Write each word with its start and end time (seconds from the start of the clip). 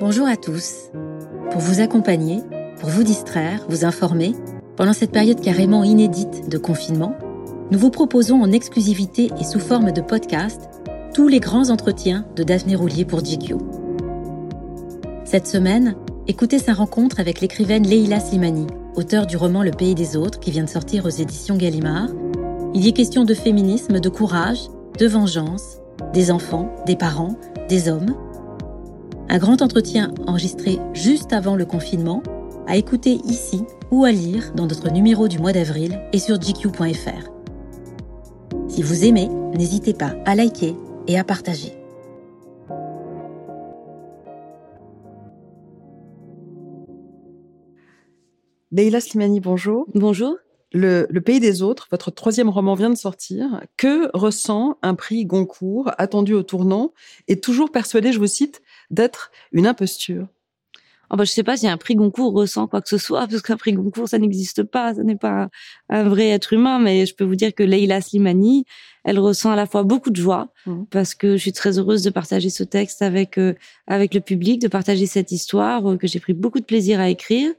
Bonjour 0.00 0.26
à 0.26 0.36
tous. 0.36 0.90
Pour 1.52 1.60
vous 1.60 1.80
accompagner, 1.80 2.40
pour 2.80 2.88
vous 2.88 3.04
distraire, 3.04 3.64
vous 3.68 3.84
informer, 3.84 4.34
pendant 4.76 4.92
cette 4.92 5.12
période 5.12 5.40
carrément 5.40 5.84
inédite 5.84 6.48
de 6.48 6.58
confinement, 6.58 7.16
nous 7.70 7.78
vous 7.78 7.90
proposons 7.90 8.42
en 8.42 8.50
exclusivité 8.50 9.30
et 9.40 9.44
sous 9.44 9.60
forme 9.60 9.92
de 9.92 10.00
podcast 10.00 10.68
tous 11.14 11.28
les 11.28 11.38
grands 11.38 11.70
entretiens 11.70 12.26
de 12.34 12.42
Daphné 12.42 12.74
Roulier 12.74 13.04
pour 13.04 13.20
GQ. 13.20 13.54
Cette 15.24 15.46
semaine, 15.46 15.94
écoutez 16.26 16.58
sa 16.58 16.72
rencontre 16.72 17.20
avec 17.20 17.40
l'écrivaine 17.40 17.86
Leila 17.86 18.18
Slimani, 18.18 18.66
auteure 18.96 19.26
du 19.26 19.36
roman 19.36 19.62
Le 19.62 19.70
Pays 19.70 19.94
des 19.94 20.16
Autres 20.16 20.40
qui 20.40 20.50
vient 20.50 20.64
de 20.64 20.70
sortir 20.70 21.06
aux 21.06 21.10
éditions 21.10 21.56
Gallimard. 21.56 22.08
Il 22.74 22.84
y 22.84 22.88
est 22.88 22.92
question 22.92 23.24
de 23.24 23.34
féminisme, 23.34 24.00
de 24.00 24.08
courage, 24.08 24.58
de 24.98 25.06
vengeance, 25.06 25.78
des 26.12 26.32
enfants, 26.32 26.74
des 26.84 26.96
parents, 26.96 27.36
des 27.68 27.88
hommes. 27.88 28.16
Un 29.28 29.38
grand 29.38 29.62
entretien 29.62 30.12
enregistré 30.26 30.78
juste 30.92 31.32
avant 31.32 31.56
le 31.56 31.64
confinement, 31.64 32.22
à 32.66 32.76
écouter 32.76 33.18
ici 33.24 33.64
ou 33.90 34.04
à 34.04 34.12
lire 34.12 34.52
dans 34.54 34.66
notre 34.66 34.90
numéro 34.90 35.28
du 35.28 35.38
mois 35.38 35.52
d'avril 35.52 36.00
et 36.12 36.18
sur 36.18 36.38
gq.fr. 36.38 37.30
Si 38.68 38.82
vous 38.82 39.04
aimez, 39.04 39.28
n'hésitez 39.56 39.94
pas 39.94 40.14
à 40.24 40.34
liker 40.34 40.74
et 41.06 41.18
à 41.18 41.24
partager. 41.24 41.72
Leila 48.72 49.00
Slimani, 49.00 49.40
bonjour. 49.40 49.86
Bonjour. 49.94 50.36
Le, 50.72 51.06
Pays 51.20 51.38
des 51.38 51.62
Autres, 51.62 51.86
votre 51.92 52.10
troisième 52.10 52.48
roman 52.48 52.74
vient 52.74 52.90
de 52.90 52.96
sortir. 52.96 53.60
Que 53.76 54.10
ressent 54.12 54.76
un 54.82 54.96
prix 54.96 55.24
Goncourt 55.24 55.92
attendu 55.98 56.34
au 56.34 56.42
tournant 56.42 56.92
et 57.28 57.38
toujours 57.38 57.70
persuadé, 57.70 58.10
je 58.10 58.18
vous 58.18 58.26
cite, 58.26 58.60
d'être 58.90 59.30
une 59.52 59.66
imposture 59.66 60.28
Oh 61.10 61.16
bah, 61.16 61.24
je 61.24 61.30
sais 61.30 61.42
pas 61.42 61.56
si 61.56 61.68
un 61.68 61.76
prix 61.76 61.94
Goncourt 61.94 62.32
ressent 62.32 62.66
quoi 62.66 62.80
que 62.80 62.88
ce 62.88 62.98
soit, 62.98 63.26
parce 63.30 63.42
qu'un 63.42 63.56
prix 63.56 63.72
Goncourt, 63.72 64.08
ça 64.08 64.18
n'existe 64.18 64.62
pas, 64.62 64.94
ça 64.94 65.02
n'est 65.02 65.16
pas 65.16 65.48
un 65.88 66.08
vrai 66.08 66.28
être 66.30 66.52
humain, 66.52 66.78
mais 66.78 67.06
je 67.06 67.14
peux 67.14 67.24
vous 67.24 67.36
dire 67.36 67.54
que 67.54 67.62
Leila 67.62 68.00
Slimani, 68.00 68.64
elle 69.04 69.18
ressent 69.18 69.50
à 69.50 69.56
la 69.56 69.66
fois 69.66 69.82
beaucoup 69.82 70.10
de 70.10 70.16
joie, 70.16 70.48
mmh. 70.66 70.84
parce 70.90 71.14
que 71.14 71.36
je 71.36 71.42
suis 71.42 71.52
très 71.52 71.78
heureuse 71.78 72.02
de 72.02 72.10
partager 72.10 72.50
ce 72.50 72.64
texte 72.64 73.02
avec, 73.02 73.38
euh, 73.38 73.54
avec 73.86 74.14
le 74.14 74.20
public, 74.20 74.60
de 74.60 74.68
partager 74.68 75.06
cette 75.06 75.30
histoire 75.30 75.88
euh, 75.88 75.96
que 75.96 76.06
j'ai 76.06 76.20
pris 76.20 76.32
beaucoup 76.32 76.60
de 76.60 76.64
plaisir 76.64 77.00
à 77.00 77.08
écrire. 77.08 77.52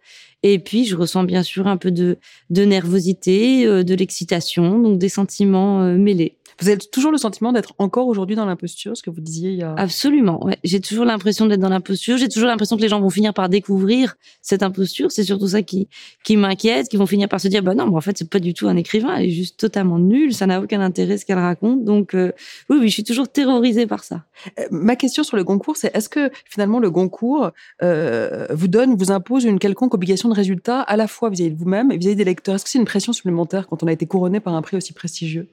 Et 0.47 0.59
puis, 0.59 0.85
je 0.85 0.95
ressens 0.95 1.23
bien 1.23 1.41
sûr 1.41 1.65
un 1.65 1.75
peu 1.75 1.89
de, 1.89 2.17
de 2.51 2.65
nervosité, 2.65 3.65
euh, 3.65 3.83
de 3.83 3.95
l'excitation, 3.95 4.79
donc 4.79 4.99
des 4.99 5.09
sentiments 5.09 5.79
mêlés. 5.97 6.35
Vous 6.61 6.69
avez 6.69 6.77
toujours 6.77 7.11
le 7.11 7.17
sentiment 7.17 7.51
d'être 7.51 7.73
encore 7.79 8.07
aujourd'hui 8.07 8.37
dans 8.37 8.45
l'imposture, 8.45 8.95
ce 8.95 9.03
que 9.03 9.09
vous 9.09 9.19
disiez 9.19 9.51
il 9.51 9.57
y 9.57 9.63
a... 9.63 9.73
Absolument, 9.77 10.41
ouais. 10.45 10.57
J'ai 10.63 10.79
toujours 10.79 11.03
l'impression 11.03 11.47
d'être 11.47 11.59
dans 11.59 11.69
l'imposture. 11.69 12.17
J'ai 12.17 12.29
toujours 12.29 12.47
l'impression 12.47 12.77
que 12.77 12.81
les 12.81 12.87
gens 12.87 13.01
vont 13.01 13.09
finir 13.09 13.33
par 13.33 13.49
découvrir 13.49 14.15
cette 14.41 14.63
imposture. 14.63 15.11
C'est 15.11 15.25
surtout 15.25 15.49
ça 15.49 15.63
qui, 15.63 15.89
qui 16.23 16.37
m'inquiète, 16.37 16.87
qui 16.87 16.95
vont 16.95 17.07
finir 17.07 17.27
par 17.27 17.41
se 17.41 17.49
dire, 17.49 17.61
bah 17.61 17.75
non, 17.75 17.87
mais 17.87 17.97
en 17.97 18.01
fait, 18.01 18.17
c'est 18.17 18.29
pas 18.29 18.39
du 18.39 18.53
tout 18.53 18.69
un 18.69 18.77
écrivain. 18.77 19.15
Elle 19.17 19.25
est 19.25 19.31
juste 19.31 19.59
totalement 19.59 19.99
nulle. 19.99 20.33
Ça 20.33 20.47
n'a 20.47 20.61
aucun 20.61 20.79
intérêt 20.79 21.17
ce 21.17 21.25
qu'elle 21.25 21.39
raconte. 21.39 21.83
Donc, 21.83 22.13
euh, 22.13 22.31
oui, 22.69 22.77
oui, 22.79 22.87
je 22.87 22.93
suis 22.93 23.03
toujours 23.03 23.27
terrorisée 23.27 23.85
par 23.85 24.05
ça. 24.05 24.23
Euh, 24.57 24.63
ma 24.71 24.95
question 24.95 25.23
sur 25.23 25.35
le 25.35 25.43
Goncourt, 25.43 25.75
c'est 25.75 25.93
est-ce 25.93 26.07
que 26.07 26.31
finalement 26.45 26.79
le 26.79 26.89
Goncourt 26.89 27.51
euh, 27.83 28.47
vous 28.51 28.69
donne, 28.69 28.95
vous 28.95 29.11
impose 29.11 29.43
une 29.43 29.59
quelconque 29.59 29.93
obligation 29.93 30.29
de 30.29 30.34
résultat 30.35 30.81
à 30.81 30.95
la 30.97 31.07
fois 31.07 31.29
vis-à-vis 31.29 31.51
de 31.51 31.57
vous-même 31.57 31.91
et 31.91 31.97
vis-à-vis 31.97 32.15
des 32.15 32.23
lecteurs 32.23 32.55
Est-ce 32.55 32.63
que 32.63 32.69
c'est 32.69 32.79
une 32.79 32.85
pression 32.85 33.13
supplémentaire 33.13 33.67
quand 33.67 33.81
on 33.83 33.87
a 33.87 33.91
été 33.91 34.05
couronné 34.05 34.39
par 34.39 34.53
un 34.53 34.61
prix 34.61 34.77
aussi 34.77 34.93
prestigieux? 34.93 35.47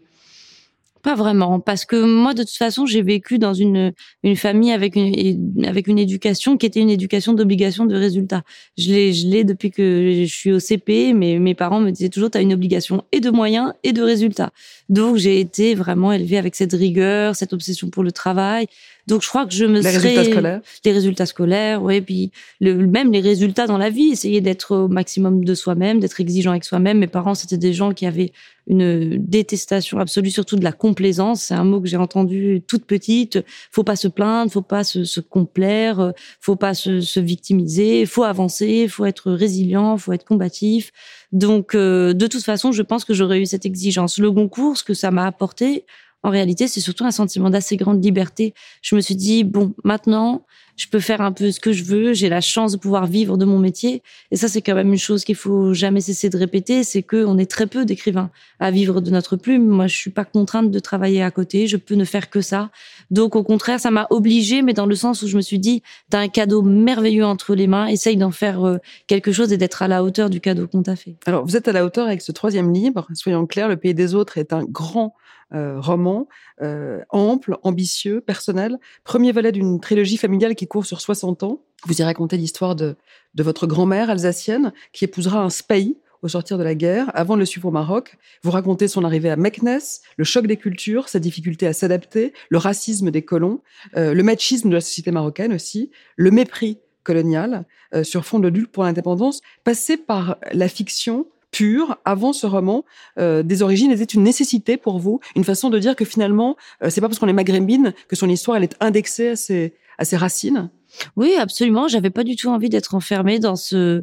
Pas 1.02 1.16
vraiment, 1.16 1.58
parce 1.58 1.84
que 1.84 1.96
moi, 1.96 2.32
de 2.32 2.44
toute 2.44 2.56
façon, 2.56 2.86
j'ai 2.86 3.02
vécu 3.02 3.40
dans 3.40 3.54
une 3.54 3.92
une 4.22 4.36
famille 4.36 4.70
avec 4.70 4.94
une 4.94 5.64
avec 5.66 5.88
une 5.88 5.98
éducation 5.98 6.56
qui 6.56 6.64
était 6.64 6.78
une 6.78 6.90
éducation 6.90 7.32
d'obligation 7.32 7.86
de 7.86 7.96
résultat. 7.96 8.42
Je 8.78 8.92
l'ai 8.92 9.12
je 9.12 9.26
l'ai 9.26 9.42
depuis 9.42 9.72
que 9.72 10.22
je 10.24 10.32
suis 10.32 10.52
au 10.52 10.60
CP, 10.60 11.12
mais 11.12 11.40
mes 11.40 11.56
parents 11.56 11.80
me 11.80 11.90
disaient 11.90 12.08
toujours, 12.08 12.30
tu 12.30 12.38
as 12.38 12.40
une 12.40 12.52
obligation 12.52 13.02
et 13.10 13.18
de 13.18 13.30
moyens 13.30 13.72
et 13.82 13.92
de 13.92 14.00
résultats. 14.00 14.52
Donc 14.88 15.16
j'ai 15.16 15.40
été 15.40 15.74
vraiment 15.74 16.12
élevée 16.12 16.38
avec 16.38 16.54
cette 16.54 16.72
rigueur, 16.72 17.34
cette 17.34 17.52
obsession 17.52 17.90
pour 17.90 18.04
le 18.04 18.12
travail. 18.12 18.68
Donc 19.06 19.22
je 19.22 19.28
crois 19.28 19.46
que 19.46 19.52
je 19.52 19.64
me 19.64 19.80
les 19.80 19.90
résultats 19.90 20.24
scolaires, 20.24 20.60
les 20.84 20.92
résultats 20.92 21.26
scolaires, 21.26 21.82
ouais, 21.82 22.00
puis 22.00 22.30
le, 22.60 22.86
même 22.86 23.12
les 23.12 23.20
résultats 23.20 23.66
dans 23.66 23.78
la 23.78 23.90
vie, 23.90 24.10
essayer 24.12 24.40
d'être 24.40 24.76
au 24.76 24.88
maximum 24.88 25.44
de 25.44 25.54
soi-même, 25.54 25.98
d'être 25.98 26.20
exigeant 26.20 26.52
avec 26.52 26.64
soi-même. 26.64 26.98
Mes 26.98 27.08
parents 27.08 27.34
c'était 27.34 27.58
des 27.58 27.72
gens 27.72 27.92
qui 27.92 28.06
avaient 28.06 28.32
une 28.68 29.16
détestation 29.18 29.98
absolue, 29.98 30.30
surtout 30.30 30.56
de 30.56 30.64
la 30.64 30.72
complaisance. 30.72 31.42
C'est 31.42 31.54
un 31.54 31.64
mot 31.64 31.80
que 31.80 31.88
j'ai 31.88 31.96
entendu 31.96 32.62
toute 32.66 32.84
petite. 32.84 33.44
Faut 33.72 33.82
pas 33.82 33.96
se 33.96 34.08
plaindre, 34.08 34.52
faut 34.52 34.62
pas 34.62 34.84
se, 34.84 35.04
se 35.04 35.20
complaire, 35.20 36.12
faut 36.40 36.56
pas 36.56 36.74
se, 36.74 37.00
se 37.00 37.18
victimiser, 37.18 38.06
faut 38.06 38.22
avancer, 38.22 38.86
faut 38.88 39.04
être 39.04 39.32
résilient, 39.32 39.96
faut 39.96 40.12
être 40.12 40.24
combatif. 40.24 40.92
Donc, 41.32 41.74
euh, 41.74 42.12
de 42.12 42.26
toute 42.26 42.44
façon, 42.44 42.72
je 42.72 42.82
pense 42.82 43.04
que 43.04 43.14
j'aurais 43.14 43.40
eu 43.40 43.46
cette 43.46 43.66
exigence. 43.66 44.18
Le 44.18 44.30
Goncourt, 44.30 44.76
ce 44.76 44.84
que 44.84 44.94
ça 44.94 45.10
m'a 45.10 45.26
apporté, 45.26 45.84
en 46.22 46.30
réalité, 46.30 46.68
c'est 46.68 46.80
surtout 46.80 47.04
un 47.04 47.10
sentiment 47.10 47.50
d'assez 47.50 47.76
grande 47.76 48.02
liberté. 48.02 48.54
Je 48.80 48.94
me 48.94 49.00
suis 49.00 49.16
dit, 49.16 49.44
bon, 49.44 49.74
maintenant, 49.84 50.44
je 50.76 50.86
peux 50.88 51.00
faire 51.00 51.20
un 51.20 51.32
peu 51.32 51.50
ce 51.50 51.60
que 51.60 51.72
je 51.72 51.84
veux, 51.84 52.14
j'ai 52.14 52.28
la 52.28 52.40
chance 52.40 52.72
de 52.72 52.76
pouvoir 52.76 53.06
vivre 53.06 53.36
de 53.36 53.44
mon 53.44 53.58
métier. 53.58 54.02
Et 54.30 54.36
ça, 54.36 54.48
c'est 54.48 54.62
quand 54.62 54.74
même 54.74 54.92
une 54.92 54.98
chose 54.98 55.24
qu'il 55.24 55.34
faut 55.34 55.74
jamais 55.74 56.00
cesser 56.00 56.30
de 56.30 56.38
répéter, 56.38 56.84
c'est 56.84 57.02
qu'on 57.02 57.38
est 57.38 57.50
très 57.50 57.66
peu 57.66 57.84
d'écrivains 57.84 58.30
à 58.58 58.70
vivre 58.70 59.00
de 59.00 59.10
notre 59.10 59.36
plume. 59.36 59.66
Moi, 59.66 59.86
je 59.86 59.96
suis 59.96 60.10
pas 60.10 60.24
contrainte 60.24 60.70
de 60.70 60.78
travailler 60.78 61.22
à 61.22 61.30
côté, 61.30 61.66
je 61.66 61.76
peux 61.76 61.94
ne 61.94 62.04
faire 62.04 62.30
que 62.30 62.40
ça. 62.40 62.70
Donc, 63.12 63.36
au 63.36 63.44
contraire, 63.44 63.78
ça 63.78 63.90
m'a 63.90 64.06
obligée, 64.08 64.62
mais 64.62 64.72
dans 64.72 64.86
le 64.86 64.94
sens 64.94 65.20
où 65.22 65.28
je 65.28 65.36
me 65.36 65.42
suis 65.42 65.58
dit, 65.58 65.82
t'as 66.08 66.18
un 66.18 66.28
cadeau 66.28 66.62
merveilleux 66.62 67.26
entre 67.26 67.54
les 67.54 67.66
mains, 67.66 67.86
essaye 67.86 68.16
d'en 68.16 68.30
faire 68.30 68.66
euh, 68.66 68.78
quelque 69.06 69.32
chose 69.32 69.52
et 69.52 69.58
d'être 69.58 69.82
à 69.82 69.88
la 69.88 70.02
hauteur 70.02 70.30
du 70.30 70.40
cadeau 70.40 70.66
qu'on 70.66 70.82
t'a 70.82 70.96
fait. 70.96 71.16
Alors, 71.26 71.44
vous 71.44 71.54
êtes 71.54 71.68
à 71.68 71.72
la 71.72 71.84
hauteur 71.84 72.06
avec 72.06 72.22
ce 72.22 72.32
troisième 72.32 72.72
livre, 72.72 73.06
soyons 73.12 73.46
clairs, 73.46 73.68
Le 73.68 73.76
Pays 73.76 73.92
des 73.92 74.14
Autres 74.14 74.38
est 74.38 74.54
un 74.54 74.64
grand 74.64 75.14
euh, 75.54 75.78
roman 75.78 76.26
euh, 76.62 77.00
ample, 77.10 77.58
ambitieux, 77.62 78.22
personnel. 78.22 78.78
Premier 79.04 79.30
volet 79.32 79.52
d'une 79.52 79.78
trilogie 79.78 80.16
familiale 80.16 80.54
qui 80.54 80.66
court 80.66 80.86
sur 80.86 81.02
60 81.02 81.42
ans. 81.42 81.60
Vous 81.84 82.00
y 82.00 82.02
racontez 82.02 82.38
l'histoire 82.38 82.74
de, 82.74 82.96
de 83.34 83.42
votre 83.42 83.66
grand-mère 83.66 84.08
alsacienne 84.08 84.72
qui 84.94 85.04
épousera 85.04 85.42
un 85.42 85.50
spahi 85.50 85.98
au 86.22 86.28
sortir 86.28 86.58
de 86.58 86.62
la 86.62 86.74
guerre, 86.74 87.10
avant 87.14 87.34
de 87.34 87.40
le 87.40 87.44
suivre 87.44 87.68
au 87.68 87.70
Maroc. 87.70 88.16
Vous 88.42 88.50
racontez 88.50 88.88
son 88.88 89.04
arrivée 89.04 89.30
à 89.30 89.36
Meknes, 89.36 89.80
le 90.16 90.24
choc 90.24 90.46
des 90.46 90.56
cultures, 90.56 91.08
sa 91.08 91.18
difficulté 91.18 91.66
à 91.66 91.72
s'adapter, 91.72 92.32
le 92.48 92.58
racisme 92.58 93.10
des 93.10 93.22
colons, 93.22 93.60
euh, 93.96 94.14
le 94.14 94.22
machisme 94.22 94.68
de 94.68 94.74
la 94.74 94.80
société 94.80 95.10
marocaine 95.10 95.52
aussi, 95.52 95.90
le 96.16 96.30
mépris 96.30 96.78
colonial 97.02 97.66
sur 98.04 98.24
fond 98.24 98.38
de 98.38 98.48
lutte 98.48 98.70
pour 98.70 98.84
l'indépendance, 98.84 99.40
passé 99.64 99.98
par 99.98 100.38
la 100.52 100.68
fiction 100.68 101.26
pure 101.52 101.98
avant 102.04 102.32
ce 102.32 102.46
roman 102.46 102.84
euh, 103.18 103.44
des 103.44 103.62
origines 103.62 103.92
était 103.92 104.04
une 104.04 104.24
nécessité 104.24 104.76
pour 104.76 104.98
vous, 104.98 105.20
une 105.36 105.44
façon 105.44 105.70
de 105.70 105.78
dire 105.78 105.94
que 105.94 106.04
finalement 106.04 106.56
euh, 106.82 106.90
c'est 106.90 107.00
pas 107.00 107.08
parce 107.08 107.20
qu'on 107.20 107.28
est 107.28 107.34
maghrébine 107.34 107.92
que 108.08 108.16
son 108.16 108.28
histoire 108.28 108.56
elle 108.56 108.64
est 108.64 108.76
indexée 108.80 109.28
à 109.28 109.36
ses 109.36 109.74
à 109.98 110.04
ses 110.04 110.16
racines? 110.16 110.70
Oui, 111.16 111.34
absolument. 111.38 111.86
J'avais 111.86 112.10
pas 112.10 112.24
du 112.24 112.34
tout 112.34 112.48
envie 112.48 112.70
d'être 112.70 112.94
enfermée 112.94 113.38
dans 113.38 113.56
ce 113.56 114.02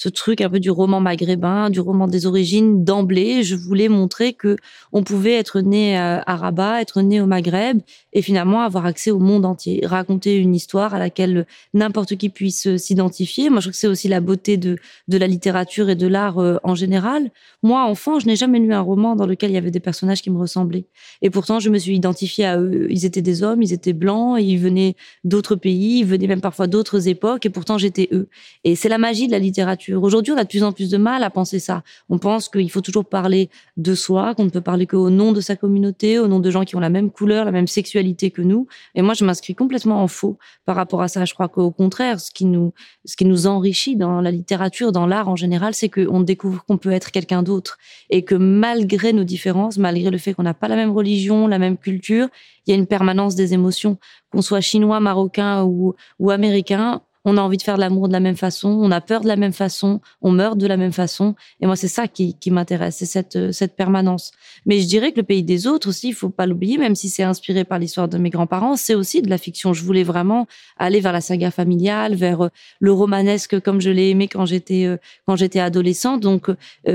ce 0.00 0.08
truc 0.08 0.40
un 0.40 0.48
peu 0.48 0.60
du 0.60 0.70
roman 0.70 0.98
maghrébin, 0.98 1.68
du 1.68 1.78
roman 1.78 2.06
des 2.06 2.24
origines 2.24 2.84
d'emblée. 2.84 3.42
Je 3.42 3.54
voulais 3.54 3.90
montrer 3.90 4.32
que 4.32 4.56
on 4.92 5.02
pouvait 5.02 5.34
être 5.34 5.60
né 5.60 5.94
à 5.98 6.36
Rabat, 6.36 6.80
être 6.80 7.02
né 7.02 7.20
au 7.20 7.26
Maghreb 7.26 7.80
et 8.14 8.22
finalement 8.22 8.62
avoir 8.62 8.86
accès 8.86 9.10
au 9.10 9.18
monde 9.18 9.44
entier, 9.44 9.82
raconter 9.84 10.36
une 10.36 10.54
histoire 10.54 10.94
à 10.94 10.98
laquelle 10.98 11.46
n'importe 11.74 12.16
qui 12.16 12.30
puisse 12.30 12.76
s'identifier. 12.76 13.50
Moi, 13.50 13.60
je 13.60 13.64
trouve 13.64 13.72
que 13.72 13.78
c'est 13.78 13.88
aussi 13.88 14.08
la 14.08 14.20
beauté 14.20 14.56
de, 14.56 14.78
de 15.08 15.18
la 15.18 15.26
littérature 15.26 15.90
et 15.90 15.96
de 15.96 16.06
l'art 16.06 16.38
euh, 16.38 16.56
en 16.64 16.74
général. 16.74 17.30
Moi, 17.62 17.84
enfant, 17.84 18.18
je 18.20 18.26
n'ai 18.26 18.36
jamais 18.36 18.58
lu 18.58 18.72
un 18.72 18.80
roman 18.80 19.16
dans 19.16 19.26
lequel 19.26 19.50
il 19.50 19.54
y 19.54 19.58
avait 19.58 19.70
des 19.70 19.80
personnages 19.80 20.22
qui 20.22 20.30
me 20.30 20.38
ressemblaient. 20.38 20.86
Et 21.20 21.28
pourtant, 21.28 21.60
je 21.60 21.68
me 21.68 21.76
suis 21.76 21.94
identifiée 21.94 22.46
à 22.46 22.58
eux. 22.58 22.86
Ils 22.88 23.04
étaient 23.04 23.20
des 23.20 23.42
hommes, 23.42 23.60
ils 23.60 23.74
étaient 23.74 23.92
blancs, 23.92 24.38
ils 24.40 24.56
venaient 24.56 24.96
d'autres 25.24 25.56
pays, 25.56 25.98
ils 25.98 26.06
venaient 26.06 26.26
même 26.26 26.40
parfois 26.40 26.68
d'autres 26.68 27.06
époques 27.06 27.44
et 27.44 27.50
pourtant 27.50 27.76
j'étais 27.76 28.08
eux. 28.12 28.30
Et 28.64 28.76
c'est 28.76 28.88
la 28.88 28.96
magie 28.96 29.26
de 29.26 29.32
la 29.32 29.38
littérature 29.38 29.89
Aujourd'hui, 29.94 30.32
on 30.32 30.36
a 30.36 30.44
de 30.44 30.48
plus 30.48 30.62
en 30.62 30.72
plus 30.72 30.90
de 30.90 30.96
mal 30.96 31.22
à 31.22 31.30
penser 31.30 31.58
ça. 31.58 31.82
On 32.08 32.18
pense 32.18 32.48
qu'il 32.48 32.70
faut 32.70 32.80
toujours 32.80 33.04
parler 33.04 33.50
de 33.76 33.94
soi, 33.94 34.34
qu'on 34.34 34.44
ne 34.44 34.50
peut 34.50 34.60
parler 34.60 34.86
qu'au 34.86 35.10
nom 35.10 35.32
de 35.32 35.40
sa 35.40 35.56
communauté, 35.56 36.18
au 36.18 36.28
nom 36.28 36.40
de 36.40 36.50
gens 36.50 36.64
qui 36.64 36.76
ont 36.76 36.80
la 36.80 36.90
même 36.90 37.10
couleur, 37.10 37.44
la 37.44 37.52
même 37.52 37.66
sexualité 37.66 38.30
que 38.30 38.42
nous. 38.42 38.66
Et 38.94 39.02
moi, 39.02 39.14
je 39.14 39.24
m'inscris 39.24 39.54
complètement 39.54 40.02
en 40.02 40.08
faux 40.08 40.38
par 40.64 40.76
rapport 40.76 41.02
à 41.02 41.08
ça. 41.08 41.24
Je 41.24 41.34
crois 41.34 41.48
qu'au 41.48 41.70
contraire, 41.70 42.20
ce 42.20 42.30
qui 42.30 42.44
nous, 42.44 42.72
ce 43.04 43.16
qui 43.16 43.24
nous 43.24 43.46
enrichit 43.46 43.96
dans 43.96 44.20
la 44.20 44.30
littérature, 44.30 44.92
dans 44.92 45.06
l'art 45.06 45.28
en 45.28 45.36
général, 45.36 45.74
c'est 45.74 45.88
qu'on 45.88 46.20
découvre 46.20 46.64
qu'on 46.64 46.78
peut 46.78 46.92
être 46.92 47.10
quelqu'un 47.10 47.42
d'autre 47.42 47.78
et 48.10 48.22
que 48.22 48.34
malgré 48.34 49.12
nos 49.12 49.24
différences, 49.24 49.78
malgré 49.78 50.10
le 50.10 50.18
fait 50.18 50.34
qu'on 50.34 50.42
n'a 50.42 50.54
pas 50.54 50.68
la 50.68 50.76
même 50.76 50.92
religion, 50.92 51.46
la 51.46 51.58
même 51.58 51.76
culture, 51.76 52.28
il 52.66 52.70
y 52.70 52.72
a 52.74 52.76
une 52.76 52.86
permanence 52.86 53.34
des 53.34 53.54
émotions. 53.54 53.98
Qu'on 54.30 54.42
soit 54.42 54.60
chinois, 54.60 55.00
marocain 55.00 55.64
ou 55.64 55.94
américain, 56.30 57.02
on 57.24 57.36
a 57.36 57.42
envie 57.42 57.58
de 57.58 57.62
faire 57.62 57.76
de 57.76 57.80
l'amour 57.80 58.08
de 58.08 58.12
la 58.12 58.20
même 58.20 58.36
façon, 58.36 58.68
on 58.68 58.90
a 58.90 59.00
peur 59.00 59.20
de 59.20 59.28
la 59.28 59.36
même 59.36 59.52
façon, 59.52 60.00
on 60.22 60.30
meurt 60.30 60.56
de 60.56 60.66
la 60.66 60.76
même 60.76 60.92
façon. 60.92 61.34
Et 61.60 61.66
moi, 61.66 61.76
c'est 61.76 61.88
ça 61.88 62.08
qui, 62.08 62.36
m'intéresse, 62.46 62.96
c'est 62.96 63.06
cette, 63.06 63.36
euh, 63.36 63.52
cette 63.52 63.76
permanence. 63.76 64.32
Mais 64.64 64.80
je 64.80 64.86
dirais 64.86 65.12
que 65.12 65.18
le 65.18 65.22
pays 65.22 65.42
des 65.42 65.66
autres 65.66 65.88
aussi, 65.88 66.08
il 66.08 66.14
faut 66.14 66.30
pas 66.30 66.46
l'oublier, 66.46 66.78
même 66.78 66.94
si 66.94 67.08
c'est 67.08 67.22
inspiré 67.22 67.64
par 67.64 67.78
l'histoire 67.78 68.08
de 68.08 68.16
mes 68.16 68.30
grands-parents, 68.30 68.76
c'est 68.76 68.94
aussi 68.94 69.20
de 69.20 69.28
la 69.28 69.38
fiction. 69.38 69.72
Je 69.74 69.84
voulais 69.84 70.02
vraiment 70.02 70.46
aller 70.78 71.00
vers 71.00 71.12
la 71.12 71.20
saga 71.20 71.50
familiale, 71.50 72.14
vers 72.14 72.46
euh, 72.46 72.48
le 72.80 72.92
romanesque 72.92 73.60
comme 73.60 73.80
je 73.80 73.90
l'ai 73.90 74.10
aimé 74.10 74.26
quand 74.26 74.46
j'étais 74.46 74.86
euh, 74.86 74.96
quand 75.26 75.36
j'étais 75.36 75.60
adolescente. 75.60 76.20
Donc 76.20 76.48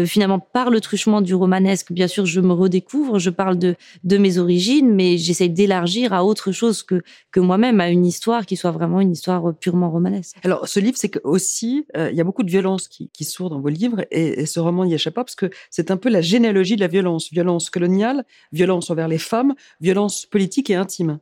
finalement, 0.06 0.40
par 0.40 0.70
le 0.70 0.82
truchement 0.82 1.22
du 1.22 1.36
romanesque, 1.36 1.92
bien 1.92 2.08
sûr, 2.08 2.26
je 2.26 2.42
me 2.42 2.54
redécouvre, 2.54 3.20
je 3.20 3.30
parle 3.30 3.58
de 3.58 3.76
mes 4.18 4.38
origines, 4.38 4.94
mais 4.94 5.18
j'essaie 5.18 5.50
d'élargir 5.50 6.14
à 6.14 6.24
autre 6.24 6.52
chose 6.52 6.84
que 6.84 7.40
moi-même, 7.40 7.80
à 7.80 7.90
une 7.90 8.06
histoire 8.06 8.46
qui 8.46 8.56
soit 8.56 8.72
vraiment 8.72 9.02
une 9.02 9.12
histoire 9.12 9.54
purement 9.56 9.90
romanesque. 9.90 10.15
Alors, 10.44 10.68
ce 10.68 10.80
livre, 10.80 10.98
c'est 10.98 11.10
que 11.10 11.20
aussi, 11.24 11.86
euh, 11.96 12.10
il 12.12 12.18
y 12.18 12.22
a 12.22 12.24
beaucoup 12.24 12.44
de 12.44 12.50
violence 12.50 12.88
qui, 12.88 13.10
qui 13.10 13.24
sourd 13.24 13.50
dans 13.50 13.60
vos 13.60 13.70
livres, 13.70 14.06
et, 14.12 14.46
ce 14.46 14.60
roman 14.60 14.86
n'y 14.86 14.94
échappe 14.94 15.16
pas, 15.16 15.24
parce 15.24 15.36
que 15.36 15.50
c'est 15.70 15.92
un 15.92 15.98
peu 15.98 16.10
la 16.10 16.22
généalogie 16.22 16.76
de 16.76 16.82
la 16.82 16.88
violence. 16.88 17.32
Violence 17.32 17.70
coloniale, 17.70 18.26
violence 18.52 18.90
envers 18.90 19.08
les 19.08 19.18
femmes, 19.18 19.56
violence 19.82 20.26
politique 20.26 20.70
et 20.70 20.76
intime. 20.76 21.20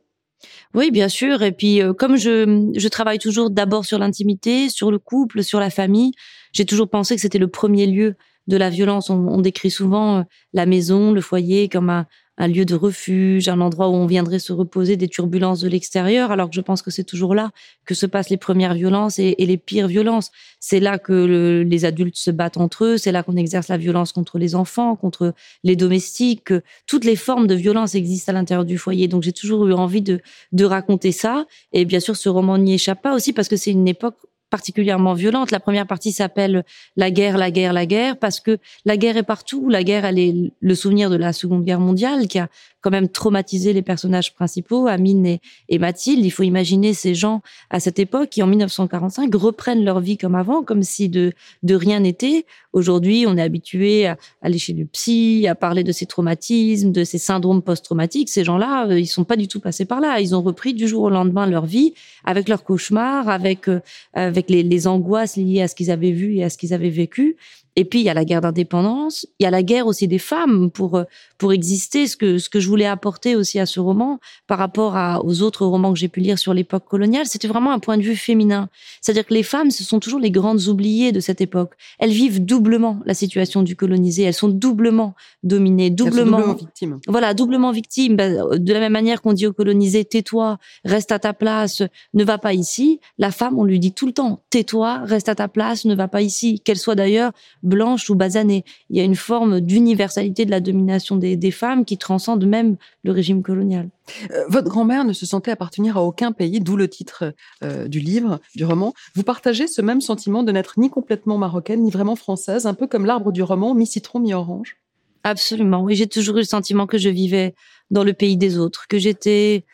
Oui, 0.74 0.90
bien 0.90 1.08
sûr. 1.08 1.42
Et 1.42 1.52
puis, 1.52 1.82
euh, 1.82 1.92
comme 1.92 2.16
je, 2.16 2.70
je 2.76 2.88
travaille 2.88 3.18
toujours 3.18 3.50
d'abord 3.50 3.84
sur 3.84 3.98
l'intimité, 3.98 4.68
sur 4.68 4.90
le 4.90 4.98
couple, 4.98 5.42
sur 5.42 5.60
la 5.60 5.70
famille, 5.70 6.12
j'ai 6.52 6.64
toujours 6.64 6.88
pensé 6.88 7.14
que 7.14 7.20
c'était 7.20 7.38
le 7.38 7.48
premier 7.48 7.86
lieu 7.86 8.16
de 8.46 8.56
la 8.56 8.70
violence. 8.70 9.10
On, 9.10 9.26
on 9.28 9.40
décrit 9.40 9.70
souvent 9.70 10.18
euh, 10.18 10.22
la 10.52 10.66
maison, 10.66 11.12
le 11.12 11.20
foyer 11.20 11.68
comme 11.68 11.90
un, 11.90 12.06
un 12.36 12.48
lieu 12.48 12.64
de 12.64 12.74
refuge, 12.74 13.48
un 13.48 13.60
endroit 13.60 13.88
où 13.88 13.94
on 13.94 14.06
viendrait 14.06 14.38
se 14.38 14.52
reposer 14.52 14.96
des 14.96 15.08
turbulences 15.08 15.60
de 15.60 15.68
l'extérieur, 15.68 16.30
alors 16.32 16.48
que 16.48 16.54
je 16.54 16.60
pense 16.60 16.82
que 16.82 16.90
c'est 16.90 17.04
toujours 17.04 17.34
là 17.34 17.50
que 17.84 17.94
se 17.94 18.06
passent 18.06 18.30
les 18.30 18.36
premières 18.36 18.74
violences 18.74 19.18
et, 19.18 19.36
les 19.38 19.56
pires 19.56 19.88
violences. 19.88 20.32
C'est 20.58 20.80
là 20.80 20.98
que 20.98 21.64
les 21.66 21.84
adultes 21.84 22.16
se 22.16 22.30
battent 22.30 22.56
entre 22.56 22.84
eux, 22.84 22.96
c'est 22.96 23.12
là 23.12 23.22
qu'on 23.22 23.36
exerce 23.36 23.68
la 23.68 23.76
violence 23.76 24.12
contre 24.12 24.38
les 24.38 24.54
enfants, 24.54 24.96
contre 24.96 25.34
les 25.62 25.76
domestiques. 25.76 26.52
Toutes 26.86 27.04
les 27.04 27.16
formes 27.16 27.46
de 27.46 27.54
violence 27.54 27.94
existent 27.94 28.30
à 28.30 28.34
l'intérieur 28.34 28.64
du 28.64 28.78
foyer. 28.78 29.06
Donc 29.06 29.22
j'ai 29.22 29.32
toujours 29.32 29.66
eu 29.66 29.72
envie 29.72 30.02
de, 30.02 30.20
de 30.52 30.64
raconter 30.64 31.12
ça. 31.12 31.46
Et 31.72 31.84
bien 31.84 32.00
sûr, 32.00 32.16
ce 32.16 32.28
roman 32.28 32.58
n'y 32.58 32.74
échappe 32.74 33.02
pas 33.02 33.14
aussi 33.14 33.32
parce 33.32 33.48
que 33.48 33.56
c'est 33.56 33.70
une 33.70 33.86
époque 33.86 34.16
particulièrement 34.54 35.14
violente. 35.14 35.50
La 35.50 35.58
première 35.58 35.84
partie 35.84 36.12
s'appelle 36.12 36.64
La 36.94 37.10
guerre, 37.10 37.36
la 37.38 37.50
guerre, 37.50 37.72
la 37.72 37.86
guerre, 37.86 38.16
parce 38.16 38.38
que 38.38 38.58
la 38.84 38.96
guerre 38.96 39.16
est 39.16 39.24
partout. 39.24 39.68
La 39.68 39.82
guerre, 39.82 40.04
elle 40.04 40.20
est 40.20 40.52
le 40.60 40.74
souvenir 40.76 41.10
de 41.10 41.16
la 41.16 41.32
Seconde 41.32 41.64
Guerre 41.64 41.80
mondiale 41.80 42.28
qui 42.28 42.38
a 42.38 42.48
quand 42.84 42.90
même 42.90 43.08
traumatisé 43.08 43.72
les 43.72 43.80
personnages 43.80 44.34
principaux, 44.34 44.88
Amine 44.88 45.38
et, 45.70 45.78
Mathilde. 45.78 46.22
Il 46.22 46.30
faut 46.30 46.42
imaginer 46.42 46.92
ces 46.92 47.14
gens 47.14 47.40
à 47.70 47.80
cette 47.80 47.98
époque 47.98 48.28
qui, 48.28 48.42
en 48.42 48.46
1945, 48.46 49.34
reprennent 49.34 49.82
leur 49.82 50.00
vie 50.00 50.18
comme 50.18 50.34
avant, 50.34 50.62
comme 50.62 50.82
si 50.82 51.08
de, 51.08 51.32
rien 51.66 52.00
n'était. 52.00 52.44
Aujourd'hui, 52.74 53.24
on 53.26 53.38
est 53.38 53.42
habitué 53.42 54.06
à 54.06 54.18
aller 54.42 54.58
chez 54.58 54.74
le 54.74 54.84
psy, 54.84 55.46
à 55.48 55.54
parler 55.54 55.82
de 55.82 55.92
ces 55.92 56.04
traumatismes, 56.04 56.92
de 56.92 57.04
ces 57.04 57.16
syndromes 57.16 57.62
post-traumatiques. 57.62 58.28
Ces 58.28 58.44
gens-là, 58.44 58.86
euh, 58.88 59.00
ils 59.00 59.06
sont 59.06 59.24
pas 59.24 59.36
du 59.36 59.48
tout 59.48 59.60
passés 59.60 59.86
par 59.86 60.00
là. 60.00 60.20
Ils 60.20 60.34
ont 60.34 60.42
repris 60.42 60.74
du 60.74 60.86
jour 60.86 61.04
au 61.04 61.10
lendemain 61.10 61.46
leur 61.46 61.64
vie 61.64 61.94
avec 62.24 62.50
leurs 62.50 62.64
cauchemars, 62.64 63.30
avec, 63.30 63.66
euh, 63.66 63.80
avec 64.12 64.50
les 64.50 64.86
angoisses 64.86 65.36
liées 65.36 65.62
à 65.62 65.68
ce 65.68 65.74
qu'ils 65.74 65.90
avaient 65.90 66.12
vu 66.12 66.36
et 66.36 66.44
à 66.44 66.50
ce 66.50 66.58
qu'ils 66.58 66.74
avaient 66.74 66.90
vécu. 66.90 67.38
Et 67.76 67.84
puis 67.84 68.00
il 68.00 68.04
y 68.04 68.08
a 68.08 68.14
la 68.14 68.24
guerre 68.24 68.40
d'indépendance, 68.40 69.26
il 69.38 69.44
y 69.44 69.46
a 69.46 69.50
la 69.50 69.62
guerre 69.62 69.86
aussi 69.86 70.06
des 70.06 70.18
femmes 70.18 70.70
pour 70.70 70.96
euh, 70.96 71.04
pour 71.38 71.52
exister. 71.52 72.06
Ce 72.06 72.16
que 72.16 72.38
ce 72.38 72.48
que 72.48 72.60
je 72.60 72.68
voulais 72.68 72.86
apporter 72.86 73.34
aussi 73.34 73.58
à 73.58 73.66
ce 73.66 73.80
roman 73.80 74.20
par 74.46 74.58
rapport 74.58 74.96
à, 74.96 75.24
aux 75.24 75.42
autres 75.42 75.66
romans 75.66 75.92
que 75.92 75.98
j'ai 75.98 76.08
pu 76.08 76.20
lire 76.20 76.38
sur 76.38 76.54
l'époque 76.54 76.84
coloniale, 76.84 77.26
c'était 77.26 77.48
vraiment 77.48 77.72
un 77.72 77.80
point 77.80 77.96
de 77.96 78.02
vue 78.02 78.16
féminin. 78.16 78.68
C'est-à-dire 79.00 79.26
que 79.26 79.34
les 79.34 79.42
femmes, 79.42 79.70
ce 79.70 79.82
sont 79.82 79.98
toujours 79.98 80.20
les 80.20 80.30
grandes 80.30 80.68
oubliées 80.68 81.10
de 81.10 81.20
cette 81.20 81.40
époque. 81.40 81.72
Elles 81.98 82.10
vivent 82.10 82.44
doublement 82.44 83.00
la 83.06 83.14
situation 83.14 83.62
du 83.62 83.74
colonisé. 83.74 84.22
Elles 84.22 84.34
sont 84.34 84.48
doublement 84.48 85.14
dominées, 85.42 85.90
doublement, 85.90 86.38
doublement 86.38 86.54
victimes. 86.54 87.00
Voilà, 87.08 87.34
doublement 87.34 87.72
victimes. 87.72 88.16
Ben, 88.16 88.56
de 88.56 88.72
la 88.72 88.80
même 88.80 88.92
manière 88.92 89.20
qu'on 89.20 89.32
dit 89.32 89.46
au 89.46 89.52
colonisé, 89.52 90.04
tais-toi, 90.04 90.58
reste 90.84 91.10
à 91.10 91.18
ta 91.18 91.32
place, 91.32 91.82
ne 92.14 92.24
va 92.24 92.38
pas 92.38 92.54
ici. 92.54 93.00
La 93.18 93.30
femme, 93.30 93.58
on 93.58 93.64
lui 93.64 93.80
dit 93.80 93.92
tout 93.92 94.06
le 94.06 94.12
temps, 94.12 94.42
tais-toi, 94.50 95.00
reste 95.04 95.28
à 95.28 95.34
ta 95.34 95.48
place, 95.48 95.84
ne 95.84 95.94
va 95.94 96.08
pas 96.08 96.22
ici. 96.22 96.60
Qu'elle 96.60 96.78
soit 96.78 96.94
d'ailleurs 96.94 97.32
blanche 97.64 98.10
ou 98.10 98.14
basanée. 98.14 98.64
Il 98.90 98.96
y 98.96 99.00
a 99.00 99.04
une 99.04 99.16
forme 99.16 99.60
d'universalité 99.60 100.44
de 100.44 100.50
la 100.50 100.60
domination 100.60 101.16
des, 101.16 101.50
femmes 101.50 101.84
qui 101.84 101.98
transcende 101.98 102.44
même 102.46 102.76
le 103.02 103.12
régime 103.12 103.42
colonial. 103.42 103.88
Euh, 104.30 104.44
votre 104.48 104.68
grand-mère 104.68 105.04
ne 105.04 105.12
se 105.12 105.26
sentait 105.26 105.50
appartenir 105.50 105.96
à 105.96 106.02
aucun 106.02 106.32
pays, 106.32 106.60
d'où 106.60 106.76
le 106.76 106.88
titre 106.88 107.34
euh, 107.62 107.88
du 107.88 108.00
livre, 108.00 108.40
du 108.54 108.64
roman. 108.64 108.92
Vous 109.14 109.22
partagez 109.22 109.66
ce 109.66 109.82
même 109.82 110.00
sentiment 110.00 110.42
de 110.42 110.52
n'être 110.52 110.74
ni 110.78 110.90
complètement 110.90 111.38
marocaine, 111.38 111.82
ni 111.82 111.90
vraiment 111.90 112.16
française, 112.16 112.66
un 112.66 112.74
peu 112.74 112.86
comme 112.86 113.06
l'arbre 113.06 113.32
du 113.32 113.42
roman, 113.42 113.74
mi-citron, 113.74 114.20
mi-orange 114.20 114.76
Absolument, 115.22 115.82
oui, 115.82 115.94
j'ai 115.94 116.06
toujours 116.06 116.36
eu 116.36 116.40
le 116.40 116.44
sentiment 116.44 116.86
que 116.86 116.98
je 116.98 117.08
vivais 117.08 117.54
dans 117.90 118.04
le 118.04 118.12
pays 118.12 118.36
des 118.36 118.58
autres, 118.58 118.86
que 118.88 118.98
j'étais 118.98 119.64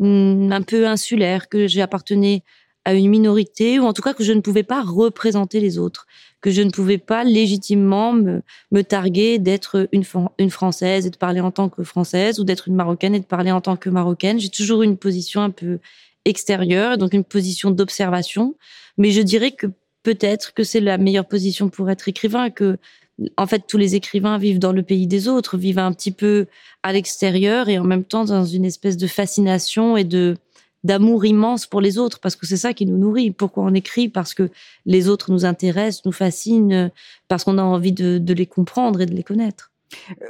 hmm, 0.00 0.50
un 0.52 0.62
peu 0.62 0.86
insulaire, 0.88 1.48
que 1.48 1.68
j'appartenais 1.68 2.42
à 2.84 2.94
une 2.94 3.08
minorité, 3.08 3.78
ou 3.78 3.84
en 3.84 3.92
tout 3.92 4.02
cas 4.02 4.14
que 4.14 4.24
je 4.24 4.32
ne 4.32 4.40
pouvais 4.40 4.62
pas 4.62 4.82
représenter 4.82 5.60
les 5.60 5.78
autres, 5.78 6.06
que 6.46 6.52
je 6.52 6.62
ne 6.62 6.70
pouvais 6.70 6.98
pas 6.98 7.24
légitimement 7.24 8.12
me, 8.12 8.40
me 8.70 8.82
targuer 8.82 9.40
d'être 9.40 9.88
une, 9.90 10.04
une 10.38 10.50
Française 10.50 11.04
et 11.04 11.10
de 11.10 11.16
parler 11.16 11.40
en 11.40 11.50
tant 11.50 11.68
que 11.68 11.82
Française, 11.82 12.38
ou 12.38 12.44
d'être 12.44 12.68
une 12.68 12.76
Marocaine 12.76 13.16
et 13.16 13.18
de 13.18 13.24
parler 13.24 13.50
en 13.50 13.60
tant 13.60 13.74
que 13.74 13.90
Marocaine. 13.90 14.38
J'ai 14.38 14.48
toujours 14.48 14.84
une 14.84 14.96
position 14.96 15.40
un 15.40 15.50
peu 15.50 15.80
extérieure, 16.24 16.98
donc 16.98 17.14
une 17.14 17.24
position 17.24 17.72
d'observation, 17.72 18.54
mais 18.96 19.10
je 19.10 19.22
dirais 19.22 19.50
que 19.50 19.66
peut-être 20.04 20.54
que 20.54 20.62
c'est 20.62 20.78
la 20.78 20.98
meilleure 20.98 21.26
position 21.26 21.68
pour 21.68 21.90
être 21.90 22.06
écrivain, 22.06 22.50
que 22.50 22.78
en 23.36 23.48
fait, 23.48 23.64
tous 23.66 23.78
les 23.78 23.96
écrivains 23.96 24.38
vivent 24.38 24.60
dans 24.60 24.72
le 24.72 24.84
pays 24.84 25.08
des 25.08 25.26
autres, 25.26 25.56
vivent 25.56 25.80
un 25.80 25.90
petit 25.90 26.12
peu 26.12 26.46
à 26.84 26.92
l'extérieur 26.92 27.68
et 27.68 27.80
en 27.80 27.84
même 27.84 28.04
temps 28.04 28.24
dans 28.24 28.44
une 28.44 28.64
espèce 28.64 28.96
de 28.96 29.08
fascination 29.08 29.96
et 29.96 30.04
de 30.04 30.36
d'amour 30.84 31.24
immense 31.24 31.66
pour 31.66 31.80
les 31.80 31.98
autres, 31.98 32.20
parce 32.20 32.36
que 32.36 32.46
c'est 32.46 32.56
ça 32.56 32.74
qui 32.74 32.86
nous 32.86 32.98
nourrit. 32.98 33.30
Pourquoi 33.30 33.64
on 33.64 33.74
écrit? 33.74 34.08
Parce 34.08 34.34
que 34.34 34.50
les 34.84 35.08
autres 35.08 35.32
nous 35.32 35.44
intéressent, 35.44 36.04
nous 36.04 36.12
fascinent, 36.12 36.90
parce 37.28 37.44
qu'on 37.44 37.58
a 37.58 37.62
envie 37.62 37.92
de, 37.92 38.32
les 38.32 38.46
comprendre 38.46 39.00
et 39.00 39.06
de 39.06 39.14
les 39.14 39.22
connaître. 39.22 39.72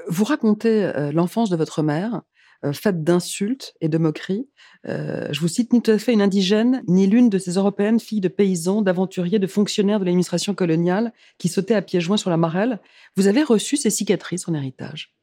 Vous 0.09 0.25
racontez 0.25 0.85
euh, 0.85 1.13
l'enfance 1.13 1.51
de 1.51 1.57
votre 1.57 1.83
mère, 1.83 2.23
euh, 2.65 2.73
faite 2.73 3.05
d'insultes 3.05 3.75
et 3.81 3.89
de 3.89 3.99
moqueries. 3.99 4.49
Euh, 4.89 5.29
je 5.31 5.41
vous 5.41 5.49
cite, 5.49 5.73
ni 5.73 5.83
tout 5.83 5.91
à 5.91 5.99
fait 5.99 6.13
une 6.13 6.23
indigène, 6.23 6.83
ni 6.89 7.07
l'une 7.07 7.29
de 7.29 7.39
ces 7.39 7.53
européennes 7.53 8.01
filles 8.01 8.21
de 8.21 8.29
paysans, 8.29 8.83
d'aventuriers, 8.83 9.39
de 9.39 9.47
fonctionnaires 9.47 10.01
de 10.01 10.05
l'administration 10.05 10.55
coloniale 10.55 11.13
qui 11.39 11.49
sautaient 11.49 11.75
à 11.75 11.83
pieds 11.83 12.01
joints 12.01 12.17
sur 12.17 12.31
la 12.31 12.37
marelle. 12.37 12.81
Vous 13.17 13.27
avez 13.27 13.43
reçu 13.43 13.77
ces 13.77 13.91
cicatrices 13.91 14.49
en 14.49 14.55
héritage. 14.55 15.16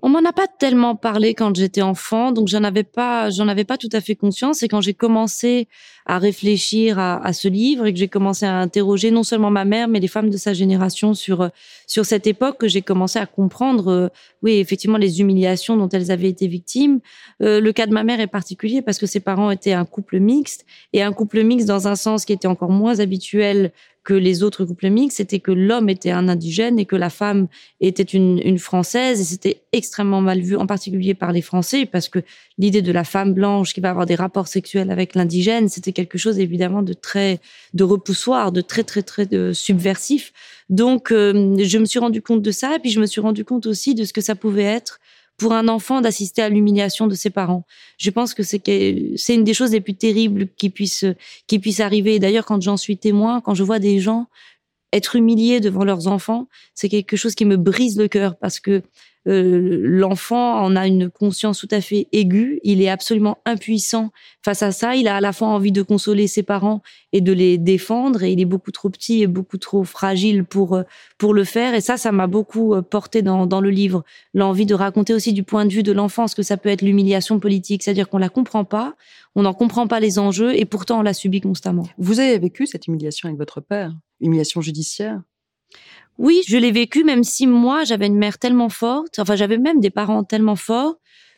On 0.00 0.08
m'en 0.08 0.20
a 0.20 0.32
pas 0.32 0.46
tellement 0.46 0.94
parlé 0.94 1.34
quand 1.34 1.54
j'étais 1.54 1.82
enfant, 1.82 2.32
donc 2.32 2.48
j'en 2.48 2.62
avais 2.64 2.84
pas, 2.84 3.30
j'en 3.30 3.48
avais 3.48 3.64
pas 3.64 3.76
tout 3.76 3.88
à 3.92 4.00
fait 4.00 4.14
conscience. 4.14 4.62
Et 4.62 4.68
quand 4.68 4.80
j'ai 4.80 4.94
commencé 4.94 5.68
à 6.06 6.18
réfléchir 6.18 6.98
à, 6.98 7.32
ce 7.32 7.48
livre 7.48 7.84
et 7.84 7.92
que 7.92 7.98
j'ai 7.98 8.08
commencé 8.08 8.46
à 8.46 8.56
interroger 8.58 9.10
non 9.10 9.22
seulement 9.24 9.50
ma 9.50 9.64
mère, 9.64 9.88
mais 9.88 10.00
les 10.00 10.08
femmes 10.08 10.30
de 10.30 10.36
sa 10.36 10.54
génération 10.54 11.14
sur 11.14 11.50
sur 11.86 12.06
cette 12.06 12.26
époque, 12.26 12.58
que 12.58 12.68
j'ai 12.68 12.80
commencé 12.80 13.18
à 13.18 13.26
comprendre, 13.26 13.88
euh, 13.88 14.08
oui, 14.42 14.52
effectivement, 14.58 14.98
les 14.98 15.20
humiliations 15.20 15.76
dont 15.76 15.88
elles 15.88 16.10
avaient 16.10 16.28
été 16.28 16.46
victimes. 16.46 17.00
Euh, 17.42 17.60
le 17.60 17.72
cas 17.72 17.86
de 17.86 17.92
ma 17.92 18.04
mère 18.04 18.20
est 18.20 18.26
particulier 18.26 18.82
parce 18.82 18.98
que 18.98 19.06
ses 19.06 19.20
parents 19.20 19.50
étaient 19.50 19.72
un 19.72 19.84
couple 19.84 20.18
mixte 20.18 20.64
et 20.92 21.02
un 21.02 21.12
couple 21.12 21.42
mixte 21.42 21.66
dans 21.66 21.88
un 21.88 21.96
sens 21.96 22.24
qui 22.24 22.32
était 22.32 22.48
encore 22.48 22.70
moins 22.70 23.00
habituel 23.00 23.72
que 24.04 24.14
les 24.14 24.42
autres 24.42 24.64
couples 24.64 24.88
mixtes, 24.88 25.18
c'était 25.18 25.38
que 25.38 25.50
l'homme 25.50 25.88
était 25.88 26.10
un 26.10 26.28
indigène 26.28 26.78
et 26.78 26.86
que 26.86 26.96
la 26.96 27.10
femme 27.10 27.46
était 27.80 28.02
une, 28.02 28.58
française. 28.58 29.20
Et 29.20 29.24
c'était 29.24 29.60
extrêmement 29.72 30.20
mal 30.20 30.40
vu, 30.40 30.56
en 30.56 30.66
particulier 30.66 31.14
par 31.14 31.32
les 31.32 31.42
Français, 31.42 31.84
parce 31.84 32.08
que 32.08 32.20
l'idée 32.56 32.82
de 32.82 32.92
la 32.92 33.04
femme 33.04 33.34
blanche 33.34 33.74
qui 33.74 33.80
va 33.80 33.90
avoir 33.90 34.06
des 34.06 34.14
rapports 34.14 34.48
sexuels 34.48 34.90
avec 34.90 35.14
l'indigène, 35.14 35.68
c'était 35.68 35.92
quelque 35.92 36.18
chose 36.18 36.38
évidemment 36.38 36.82
de 36.82 36.94
très 36.94 37.40
de 37.74 37.84
repoussoir, 37.84 38.50
de 38.50 38.60
très 38.60 38.82
très 38.82 39.02
très 39.02 39.26
de 39.26 39.52
subversif. 39.52 40.32
Donc 40.70 41.12
euh, 41.12 41.56
je 41.62 41.78
me 41.78 41.84
suis 41.84 41.98
rendu 41.98 42.22
compte 42.22 42.42
de 42.42 42.50
ça, 42.50 42.76
et 42.76 42.78
puis 42.78 42.90
je 42.90 43.00
me 43.00 43.06
suis 43.06 43.20
rendu 43.20 43.44
compte 43.44 43.66
aussi 43.66 43.94
de 43.94 44.04
ce 44.04 44.12
que 44.12 44.20
ça 44.20 44.34
pouvait 44.34 44.62
être 44.62 45.00
pour 45.38 45.52
un 45.52 45.68
enfant 45.68 46.00
d'assister 46.00 46.42
à 46.42 46.48
l'humiliation 46.48 47.06
de 47.06 47.14
ses 47.14 47.30
parents. 47.30 47.64
Je 47.96 48.10
pense 48.10 48.34
que 48.34 48.42
c'est 48.42 48.60
une 49.28 49.44
des 49.44 49.54
choses 49.54 49.70
les 49.70 49.80
plus 49.80 49.94
terribles 49.94 50.48
qui 50.56 50.68
puissent 50.68 51.06
qui 51.46 51.58
puissent 51.60 51.80
arriver. 51.80 52.18
D'ailleurs, 52.18 52.44
quand 52.44 52.60
j'en 52.60 52.76
suis 52.76 52.98
témoin, 52.98 53.40
quand 53.40 53.54
je 53.54 53.62
vois 53.62 53.78
des 53.78 54.00
gens 54.00 54.26
être 54.92 55.16
humilié 55.16 55.60
devant 55.60 55.84
leurs 55.84 56.08
enfants, 56.08 56.48
c'est 56.74 56.88
quelque 56.88 57.16
chose 57.16 57.34
qui 57.34 57.44
me 57.44 57.56
brise 57.56 57.98
le 57.98 58.08
cœur 58.08 58.36
parce 58.36 58.58
que 58.58 58.82
euh, 59.26 59.80
l'enfant 59.82 60.60
en 60.62 60.76
a 60.76 60.86
une 60.86 61.10
conscience 61.10 61.58
tout 61.58 61.68
à 61.70 61.80
fait 61.80 62.08
aiguë. 62.12 62.60
Il 62.62 62.80
est 62.80 62.88
absolument 62.88 63.38
impuissant 63.44 64.10
face 64.44 64.62
à 64.62 64.72
ça. 64.72 64.96
Il 64.96 65.08
a 65.08 65.16
à 65.16 65.20
la 65.20 65.32
fois 65.32 65.48
envie 65.48 65.72
de 65.72 65.82
consoler 65.82 66.26
ses 66.26 66.42
parents 66.42 66.82
et 67.12 67.20
de 67.20 67.32
les 67.32 67.58
défendre. 67.58 68.22
Et 68.22 68.32
il 68.32 68.40
est 68.40 68.46
beaucoup 68.46 68.70
trop 68.70 68.90
petit 68.90 69.22
et 69.22 69.26
beaucoup 69.26 69.58
trop 69.58 69.84
fragile 69.84 70.44
pour 70.44 70.76
euh, 70.76 70.82
pour 71.18 71.34
le 71.34 71.44
faire. 71.44 71.74
Et 71.74 71.80
ça, 71.80 71.96
ça 71.96 72.12
m'a 72.12 72.26
beaucoup 72.26 72.74
euh, 72.74 72.82
porté 72.82 73.22
dans, 73.22 73.46
dans 73.46 73.60
le 73.60 73.70
livre. 73.70 74.04
L'envie 74.34 74.66
de 74.66 74.74
raconter 74.74 75.12
aussi 75.12 75.32
du 75.32 75.42
point 75.42 75.66
de 75.66 75.72
vue 75.72 75.82
de 75.82 75.92
l'enfant 75.92 76.26
ce 76.26 76.34
que 76.34 76.42
ça 76.42 76.56
peut 76.56 76.68
être 76.68 76.82
l'humiliation 76.82 77.38
politique. 77.40 77.82
C'est-à-dire 77.82 78.08
qu'on 78.08 78.18
la 78.18 78.28
comprend 78.28 78.64
pas, 78.64 78.94
on 79.34 79.42
n'en 79.42 79.54
comprend 79.54 79.86
pas 79.86 80.00
les 80.00 80.18
enjeux 80.18 80.56
et 80.58 80.64
pourtant 80.64 81.00
on 81.00 81.02
la 81.02 81.14
subit 81.14 81.40
constamment. 81.40 81.86
Vous 81.98 82.20
avez 82.20 82.38
vécu 82.38 82.66
cette 82.66 82.86
humiliation 82.86 83.28
avec 83.28 83.38
votre 83.38 83.60
père, 83.60 83.92
humiliation 84.20 84.60
judiciaire? 84.60 85.20
Oui, 86.18 86.42
je 86.48 86.56
l'ai 86.56 86.72
vécu, 86.72 87.04
même 87.04 87.22
si 87.24 87.46
moi, 87.46 87.84
j'avais 87.84 88.06
une 88.06 88.18
mère 88.18 88.38
tellement 88.38 88.68
forte, 88.68 89.18
enfin, 89.18 89.36
j'avais 89.36 89.58
même 89.58 89.80
des 89.80 89.90
parents 89.90 90.24
tellement 90.24 90.56
forts 90.56 90.96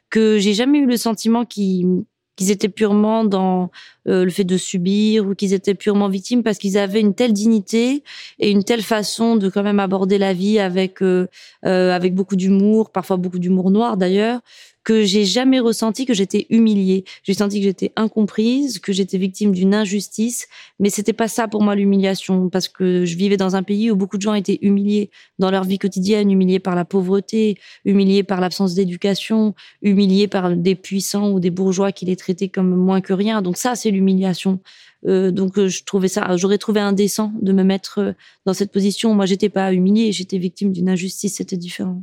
que 0.08 0.38
j'ai 0.38 0.54
jamais 0.54 0.78
eu 0.78 0.86
le 0.86 0.96
sentiment 0.96 1.44
qu'ils 1.44 2.04
étaient 2.38 2.68
purement 2.68 3.24
dans 3.24 3.70
euh, 4.08 4.24
le 4.24 4.30
fait 4.30 4.44
de 4.44 4.56
subir 4.56 5.26
ou 5.26 5.34
qu'ils 5.34 5.52
étaient 5.52 5.74
purement 5.74 6.08
victimes 6.08 6.42
parce 6.42 6.58
qu'ils 6.58 6.78
avaient 6.78 7.00
une 7.00 7.14
telle 7.14 7.32
dignité 7.32 8.02
et 8.38 8.50
une 8.50 8.64
telle 8.64 8.82
façon 8.82 9.36
de 9.36 9.48
quand 9.48 9.62
même 9.62 9.80
aborder 9.80 10.16
la 10.16 10.32
vie 10.32 10.58
avec 10.58 11.02
euh, 11.02 11.26
euh, 11.66 11.92
avec 11.92 12.14
beaucoup 12.14 12.36
d'humour, 12.36 12.90
parfois 12.90 13.16
beaucoup 13.18 13.38
d'humour 13.38 13.70
noir 13.70 13.96
d'ailleurs, 13.96 14.40
que 14.84 15.04
j'ai 15.04 15.24
jamais 15.24 15.60
ressenti 15.60 16.06
que 16.06 16.14
j'étais 16.14 16.46
humiliée. 16.50 17.04
J'ai 17.22 17.34
senti 17.34 17.58
que 17.58 17.64
j'étais 17.64 17.92
incomprise, 17.96 18.78
que 18.78 18.92
j'étais 18.92 19.18
victime 19.18 19.52
d'une 19.52 19.74
injustice, 19.74 20.48
mais 20.78 20.88
c'était 20.88 21.12
pas 21.12 21.28
ça 21.28 21.48
pour 21.48 21.62
moi 21.62 21.74
l'humiliation 21.74 22.48
parce 22.48 22.68
que 22.68 23.04
je 23.04 23.16
vivais 23.16 23.36
dans 23.36 23.56
un 23.56 23.62
pays 23.62 23.90
où 23.90 23.96
beaucoup 23.96 24.16
de 24.16 24.22
gens 24.22 24.34
étaient 24.34 24.58
humiliés 24.62 25.10
dans 25.38 25.50
leur 25.50 25.64
vie 25.64 25.78
quotidienne, 25.78 26.30
humiliés 26.30 26.60
par 26.60 26.74
la 26.74 26.84
pauvreté, 26.84 27.58
humiliés 27.84 28.22
par 28.22 28.40
l'absence 28.40 28.74
d'éducation, 28.74 29.54
humiliés 29.82 30.28
par 30.28 30.56
des 30.56 30.74
puissants 30.74 31.30
ou 31.30 31.40
des 31.40 31.50
bourgeois 31.50 31.92
qui 31.92 32.06
les 32.06 32.16
traitaient 32.16 32.48
comme 32.48 32.74
moins 32.74 33.00
que 33.00 33.12
rien. 33.12 33.42
Donc 33.42 33.58
ça, 33.58 33.74
c'est 33.74 33.89
l'humiliation. 33.90 34.60
Euh, 35.06 35.30
donc 35.30 35.58
euh, 35.58 35.68
je 35.68 35.84
trouvais 35.84 36.08
ça, 36.08 36.36
j'aurais 36.36 36.58
trouvé 36.58 36.80
indécent 36.80 37.32
de 37.40 37.52
me 37.52 37.62
mettre 37.62 37.98
euh, 38.00 38.12
dans 38.44 38.52
cette 38.52 38.72
position. 38.72 39.14
Moi, 39.14 39.26
j'étais 39.26 39.48
pas 39.48 39.72
humiliée, 39.72 40.12
j'étais 40.12 40.38
victime 40.38 40.72
d'une 40.72 40.88
injustice, 40.88 41.36
c'était 41.36 41.56
différent. 41.56 42.02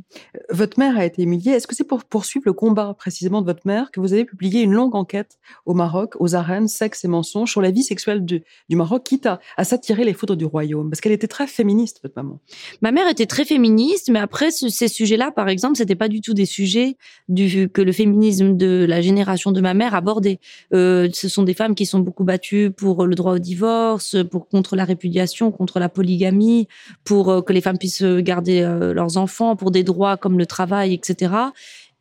Votre 0.50 0.78
mère 0.78 0.98
a 0.98 1.04
été 1.04 1.22
humiliée. 1.22 1.52
Est-ce 1.52 1.66
que 1.66 1.74
c'est 1.74 1.84
pour 1.84 2.04
poursuivre 2.04 2.44
le 2.46 2.52
combat 2.52 2.94
précisément 2.94 3.40
de 3.40 3.46
votre 3.46 3.66
mère 3.66 3.90
que 3.90 4.00
vous 4.00 4.12
avez 4.12 4.24
publié 4.24 4.62
une 4.62 4.72
longue 4.72 4.94
enquête 4.94 5.38
au 5.66 5.74
Maroc, 5.74 6.14
aux 6.18 6.34
arènes, 6.34 6.68
sexe 6.68 7.04
et 7.04 7.08
mensonges 7.08 7.50
sur 7.50 7.62
la 7.62 7.70
vie 7.70 7.82
sexuelle 7.82 8.24
du, 8.24 8.42
du 8.68 8.76
Maroc, 8.76 9.04
quitte 9.04 9.26
à, 9.26 9.40
à 9.56 9.64
s'attirer 9.64 10.04
les 10.04 10.12
foudres 10.12 10.36
du 10.36 10.44
royaume? 10.44 10.90
Parce 10.90 11.00
qu'elle 11.00 11.12
était 11.12 11.28
très 11.28 11.46
féministe, 11.46 12.00
votre 12.02 12.14
maman. 12.16 12.40
Ma 12.82 12.92
mère 12.92 13.08
était 13.08 13.26
très 13.26 13.44
féministe, 13.44 14.10
mais 14.10 14.18
après 14.18 14.50
ces 14.50 14.88
sujets-là, 14.88 15.30
par 15.30 15.48
exemple, 15.48 15.76
c'était 15.76 15.94
pas 15.94 16.08
du 16.08 16.20
tout 16.20 16.34
des 16.34 16.46
sujets 16.46 16.96
du, 17.28 17.68
que 17.68 17.82
le 17.82 17.92
féminisme 17.92 18.56
de 18.56 18.86
la 18.88 19.00
génération 19.00 19.52
de 19.52 19.60
ma 19.60 19.74
mère 19.74 19.94
abordait. 19.94 20.40
Euh, 20.72 21.08
ce 21.12 21.28
sont 21.28 21.42
des 21.42 21.54
femmes 21.54 21.74
qui 21.74 21.86
sont 21.86 22.00
beaucoup 22.00 22.24
battues 22.24 22.70
pour 22.70 22.87
pour 22.94 23.06
le 23.06 23.14
droit 23.14 23.34
au 23.34 23.38
divorce, 23.38 24.16
pour 24.30 24.48
contre 24.48 24.74
la 24.74 24.84
répudiation, 24.84 25.50
contre 25.50 25.78
la 25.78 25.90
polygamie, 25.90 26.68
pour 27.04 27.30
euh, 27.30 27.42
que 27.42 27.52
les 27.52 27.60
femmes 27.60 27.76
puissent 27.76 28.02
garder 28.02 28.62
euh, 28.62 28.94
leurs 28.94 29.18
enfants, 29.18 29.56
pour 29.56 29.70
des 29.70 29.84
droits 29.84 30.16
comme 30.16 30.38
le 30.38 30.46
travail, 30.46 30.94
etc. 30.94 31.32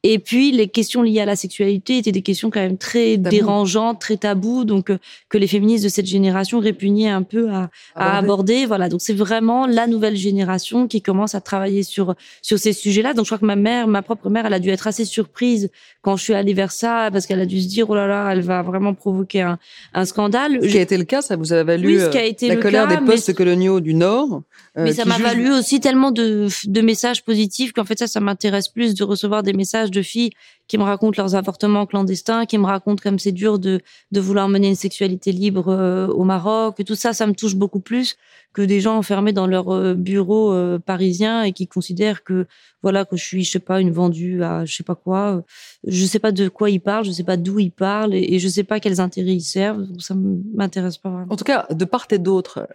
Et 0.09 0.19
puis 0.19 0.53
les 0.53 0.69
questions 0.69 1.01
liées 1.01 1.19
à 1.19 1.25
la 1.25 1.35
sexualité 1.35 1.97
étaient 1.97 2.13
des 2.13 2.21
questions 2.21 2.49
quand 2.49 2.61
même 2.61 2.77
très 2.77 3.17
dérangeantes, 3.17 3.99
très 3.99 4.15
taboues, 4.15 4.63
donc 4.63 4.89
euh, 4.89 4.97
que 5.27 5.37
les 5.37 5.47
féministes 5.47 5.83
de 5.83 5.89
cette 5.89 6.05
génération 6.05 6.61
répugnaient 6.61 7.09
un 7.09 7.23
peu 7.23 7.49
à, 7.49 7.69
à 7.93 8.17
aborder. 8.17 8.65
Voilà, 8.65 8.87
donc 8.87 9.01
c'est 9.01 9.13
vraiment 9.13 9.67
la 9.67 9.85
nouvelle 9.85 10.15
génération 10.15 10.87
qui 10.87 11.01
commence 11.01 11.35
à 11.35 11.41
travailler 11.41 11.83
sur 11.83 12.15
sur 12.41 12.57
ces 12.57 12.71
sujets-là. 12.71 13.13
Donc 13.13 13.25
je 13.25 13.31
crois 13.31 13.37
que 13.37 13.45
ma 13.45 13.57
mère, 13.57 13.89
ma 13.89 14.01
propre 14.01 14.29
mère, 14.29 14.45
elle 14.45 14.53
a 14.53 14.59
dû 14.59 14.69
être 14.69 14.87
assez 14.87 15.03
surprise 15.03 15.69
quand 16.01 16.15
je 16.15 16.23
suis 16.23 16.33
allée 16.33 16.53
vers 16.53 16.71
ça 16.71 17.09
parce 17.11 17.25
qu'elle 17.25 17.41
a 17.41 17.45
dû 17.45 17.61
se 17.61 17.67
dire 17.67 17.89
oh 17.89 17.95
là 17.95 18.07
là, 18.07 18.29
elle 18.31 18.39
va 18.39 18.61
vraiment 18.61 18.93
provoquer 18.93 19.41
un, 19.41 19.59
un 19.93 20.05
scandale. 20.05 20.59
Ce 20.61 20.69
qui 20.69 20.77
a 20.77 20.81
été 20.83 20.97
le 20.97 21.03
cas, 21.03 21.21
ça 21.21 21.35
vous 21.35 21.51
a 21.51 21.65
valu 21.65 22.01
oui, 22.01 22.09
qui 22.11 22.17
a 22.17 22.21
euh, 22.21 22.27
été 22.27 22.47
la 22.47 22.55
colère 22.55 22.87
des 22.87 22.97
postes 23.05 23.33
coloniaux 23.33 23.81
du 23.81 23.93
Nord. 23.93 24.43
Euh, 24.77 24.85
mais 24.85 24.93
ça 24.93 25.03
m'a 25.03 25.17
valu 25.17 25.51
aussi 25.51 25.81
tellement 25.81 26.11
de, 26.11 26.47
de 26.63 26.81
messages 26.81 27.25
positifs 27.25 27.73
qu'en 27.73 27.83
fait 27.83 27.99
ça, 27.99 28.07
ça 28.07 28.21
m'intéresse 28.21 28.69
plus 28.69 28.93
de 28.93 29.03
recevoir 29.03 29.43
des 29.43 29.53
messages 29.53 29.91
de 29.91 29.96
filles 30.03 30.33
qui 30.67 30.77
me 30.77 30.83
racontent 30.83 31.21
leurs 31.21 31.35
avortements 31.35 31.85
clandestins, 31.85 32.45
qui 32.45 32.57
me 32.57 32.65
racontent 32.65 33.01
comme 33.01 33.19
c'est 33.19 33.31
dur 33.31 33.59
de, 33.59 33.81
de 34.11 34.19
vouloir 34.19 34.49
mener 34.49 34.67
une 34.67 34.75
sexualité 34.75 35.31
libre 35.31 35.69
euh, 35.69 36.07
au 36.07 36.23
Maroc. 36.23 36.83
Tout 36.85 36.95
ça, 36.95 37.13
ça 37.13 37.25
me 37.27 37.33
touche 37.33 37.55
beaucoup 37.55 37.79
plus 37.79 38.17
que 38.53 38.61
des 38.61 38.81
gens 38.81 38.97
enfermés 38.97 39.33
dans 39.33 39.47
leur 39.47 39.69
euh, 39.69 39.93
bureau 39.93 40.51
euh, 40.51 40.79
parisien 40.79 41.43
et 41.43 41.53
qui 41.53 41.67
considèrent 41.67 42.23
que 42.23 42.47
voilà 42.81 43.05
que 43.05 43.15
je 43.15 43.23
suis 43.23 43.43
je 43.43 43.51
sais 43.51 43.59
pas 43.59 43.81
une 43.81 43.91
vendue 43.91 44.43
à 44.43 44.65
je 44.65 44.75
sais 44.75 44.83
pas 44.83 44.95
quoi 44.95 45.43
je 45.85 46.05
sais 46.05 46.19
pas 46.19 46.31
de 46.31 46.47
quoi 46.47 46.69
ils 46.69 46.79
parlent 46.79 47.05
je 47.05 47.11
sais 47.11 47.23
pas 47.23 47.37
d'où 47.37 47.59
ils 47.59 47.71
parlent 47.71 48.13
et, 48.13 48.33
et 48.33 48.39
je 48.39 48.47
sais 48.47 48.63
pas 48.63 48.79
quels 48.79 48.99
intérêts 48.99 49.33
ils 49.33 49.41
servent 49.41 49.85
ça 49.99 50.15
m'intéresse 50.15 50.97
pas. 50.97 51.25
En 51.29 51.35
tout 51.35 51.43
cas 51.43 51.67
de 51.69 51.85
part 51.85 52.07
et 52.11 52.19
d'autre 52.19 52.67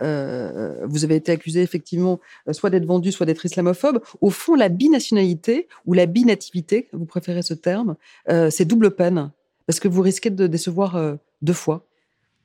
vous 0.85 1.05
avez 1.05 1.17
été 1.17 1.33
accusé 1.33 1.63
effectivement 1.63 2.21
soit 2.51 2.71
d'être 2.71 2.87
vendu 2.87 3.11
soit 3.11 3.27
d'être 3.27 3.45
islamophobe 3.45 4.01
au 4.21 4.31
fond 4.31 4.55
la 4.55 4.69
binationalité 4.69 5.69
ou 5.87 5.95
la 5.95 6.07
binativité 6.07 6.89
vous 6.93 7.07
préférez 7.07 7.43
ce 7.43 7.55
terme? 7.55 7.82
Euh, 8.29 8.51
c'est 8.51 8.65
double 8.65 8.95
peine 8.95 9.31
parce 9.67 9.81
que 9.81 9.89
vous 9.89 10.03
risquez 10.03 10.31
de 10.31 10.47
décevoir 10.47 10.97
euh, 10.97 11.15
deux 11.41 11.53
fois 11.53 11.87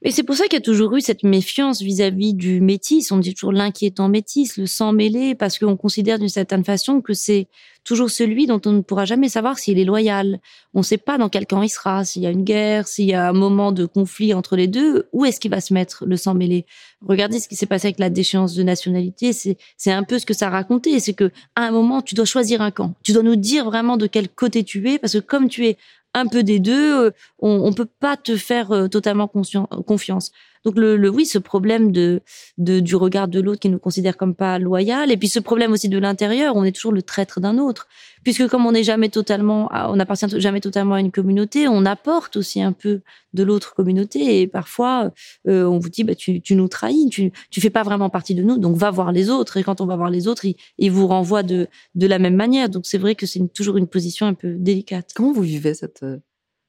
et 0.03 0.11
c'est 0.11 0.23
pour 0.23 0.35
ça 0.35 0.43
qu'il 0.43 0.53
y 0.53 0.57
a 0.57 0.61
toujours 0.61 0.95
eu 0.95 1.01
cette 1.01 1.23
méfiance 1.23 1.81
vis-à-vis 1.81 2.35
du 2.35 2.61
métis. 2.61 3.11
On 3.11 3.17
dit 3.17 3.33
toujours 3.33 3.51
l'inquiétant 3.51 4.09
métis, 4.09 4.57
le 4.57 4.67
sang 4.67 4.93
mêlé, 4.93 5.33
parce 5.33 5.57
qu'on 5.57 5.75
considère 5.75 6.19
d'une 6.19 6.29
certaine 6.29 6.63
façon 6.63 7.01
que 7.01 7.13
c'est 7.13 7.47
toujours 7.87 8.09
celui 8.09 8.47
dont 8.47 8.59
on 8.65 8.73
ne 8.73 8.81
pourra 8.81 9.05
jamais 9.05 9.29
savoir 9.29 9.57
s'il 9.57 9.79
est 9.79 9.85
loyal. 9.85 10.41
On 10.73 10.79
ne 10.79 10.83
sait 10.83 10.97
pas 10.97 11.17
dans 11.17 11.29
quel 11.29 11.47
camp 11.47 11.61
il 11.61 11.69
sera, 11.69 12.03
s'il 12.03 12.21
y 12.21 12.27
a 12.27 12.29
une 12.29 12.43
guerre, 12.43 12.85
s'il 12.85 13.05
y 13.05 13.13
a 13.13 13.29
un 13.29 13.33
moment 13.33 13.71
de 13.71 13.85
conflit 13.85 14.33
entre 14.33 14.57
les 14.57 14.67
deux, 14.67 15.07
où 15.13 15.23
est-ce 15.23 15.39
qu'il 15.39 15.51
va 15.51 15.61
se 15.61 15.73
mettre 15.73 16.05
le 16.05 16.17
sang 16.17 16.33
mêlé? 16.33 16.65
Regardez 17.07 17.39
ce 17.39 17.47
qui 17.47 17.55
s'est 17.55 17.65
passé 17.65 17.87
avec 17.87 17.99
la 17.99 18.09
déchéance 18.09 18.55
de 18.55 18.63
nationalité, 18.63 19.31
c'est 19.31 19.91
un 19.91 20.03
peu 20.03 20.19
ce 20.19 20.25
que 20.25 20.33
ça 20.33 20.49
racontait, 20.49 20.99
c'est 20.99 21.13
que 21.13 21.31
à 21.55 21.61
un 21.61 21.71
moment 21.71 22.01
tu 22.01 22.13
dois 22.13 22.25
choisir 22.25 22.61
un 22.61 22.71
camp. 22.71 22.93
Tu 23.03 23.13
dois 23.13 23.23
nous 23.23 23.37
dire 23.37 23.63
vraiment 23.63 23.95
de 23.95 24.07
quel 24.07 24.27
côté 24.27 24.65
tu 24.65 24.91
es 24.91 24.99
parce 24.99 25.13
que 25.13 25.19
comme 25.19 25.47
tu 25.47 25.65
es 25.65 25.77
un 26.13 26.27
peu 26.27 26.43
des 26.43 26.59
deux, 26.59 27.05
euh, 27.05 27.11
on, 27.39 27.61
on 27.63 27.73
peut 27.73 27.87
pas 27.99 28.17
te 28.17 28.35
faire 28.35 28.71
euh, 28.71 28.87
totalement 28.87 29.27
confiance. 29.27 30.31
Donc 30.67 30.77
le, 30.77 31.07
oui, 31.07 31.25
ce 31.25 31.37
problème 31.37 31.93
de, 31.93 32.21
du 32.57 32.97
regard 32.97 33.29
de 33.29 33.39
l'autre 33.39 33.61
qui 33.61 33.69
nous 33.69 33.79
considère 33.79 34.17
comme 34.17 34.35
pas 34.35 34.59
loyal, 34.59 35.13
et 35.13 35.15
puis 35.15 35.29
ce 35.29 35.39
problème 35.39 35.71
aussi 35.71 35.87
de 35.87 35.97
l'intérieur, 35.97 36.57
on 36.57 36.65
est 36.65 36.73
toujours 36.73 36.91
le 36.91 37.01
traître 37.01 37.39
d'un 37.39 37.57
autre, 37.57 37.87
puisque 38.25 38.49
comme 38.49 38.65
on 38.65 38.73
n'est 38.73 38.83
jamais 38.83 39.07
totalement, 39.07 39.69
on 39.71 39.95
n'appartient 39.95 40.41
jamais 40.41 40.59
totalement 40.59 40.95
à 40.95 40.99
une 40.99 41.11
communauté, 41.11 41.69
on 41.69 41.85
apporte 41.85 42.35
aussi 42.35 42.61
un 42.61 42.73
peu 42.73 42.99
de 43.31 43.43
l'autre 43.43 43.75
communauté, 43.75 44.41
et 44.41 44.47
parfois 44.47 45.13
euh, 45.47 45.63
on 45.63 45.79
vous 45.79 45.87
dit 45.87 46.03
bah 46.03 46.15
tu, 46.15 46.41
tu 46.41 46.53
nous 46.55 46.67
trahis, 46.67 47.07
tu 47.09 47.31
tu 47.49 47.61
fais 47.61 47.69
pas 47.69 47.83
vraiment 47.83 48.09
partie 48.09 48.35
de 48.35 48.43
nous, 48.43 48.57
donc 48.57 48.75
va 48.75 48.91
voir 48.91 49.13
les 49.13 49.29
autres, 49.29 49.55
et 49.55 49.63
quand 49.63 49.79
on 49.79 49.85
va 49.85 49.95
voir 49.95 50.09
les 50.09 50.27
autres, 50.27 50.43
ils, 50.43 50.57
ils 50.79 50.91
vous 50.91 51.07
renvoient 51.07 51.43
de 51.43 51.69
de 51.95 52.07
la 52.07 52.19
même 52.19 52.35
manière. 52.35 52.67
Donc 52.67 52.85
c'est 52.87 52.97
vrai 52.97 53.15
que 53.15 53.25
c'est 53.25 53.39
toujours 53.53 53.77
une 53.77 53.87
position 53.87 54.25
un 54.27 54.33
peu 54.33 54.55
délicate. 54.55 55.13
Comment 55.15 55.31
vous 55.31 55.43
vivez 55.43 55.73
cette 55.73 56.03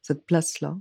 cette 0.02 0.24
place 0.24 0.60
là 0.60 0.76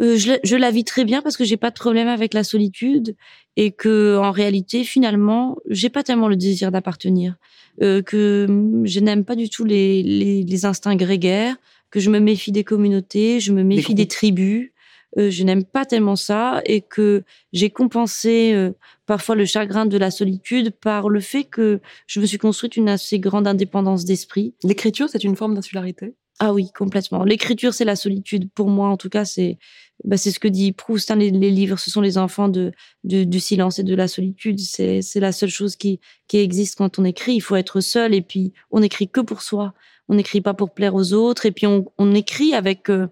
euh, 0.00 0.16
je, 0.16 0.32
je, 0.44 0.56
la 0.56 0.70
vis 0.70 0.84
très 0.84 1.04
bien 1.04 1.22
parce 1.22 1.36
que 1.36 1.44
j'ai 1.44 1.56
pas 1.56 1.70
de 1.70 1.74
problème 1.74 2.08
avec 2.08 2.32
la 2.34 2.44
solitude 2.44 3.16
et 3.56 3.72
que 3.72 4.16
en 4.18 4.30
réalité 4.30 4.84
finalement 4.84 5.56
j'ai 5.68 5.88
pas 5.88 6.02
tellement 6.02 6.28
le 6.28 6.36
désir 6.36 6.70
d'appartenir. 6.70 7.36
Euh, 7.82 8.02
que 8.02 8.46
je 8.84 9.00
n'aime 9.00 9.24
pas 9.24 9.36
du 9.36 9.48
tout 9.50 9.64
les, 9.64 10.02
les, 10.02 10.42
les, 10.42 10.64
instincts 10.64 10.96
grégaires 10.96 11.54
que 11.90 12.00
je 12.00 12.10
me 12.10 12.18
méfie 12.18 12.50
des 12.50 12.64
communautés 12.64 13.38
je 13.38 13.52
me 13.52 13.62
méfie 13.62 13.94
des, 13.94 14.04
des 14.04 14.08
tribus. 14.08 14.72
Euh, 15.16 15.30
je 15.30 15.42
n'aime 15.42 15.64
pas 15.64 15.86
tellement 15.86 16.16
ça 16.16 16.60
et 16.66 16.82
que 16.82 17.24
j'ai 17.52 17.70
compensé 17.70 18.52
euh, 18.52 18.72
parfois 19.06 19.36
le 19.36 19.46
chagrin 19.46 19.86
de 19.86 19.96
la 19.96 20.10
solitude 20.10 20.70
par 20.70 21.08
le 21.08 21.20
fait 21.20 21.44
que 21.44 21.80
je 22.06 22.20
me 22.20 22.26
suis 22.26 22.36
construite 22.38 22.76
une 22.76 22.88
assez 22.88 23.18
grande 23.18 23.46
indépendance 23.46 24.04
d'esprit. 24.04 24.54
L'écriture 24.62 25.08
c'est 25.08 25.24
une 25.24 25.34
forme 25.34 25.54
d'insularité? 25.54 26.14
Ah 26.40 26.52
oui, 26.52 26.70
complètement. 26.72 27.24
L'écriture, 27.24 27.74
c'est 27.74 27.84
la 27.84 27.96
solitude. 27.96 28.48
Pour 28.52 28.68
moi, 28.68 28.88
en 28.88 28.96
tout 28.96 29.08
cas, 29.08 29.24
c'est 29.24 29.58
bah, 30.04 30.16
c'est 30.16 30.30
ce 30.30 30.38
que 30.38 30.46
dit 30.48 30.72
Proust. 30.72 31.10
Hein, 31.10 31.16
les, 31.16 31.30
livres, 31.30 31.78
ce 31.78 31.90
sont 31.90 32.00
les 32.00 32.18
enfants 32.18 32.48
de, 32.48 32.72
du 33.02 33.40
silence 33.40 33.80
et 33.80 33.82
de 33.82 33.94
la 33.94 34.06
solitude. 34.06 34.60
C'est 34.60 35.02
la 35.16 35.32
seule 35.32 35.50
chose 35.50 35.74
qui, 35.76 36.00
qui 36.28 36.38
existe 36.38 36.78
quand 36.78 36.98
on 36.98 37.04
écrit. 37.04 37.34
Il 37.34 37.40
faut 37.40 37.56
être 37.56 37.80
seul 37.80 38.14
et 38.14 38.22
puis 38.22 38.52
on 38.70 38.82
écrit 38.82 39.08
que 39.08 39.20
pour 39.20 39.42
soi. 39.42 39.74
On 40.08 40.14
n'écrit 40.14 40.40
pas 40.40 40.54
pour 40.54 40.72
plaire 40.72 40.94
aux 40.94 41.12
autres 41.12 41.44
et 41.46 41.52
puis 41.52 41.66
on, 41.66 41.84
on 41.98 42.14
écrit 42.14 42.54
avec 42.54 42.88
euh, 42.88 43.08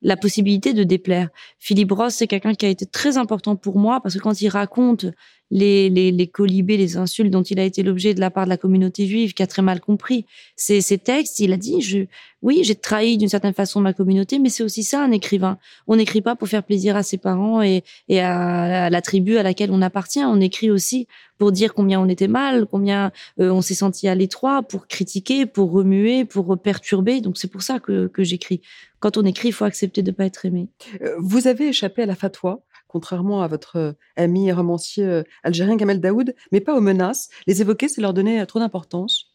la 0.00 0.16
possibilité 0.16 0.72
de 0.72 0.84
déplaire. 0.84 1.28
Philippe 1.58 1.92
Ross, 1.92 2.14
c'est 2.14 2.28
quelqu'un 2.28 2.54
qui 2.54 2.64
a 2.66 2.68
été 2.68 2.86
très 2.86 3.18
important 3.18 3.56
pour 3.56 3.78
moi 3.78 4.00
parce 4.00 4.14
que 4.14 4.20
quand 4.20 4.40
il 4.40 4.48
raconte 4.48 5.06
les, 5.50 5.88
les, 5.88 6.10
les 6.12 6.26
colibés, 6.26 6.76
les 6.76 6.96
insultes 6.96 7.30
dont 7.30 7.42
il 7.42 7.58
a 7.58 7.64
été 7.64 7.82
l'objet 7.82 8.14
de 8.14 8.20
la 8.20 8.30
part 8.30 8.44
de 8.44 8.50
la 8.50 8.56
communauté 8.56 9.06
juive, 9.06 9.32
qui 9.34 9.42
a 9.42 9.46
très 9.46 9.62
mal 9.62 9.80
compris 9.80 10.26
ces, 10.56 10.80
ces 10.80 10.98
textes. 10.98 11.40
Il 11.40 11.52
a 11.52 11.56
dit, 11.56 11.80
je, 11.80 12.00
oui, 12.42 12.60
j'ai 12.62 12.74
trahi 12.74 13.16
d'une 13.16 13.28
certaine 13.28 13.54
façon 13.54 13.80
ma 13.80 13.92
communauté, 13.92 14.38
mais 14.38 14.48
c'est 14.48 14.62
aussi 14.62 14.82
ça 14.82 15.02
un 15.02 15.10
écrivain. 15.10 15.58
On 15.86 15.96
n'écrit 15.96 16.20
pas 16.20 16.36
pour 16.36 16.48
faire 16.48 16.62
plaisir 16.62 16.96
à 16.96 17.02
ses 17.02 17.18
parents 17.18 17.62
et, 17.62 17.82
et 18.08 18.20
à, 18.20 18.90
la 18.90 19.02
tribu 19.02 19.38
à 19.38 19.42
laquelle 19.42 19.70
on 19.72 19.82
appartient. 19.82 20.24
On 20.24 20.40
écrit 20.40 20.70
aussi 20.70 21.06
pour 21.38 21.52
dire 21.52 21.72
combien 21.72 22.00
on 22.00 22.08
était 22.08 22.28
mal, 22.28 22.66
combien 22.66 23.12
euh, 23.40 23.50
on 23.50 23.62
s'est 23.62 23.74
senti 23.74 24.08
à 24.08 24.14
l'étroit, 24.14 24.62
pour 24.62 24.86
critiquer, 24.86 25.46
pour 25.46 25.70
remuer, 25.70 26.24
pour 26.24 26.58
perturber. 26.58 27.20
Donc 27.20 27.38
c'est 27.38 27.48
pour 27.48 27.62
ça 27.62 27.78
que, 27.78 28.08
que 28.08 28.24
j'écris. 28.24 28.60
Quand 29.00 29.16
on 29.16 29.24
écrit, 29.24 29.48
il 29.48 29.52
faut 29.52 29.64
accepter 29.64 30.02
de 30.02 30.10
ne 30.10 30.16
pas 30.16 30.26
être 30.26 30.44
aimé. 30.44 30.66
Euh, 31.02 31.14
vous 31.18 31.46
avez 31.46 31.68
échappé 31.68 32.02
à 32.02 32.06
la 32.06 32.16
fatwa 32.16 32.60
contrairement 32.88 33.42
à 33.42 33.48
votre 33.48 33.76
euh, 33.76 33.92
ami 34.16 34.48
et 34.48 34.52
romancier 34.52 35.04
euh, 35.04 35.22
algérien 35.44 35.76
Kamel 35.76 36.00
Daoud, 36.00 36.34
mais 36.50 36.60
pas 36.60 36.74
aux 36.74 36.80
menaces. 36.80 37.28
Les 37.46 37.60
évoquer, 37.60 37.88
c'est 37.88 38.00
leur 38.00 38.14
donner 38.14 38.40
euh, 38.40 38.46
trop 38.46 38.58
d'importance. 38.58 39.26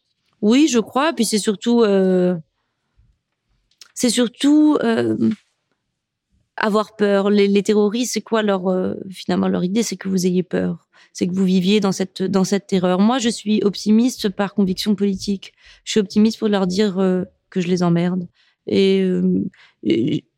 Oui, 0.42 0.68
je 0.68 0.80
crois. 0.80 1.12
Puis 1.14 1.24
c'est 1.24 1.38
surtout, 1.38 1.84
c'est 3.94 4.10
surtout 4.10 4.76
avoir 6.56 6.96
peur. 6.96 7.30
Les, 7.30 7.62
terroristes, 7.62 8.12
c'est 8.12 8.20
quoi 8.20 8.42
leur 8.42 8.64
finalement 9.10 9.48
leur 9.48 9.64
idée? 9.64 9.82
C'est 9.82 9.96
que 9.96 10.10
vous 10.10 10.26
ayez 10.26 10.42
peur. 10.42 10.86
C'est 11.14 11.26
que 11.26 11.32
vous 11.32 11.44
viviez 11.44 11.80
dans 11.80 11.92
cette 11.92 12.22
dans 12.22 12.44
cette 12.44 12.66
terreur. 12.66 12.98
Moi, 12.98 13.18
je 13.20 13.30
suis 13.30 13.62
optimiste 13.62 14.28
par 14.28 14.52
conviction 14.52 14.94
politique. 14.94 15.54
Je 15.84 15.92
suis 15.92 16.00
optimiste 16.00 16.38
pour 16.38 16.48
leur 16.48 16.66
dire 16.66 16.96
que 17.48 17.60
je 17.62 17.68
les 17.68 17.82
emmerde. 17.82 18.28
Et 18.66 19.08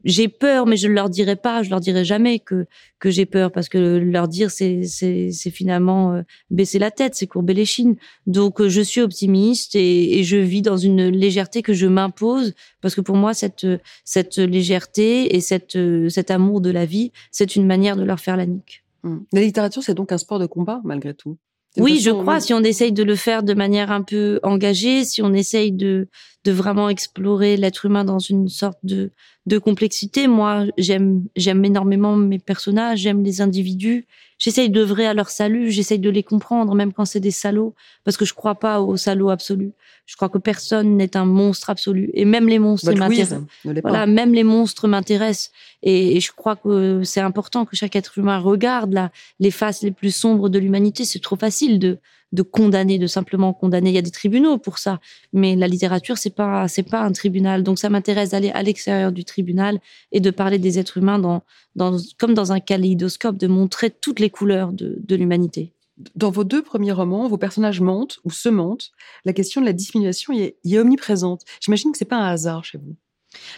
j'ai 0.05 0.29
peur, 0.29 0.67
mais 0.67 0.76
je 0.76 0.88
ne 0.88 0.93
leur 0.93 1.09
dirai 1.09 1.37
pas, 1.37 1.62
je 1.62 1.71
leur 1.71 1.81
dirai 1.81 2.05
jamais 2.05 2.38
que 2.38 2.67
que 2.99 3.11
j'ai 3.11 3.26
peur 3.26 3.53
parce 3.53 3.69
que 3.69 3.79
leur 3.99 4.29
dire 4.29 4.50
c'est 4.50 4.85
c'est 4.85 5.31
c'est 5.33 5.50
finalement 5.50 6.15
euh, 6.15 6.23
baisser 6.50 6.79
la 6.79 6.91
tête, 6.91 7.15
c'est 7.15 7.26
courber 7.26 7.55
les 7.55 7.65
chines. 7.65 7.97
Donc 8.26 8.61
euh, 8.61 8.69
je 8.69 8.81
suis 8.81 9.00
optimiste 9.00 9.75
et, 9.75 10.19
et, 10.19 10.25
je 10.25 10.37
vis 10.37 10.62
dans 10.62 10.76
une 10.76 11.09
légèreté 11.09 11.62
que 11.62 11.75
je 11.75 11.87
m'impose 11.87 12.55
parce 12.81 12.95
que 12.95 13.00
pour 13.00 13.17
moi 13.17 13.35
cette 13.35 13.67
cette 14.05 14.38
légèreté 14.38 15.37
et 15.37 15.41
cette 15.41 15.79
cet 16.09 16.31
amour 16.31 16.61
de 16.61 16.71
la 16.71 16.87
vie, 16.87 17.12
c'est 17.31 17.57
une 17.57 17.67
manière 17.67 17.97
de 17.97 18.03
leur 18.03 18.21
faire 18.21 18.37
la 18.37 18.47
nique. 18.47 18.85
Mmh. 19.03 19.17
La 19.33 19.41
littérature, 19.43 19.83
c'est 19.83 19.95
donc 19.95 20.12
un 20.12 20.19
sport 20.19 20.38
de 20.38 20.47
combat 20.47 20.81
malgré 20.85 21.15
tout. 21.15 21.37
Oui, 21.79 22.00
je 22.00 22.11
crois, 22.11 22.41
si 22.41 22.55
on 22.55 22.61
essaye 22.61 22.93
de 22.93 23.03
le 23.03 23.17
faire 23.17 23.43
de 23.43 23.53
manière 23.55 23.91
un 23.91 24.03
peu 24.03 24.41
engagée, 24.43 25.05
si 25.05 25.23
on 25.23 25.33
essaye 25.35 25.73
de, 25.73 26.09
de 26.47 26.53
vraiment 26.53 26.88
explorer 26.88 27.57
l'être 27.57 27.87
humain 27.87 28.05
dans 28.05 28.21
une 28.21 28.49
sorte 28.49 28.79
de, 28.85 29.11
de 29.47 29.59
complexité. 29.59 30.29
Moi, 30.29 30.67
j'aime, 30.79 31.25
j'aime 31.35 31.65
énormément 31.65 32.15
mes 32.15 32.38
personnages, 32.38 33.00
j'aime 33.00 33.25
les 33.25 33.41
individus. 33.41 34.07
J'essaye 34.38 34.71
d'œuvrer 34.71 35.07
à 35.07 35.15
leur 35.15 35.29
salut, 35.29 35.73
j'essaye 35.73 35.99
de 35.99 36.11
les 36.11 36.23
comprendre, 36.23 36.75
même 36.76 36.93
quand 36.93 37.05
c'est 37.05 37.21
des 37.21 37.33
salauds, 37.33 37.75
parce 38.05 38.17
que 38.17 38.25
je 38.25 38.35
crois 38.35 38.55
pas 38.55 38.81
aux 38.81 38.97
salauds 38.97 39.31
absolus. 39.31 39.73
Je 40.05 40.15
crois 40.15 40.29
que 40.29 40.38
personne 40.38 40.97
n'est 40.97 41.17
un 41.17 41.25
monstre 41.25 41.69
absolu, 41.71 42.11
et 42.15 42.25
même 42.25 42.47
les 42.49 42.61
monstres 42.61 42.93
m'intéressent. 42.93 43.41
Voilà, 43.65 44.07
même 44.07 44.33
les 44.33 44.45
monstres 44.45 44.87
m'intéressent, 44.87 45.50
et, 45.83 46.21
je 46.21 46.31
crois 46.33 46.55
que 46.55 47.03
c'est 47.03 47.21
important 47.21 47.65
que 47.65 47.75
chaque 47.75 47.97
être 47.97 48.19
humain 48.19 48.38
regarde 48.38 48.93
là 48.93 49.11
les 49.41 49.50
faces 49.50 49.83
les 49.83 49.91
plus 49.91 50.15
sombres 50.15 50.49
de 50.49 50.59
l'humanité. 50.59 51.05
C'est 51.05 51.19
trop 51.19 51.37
facile 51.37 51.79
de 51.79 51.99
de 52.37 52.43
condamner, 52.43 52.99
de 52.99 53.07
simplement 53.09 53.52
condamner. 53.52 53.90
Il 53.90 53.95
y 53.95 53.99
a 53.99 54.02
des 54.02 54.12
tribunaux 54.12 54.59
pour 54.59 54.78
ça, 54.78 55.00
mais 55.33 55.57
la 55.57 55.66
littérature 55.66 56.19
c'est 56.19 56.35
pas 56.35 56.69
c'est 56.69 56.85
pas 56.85 57.00
un 57.00 57.12
tribunal. 57.12 57.64
Donc 57.64 57.78
ça 57.81 57.88
m'intéresse 57.88 58.31
d'aller 58.31 58.50
à 58.50 58.62
l'extérieur 58.62 59.11
du 59.11 59.25
tribunal 59.25 59.81
et 60.12 60.21
de 60.21 60.31
parler 60.31 60.59
des 60.59 60.78
êtres 60.78 60.99
humains 60.99 61.19
dans, 61.19 61.43
dans 61.75 61.97
comme 62.19 62.35
dans 62.35 62.52
un 62.52 62.61
kaléidoscope, 62.61 63.38
de 63.38 63.49
montrer 63.49 63.90
toutes 63.90 64.21
les 64.21 64.31
couleurs 64.31 64.73
de, 64.73 64.99
de 65.02 65.16
l'humanité. 65.16 65.73
Dans 66.14 66.31
vos 66.31 66.45
deux 66.45 66.62
premiers 66.62 66.93
romans, 66.93 67.26
vos 67.26 67.38
personnages 67.38 67.81
mentent 67.81 68.19
ou 68.25 68.31
se 68.31 68.50
mentent. 68.50 68.90
La 69.25 69.33
question 69.33 69.62
de 69.62 69.66
la 69.66 69.73
dissimulation 69.73 70.35
y 70.35 70.43
est, 70.43 70.57
est 70.62 70.78
omniprésente. 70.78 71.40
J'imagine 71.61 71.90
que 71.90 71.99
c'est 71.99 72.05
pas 72.05 72.19
un 72.19 72.28
hasard 72.28 72.64
chez 72.64 72.76
vous. 72.76 72.95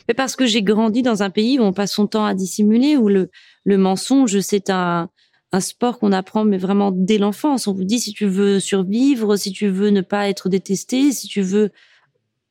Mais 0.06 0.14
parce 0.14 0.36
que 0.36 0.46
j'ai 0.46 0.62
grandi 0.62 1.02
dans 1.02 1.24
un 1.24 1.30
pays 1.30 1.58
où 1.58 1.62
on 1.62 1.72
passe 1.72 1.92
son 1.92 2.06
temps 2.06 2.24
à 2.24 2.34
dissimuler, 2.34 2.96
où 2.96 3.08
le, 3.08 3.30
le 3.64 3.76
mensonge, 3.76 4.38
c'est 4.40 4.70
un, 4.70 5.10
un 5.52 5.60
sport 5.60 5.98
qu'on 5.98 6.12
apprend, 6.12 6.44
mais 6.44 6.58
vraiment 6.58 6.90
dès 6.92 7.18
l'enfance. 7.18 7.66
On 7.66 7.72
vous 7.72 7.84
dit 7.84 8.00
si 8.00 8.12
tu 8.12 8.26
veux 8.26 8.60
survivre, 8.60 9.36
si 9.36 9.52
tu 9.52 9.68
veux 9.68 9.90
ne 9.90 10.02
pas 10.02 10.28
être 10.28 10.48
détesté, 10.48 11.12
si 11.12 11.26
tu 11.26 11.40
veux 11.40 11.70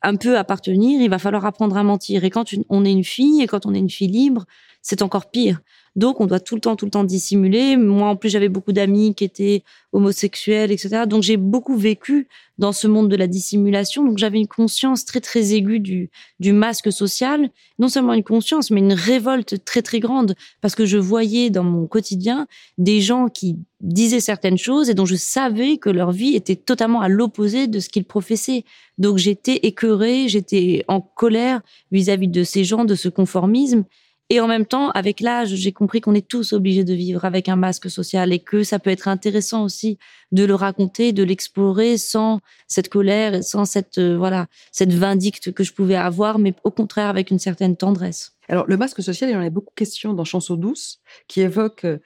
un 0.02 0.16
peu 0.16 0.38
appartenir, 0.38 1.02
il 1.02 1.10
va 1.10 1.20
falloir 1.20 1.46
apprendre 1.46 1.78
à 1.78 1.84
mentir. 1.84 2.24
Et 2.24 2.30
quand 2.30 2.46
on 2.70 2.86
est 2.86 2.92
une 2.92 3.04
fille, 3.04 3.42
et 3.42 3.48
quand 3.48 3.66
on 3.66 3.74
est 3.74 3.80
une 3.80 3.90
fille 3.90 4.08
libre, 4.08 4.46
c'est 4.82 5.02
encore 5.02 5.30
pire. 5.30 5.62
Donc, 5.98 6.22
on 6.22 6.28
doit 6.28 6.40
tout 6.40 6.54
le 6.54 6.62
temps, 6.62 6.76
tout 6.76 6.86
le 6.86 6.92
temps 6.92 7.04
dissimuler. 7.04 7.76
Moi, 7.76 8.08
en 8.08 8.16
plus, 8.16 8.30
j'avais 8.30 8.50
beaucoup 8.50 8.72
d'amis 8.72 9.16
qui 9.16 9.24
étaient 9.24 9.64
homosexuels, 9.94 10.72
etc. 10.72 11.06
Donc, 11.08 11.24
j'ai 11.24 11.38
beaucoup 11.38 11.76
vécu 11.76 12.28
dans 12.60 12.72
ce 12.72 12.86
monde 12.86 13.10
de 13.10 13.16
la 13.16 13.26
dissimulation. 13.26 14.06
Donc, 14.06 14.20
j'avais 14.20 14.38
une 14.38 14.48
conscience 14.48 15.06
très, 15.06 15.22
très 15.22 15.56
aiguë 15.56 15.80
du, 15.80 16.12
du 16.40 16.54
masque 16.54 16.92
social. 16.92 17.50
Non 17.80 17.90
seulement 17.90 18.14
une 18.14 18.24
conscience, 18.24 18.70
mais 18.70 18.80
une 18.80 18.94
révolte 18.94 19.66
très, 19.66 19.82
très 19.82 20.00
grande. 20.00 20.36
Parce 20.62 20.76
que 20.76 20.86
je 20.86 21.00
voyais 21.00 21.50
dans 21.50 21.64
mon 21.64 21.88
quotidien 21.88 22.46
des 22.78 23.02
gens 23.02 23.28
qui 23.28 23.58
disaient 23.82 24.20
certaines 24.20 24.60
choses 24.60 24.92
et 24.92 24.94
dont 24.94 25.06
je 25.06 25.16
savais 25.16 25.78
que 25.78 25.90
leur 25.90 26.12
vie 26.12 26.36
était 26.36 26.56
totalement 26.56 27.02
à 27.02 27.10
l'opposé 27.10 27.66
de 27.66 27.80
ce 27.80 27.90
qu'ils 27.90 28.06
professaient. 28.06 28.66
Donc, 29.00 29.18
j'étais 29.18 29.56
écœurée, 29.64 30.28
j'étais 30.28 30.86
en 30.88 31.02
colère 31.02 31.62
vis 31.92 32.12
à 32.12 32.18
-vis 32.18 32.30
de 32.30 32.44
ces 32.44 32.64
gens, 32.64 32.86
de 32.86 32.94
ce 32.94 33.10
conformisme. 33.10 33.84
Et 34.30 34.42
en 34.42 34.48
même 34.48 34.66
temps, 34.66 34.90
avec 34.92 35.22
l'âge, 35.22 35.56
j'ai 35.56 35.72
compris 35.72 36.02
qu'on 36.02 36.14
est 36.14 36.28
tous 36.28 36.52
obligés 36.52 36.84
de 36.84 36.94
vivre 36.94 37.24
avec 37.24 37.48
un 37.48 37.56
masque 37.56 37.90
social 37.90 38.34
et 38.34 38.40
que 38.40 38.64
ça 38.64 38.78
peut 38.78 38.90
être 38.90 39.08
intéressant 39.08 39.64
aussi 39.64 39.98
de 40.32 40.44
le 40.44 40.56
raconter, 40.56 41.14
de 41.14 41.24
l'explorer 41.24 41.98
sans 41.98 42.40
cette 42.68 42.90
colère 42.90 43.44
sans 43.44 43.66
cette, 43.66 43.98
euh, 43.98 44.18
voilà, 44.18 44.48
cette 44.72 44.94
vindicte 44.94 45.52
que 45.52 45.64
je 45.64 45.74
pouvais 45.74 45.96
avoir, 45.96 46.40
mais 46.40 46.54
au 46.64 46.72
contraire 46.72 47.08
avec 47.08 47.32
une 47.32 47.40
certaine 47.40 47.78
tendresse. 47.78 48.38
Alors, 48.50 48.66
le 48.68 48.78
masque 48.78 49.02
social, 49.04 49.30
il 49.30 49.36
en 49.36 49.42
a 49.42 49.50
beaucoup 49.50 49.74
question 49.76 50.14
dans 50.14 50.24
Chanson 50.24 50.56
douce, 50.56 51.02
qui 51.28 51.42
évoque 51.42 51.86
euh, 51.86 52.00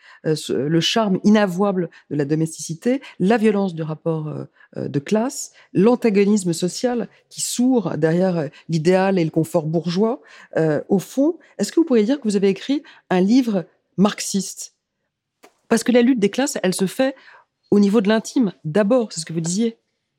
le 0.49 0.81
charme 0.81 1.19
inavouable 1.23 1.89
de 2.09 2.15
la 2.15 2.25
domesticité, 2.25 3.01
la 3.19 3.37
violence 3.37 3.75
du 3.75 3.83
rapport 3.83 4.27
euh, 4.27 4.45
euh, 4.77 4.87
de 4.87 4.99
classe, 4.99 5.51
l'antagonisme 5.73 6.53
social 6.53 7.07
qui 7.29 7.41
sourd 7.41 7.91
derrière 7.97 8.49
l'idéal 8.69 9.19
et 9.19 9.23
le 9.23 9.29
confort 9.29 9.65
bourgeois. 9.65 10.21
au 10.89 10.99
fond, 10.99 11.37
est-ce 11.57 11.71
que 11.71 11.79
vous 11.79 11.85
pourriez 11.85 12.03
dire 12.03 12.19
que 12.19 12.23
vous 12.23 12.35
avez 12.35 12.49
écrit 12.49 12.83
un 13.09 13.21
livre 13.21 13.65
marxiste? 13.97 14.75
Parce 15.67 15.83
que 15.83 15.91
la 15.91 16.01
lutte 16.01 16.19
des 16.19 16.29
classes, 16.29 16.57
elle 16.63 16.73
se 16.73 16.87
fait 16.87 17.15
au 17.71 17.79
niveau 17.79 18.01
de 18.01 18.09
l'intime, 18.09 18.53
d'abord, 18.65 19.11
c'est 19.11 19.21
ce 19.21 19.25
que 19.25 19.33
vous 19.33 19.41
disiez. 19.41 19.77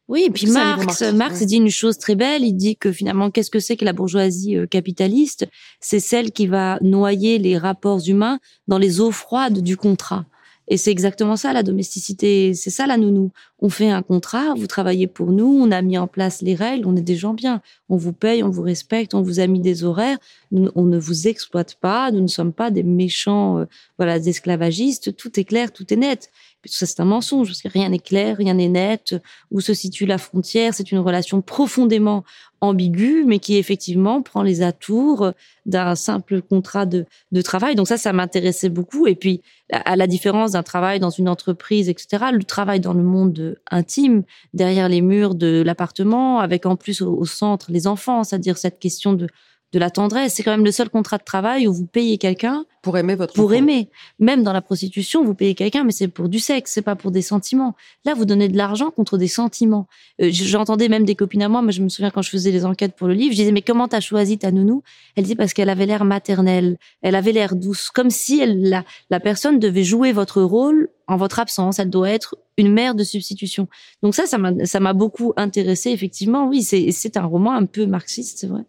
Oui, 0.09 0.25
et 0.27 0.31
puis 0.31 0.47
Marx, 0.47 1.03
Marx 1.15 1.43
dit 1.43 1.57
une 1.57 1.71
chose 1.71 1.97
très 1.97 2.17
belle. 2.17 2.43
Il 2.43 2.55
dit 2.55 2.77
que 2.77 2.91
finalement, 2.93 3.31
qu'est-ce 3.31 3.51
que 3.51 3.61
c'est 3.61 3.77
que 3.77 3.85
la 3.85 3.93
bourgeoisie 3.93 4.57
euh, 4.57 4.67
capitaliste? 4.67 5.47
C'est 5.81 6.01
celle 6.01 6.33
qui 6.33 6.47
va 6.47 6.79
noyer 6.83 7.39
les 7.39 7.57
rapports 7.57 8.01
humains 8.07 8.41
dans 8.69 8.79
les 8.79 9.01
eaux 9.01 9.13
froides 9.13 9.61
du 9.61 9.77
contrat. 9.77 10.27
Et 10.69 10.77
c'est 10.77 10.91
exactement 10.91 11.37
ça, 11.37 11.53
la 11.53 11.63
domesticité. 11.63 12.55
C'est 12.55 12.71
ça, 12.71 12.87
la 12.87 12.97
nounou. 12.97 13.31
On 13.59 13.69
fait 13.69 13.91
un 13.91 14.03
contrat, 14.03 14.55
vous 14.55 14.67
travaillez 14.67 15.07
pour 15.07 15.33
nous, 15.33 15.61
on 15.61 15.71
a 15.71 15.83
mis 15.83 15.99
en 15.99 16.07
place 16.07 16.41
les 16.41 16.55
règles, 16.55 16.87
on 16.87 16.97
est 16.97 17.03
des 17.03 17.17
gens 17.17 17.35
bien. 17.35 17.61
On 17.89 17.97
vous 17.97 18.13
paye, 18.13 18.43
on 18.43 18.51
vous 18.51 18.63
respecte, 18.63 19.15
on 19.15 19.23
vous 19.23 19.41
a 19.41 19.47
mis 19.47 19.61
des 19.61 19.85
horaires. 19.85 20.19
on 20.53 20.85
ne 20.85 20.99
vous 20.99 21.29
exploite 21.29 21.75
pas, 21.75 22.11
nous 22.11 22.21
ne 22.21 22.27
sommes 22.29 22.53
pas 22.53 22.71
des 22.71 22.85
méchants, 22.85 23.59
euh, 23.59 23.65
voilà, 23.99 24.17
esclavagistes. 24.17 25.17
Tout 25.17 25.39
est 25.39 25.45
clair, 25.45 25.73
tout 25.73 25.93
est 25.93 25.97
net. 25.97 26.31
Tout 26.63 26.73
ça, 26.73 26.87
c'est 26.87 27.01
un 27.01 27.05
mensonge, 27.05 27.49
parce 27.49 27.61
que 27.61 27.69
rien 27.69 27.89
n'est 27.89 27.99
clair, 27.99 28.37
rien 28.37 28.55
n'est 28.55 28.69
net. 28.69 29.17
Où 29.51 29.61
se 29.61 29.75
situe 29.75 30.07
la 30.07 30.19
frontière? 30.19 30.75
C'est 30.75 30.93
une 30.93 31.01
relation 31.01 31.43
profondément 31.43 32.25
ambiguë, 32.61 33.25
mais 33.27 33.41
qui 33.41 33.57
effectivement 33.57 34.23
prend 34.23 34.45
les 34.45 34.63
atours 34.63 35.33
d'un 35.67 35.97
simple 35.97 36.41
contrat 36.41 36.87
de 36.87 37.07
travail. 37.43 37.75
Donc 37.75 37.89
ça, 37.89 37.97
ça 37.97 38.13
m'intéressait 38.13 38.69
beaucoup. 38.69 39.09
Et 39.09 39.17
puis, 39.17 39.43
à 39.73 39.97
la 39.97 40.07
différence 40.07 40.53
d'un 40.53 40.63
travail 40.63 41.01
dans 41.01 41.11
une 41.11 41.29
entreprise, 41.29 41.89
etc., 41.89 42.27
le 42.33 42.45
travail 42.45 42.79
dans 42.79 42.93
le 42.93 43.03
monde 43.03 43.59
intime, 43.71 44.23
derrière 44.55 44.89
les 44.89 45.01
murs 45.01 45.35
de 45.35 45.63
l'appartement, 45.67 46.39
avec 46.39 46.65
en 46.65 46.77
plus 46.77 47.03
au 47.03 47.25
centre 47.25 47.73
les 47.73 47.89
enfants, 47.89 48.23
c'est-à-dire 48.23 48.57
cette 48.57 48.79
question 48.79 49.13
de 49.13 49.27
de 49.73 49.79
la 49.79 49.91
tendresse. 49.91 50.35
C'est 50.35 50.43
quand 50.43 50.51
même 50.51 50.65
le 50.65 50.73
seul 50.73 50.91
contrat 50.91 51.19
de 51.19 51.25
travail 51.25 51.67
où 51.67 51.73
vous 51.73 51.87
payez 51.87 52.19
quelqu'un 52.19 52.65
pour 52.83 52.99
aimer 52.99 53.15
votre 53.15 53.35
pour 53.35 53.55
aimer. 53.55 53.89
Même 54.19 54.43
dans 54.43 54.53
la 54.53 54.61
prostitution, 54.61 55.25
vous 55.25 55.35
payez 55.35 55.55
quelqu'un, 55.55 55.85
mais 55.85 55.93
c'est 55.93 56.09
pour 56.09 56.29
du 56.29 56.39
sexe, 56.39 56.73
c'est 56.73 56.83
pas 56.83 56.97
pour 56.97 57.11
des 57.11 57.23
sentiments. 57.23 57.75
Là, 58.05 58.15
vous 58.15 58.25
donnez 58.25 58.49
de 58.49 58.57
l'argent 58.57 58.91
contre 58.91 59.19
des 59.19 59.29
sentiments. 59.29 59.87
Euh, 60.21 60.29
j'entendais 60.31 60.89
même 60.89 61.05
des 61.05 61.15
copines 61.15 61.43
à 61.43 61.49
moi. 61.49 61.63
Moi, 61.63 61.71
je 61.71 61.81
me 61.81 61.89
souviens 61.89 62.11
quand 62.11 62.23
je 62.23 62.31
faisais 62.31 62.51
les 62.51 62.65
enquêtes 62.65 62.97
pour 62.97 63.09
le 63.09 63.15
livre, 63.15 63.33
je 63.33 63.39
disais 63.39 63.53
mais 63.53 63.63
comment 63.63 63.89
t'as 63.89 64.01
choisi 64.01 64.39
ta 64.39 64.51
nounou? 64.51 64.83
Elle 65.17 65.25
dit 65.25 65.37
parce 65.37 65.53
qu'elle 65.53 65.71
avait 65.71 65.87
l'air 65.87 66.05
maternelle, 66.05 66.77
elle 67.01 67.15
avait 67.15 67.33
l'air 67.33 67.55
douce, 67.55 67.91
comme 67.91 68.11
si 68.11 68.41
elle, 68.41 68.69
la, 68.69 68.85
la 69.11 69.21
personne 69.21 69.59
devait 69.59 69.85
jouer 69.85 70.13
votre 70.13 70.43
rôle 70.43 70.89
en 71.07 71.17
votre 71.17 71.39
absence. 71.39 71.79
Elle 71.79 71.91
doit 71.91 72.11
être 72.11 72.37
une 72.57 72.73
mère 72.73 72.95
de 72.95 73.05
substitution. 73.05 73.69
Donc 74.03 74.15
ça, 74.15 74.25
ça 74.27 74.81
m'a 74.81 74.93
beaucoup 74.93 75.33
intéressé 75.37 75.91
effectivement. 75.91 76.49
Oui, 76.49 76.63
c'est 76.63 77.17
un 77.17 77.25
roman 77.25 77.53
un 77.53 77.67
peu 77.67 77.87
marxiste, 77.87 78.39
c'est 78.39 78.47
vrai. 78.47 78.63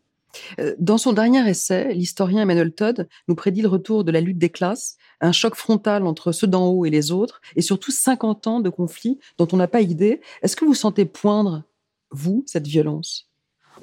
Euh, 0.60 0.76
dans 0.80 0.98
son 0.98 1.14
dernier 1.14 1.48
essai, 1.48 1.94
l'historien 1.94 2.42
Emmanuel 2.42 2.74
Todd 2.74 3.08
nous 3.28 3.36
prédit 3.36 3.62
le 3.62 3.68
retour 3.68 4.04
de 4.04 4.12
la 4.12 4.22
lutte 4.22 4.38
des 4.38 4.50
classes, 4.50 4.98
un 5.22 5.32
choc 5.32 5.56
frontal 5.56 6.06
entre 6.06 6.32
ceux 6.32 6.48
d'en 6.48 6.68
haut 6.68 6.86
et 6.86 6.90
les 6.90 7.12
autres, 7.12 7.42
et 7.56 7.62
surtout 7.62 7.92
50 7.92 8.48
ans 8.48 8.60
de 8.60 8.70
conflits 8.70 9.20
dont 9.38 9.48
on 9.52 9.58
n'a 9.58 9.68
pas 9.68 9.82
idée. 9.82 10.22
Est-ce 10.42 10.56
que 10.56 10.66
vous 10.66 10.74
sentez 10.74 11.06
poindre, 11.06 11.64
vous, 12.12 12.44
cette 12.48 12.68
violence? 12.68 13.30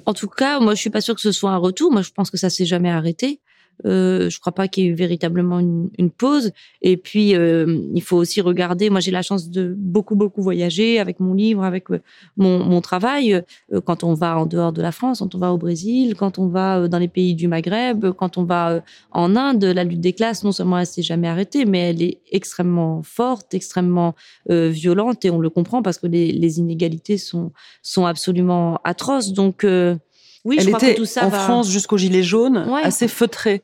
En 0.05 0.13
tout 0.13 0.27
cas, 0.27 0.59
moi, 0.59 0.73
je 0.73 0.79
suis 0.79 0.89
pas 0.89 1.01
sûre 1.01 1.15
que 1.15 1.21
ce 1.21 1.31
soit 1.31 1.51
un 1.51 1.57
retour. 1.57 1.91
Moi, 1.91 2.01
je 2.01 2.11
pense 2.11 2.31
que 2.31 2.37
ça 2.37 2.49
s'est 2.49 2.65
jamais 2.65 2.89
arrêté. 2.89 3.41
Euh, 3.85 4.29
je 4.29 4.39
crois 4.39 4.53
pas 4.53 4.67
qu'il 4.67 4.83
y 4.83 4.87
ait 4.87 4.89
eu 4.91 4.93
véritablement 4.93 5.59
une, 5.59 5.89
une 5.97 6.11
pause. 6.11 6.51
Et 6.81 6.97
puis, 6.97 7.35
euh, 7.35 7.79
il 7.93 8.01
faut 8.01 8.17
aussi 8.17 8.41
regarder. 8.41 8.89
Moi, 8.89 8.99
j'ai 8.99 9.11
la 9.11 9.21
chance 9.21 9.49
de 9.49 9.73
beaucoup, 9.77 10.15
beaucoup 10.15 10.41
voyager 10.41 10.99
avec 10.99 11.19
mon 11.19 11.33
livre, 11.33 11.63
avec 11.63 11.89
euh, 11.91 11.99
mon, 12.37 12.63
mon 12.63 12.81
travail. 12.81 13.33
Euh, 13.73 13.81
quand 13.81 14.03
on 14.03 14.13
va 14.13 14.37
en 14.37 14.45
dehors 14.45 14.71
de 14.71 14.81
la 14.81 14.91
France, 14.91 15.19
quand 15.19 15.33
on 15.35 15.37
va 15.37 15.51
au 15.53 15.57
Brésil, 15.57 16.15
quand 16.15 16.39
on 16.39 16.47
va 16.47 16.87
dans 16.87 16.99
les 16.99 17.07
pays 17.07 17.35
du 17.35 17.47
Maghreb, 17.47 18.11
quand 18.11 18.37
on 18.37 18.43
va 18.43 18.83
en 19.11 19.35
Inde, 19.35 19.63
la 19.63 19.83
lutte 19.83 20.01
des 20.01 20.13
classes, 20.13 20.43
non 20.43 20.51
seulement 20.51 20.77
elle 20.79 20.85
s'est 20.85 21.01
jamais 21.01 21.27
arrêtée, 21.27 21.65
mais 21.65 21.89
elle 21.89 22.01
est 22.01 22.19
extrêmement 22.31 23.01
forte, 23.03 23.53
extrêmement 23.53 24.15
violente, 24.49 25.25
et 25.25 25.29
on 25.29 25.39
le 25.39 25.49
comprend 25.49 25.81
parce 25.81 25.97
que 25.97 26.07
les, 26.07 26.31
les 26.31 26.59
inégalités 26.59 27.17
sont 27.17 27.51
sont 27.81 28.05
absolument 28.05 28.79
atroces. 28.83 29.33
Donc 29.33 29.61
oui, 29.63 30.55
elle 30.59 30.63
je 30.65 30.67
crois 30.69 30.79
était 30.79 30.93
que 30.93 30.99
tout 30.99 31.05
ça 31.05 31.25
en 31.25 31.29
va... 31.29 31.39
France 31.39 31.69
jusqu'au 31.69 31.97
gilet 31.97 32.23
jaune, 32.23 32.65
Ouais. 32.69 32.81
assez 32.83 33.07
feutrée. 33.07 33.61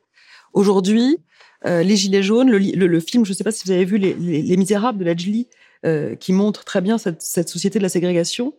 Aujourd'hui, 0.57 1.19
euh, 1.67 1.83
les 1.83 1.95
gilets 1.95 2.23
jaunes, 2.23 2.49
le, 2.49 2.99
film, 2.99 3.23
je 3.25 3.29
ne 3.29 3.35
sais 3.35 3.43
pas 3.43 3.51
si 3.51 3.63
vous 3.63 3.71
avez 3.71 3.85
vu 3.85 3.99
Les, 3.99 4.15
les, 4.15 4.41
Les 4.41 4.57
Misérables 4.57 4.97
de 4.97 5.05
Lajli, 5.05 5.47
euh, 5.85 6.15
qui 6.15 6.33
montre 6.33 6.65
très 6.65 6.81
bien 6.81 6.97
cette 6.97 7.47
société 7.47 7.77
de 7.77 7.83
la 7.83 7.89
ségrégation. 7.89 8.55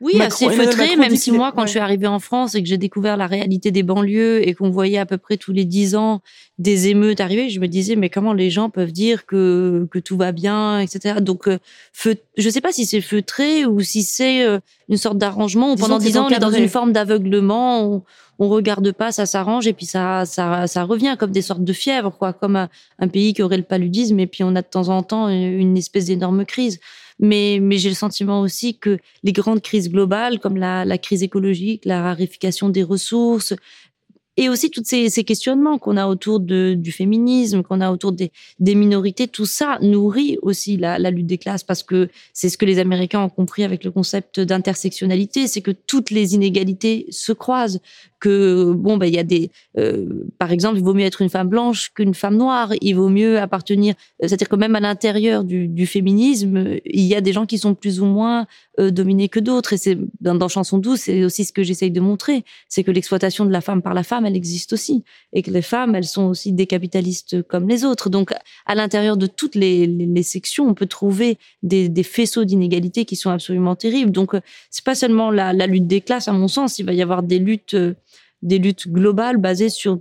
Oui, 0.00 0.12
Macron- 0.16 0.48
assez 0.48 0.56
feutré, 0.56 0.88
Macron 0.88 1.00
même 1.02 1.16
si 1.16 1.32
moi, 1.32 1.52
quand 1.52 1.62
ouais. 1.62 1.66
je 1.66 1.70
suis 1.70 1.78
arrivée 1.80 2.06
en 2.06 2.18
France 2.18 2.54
et 2.54 2.62
que 2.62 2.68
j'ai 2.68 2.76
découvert 2.76 3.16
la 3.16 3.26
réalité 3.26 3.70
des 3.70 3.82
banlieues 3.82 4.46
et 4.46 4.52
qu'on 4.52 4.68
voyait 4.70 4.98
à 4.98 5.06
peu 5.06 5.16
près 5.16 5.36
tous 5.38 5.52
les 5.52 5.64
dix 5.64 5.94
ans 5.96 6.20
des 6.58 6.88
émeutes 6.88 7.20
arriver, 7.20 7.48
je 7.48 7.60
me 7.60 7.66
disais, 7.68 7.96
mais 7.96 8.10
comment 8.10 8.32
les 8.34 8.50
gens 8.50 8.68
peuvent 8.70 8.92
dire 8.92 9.24
que, 9.26 9.88
que 9.90 9.98
tout 9.98 10.16
va 10.16 10.32
bien, 10.32 10.80
etc. 10.80 11.20
Donc, 11.20 11.48
euh, 11.48 11.58
feu, 11.92 12.16
je 12.36 12.48
sais 12.50 12.60
pas 12.60 12.72
si 12.72 12.84
c'est 12.86 13.00
feutré 13.00 13.64
ou 13.66 13.80
si 13.80 14.02
c'est 14.02 14.42
euh, 14.44 14.58
une 14.88 14.96
sorte 14.96 15.18
d'arrangement 15.18 15.72
où 15.72 15.76
pendant 15.76 15.98
dix 15.98 16.16
ans, 16.18 16.26
on 16.26 16.30
est 16.30 16.38
dans 16.38 16.50
une 16.50 16.68
forme 16.68 16.92
d'aveuglement, 16.92 17.82
on, 17.82 18.02
on 18.38 18.48
regarde 18.48 18.92
pas, 18.92 19.12
ça 19.12 19.24
s'arrange 19.26 19.66
et 19.66 19.72
puis 19.72 19.86
ça, 19.86 20.24
ça, 20.26 20.66
ça 20.66 20.84
revient 20.84 21.16
comme 21.18 21.30
des 21.32 21.42
sortes 21.42 21.64
de 21.64 21.72
fièvres, 21.72 22.14
quoi, 22.18 22.32
comme 22.34 22.56
un, 22.56 22.68
un 22.98 23.08
pays 23.08 23.32
qui 23.32 23.42
aurait 23.42 23.56
le 23.56 23.62
paludisme 23.62 24.18
et 24.20 24.26
puis 24.26 24.44
on 24.44 24.54
a 24.56 24.62
de 24.62 24.66
temps 24.66 24.88
en 24.88 25.02
temps 25.02 25.28
une 25.28 25.76
espèce 25.76 26.06
d'énorme 26.06 26.44
crise. 26.44 26.78
Mais, 27.18 27.60
j'ai 27.78 27.88
le 27.88 27.94
sentiment 27.94 28.40
aussi 28.40 28.78
que 28.78 28.98
les 29.22 29.32
grandes 29.32 29.62
crises 29.62 29.90
globales, 29.90 30.38
comme 30.38 30.56
la, 30.56 30.98
crise 30.98 31.22
écologique, 31.22 31.84
la 31.84 32.02
raréfication 32.02 32.68
des 32.68 32.82
ressources, 32.82 33.54
et 34.38 34.50
aussi 34.50 34.70
tous 34.70 34.82
ces, 34.84 35.08
questionnements 35.24 35.78
qu'on 35.78 35.96
a 35.96 36.06
autour 36.06 36.40
du 36.40 36.92
féminisme, 36.92 37.62
qu'on 37.62 37.80
a 37.80 37.90
autour 37.90 38.12
des, 38.12 38.30
minorités, 38.60 39.28
tout 39.28 39.46
ça 39.46 39.78
nourrit 39.80 40.36
aussi 40.42 40.76
la 40.76 41.10
lutte 41.10 41.26
des 41.26 41.38
classes 41.38 41.64
parce 41.64 41.82
que 41.82 42.10
c'est 42.34 42.50
ce 42.50 42.58
que 42.58 42.66
les 42.66 42.78
Américains 42.78 43.22
ont 43.22 43.30
compris 43.30 43.64
avec 43.64 43.82
le 43.82 43.90
concept 43.90 44.40
d'intersectionnalité, 44.40 45.46
c'est 45.46 45.62
que 45.62 45.70
toutes 45.70 46.10
les 46.10 46.34
inégalités 46.34 47.06
se 47.08 47.32
croisent, 47.32 47.80
que 48.20 48.72
bon 48.72 48.96
ben 48.96 49.06
il 49.06 49.14
y 49.14 49.18
a 49.18 49.24
des, 49.24 49.50
euh, 49.78 50.26
par 50.38 50.52
exemple, 50.52 50.78
il 50.78 50.84
vaut 50.84 50.94
mieux 50.94 51.04
être 51.04 51.22
une 51.22 51.28
femme 51.28 51.48
blanche 51.48 51.90
qu'une 51.94 52.14
femme 52.14 52.36
noire, 52.36 52.72
il 52.80 52.94
vaut 52.94 53.08
mieux 53.08 53.38
appartenir, 53.38 53.94
c'est-à-dire 54.20 54.48
que 54.48 54.56
même 54.56 54.74
à 54.74 54.80
l'intérieur 54.80 55.44
du, 55.44 55.68
du 55.68 55.86
féminisme, 55.86 56.76
il 56.84 57.02
y 57.02 57.14
a 57.14 57.20
des 57.20 57.32
gens 57.32 57.46
qui 57.46 57.58
sont 57.58 57.74
plus 57.74 58.00
ou 58.00 58.06
moins 58.06 58.46
euh, 58.80 58.90
dominés 58.90 59.28
que 59.28 59.40
d'autres, 59.40 59.72
et 59.72 59.78
c'est 59.78 59.98
dans, 60.20 60.34
dans 60.34 60.48
Chanson 60.48 60.78
douce, 60.78 61.00
c'est 61.00 61.24
aussi 61.24 61.44
ce 61.44 61.52
que 61.52 61.62
j'essaye 61.62 61.90
de 61.90 62.00
montrer, 62.00 62.44
c'est 62.68 62.84
que 62.84 62.90
l'exploitation 62.90 63.44
de 63.44 63.52
la 63.52 63.60
femme 63.60 63.82
par 63.82 63.94
la 63.94 64.02
femme, 64.02 64.26
elle 64.26 64.36
existe 64.36 64.72
aussi, 64.72 65.04
et 65.32 65.42
que 65.42 65.50
les 65.50 65.62
femmes, 65.62 65.94
elles 65.94 66.04
sont 66.04 66.24
aussi 66.24 66.52
des 66.52 66.66
capitalistes 66.66 67.42
comme 67.42 67.68
les 67.68 67.84
autres. 67.84 68.10
Donc, 68.10 68.32
à 68.66 68.74
l'intérieur 68.74 69.16
de 69.16 69.26
toutes 69.26 69.54
les, 69.54 69.86
les, 69.86 70.06
les 70.06 70.22
sections, 70.22 70.68
on 70.68 70.74
peut 70.74 70.86
trouver 70.86 71.38
des, 71.62 71.88
des 71.88 72.02
faisceaux 72.02 72.44
d'inégalités 72.44 73.04
qui 73.04 73.16
sont 73.16 73.30
absolument 73.30 73.76
terribles. 73.76 74.12
Donc, 74.12 74.34
euh, 74.34 74.40
c'est 74.70 74.84
pas 74.84 74.94
seulement 74.94 75.30
la, 75.30 75.52
lutte 75.66 75.86
des 75.86 76.00
classes, 76.00 76.28
à 76.28 76.32
mon 76.32 76.48
sens, 76.48 76.78
il 76.78 76.86
va 76.86 76.92
y 76.92 77.02
avoir 77.02 77.22
des 77.22 77.38
luttes, 77.38 77.74
euh, 77.74 77.94
des 78.42 78.58
luttes 78.58 78.88
globales 78.88 79.38
basées 79.38 79.70
sur 79.70 80.00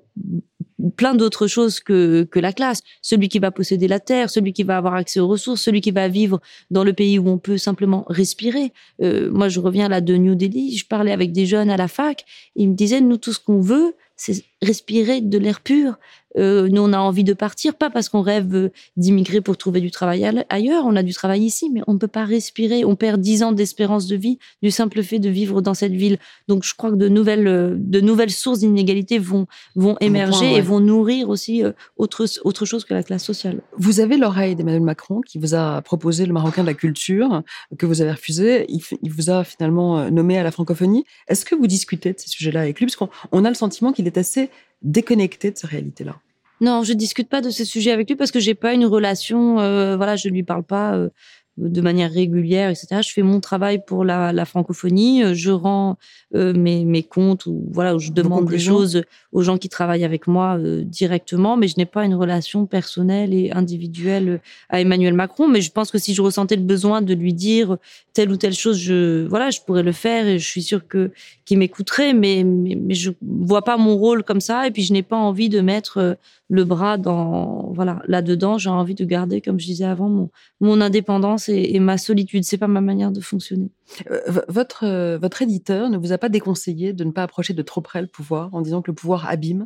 plein 0.97 1.15
d'autres 1.15 1.47
choses 1.47 1.79
que, 1.79 2.23
que 2.23 2.39
la 2.39 2.53
classe. 2.53 2.81
Celui 3.01 3.29
qui 3.29 3.39
va 3.39 3.51
posséder 3.51 3.87
la 3.87 3.99
terre, 3.99 4.29
celui 4.29 4.53
qui 4.53 4.63
va 4.63 4.77
avoir 4.77 4.95
accès 4.95 5.19
aux 5.19 5.27
ressources, 5.27 5.61
celui 5.61 5.81
qui 5.81 5.91
va 5.91 6.07
vivre 6.07 6.39
dans 6.69 6.83
le 6.83 6.93
pays 6.93 7.19
où 7.19 7.27
on 7.27 7.37
peut 7.37 7.57
simplement 7.57 8.05
respirer. 8.07 8.71
Euh, 9.01 9.31
moi, 9.31 9.49
je 9.49 9.59
reviens 9.59 9.89
là 9.89 10.01
de 10.01 10.15
New 10.15 10.35
Delhi, 10.35 10.77
je 10.77 10.87
parlais 10.87 11.11
avec 11.11 11.31
des 11.31 11.45
jeunes 11.45 11.69
à 11.69 11.77
la 11.77 11.87
fac, 11.87 12.25
ils 12.55 12.69
me 12.69 12.75
disaient, 12.75 13.01
nous, 13.01 13.17
tout 13.17 13.33
ce 13.33 13.39
qu'on 13.39 13.61
veut, 13.61 13.95
c'est 14.15 14.45
respirer 14.61 15.21
de 15.21 15.37
l'air 15.37 15.61
pur. 15.61 15.97
Euh, 16.37 16.67
nous, 16.69 16.81
on 16.81 16.93
a 16.93 16.97
envie 16.97 17.23
de 17.23 17.33
partir, 17.33 17.75
pas 17.75 17.89
parce 17.89 18.09
qu'on 18.09 18.21
rêve 18.21 18.53
euh, 18.55 18.69
d'immigrer 18.97 19.41
pour 19.41 19.57
trouver 19.57 19.81
du 19.81 19.91
travail 19.91 20.25
ailleurs, 20.49 20.85
on 20.85 20.95
a 20.95 21.03
du 21.03 21.13
travail 21.13 21.43
ici, 21.43 21.69
mais 21.71 21.81
on 21.87 21.93
ne 21.93 21.97
peut 21.97 22.07
pas 22.07 22.25
respirer. 22.25 22.85
On 22.85 22.95
perd 22.95 23.21
dix 23.21 23.43
ans 23.43 23.51
d'espérance 23.51 24.07
de 24.07 24.15
vie 24.15 24.37
du 24.61 24.71
simple 24.71 25.03
fait 25.03 25.19
de 25.19 25.29
vivre 25.29 25.61
dans 25.61 25.73
cette 25.73 25.93
ville. 25.93 26.17
Donc, 26.47 26.63
je 26.63 26.73
crois 26.75 26.91
que 26.91 26.95
de 26.95 27.07
nouvelles, 27.07 27.47
euh, 27.47 27.75
de 27.77 28.01
nouvelles 28.01 28.31
sources 28.31 28.59
d'inégalité 28.59 29.19
vont, 29.19 29.47
vont 29.75 29.97
émerger 30.01 30.39
point, 30.39 30.51
ouais. 30.51 30.57
et 30.59 30.61
vont 30.61 30.79
nourrir 30.79 31.29
aussi 31.29 31.63
autre, 31.97 32.25
autre 32.43 32.65
chose 32.65 32.85
que 32.85 32.93
la 32.93 33.03
classe 33.03 33.23
sociale. 33.23 33.61
Vous 33.77 33.99
avez 33.99 34.17
l'oreille 34.17 34.55
d'Emmanuel 34.55 34.81
Macron 34.81 35.21
qui 35.21 35.37
vous 35.37 35.55
a 35.55 35.81
proposé 35.81 36.25
le 36.25 36.33
Marocain 36.33 36.61
de 36.61 36.67
la 36.67 36.73
culture, 36.73 37.43
que 37.77 37.85
vous 37.85 38.01
avez 38.01 38.11
refusé. 38.11 38.65
Il, 38.69 38.81
il 39.01 39.11
vous 39.11 39.29
a 39.29 39.43
finalement 39.43 40.09
nommé 40.11 40.37
à 40.37 40.43
la 40.43 40.51
francophonie. 40.51 41.05
Est-ce 41.27 41.45
que 41.45 41.55
vous 41.55 41.67
discutez 41.67 42.13
de 42.13 42.19
ces 42.19 42.29
sujets-là 42.29 42.61
avec 42.61 42.79
lui? 42.79 42.85
Parce 42.85 42.95
qu'on 42.95 43.09
on 43.31 43.45
a 43.45 43.49
le 43.49 43.55
sentiment 43.55 43.93
qu'il 43.93 44.07
est 44.07 44.17
assez 44.17 44.49
déconnecté 44.81 45.51
de 45.51 45.57
ces 45.57 45.67
réalités-là. 45.67 46.15
Non, 46.61 46.83
je 46.83 46.93
discute 46.93 47.29
pas 47.29 47.41
de 47.41 47.49
ces 47.49 47.65
sujets 47.65 47.91
avec 47.91 48.07
lui 48.09 48.15
parce 48.15 48.31
que 48.31 48.39
j'ai 48.39 48.55
pas 48.55 48.73
une 48.73 48.85
relation. 48.85 49.59
euh, 49.59 49.97
voilà, 49.97 50.15
je 50.15 50.29
lui 50.29 50.43
parle 50.43 50.63
pas 50.63 50.95
euh, 50.95 51.09
de 51.57 51.79
manière 51.81 52.11
régulière, 52.11 52.69
etc. 52.69 53.01
Je 53.01 53.11
fais 53.13 53.21
mon 53.21 53.39
travail 53.39 53.81
pour 53.85 54.03
la, 54.05 54.31
la 54.33 54.45
francophonie. 54.45 55.23
euh, 55.23 55.33
Je 55.33 55.51
rends 55.51 55.97
euh, 56.33 56.53
mes, 56.53 56.83
mes 56.85 57.03
comptes 57.03 57.45
ou 57.45 57.65
voilà, 57.71 57.95
où 57.95 57.99
je 57.99 58.11
demande 58.11 58.45
des 58.49 58.59
choses 58.59 59.03
aux 59.31 59.41
gens 59.41 59.57
qui 59.57 59.67
travaillent 59.69 60.03
avec 60.05 60.27
moi 60.27 60.57
euh, 60.57 60.81
directement, 60.83 61.55
mais 61.57 61.67
je 61.67 61.75
n'ai 61.77 61.85
pas 61.85 62.03
une 62.05 62.15
relation 62.15 62.65
personnelle 62.65 63.33
et 63.33 63.51
individuelle 63.51 64.41
à 64.69 64.79
Emmanuel 64.81 65.13
Macron. 65.13 65.47
Mais 65.49 65.61
je 65.61 65.71
pense 65.71 65.91
que 65.91 65.97
si 65.97 66.13
je 66.13 66.21
ressentais 66.21 66.55
le 66.57 66.61
besoin 66.63 67.01
de 67.01 67.13
lui 67.13 67.33
dire 67.33 67.77
telle 68.13 68.31
ou 68.31 68.37
telle 68.37 68.53
chose, 68.53 68.77
je 68.77 69.25
voilà, 69.27 69.49
je 69.49 69.59
pourrais 69.65 69.83
le 69.83 69.91
faire 69.91 70.25
et 70.27 70.39
je 70.39 70.47
suis 70.47 70.63
sûre 70.63 70.87
que 70.87 71.11
qu'il 71.45 71.57
m'écouterait. 71.57 72.13
Mais, 72.13 72.43
mais 72.45 72.75
mais 72.75 72.93
je 72.95 73.11
vois 73.21 73.61
pas 73.63 73.77
mon 73.77 73.95
rôle 73.97 74.23
comme 74.23 74.41
ça 74.41 74.67
et 74.67 74.71
puis 74.71 74.83
je 74.83 74.91
n'ai 74.93 75.03
pas 75.03 75.17
envie 75.17 75.47
de 75.49 75.61
mettre 75.61 75.97
euh, 75.99 76.13
le 76.47 76.63
bras 76.63 76.97
dans 76.97 77.71
voilà 77.73 78.01
là 78.07 78.21
dedans. 78.21 78.57
J'ai 78.57 78.69
envie 78.69 78.95
de 78.95 79.05
garder, 79.05 79.41
comme 79.41 79.59
je 79.59 79.65
disais 79.65 79.85
avant, 79.85 80.09
mon 80.09 80.29
mon 80.61 80.79
indépendance 80.81 81.49
et, 81.49 81.75
et 81.75 81.79
ma 81.79 81.97
solitude. 81.97 82.43
C'est 82.43 82.57
pas 82.57 82.67
ma 82.67 82.81
manière 82.81 83.11
de 83.11 83.19
fonctionner. 83.21 83.69
Euh, 84.11 84.21
v- 84.27 84.41
votre, 84.47 84.85
euh, 84.85 85.17
votre 85.17 85.41
éditeur 85.41 85.89
ne 85.89 85.97
vous 85.97 86.11
a 86.11 86.17
pas 86.17 86.29
déconseillé 86.29 86.93
de 86.93 87.03
ne 87.03 87.11
pas 87.11 87.23
approcher 87.23 87.53
de 87.53 87.61
trop 87.61 87.81
près 87.81 88.01
le 88.01 88.07
pouvoir 88.07 88.53
en 88.53 88.61
disant 88.61 88.81
que 88.81 88.91
le 88.91 88.95
pouvoir 88.95 89.27
abîme? 89.27 89.65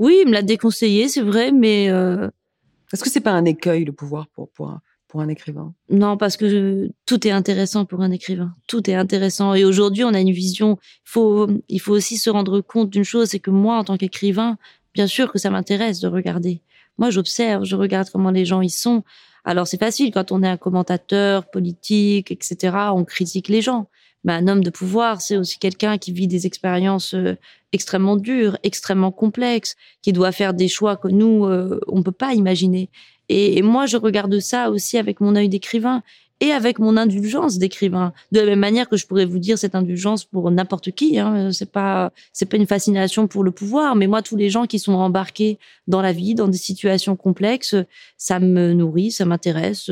Oui, 0.00 0.18
il 0.22 0.28
me 0.28 0.32
l'a 0.32 0.42
déconseillé, 0.42 1.08
c'est 1.08 1.22
vrai, 1.22 1.50
mais 1.52 1.88
euh, 1.90 2.28
Est-ce 2.92 3.02
que 3.04 3.10
c'est 3.10 3.20
pas 3.20 3.32
un 3.32 3.44
écueil, 3.44 3.84
le 3.84 3.92
pouvoir, 3.92 4.28
pour, 4.28 4.48
pour, 4.50 4.68
un, 4.70 4.80
pour 5.08 5.20
un 5.20 5.28
écrivain? 5.28 5.74
Non, 5.90 6.16
parce 6.16 6.36
que 6.36 6.48
je- 6.48 6.88
tout 7.04 7.26
est 7.26 7.30
intéressant 7.32 7.84
pour 7.84 8.00
un 8.02 8.10
écrivain. 8.12 8.54
Tout 8.66 8.88
est 8.88 8.94
intéressant. 8.94 9.54
Et 9.54 9.64
aujourd'hui, 9.64 10.04
on 10.04 10.14
a 10.14 10.20
une 10.20 10.30
vision. 10.30 10.78
Faut, 11.04 11.48
il 11.68 11.80
faut 11.80 11.92
aussi 11.92 12.16
se 12.16 12.30
rendre 12.30 12.60
compte 12.60 12.90
d'une 12.90 13.04
chose, 13.04 13.28
c'est 13.30 13.40
que 13.40 13.50
moi, 13.50 13.76
en 13.78 13.84
tant 13.84 13.96
qu'écrivain, 13.96 14.56
bien 14.98 15.06
sûr 15.06 15.30
que 15.30 15.38
ça 15.38 15.48
m'intéresse 15.48 16.00
de 16.00 16.08
regarder. 16.08 16.60
Moi, 16.98 17.10
j'observe, 17.10 17.64
je 17.64 17.76
regarde 17.76 18.08
comment 18.10 18.32
les 18.32 18.44
gens 18.44 18.62
y 18.62 18.68
sont. 18.68 19.04
Alors, 19.44 19.68
c'est 19.68 19.78
facile 19.78 20.10
quand 20.10 20.32
on 20.32 20.42
est 20.42 20.48
un 20.48 20.56
commentateur 20.56 21.48
politique, 21.48 22.32
etc. 22.32 22.76
On 22.92 23.04
critique 23.04 23.46
les 23.46 23.62
gens. 23.62 23.88
Mais 24.24 24.32
un 24.32 24.48
homme 24.48 24.64
de 24.64 24.70
pouvoir, 24.70 25.20
c'est 25.20 25.36
aussi 25.36 25.60
quelqu'un 25.60 25.98
qui 25.98 26.10
vit 26.10 26.26
des 26.26 26.48
expériences 26.48 27.14
euh, 27.14 27.36
extrêmement 27.70 28.16
dures, 28.16 28.58
extrêmement 28.64 29.12
complexes, 29.12 29.76
qui 30.02 30.12
doit 30.12 30.32
faire 30.32 30.52
des 30.52 30.66
choix 30.66 30.96
que 30.96 31.06
nous, 31.06 31.46
euh, 31.46 31.78
on 31.86 32.02
peut 32.02 32.10
pas 32.10 32.34
imaginer. 32.34 32.90
Et, 33.28 33.56
et 33.56 33.62
moi, 33.62 33.86
je 33.86 33.98
regarde 33.98 34.40
ça 34.40 34.68
aussi 34.68 34.98
avec 34.98 35.20
mon 35.20 35.36
œil 35.36 35.48
d'écrivain 35.48 36.02
et 36.40 36.52
avec 36.52 36.78
mon 36.78 36.96
indulgence 36.96 37.58
d'écrivain. 37.58 38.12
De 38.32 38.40
la 38.40 38.46
même 38.46 38.60
manière 38.60 38.88
que 38.88 38.96
je 38.96 39.06
pourrais 39.06 39.24
vous 39.24 39.38
dire 39.38 39.58
cette 39.58 39.74
indulgence 39.74 40.24
pour 40.24 40.50
n'importe 40.50 40.92
qui. 40.92 41.18
Hein. 41.18 41.50
C'est 41.52 41.70
pas, 41.70 42.12
c'est 42.32 42.46
pas 42.46 42.56
une 42.56 42.66
fascination 42.66 43.26
pour 43.26 43.42
le 43.42 43.50
pouvoir, 43.50 43.96
mais 43.96 44.06
moi, 44.06 44.22
tous 44.22 44.36
les 44.36 44.50
gens 44.50 44.66
qui 44.66 44.78
sont 44.78 44.92
embarqués 44.92 45.58
dans 45.86 46.00
la 46.00 46.12
vie, 46.12 46.34
dans 46.34 46.48
des 46.48 46.58
situations 46.58 47.16
complexes, 47.16 47.74
ça 48.16 48.38
me 48.38 48.72
nourrit, 48.72 49.10
ça 49.10 49.24
m'intéresse. 49.24 49.90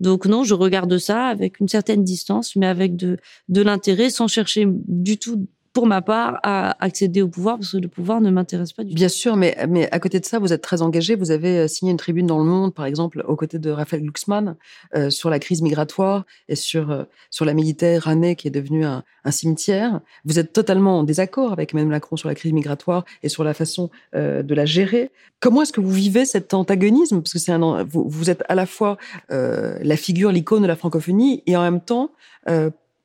Donc 0.00 0.26
non, 0.26 0.44
je 0.44 0.54
regarde 0.54 0.96
ça 0.98 1.26
avec 1.26 1.60
une 1.60 1.68
certaine 1.68 2.04
distance, 2.04 2.56
mais 2.56 2.66
avec 2.66 2.96
de, 2.96 3.18
de 3.48 3.62
l'intérêt, 3.62 4.10
sans 4.10 4.28
chercher 4.28 4.66
du 4.68 5.18
tout 5.18 5.46
pour 5.72 5.86
ma 5.86 6.02
part, 6.02 6.38
à 6.42 6.76
accéder 6.84 7.22
au 7.22 7.28
pouvoir 7.28 7.56
parce 7.56 7.72
que 7.72 7.78
le 7.78 7.88
pouvoir 7.88 8.20
ne 8.20 8.30
m'intéresse 8.30 8.72
pas 8.72 8.84
du 8.84 8.90
tout. 8.90 8.94
Bien 8.94 9.08
sûr, 9.08 9.36
mais, 9.36 9.56
mais 9.68 9.90
à 9.90 9.98
côté 10.00 10.20
de 10.20 10.24
ça, 10.24 10.38
vous 10.38 10.52
êtes 10.52 10.60
très 10.60 10.82
engagé. 10.82 11.14
Vous 11.14 11.30
avez 11.30 11.60
euh, 11.60 11.68
signé 11.68 11.90
une 11.92 11.96
tribune 11.96 12.26
dans 12.26 12.38
Le 12.38 12.44
Monde, 12.44 12.74
par 12.74 12.84
exemple, 12.84 13.24
aux 13.26 13.36
côtés 13.36 13.58
de 13.58 13.70
Raphaël 13.70 14.02
Glucksmann, 14.02 14.56
euh, 14.94 15.08
sur 15.08 15.30
la 15.30 15.38
crise 15.38 15.62
migratoire 15.62 16.26
et 16.48 16.56
sur, 16.56 16.90
euh, 16.90 17.04
sur 17.30 17.46
la 17.46 17.54
Méditerranée 17.54 18.36
qui 18.36 18.48
est 18.48 18.50
devenue 18.50 18.84
un, 18.84 19.02
un, 19.24 19.30
cimetière. 19.30 20.00
Vous 20.26 20.38
êtes 20.38 20.52
totalement 20.52 20.98
en 20.98 21.04
désaccord 21.04 21.52
avec 21.52 21.72
Emmanuel 21.72 21.90
Macron 21.90 22.16
sur 22.16 22.28
la 22.28 22.34
crise 22.34 22.52
migratoire 22.52 23.06
et 23.22 23.30
sur 23.30 23.42
la 23.42 23.54
façon 23.54 23.90
euh, 24.14 24.42
de 24.42 24.54
la 24.54 24.66
gérer. 24.66 25.10
Comment 25.40 25.62
est-ce 25.62 25.72
que 25.72 25.80
vous 25.80 25.90
vivez 25.90 26.26
cet 26.26 26.52
antagonisme? 26.52 27.22
Parce 27.22 27.32
que 27.32 27.38
c'est 27.38 27.52
un, 27.52 27.84
vous, 27.84 28.06
vous, 28.06 28.28
êtes 28.28 28.44
à 28.48 28.54
la 28.54 28.66
fois 28.66 28.98
euh, 29.30 29.78
la 29.82 29.96
figure, 29.96 30.32
l'icône 30.32 30.62
de 30.62 30.68
la 30.68 30.76
francophonie 30.76 31.42
et 31.46 31.56
en 31.56 31.62
même 31.62 31.80
temps 31.80 32.10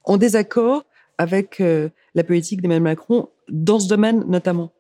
en 0.03 0.17
désaccord 0.17 0.83
avec 1.17 1.61
la 2.15 2.23
politique 2.23 2.61
d'Emmanuel 2.61 2.83
Macron 2.83 3.29
dans 3.49 3.79
ce 3.79 3.87
domaine 3.87 4.23
notamment 4.27 4.71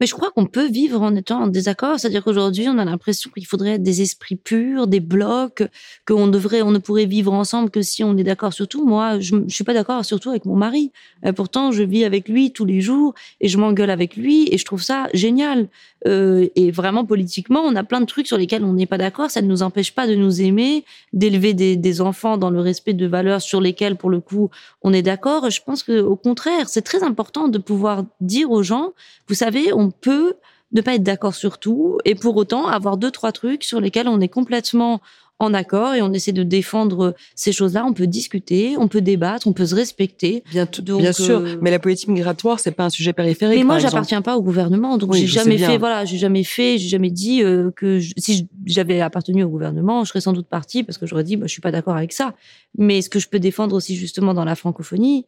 mais 0.00 0.06
je 0.06 0.14
crois 0.14 0.30
qu'on 0.30 0.46
peut 0.46 0.68
vivre 0.68 1.02
en 1.02 1.14
étant 1.14 1.42
en 1.42 1.46
désaccord. 1.46 1.98
C'est-à-dire 1.98 2.22
qu'aujourd'hui, 2.24 2.68
on 2.68 2.78
a 2.78 2.84
l'impression 2.84 3.30
qu'il 3.30 3.46
faudrait 3.46 3.78
des 3.78 4.02
esprits 4.02 4.36
purs, 4.36 4.86
des 4.86 5.00
blocs, 5.00 5.62
qu'on 6.06 6.28
devrait, 6.28 6.62
on 6.62 6.70
ne 6.70 6.78
pourrait 6.78 7.06
vivre 7.06 7.32
ensemble 7.32 7.70
que 7.70 7.82
si 7.82 8.04
on 8.04 8.16
est 8.16 8.24
d'accord 8.24 8.52
sur 8.52 8.68
tout. 8.68 8.86
Moi, 8.86 9.20
je, 9.20 9.36
je 9.46 9.54
suis 9.54 9.64
pas 9.64 9.74
d'accord 9.74 10.04
surtout 10.04 10.30
avec 10.30 10.44
mon 10.44 10.56
mari. 10.56 10.92
Et 11.24 11.32
pourtant, 11.32 11.72
je 11.72 11.82
vis 11.82 12.04
avec 12.04 12.28
lui 12.28 12.52
tous 12.52 12.64
les 12.64 12.80
jours 12.80 13.14
et 13.40 13.48
je 13.48 13.58
m'engueule 13.58 13.90
avec 13.90 14.16
lui 14.16 14.48
et 14.52 14.58
je 14.58 14.64
trouve 14.64 14.82
ça 14.82 15.08
génial. 15.14 15.68
Euh, 16.06 16.48
et 16.54 16.70
vraiment, 16.70 17.04
politiquement, 17.04 17.60
on 17.60 17.74
a 17.74 17.82
plein 17.82 18.00
de 18.00 18.06
trucs 18.06 18.26
sur 18.26 18.38
lesquels 18.38 18.64
on 18.64 18.72
n'est 18.72 18.86
pas 18.86 18.98
d'accord. 18.98 19.30
Ça 19.30 19.42
ne 19.42 19.48
nous 19.48 19.62
empêche 19.62 19.94
pas 19.94 20.06
de 20.06 20.14
nous 20.14 20.40
aimer, 20.40 20.84
d'élever 21.12 21.54
des, 21.54 22.00
enfants 22.00 22.36
dans 22.36 22.50
le 22.50 22.60
respect 22.60 22.92
de 22.92 23.06
valeurs 23.06 23.40
sur 23.40 23.60
lesquelles, 23.60 23.96
pour 23.96 24.10
le 24.10 24.20
coup, 24.20 24.50
on 24.82 24.92
est 24.92 25.02
d'accord. 25.02 25.50
Je 25.50 25.60
pense 25.64 25.82
que, 25.82 26.00
au 26.00 26.16
contraire, 26.16 26.68
c'est 26.68 26.82
très 26.82 27.02
important 27.02 27.48
de 27.48 27.58
pouvoir 27.58 28.04
dire 28.20 28.50
aux 28.50 28.62
gens, 28.62 28.92
vous 29.26 29.34
savez, 29.34 29.72
on 29.72 29.87
peut 29.90 30.34
ne 30.72 30.80
pas 30.80 30.94
être 30.94 31.02
d'accord 31.02 31.34
sur 31.34 31.58
tout 31.58 31.98
et 32.04 32.14
pour 32.14 32.36
autant 32.36 32.66
avoir 32.66 32.96
deux 32.96 33.10
trois 33.10 33.32
trucs 33.32 33.64
sur 33.64 33.80
lesquels 33.80 34.08
on 34.08 34.20
est 34.20 34.28
complètement 34.28 35.00
en 35.40 35.54
accord 35.54 35.94
et 35.94 36.02
on 36.02 36.12
essaie 36.12 36.32
de 36.32 36.42
défendre 36.42 37.14
ces 37.34 37.52
choses-là. 37.52 37.84
On 37.86 37.92
peut 37.92 38.06
discuter, 38.06 38.76
on 38.76 38.88
peut 38.88 39.00
débattre, 39.00 39.46
on 39.46 39.52
peut 39.52 39.66
se 39.66 39.74
respecter. 39.74 40.42
Bien, 40.50 40.66
donc, 40.82 41.00
bien 41.00 41.12
sûr, 41.12 41.38
euh... 41.38 41.56
mais 41.60 41.70
la 41.70 41.78
politique 41.78 42.08
migratoire, 42.08 42.58
c'est 42.58 42.72
pas 42.72 42.86
un 42.86 42.90
sujet 42.90 43.12
périphérique. 43.12 43.58
Mais 43.58 43.64
moi, 43.64 43.78
j'appartiens 43.78 44.22
pas 44.22 44.36
au 44.36 44.42
gouvernement, 44.42 44.98
donc 44.98 45.12
oui, 45.12 45.20
j'ai 45.20 45.26
jamais 45.26 45.58
fait. 45.58 45.78
Voilà, 45.78 46.04
j'ai 46.04 46.18
jamais 46.18 46.42
fait, 46.44 46.78
j'ai 46.78 46.88
jamais 46.88 47.10
dit 47.10 47.42
euh, 47.42 47.70
que 47.70 48.00
je, 48.00 48.12
si 48.16 48.48
j'avais 48.66 49.00
appartenu 49.00 49.44
au 49.44 49.48
gouvernement, 49.48 50.04
je 50.04 50.08
serais 50.08 50.20
sans 50.20 50.32
doute 50.32 50.48
partie 50.48 50.82
parce 50.82 50.98
que 50.98 51.06
j'aurais 51.06 51.24
dit, 51.24 51.36
bah, 51.36 51.46
je 51.46 51.52
suis 51.52 51.62
pas 51.62 51.70
d'accord 51.70 51.96
avec 51.96 52.12
ça. 52.12 52.34
Mais 52.76 53.00
ce 53.00 53.08
que 53.08 53.20
je 53.20 53.28
peux 53.28 53.38
défendre 53.38 53.76
aussi 53.76 53.94
justement 53.94 54.34
dans 54.34 54.44
la 54.44 54.56
francophonie, 54.56 55.24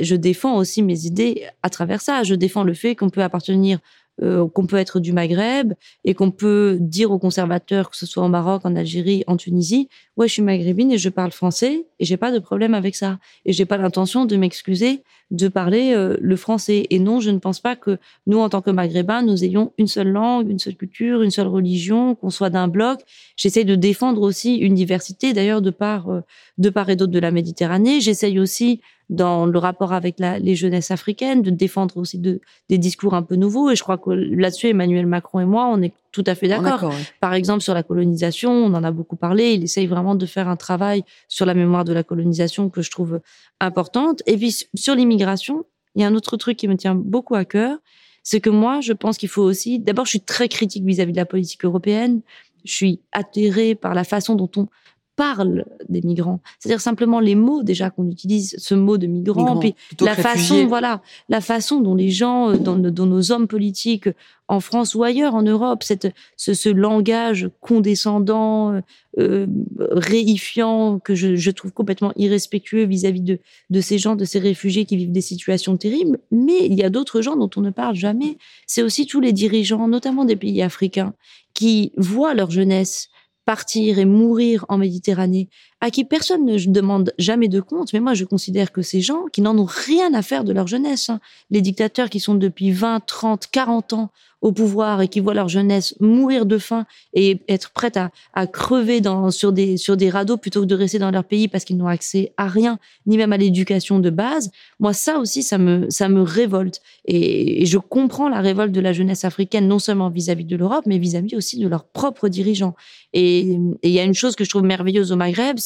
je 0.00 0.16
défends 0.16 0.56
aussi 0.56 0.82
mes 0.82 1.04
idées 1.04 1.44
à 1.62 1.68
travers 1.68 2.00
ça. 2.00 2.22
Je 2.22 2.34
défends 2.34 2.64
le 2.64 2.74
fait 2.74 2.96
qu'on 2.96 3.10
peut 3.10 3.22
appartenir 3.22 3.78
euh, 4.22 4.46
qu'on 4.48 4.66
peut 4.66 4.76
être 4.76 5.00
du 5.00 5.12
Maghreb 5.12 5.74
et 6.04 6.14
qu'on 6.14 6.30
peut 6.30 6.78
dire 6.80 7.10
aux 7.10 7.18
conservateurs, 7.18 7.90
que 7.90 7.96
ce 7.96 8.06
soit 8.06 8.24
au 8.24 8.28
Maroc, 8.28 8.62
en 8.64 8.76
Algérie, 8.76 9.24
en 9.26 9.36
Tunisie, 9.36 9.88
ouais, 10.16 10.28
je 10.28 10.34
suis 10.34 10.42
maghrébine 10.42 10.92
et 10.92 10.98
je 10.98 11.08
parle 11.08 11.32
français 11.32 11.86
et 11.98 12.04
j'ai 12.04 12.16
pas 12.16 12.32
de 12.32 12.38
problème 12.38 12.74
avec 12.74 12.96
ça. 12.96 13.18
Et 13.46 13.52
j'ai 13.52 13.64
pas 13.64 13.76
l'intention 13.76 14.26
de 14.26 14.36
m'excuser 14.36 15.02
de 15.30 15.48
parler 15.48 15.92
euh, 15.94 16.16
le 16.20 16.36
français. 16.36 16.86
Et 16.90 16.98
non, 16.98 17.20
je 17.20 17.30
ne 17.30 17.38
pense 17.38 17.60
pas 17.60 17.76
que 17.76 17.98
nous, 18.26 18.38
en 18.38 18.48
tant 18.48 18.62
que 18.62 18.70
maghrébins, 18.70 19.22
nous 19.22 19.44
ayons 19.44 19.72
une 19.78 19.86
seule 19.86 20.08
langue, 20.08 20.50
une 20.50 20.58
seule 20.58 20.74
culture, 20.74 21.22
une 21.22 21.30
seule 21.30 21.46
religion, 21.46 22.14
qu'on 22.14 22.30
soit 22.30 22.50
d'un 22.50 22.68
bloc. 22.68 23.00
J'essaye 23.36 23.64
de 23.64 23.76
défendre 23.76 24.22
aussi 24.22 24.56
une 24.56 24.74
diversité, 24.74 25.32
d'ailleurs, 25.32 25.62
de 25.62 25.70
part, 25.70 26.10
euh, 26.10 26.22
de 26.60 26.68
part 26.68 26.90
et 26.90 26.96
d'autre 26.96 27.12
de 27.12 27.18
la 27.18 27.30
Méditerranée. 27.30 28.00
J'essaye 28.00 28.38
aussi 28.38 28.80
dans 29.08 29.46
le 29.46 29.58
rapport 29.58 29.94
avec 29.94 30.20
la, 30.20 30.38
les 30.38 30.54
jeunesses 30.54 30.90
africaines, 30.90 31.40
de 31.42 31.50
défendre 31.50 31.96
aussi 31.96 32.18
de, 32.18 32.40
des 32.68 32.76
discours 32.76 33.14
un 33.14 33.22
peu 33.22 33.34
nouveaux. 33.34 33.70
Et 33.70 33.76
je 33.76 33.82
crois 33.82 33.96
que 33.96 34.10
là-dessus, 34.10 34.68
Emmanuel 34.68 35.06
Macron 35.06 35.40
et 35.40 35.46
moi, 35.46 35.66
on 35.72 35.80
est 35.80 35.94
tout 36.12 36.22
à 36.26 36.34
fait 36.34 36.48
d'accord. 36.48 36.92
Par 37.18 37.32
exemple, 37.32 37.62
sur 37.62 37.72
la 37.72 37.82
colonisation, 37.82 38.52
on 38.52 38.74
en 38.74 38.84
a 38.84 38.90
beaucoup 38.92 39.16
parlé. 39.16 39.54
Il 39.54 39.64
essaye 39.64 39.86
vraiment 39.86 40.14
de 40.14 40.26
faire 40.26 40.48
un 40.48 40.56
travail 40.56 41.02
sur 41.28 41.46
la 41.46 41.54
mémoire 41.54 41.84
de 41.84 41.94
la 41.94 42.04
colonisation 42.04 42.68
que 42.68 42.82
je 42.82 42.90
trouve 42.90 43.20
importante. 43.58 44.22
Et 44.26 44.36
puis, 44.36 44.54
sur 44.74 44.94
l'immigration, 44.94 45.64
il 45.96 46.02
y 46.02 46.04
a 46.04 46.08
un 46.08 46.14
autre 46.14 46.36
truc 46.36 46.58
qui 46.58 46.68
me 46.68 46.76
tient 46.76 46.94
beaucoup 46.94 47.34
à 47.36 47.46
cœur. 47.46 47.78
C'est 48.22 48.40
que 48.40 48.50
moi, 48.50 48.80
je 48.82 48.92
pense 48.92 49.16
qu'il 49.16 49.30
faut 49.30 49.42
aussi, 49.42 49.78
d'abord, 49.78 50.04
je 50.04 50.10
suis 50.10 50.20
très 50.20 50.48
critique 50.48 50.84
vis-à-vis 50.84 51.12
-vis 51.12 51.14
de 51.14 51.20
la 51.20 51.26
politique 51.26 51.64
européenne. 51.64 52.20
Je 52.64 52.72
suis 52.74 53.00
atterrée 53.12 53.74
par 53.74 53.94
la 53.94 54.04
façon 54.04 54.34
dont 54.34 54.50
on 54.56 54.68
parle 55.16 55.64
des 55.88 56.00
migrants. 56.02 56.40
C'est-à-dire 56.58 56.80
simplement 56.80 57.20
les 57.20 57.34
mots 57.34 57.62
déjà 57.62 57.90
qu'on 57.90 58.08
utilise, 58.08 58.54
ce 58.58 58.74
mot 58.74 58.96
de 58.96 59.06
migrant, 59.06 59.54
Migrant, 59.54 59.58
puis 59.58 59.74
la 60.00 60.14
façon, 60.14 60.66
voilà, 60.66 61.02
la 61.28 61.40
façon 61.40 61.80
dont 61.80 61.94
les 61.94 62.08
gens, 62.10 62.56
dont, 62.56 62.76
dont, 62.76 63.06
nos 63.06 63.30
hommes 63.30 63.46
politiques 63.46 64.08
en 64.48 64.60
France 64.60 64.94
ou 64.94 65.04
ailleurs 65.04 65.34
en 65.34 65.42
Europe, 65.42 65.82
cette, 65.82 66.08
ce, 66.36 66.54
ce 66.54 66.68
langage 66.70 67.50
condescendant, 67.60 68.80
euh, 69.18 69.46
réifiant 69.78 70.98
que 70.98 71.14
je, 71.14 71.36
je, 71.36 71.50
trouve 71.50 71.72
complètement 71.72 72.12
irrespectueux 72.16 72.84
vis-à-vis 72.84 73.20
-vis 73.20 73.24
de, 73.24 73.38
de 73.68 73.80
ces 73.80 73.98
gens, 73.98 74.16
de 74.16 74.24
ces 74.24 74.38
réfugiés 74.38 74.86
qui 74.86 74.96
vivent 74.96 75.12
des 75.12 75.20
situations 75.20 75.76
terribles. 75.76 76.18
Mais 76.30 76.64
il 76.64 76.74
y 76.74 76.82
a 76.82 76.90
d'autres 76.90 77.20
gens 77.20 77.36
dont 77.36 77.50
on 77.56 77.60
ne 77.60 77.70
parle 77.70 77.94
jamais. 77.94 78.38
C'est 78.66 78.82
aussi 78.82 79.06
tous 79.06 79.20
les 79.20 79.32
dirigeants, 79.32 79.86
notamment 79.86 80.24
des 80.24 80.36
pays 80.36 80.62
africains, 80.62 81.12
qui 81.52 81.92
voient 81.98 82.32
leur 82.32 82.50
jeunesse 82.50 83.09
partir 83.44 83.98
et 83.98 84.04
mourir 84.04 84.64
en 84.68 84.78
Méditerranée, 84.78 85.48
à 85.80 85.90
qui 85.90 86.04
personne 86.04 86.44
ne 86.44 86.58
demande 86.58 87.12
jamais 87.18 87.48
de 87.48 87.60
compte. 87.60 87.92
Mais 87.92 88.00
moi, 88.00 88.14
je 88.14 88.24
considère 88.24 88.72
que 88.72 88.82
ces 88.82 89.00
gens 89.00 89.24
qui 89.32 89.40
n'en 89.40 89.56
ont 89.58 89.68
rien 89.68 90.12
à 90.14 90.22
faire 90.22 90.44
de 90.44 90.52
leur 90.52 90.66
jeunesse, 90.66 91.08
hein, 91.08 91.20
les 91.50 91.62
dictateurs 91.62 92.10
qui 92.10 92.20
sont 92.20 92.34
depuis 92.34 92.70
20, 92.70 93.00
30, 93.06 93.46
40 93.50 93.92
ans 93.94 94.10
au 94.42 94.52
pouvoir 94.52 95.02
et 95.02 95.08
qui 95.08 95.20
voient 95.20 95.34
leur 95.34 95.48
jeunesse 95.48 95.94
mourir 96.00 96.46
de 96.46 96.58
faim 96.58 96.86
et 97.12 97.40
être 97.48 97.70
prête 97.70 97.98
à, 97.98 98.46
crever 98.46 99.02
sur, 99.30 99.52
des, 99.52 100.10
radeaux 100.10 100.36
plutôt 100.36 100.62
que 100.62 100.66
de 100.66 100.74
rester 100.74 100.98
dans 100.98 101.10
leur 101.10 101.24
pays 101.24 101.48
parce 101.48 101.64
qu'ils 101.64 101.76
n'ont 101.76 101.86
accès 101.86 102.32
à 102.36 102.48
rien, 102.48 102.78
ni 103.06 103.16
même 103.16 103.32
à 103.32 103.36
l'éducation 103.36 103.98
de 103.98 104.10
base. 104.10 104.50
Moi, 104.78 104.92
ça 104.92 105.18
aussi, 105.18 105.42
ça 105.42 105.58
me, 105.58 106.22
révolte. 106.22 106.80
Et, 107.04 107.66
je 107.66 107.78
comprends 107.78 108.28
la 108.28 108.40
révolte 108.40 108.72
de 108.72 108.80
la 108.80 108.92
jeunesse 108.92 109.24
africaine, 109.24 109.68
non 109.68 109.78
seulement 109.78 110.08
vis-à-vis 110.08 110.44
-vis 110.44 110.48
de 110.48 110.56
l'Europe, 110.56 110.84
mais 110.86 110.98
vis-à-vis 110.98 111.34
-vis 111.34 111.36
aussi 111.36 111.58
de 111.58 111.68
leurs 111.68 111.84
propres 111.84 112.28
dirigeants. 112.28 112.74
Et 113.12 113.58
il 113.82 113.90
y 113.90 114.00
a 114.00 114.04
une 114.04 114.14
chose 114.14 114.36
que 114.36 114.44
je 114.44 114.50
trouve 114.50 114.62
merveilleuse 114.62 115.12
au 115.12 115.16
Maghreb, 115.16 115.58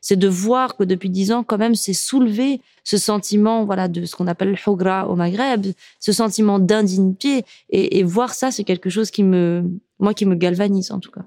c'est 0.00 0.16
de 0.16 0.28
voir 0.28 0.76
que 0.76 0.84
depuis 0.84 1.10
dix 1.10 1.32
ans, 1.32 1.44
quand 1.44 1.58
même, 1.58 1.74
c'est 1.74 1.94
soulevé 1.94 2.60
ce 2.84 2.96
sentiment 2.98 3.64
voilà 3.64 3.88
de 3.88 4.04
ce 4.04 4.16
qu'on 4.16 4.26
appelle 4.26 4.50
le 4.50 4.56
hogra 4.66 5.08
au 5.08 5.16
Maghreb, 5.16 5.66
ce 5.98 6.12
sentiment 6.12 6.58
d'indignité 6.58 7.44
et, 7.68 7.98
et, 7.98 8.02
voir 8.02 8.34
ça, 8.34 8.50
c'est 8.50 8.64
quelque 8.64 8.90
chose 8.90 9.10
qui 9.10 9.22
me, 9.22 9.64
moi, 9.98 10.14
qui 10.14 10.26
me 10.26 10.34
galvanise 10.34 10.90
en 10.90 10.98
tout 10.98 11.10
cas. 11.10 11.24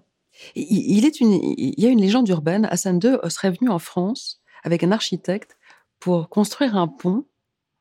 Il, 0.56 1.06
est 1.06 1.19
une, 1.19 1.32
il 1.32 1.80
y 1.80 1.86
a 1.86 1.89
une 1.89 2.02
légende 2.02 2.28
urbaine. 2.28 2.67
Hassan 2.69 3.00
II 3.02 3.17
serait 3.30 3.52
venu 3.52 3.69
en 3.69 3.80
France 3.80 4.41
avec 4.63 4.84
un 4.84 4.91
architecte 4.91 5.58
pour 6.00 6.30
construire 6.30 6.76
un 6.76 6.88
pont 6.88 7.26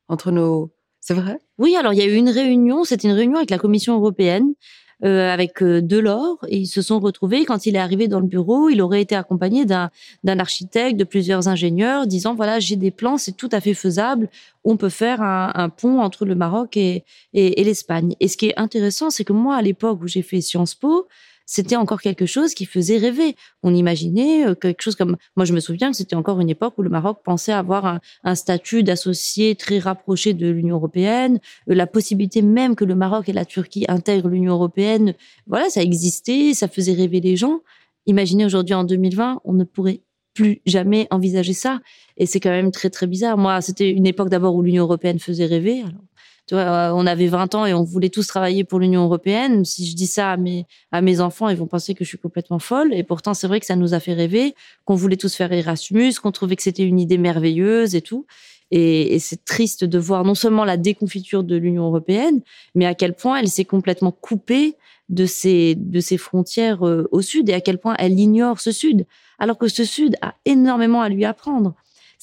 entre 0.07 0.31
nos. 0.31 0.71
C'est 0.99 1.13
vrai? 1.13 1.39
Oui, 1.57 1.75
alors 1.75 1.93
il 1.93 1.99
y 1.99 2.01
a 2.01 2.05
eu 2.05 2.13
une 2.13 2.29
réunion. 2.29 2.83
C'était 2.83 3.07
une 3.07 3.13
réunion 3.13 3.37
avec 3.37 3.49
la 3.49 3.57
Commission 3.57 3.95
européenne 3.95 4.53
euh, 5.03 5.31
avec 5.31 5.61
euh, 5.61 5.81
Delors 5.81 6.37
et 6.47 6.57
ils 6.57 6.67
se 6.67 6.81
sont 6.81 6.99
retrouvés. 6.99 7.45
Quand 7.45 7.65
il 7.65 7.75
est 7.75 7.79
arrivé 7.79 8.07
dans 8.07 8.19
le 8.19 8.27
bureau, 8.27 8.69
il 8.69 8.81
aurait 8.81 9.01
été 9.01 9.15
accompagné 9.15 9.65
d'un 9.65 9.89
architecte, 10.25 10.97
de 10.97 11.03
plusieurs 11.03 11.47
ingénieurs, 11.47 12.07
disant 12.07 12.35
voilà 12.35 12.59
j'ai 12.59 12.75
des 12.75 12.91
plans, 12.91 13.17
c'est 13.17 13.33
tout 13.33 13.49
à 13.51 13.61
fait 13.61 13.73
faisable. 13.73 14.29
On 14.63 14.77
peut 14.77 14.89
faire 14.89 15.21
un, 15.21 15.51
un 15.55 15.69
pont 15.69 15.99
entre 15.99 16.25
le 16.25 16.35
Maroc 16.35 16.77
et, 16.77 17.03
et, 17.33 17.59
et 17.59 17.63
l'Espagne. 17.63 18.15
Et 18.19 18.27
ce 18.27 18.37
qui 18.37 18.47
est 18.47 18.57
intéressant, 18.57 19.09
c'est 19.09 19.25
que 19.25 19.33
moi 19.33 19.55
à 19.55 19.61
l'époque 19.61 19.99
où 20.01 20.07
j'ai 20.07 20.21
fait 20.21 20.41
Sciences 20.41 20.75
Po, 20.75 21.07
c'était 21.45 21.75
encore 21.75 22.01
quelque 22.01 22.25
chose 22.25 22.53
qui 22.53 22.65
faisait 22.65 22.97
rêver. 22.97 23.35
On 23.63 23.73
imaginait 23.73 24.47
euh, 24.47 24.55
quelque 24.55 24.81
chose 24.81 24.95
comme, 24.95 25.17
moi 25.35 25.45
je 25.45 25.53
me 25.53 25.59
souviens 25.59 25.91
que 25.91 25.97
c'était 25.97 26.15
encore 26.15 26.39
une 26.39 26.49
époque 26.49 26.73
où 26.77 26.81
le 26.81 26.89
Maroc 26.89 27.19
pensait 27.23 27.51
avoir 27.51 27.99
un, 28.23 28.35
statut 28.35 28.83
d'associé 28.83 29.55
très 29.55 29.79
rapproché 29.79 30.33
de 30.33 30.49
l'Union 30.49 30.75
européenne, 30.75 31.39
euh, 31.69 31.75
la 31.75 31.87
possibilité 31.87 32.41
même 32.41 32.75
que 32.75 32.85
le 32.85 32.95
Maroc 32.95 33.29
et 33.29 33.33
la 33.33 33.45
Turquie 33.45 33.85
intègrent 33.87 34.29
l'Union 34.29 34.53
européenne. 34.53 35.13
Voilà, 35.47 35.69
ça 35.69 35.81
existait, 35.81 36.53
ça 36.53 36.67
faisait 36.67 36.93
rêver 36.93 37.19
les 37.19 37.35
gens. 37.35 37.59
Imaginez 38.05 38.45
aujourd'hui 38.45 38.73
en 38.73 38.83
2020, 38.83 39.41
on 39.45 39.53
ne 39.53 39.63
pourrait 39.63 40.01
plus 40.33 40.61
jamais 40.65 41.07
envisager 41.11 41.53
ça. 41.53 41.79
Et 42.17 42.25
c'est 42.25 42.39
quand 42.39 42.49
même 42.49 42.71
très 42.71 42.89
très 42.89 43.07
bizarre. 43.07 43.37
Moi, 43.37 43.61
c'était 43.61 43.89
une 43.89 44.07
époque 44.07 44.29
d'abord 44.29 44.55
où 44.55 44.61
l'Union 44.61 44.83
européenne 44.83 45.19
faisait 45.19 45.45
rêver. 45.45 45.83
Tu 46.47 46.55
vois, 46.55 46.63
euh, 46.63 46.91
on 46.93 47.05
avait 47.05 47.27
20 47.27 47.55
ans 47.55 47.65
et 47.65 47.73
on 47.73 47.83
voulait 47.83 48.09
tous 48.09 48.27
travailler 48.27 48.63
pour 48.63 48.79
l'Union 48.79 49.03
européenne. 49.05 49.63
Si 49.63 49.87
je 49.87 49.95
dis 49.95 50.07
ça 50.07 50.31
à 50.31 50.37
mes, 50.37 50.65
à 50.91 51.01
mes 51.01 51.21
enfants, 51.21 51.47
ils 51.49 51.55
vont 51.55 51.67
penser 51.67 51.93
que 51.93 52.03
je 52.03 52.09
suis 52.09 52.17
complètement 52.17 52.59
folle. 52.59 52.93
Et 52.93 53.03
pourtant, 53.03 53.33
c'est 53.33 53.47
vrai 53.47 53.59
que 53.59 53.65
ça 53.65 53.77
nous 53.77 53.93
a 53.93 53.99
fait 53.99 54.13
rêver, 54.13 54.53
qu'on 54.83 54.95
voulait 54.95 55.15
tous 55.15 55.33
faire 55.35 55.53
Erasmus, 55.53 56.15
qu'on 56.21 56.31
trouvait 56.31 56.55
que 56.55 56.63
c'était 56.63 56.83
une 56.83 56.99
idée 56.99 57.17
merveilleuse 57.17 57.95
et 57.95 58.01
tout. 58.01 58.25
Et, 58.71 59.19
c'est 59.19 59.45
triste 59.45 59.83
de 59.83 59.99
voir 59.99 60.25
non 60.25 60.35
seulement 60.35 60.65
la 60.65 60.77
déconfiture 60.77 61.43
de 61.43 61.55
l'Union 61.55 61.85
européenne, 61.85 62.41
mais 62.75 62.85
à 62.85 62.95
quel 62.95 63.13
point 63.13 63.37
elle 63.37 63.47
s'est 63.47 63.65
complètement 63.65 64.11
coupée 64.11 64.75
de 65.09 65.25
ses, 65.25 65.75
de 65.75 65.99
ses 65.99 66.17
frontières 66.17 66.85
euh, 66.85 67.07
au 67.11 67.21
sud 67.21 67.49
et 67.49 67.53
à 67.53 67.61
quel 67.61 67.77
point 67.77 67.95
elle 67.99 68.19
ignore 68.19 68.59
ce 68.59 68.71
sud, 68.71 69.05
alors 69.37 69.57
que 69.57 69.67
ce 69.67 69.83
sud 69.83 70.15
a 70.21 70.33
énormément 70.45 71.01
à 71.01 71.09
lui 71.09 71.23
apprendre 71.23 71.75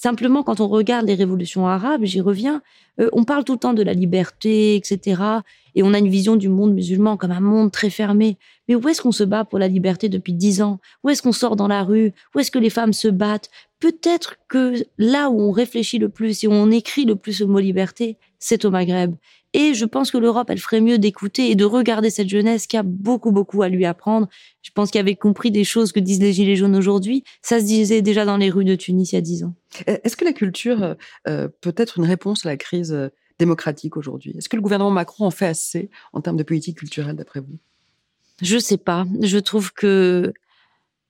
Simplement, 0.03 0.43
quand 0.43 0.61
on 0.61 0.69
regarde 0.69 1.07
les 1.07 1.15
révolutions 1.15 1.67
arabes, 1.67 2.05
j'y 2.05 2.23
reviens, 2.23 2.63
euh, 3.01 3.11
on 3.13 3.25
parle 3.25 3.45
tout 3.45 3.53
le 3.53 3.59
temps 3.59 3.75
de 3.75 3.83
la 3.83 3.93
liberté, 3.93 4.75
etc. 4.75 5.21
Et 5.75 5.83
on 5.83 5.93
a 5.93 5.99
une 5.99 6.09
vision 6.09 6.37
du 6.37 6.49
monde 6.49 6.73
musulman 6.73 7.19
comme 7.19 7.33
un 7.33 7.41
monde 7.41 7.71
très 7.71 7.91
fermé. 7.91 8.39
Mais 8.67 8.75
où 8.75 8.89
est-ce 8.89 9.03
qu'on 9.03 9.13
se 9.13 9.25
bat 9.25 9.45
pour 9.45 9.59
la 9.59 9.69
liberté 9.69 10.09
depuis 10.09 10.33
dix 10.33 10.63
ans? 10.63 10.81
Où 11.05 11.11
est-ce 11.11 11.21
qu'on 11.21 11.33
sort 11.33 11.55
dans 11.55 11.69
la 11.69 11.83
rue? 11.83 12.15
Où 12.35 12.39
est-ce 12.39 12.51
que 12.51 12.59
les 12.59 12.71
femmes 12.71 12.95
se 12.95 13.09
battent? 13.09 13.51
Peut-être 13.79 14.37
que 14.49 14.77
là 14.97 15.29
où 15.29 15.39
on 15.39 15.51
réfléchit 15.51 15.99
le 15.99 16.09
plus 16.09 16.45
et 16.45 16.47
où 16.47 16.53
on 16.53 16.71
écrit 16.71 17.05
le 17.05 17.15
plus 17.15 17.41
le 17.41 17.47
mot 17.47 17.59
liberté, 17.59 18.17
c'est 18.39 18.65
au 18.65 18.71
Maghreb. 18.71 19.17
Et 19.53 19.75
je 19.75 19.85
pense 19.85 20.11
que 20.11 20.19
l'Europe, 20.19 20.49
elle 20.51 20.61
ferait 20.61 20.81
mieux 20.81 20.99
d'écouter 20.99 21.51
et 21.51 21.57
de 21.57 21.65
regarder 21.65 22.11
cette 22.11 22.29
jeunesse 22.29 22.67
qui 22.67 22.77
a 22.77 22.85
beaucoup, 22.85 23.33
beaucoup 23.33 23.63
à 23.63 23.69
lui 23.69 23.85
apprendre. 23.85 24.29
Je 24.63 24.71
pense 24.71 24.91
qu'il 24.91 25.01
avait 25.01 25.17
compris 25.17 25.51
des 25.51 25.65
choses 25.65 25.91
que 25.91 25.99
disent 25.99 26.21
les 26.21 26.33
Gilets 26.33 26.57
jaunes 26.57 26.77
aujourd'hui. 26.77 27.25
Ça 27.43 27.59
se 27.59 27.65
disait 27.65 28.01
déjà 28.01 28.25
dans 28.25 28.37
les 28.37 28.51
rues 28.51 28.65
de 28.65 28.77
Tunis 28.77 29.13
il 29.13 29.17
y 29.17 29.19
a 29.19 29.23
dix 29.23 29.43
ans. 29.43 29.55
Est-ce 29.87 30.17
que 30.17 30.25
la 30.25 30.33
culture 30.33 30.95
euh, 31.29 31.49
peut 31.61 31.75
être 31.77 31.99
une 31.99 32.05
réponse 32.05 32.47
à 32.47 32.49
la 32.49 32.57
crise 32.57 32.93
euh, 32.93 33.09
démocratique 33.41 33.97
aujourd'hui? 33.97 34.35
Est-ce 34.39 34.49
que 34.49 34.57
le 34.57 34.63
gouvernement 34.63 34.91
Macron 34.91 35.27
en 35.27 35.31
fait 35.33 35.47
assez 35.47 35.91
en 36.13 36.21
termes 36.21 36.37
de 36.37 36.45
politique 36.45 36.79
culturelle, 36.79 37.17
d'après 37.17 37.41
vous? 37.41 37.59
Je 38.43 38.59
sais 38.59 38.79
pas. 38.79 39.05
Je 39.21 39.39
trouve 39.39 39.73
que, 39.73 40.33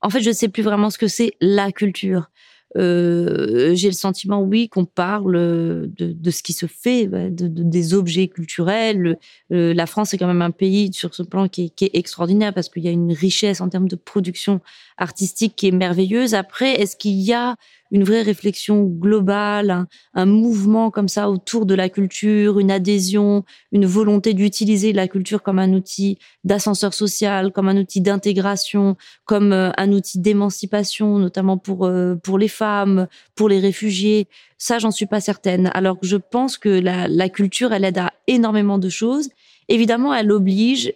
en 0.00 0.10
fait, 0.10 0.20
je 0.20 0.30
ne 0.30 0.34
sais 0.34 0.48
plus 0.48 0.62
vraiment 0.62 0.90
ce 0.90 0.98
que 0.98 1.08
c'est 1.08 1.32
la 1.40 1.72
culture. 1.72 2.30
Euh, 2.76 3.74
j'ai 3.74 3.88
le 3.88 3.94
sentiment, 3.94 4.42
oui, 4.42 4.68
qu'on 4.68 4.84
parle 4.84 5.32
de, 5.32 5.90
de, 5.96 6.30
ce 6.30 6.42
qui 6.42 6.52
se 6.52 6.66
fait, 6.66 7.06
bah, 7.06 7.28
de, 7.28 7.48
de 7.48 7.62
des 7.62 7.94
objets 7.94 8.28
culturels. 8.28 9.18
Euh, 9.52 9.74
la 9.74 9.86
France 9.86 10.14
est 10.14 10.18
quand 10.18 10.26
même 10.26 10.42
un 10.42 10.50
pays 10.50 10.92
sur 10.92 11.14
ce 11.14 11.22
plan 11.22 11.48
qui 11.48 11.66
est, 11.66 11.68
qui 11.70 11.86
est 11.86 11.90
extraordinaire 11.94 12.54
parce 12.54 12.68
qu'il 12.68 12.84
y 12.84 12.88
a 12.88 12.92
une 12.92 13.12
richesse 13.12 13.60
en 13.60 13.68
termes 13.68 13.88
de 13.88 13.96
production 13.96 14.60
artistique 14.96 15.54
qui 15.56 15.68
est 15.68 15.72
merveilleuse. 15.72 16.34
Après, 16.34 16.80
est-ce 16.80 16.96
qu'il 16.96 17.20
y 17.20 17.32
a 17.32 17.56
une 17.90 18.04
vraie 18.04 18.22
réflexion 18.22 18.84
globale, 18.84 19.86
un, 20.14 20.26
mouvement 20.26 20.90
comme 20.90 21.08
ça 21.08 21.28
autour 21.28 21.66
de 21.66 21.74
la 21.74 21.88
culture, 21.88 22.58
une 22.58 22.70
adhésion, 22.70 23.44
une 23.72 23.86
volonté 23.86 24.34
d'utiliser 24.34 24.92
la 24.92 25.08
culture 25.08 25.42
comme 25.42 25.58
un 25.58 25.72
outil 25.72 26.18
d'ascenseur 26.44 26.94
social, 26.94 27.52
comme 27.52 27.68
un 27.68 27.76
outil 27.76 28.00
d'intégration, 28.00 28.96
comme 29.24 29.52
euh, 29.52 29.70
un 29.76 29.92
outil 29.92 30.18
d'émancipation, 30.18 31.18
notamment 31.18 31.58
pour 31.58 31.86
euh, 31.86 32.14
pour 32.16 32.38
les 32.38 32.48
femmes, 32.48 33.08
pour 33.34 33.48
les 33.48 33.58
réfugiés. 33.58 34.28
Ça, 34.58 34.78
j'en 34.78 34.90
suis 34.90 35.06
pas 35.06 35.20
certaine. 35.20 35.70
Alors 35.74 35.98
que 35.98 36.06
je 36.06 36.16
pense 36.16 36.58
que 36.58 36.68
la, 36.68 37.08
la 37.08 37.28
culture, 37.28 37.72
elle 37.72 37.84
aide 37.84 37.98
à 37.98 38.12
énormément 38.26 38.78
de 38.78 38.88
choses. 38.88 39.30
Évidemment, 39.68 40.12
elle 40.12 40.32
oblige 40.32 40.92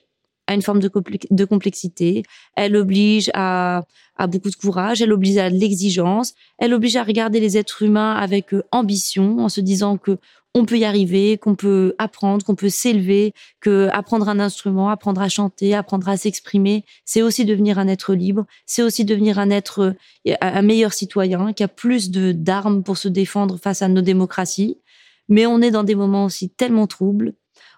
à 0.47 0.55
une 0.55 0.63
forme 0.63 0.81
de, 0.81 0.91
de 1.31 1.45
complexité. 1.45 2.23
Elle 2.57 2.77
oblige 2.77 3.31
à, 3.35 3.83
beaucoup 4.29 4.51
de 4.51 4.57
courage. 4.57 5.03
Elle 5.03 5.13
oblige 5.13 5.39
à 5.39 5.49
l'exigence. 5.49 6.35
Elle 6.59 6.75
oblige 6.75 6.97
à 6.97 7.03
regarder 7.03 7.41
les 7.41 7.57
êtres 7.57 7.83
humains 7.83 8.15
avec 8.15 8.55
euh, 8.55 8.63
ambition, 8.71 9.39
en 9.39 9.49
se 9.49 9.61
disant 9.61 9.97
que 9.97 10.19
on 10.57 10.67
peut 10.67 10.79
y 10.79 10.85
arriver, 10.85 11.37
qu'on 11.37 11.57
peut 11.57 11.97
apprendre, 11.99 12.45
qu'on 12.45 12.55
peut 12.55 12.69
s'élever, 12.69 13.35
que 13.61 13.89
apprendre 13.93 14.29
un 14.29 14.39
instrument, 14.39 14.89
apprendre 14.89 15.21
à 15.21 15.29
chanter, 15.29 15.75
apprendre 15.75 16.09
à 16.09 16.17
s'exprimer, 16.17 16.85
c'est 17.05 17.23
aussi 17.23 17.45
devenir 17.45 17.81
un 17.81 17.89
être 17.89 18.15
libre. 18.15 18.47
C'est 18.65 18.83
aussi 18.83 19.05
devenir 19.05 19.41
un 19.41 19.51
être, 19.51 19.97
euh, 20.29 20.35
un 20.41 20.63
meilleur 20.63 20.93
citoyen 20.93 21.53
qui 21.53 21.65
a 21.65 21.69
plus 21.69 22.11
de 22.11 22.31
d'armes 22.31 22.85
pour 22.85 22.99
se 22.99 23.09
défendre 23.09 23.59
face 23.59 23.83
à 23.83 23.89
nos 23.89 24.01
démocraties. 24.01 24.79
Mais 25.29 25.47
on 25.47 25.61
est 25.61 25.73
dans 25.73 25.85
des 25.85 25.97
moments 25.97 26.27
aussi 26.27 26.51
tellement 26.51 26.87
troubles 26.87 27.35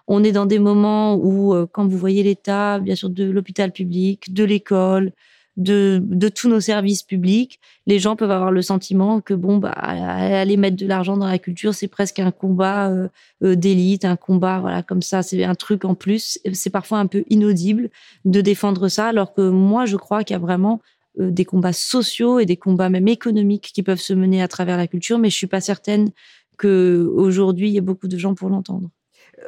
on 0.07 0.23
est 0.23 0.31
dans 0.31 0.45
des 0.45 0.59
moments 0.59 1.15
où, 1.15 1.53
euh, 1.53 1.67
quand 1.71 1.85
vous 1.87 1.97
voyez 1.97 2.23
l'état, 2.23 2.79
bien 2.79 2.95
sûr, 2.95 3.09
de 3.09 3.25
l'hôpital 3.29 3.71
public, 3.71 4.33
de 4.33 4.43
l'école, 4.43 5.11
de, 5.57 5.99
de 6.03 6.29
tous 6.29 6.49
nos 6.49 6.59
services 6.59 7.03
publics, 7.03 7.59
les 7.87 7.99
gens 7.99 8.15
peuvent 8.15 8.31
avoir 8.31 8.51
le 8.51 8.61
sentiment 8.61 9.21
que 9.21 9.33
bon, 9.33 9.57
bah, 9.57 9.71
aller 9.71 10.55
mettre 10.55 10.77
de 10.77 10.85
l'argent 10.85 11.17
dans 11.17 11.27
la 11.27 11.39
culture, 11.39 11.73
c'est 11.73 11.87
presque 11.87 12.19
un 12.19 12.31
combat 12.31 12.89
euh, 12.89 13.09
euh, 13.43 13.55
d'élite, 13.55 14.05
un 14.05 14.15
combat, 14.15 14.59
voilà, 14.59 14.83
comme 14.83 15.01
ça, 15.01 15.23
c'est 15.23 15.43
un 15.43 15.55
truc 15.55 15.83
en 15.83 15.95
plus. 15.95 16.39
C'est 16.53 16.69
parfois 16.69 16.99
un 16.99 17.07
peu 17.07 17.23
inaudible 17.29 17.89
de 18.23 18.41
défendre 18.41 18.87
ça, 18.87 19.07
alors 19.07 19.33
que 19.33 19.49
moi, 19.49 19.85
je 19.85 19.97
crois 19.97 20.23
qu'il 20.23 20.35
y 20.35 20.37
a 20.37 20.39
vraiment 20.39 20.81
des 21.17 21.45
combats 21.45 21.73
sociaux 21.73 22.39
et 22.39 22.45
des 22.45 22.57
combats 22.57 22.89
même 22.89 23.07
économiques 23.07 23.71
qui 23.73 23.81
peuvent 23.81 23.99
se 23.99 24.13
mener 24.13 24.41
à 24.43 24.47
travers 24.47 24.77
la 24.77 24.85
culture, 24.87 25.17
mais 25.17 25.31
je 25.31 25.35
suis 25.35 25.47
pas 25.47 25.61
certaine 25.61 26.11
que 26.57 27.09
aujourd'hui 27.15 27.69
il 27.69 27.73
y 27.73 27.77
ait 27.77 27.81
beaucoup 27.81 28.07
de 28.07 28.17
gens 28.17 28.35
pour 28.35 28.49
l'entendre. 28.49 28.89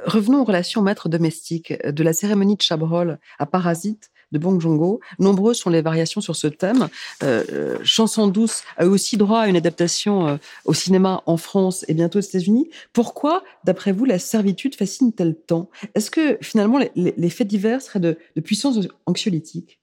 Revenons 0.05 0.41
aux 0.41 0.45
relations 0.45 0.81
maîtres 0.81 1.09
domestiques. 1.09 1.73
De 1.85 2.03
la 2.03 2.13
cérémonie 2.13 2.55
de 2.55 2.61
Chabrol 2.61 3.19
à 3.39 3.45
Parasite 3.45 4.11
de 4.31 4.37
Bong 4.37 4.59
Joon-ho, 4.59 4.99
nombreuses 5.17 5.57
sont 5.57 5.69
les 5.69 5.81
variations 5.81 6.21
sur 6.21 6.35
ce 6.35 6.47
thème. 6.47 6.87
Euh, 7.23 7.43
euh, 7.51 7.77
Chanson 7.83 8.27
douce 8.27 8.63
a 8.77 8.85
aussi 8.85 9.17
droit 9.17 9.41
à 9.41 9.47
une 9.47 9.55
adaptation 9.55 10.27
euh, 10.27 10.37
au 10.65 10.73
cinéma 10.73 11.23
en 11.25 11.37
France 11.37 11.83
et 11.87 11.93
bientôt 11.93 12.19
aux 12.19 12.23
États-Unis. 12.23 12.69
Pourquoi, 12.93 13.43
d'après 13.63 13.91
vous, 13.91 14.05
la 14.05 14.19
servitude 14.19 14.75
fascine-t-elle 14.75 15.35
tant? 15.35 15.69
Est-ce 15.95 16.11
que 16.11 16.37
finalement 16.41 16.79
les, 16.95 17.29
faits 17.29 17.47
divers 17.47 17.81
seraient 17.81 17.99
de, 17.99 18.17
de 18.35 18.41
puissance 18.41 18.77
anxiolytique? 19.05 19.79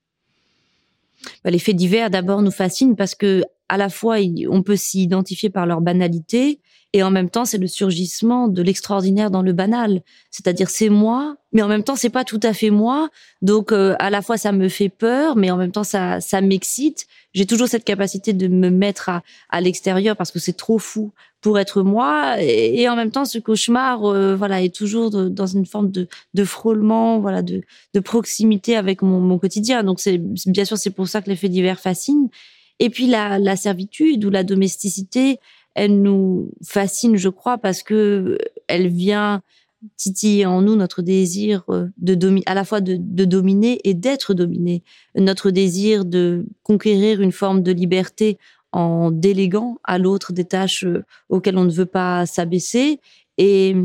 Bah, 1.42 1.51
Les 1.51 1.59
faits 1.59 1.77
divers, 1.77 2.11
d'abord, 2.11 2.42
nous 2.42 2.53
fascinent 2.53 2.95
parce 2.95 3.14
que 3.14 3.42
à 3.69 3.77
la 3.77 3.88
fois 3.88 4.19
on 4.49 4.62
peut 4.62 4.77
s'y 4.77 5.03
identifier 5.03 5.51
par 5.51 5.66
leur 5.66 5.81
banalité 5.81 6.61
et 6.97 7.03
en 7.03 7.11
même 7.11 7.29
temps, 7.29 7.45
c'est 7.45 7.59
le 7.59 7.67
surgissement 7.67 8.49
de 8.49 8.63
l'extraordinaire 8.63 9.31
dans 9.31 9.43
le 9.43 9.53
banal. 9.53 10.01
C'est-à-dire, 10.31 10.71
c'est 10.71 10.89
moi, 10.89 11.37
mais 11.53 11.61
en 11.61 11.69
même 11.69 11.83
temps, 11.83 11.95
c'est 11.95 12.09
pas 12.09 12.25
tout 12.25 12.41
à 12.43 12.55
fait 12.55 12.71
moi. 12.71 13.11
Donc, 13.43 13.71
euh, 13.71 13.95
à 13.99 14.09
la 14.09 14.23
fois, 14.23 14.39
ça 14.39 14.51
me 14.51 14.71
fait 14.71 14.89
peur, 14.89 15.37
mais 15.37 15.51
en 15.51 15.59
même 15.59 15.73
temps, 15.73 15.85
ça, 15.85 16.23
ça 16.23 16.41
m'excite. 16.41 17.07
J'ai 17.35 17.45
toujours 17.45 17.69
cette 17.69 17.85
capacité 17.85 18.33
de 18.33 18.49
me 18.49 18.71
mettre 18.71 19.11
à, 19.11 19.23
à 19.51 19.61
l'extérieur 19.61 20.17
parce 20.17 20.31
que 20.31 20.39
c'est 20.39 20.55
trop 20.55 20.79
fou 20.79 21.13
pour 21.43 21.59
être 21.59 21.83
moi. 21.83 22.41
Et, 22.41 22.89
en 22.89 22.97
même 22.97 23.11
temps, 23.11 23.27
ce 23.27 23.37
cauchemar, 23.37 24.07
euh, 24.07 24.35
voilà, 24.35 24.63
est 24.63 24.75
toujours 24.75 25.11
dans 25.11 25.47
une 25.47 25.67
forme 25.67 25.91
de, 25.91 26.09
de 26.33 26.45
frôlement, 26.47 27.19
voilà, 27.19 27.43
de, 27.43 27.61
de 27.93 28.01
proximité 28.01 28.75
avec 28.75 29.03
mon, 29.03 29.39
quotidien. 29.39 29.83
Donc, 29.83 30.01
c'est 30.01 30.17
bien 30.17 30.65
sûr, 30.65 30.79
c'est 30.79 30.89
pour 30.89 31.09
ça 31.09 31.21
que 31.21 31.29
les 31.29 31.37
faits 31.37 31.51
divers 31.51 31.79
fascinent. 31.79 32.31
Et 32.79 32.89
puis 32.89 33.07
la 33.07 33.57
servitude 33.57 34.25
ou 34.25 34.31
la 34.31 34.45
domesticité, 34.45 35.41
elle 35.77 36.01
nous 36.01 36.51
fascine, 36.65 37.17
je 37.17 37.29
crois, 37.29 37.59
parce 37.59 37.83
que 37.83 38.39
elle 38.67 38.89
vient 38.89 39.43
titiller 39.99 40.47
en 40.47 40.62
nous 40.62 40.75
notre 40.75 41.03
désir 41.03 41.65
euh, 41.69 41.89
de 41.99 42.41
à 42.47 42.55
la 42.55 42.65
fois 42.65 42.81
de, 42.81 42.97
de 42.99 43.25
dominer 43.25 43.79
et 43.85 43.93
d'être 43.95 44.35
dominé, 44.35 44.83
notre 45.15 45.51
désir 45.51 46.05
de 46.07 46.47
conquérir 46.62 47.21
une 47.21 47.31
forme 47.31 47.62
de 47.62 47.73
liberté 47.73 48.39
en 48.73 49.11
déléguant 49.11 49.79
à 49.85 49.99
l'autre 49.99 50.33
des 50.33 50.47
tâches 50.47 50.85
euh, 50.85 51.05
auxquelles 51.29 51.59
on 51.59 51.65
ne 51.65 51.71
veut 51.71 51.87
pas 51.87 52.25
s'abaisser. 52.25 53.01
Et 53.39 53.77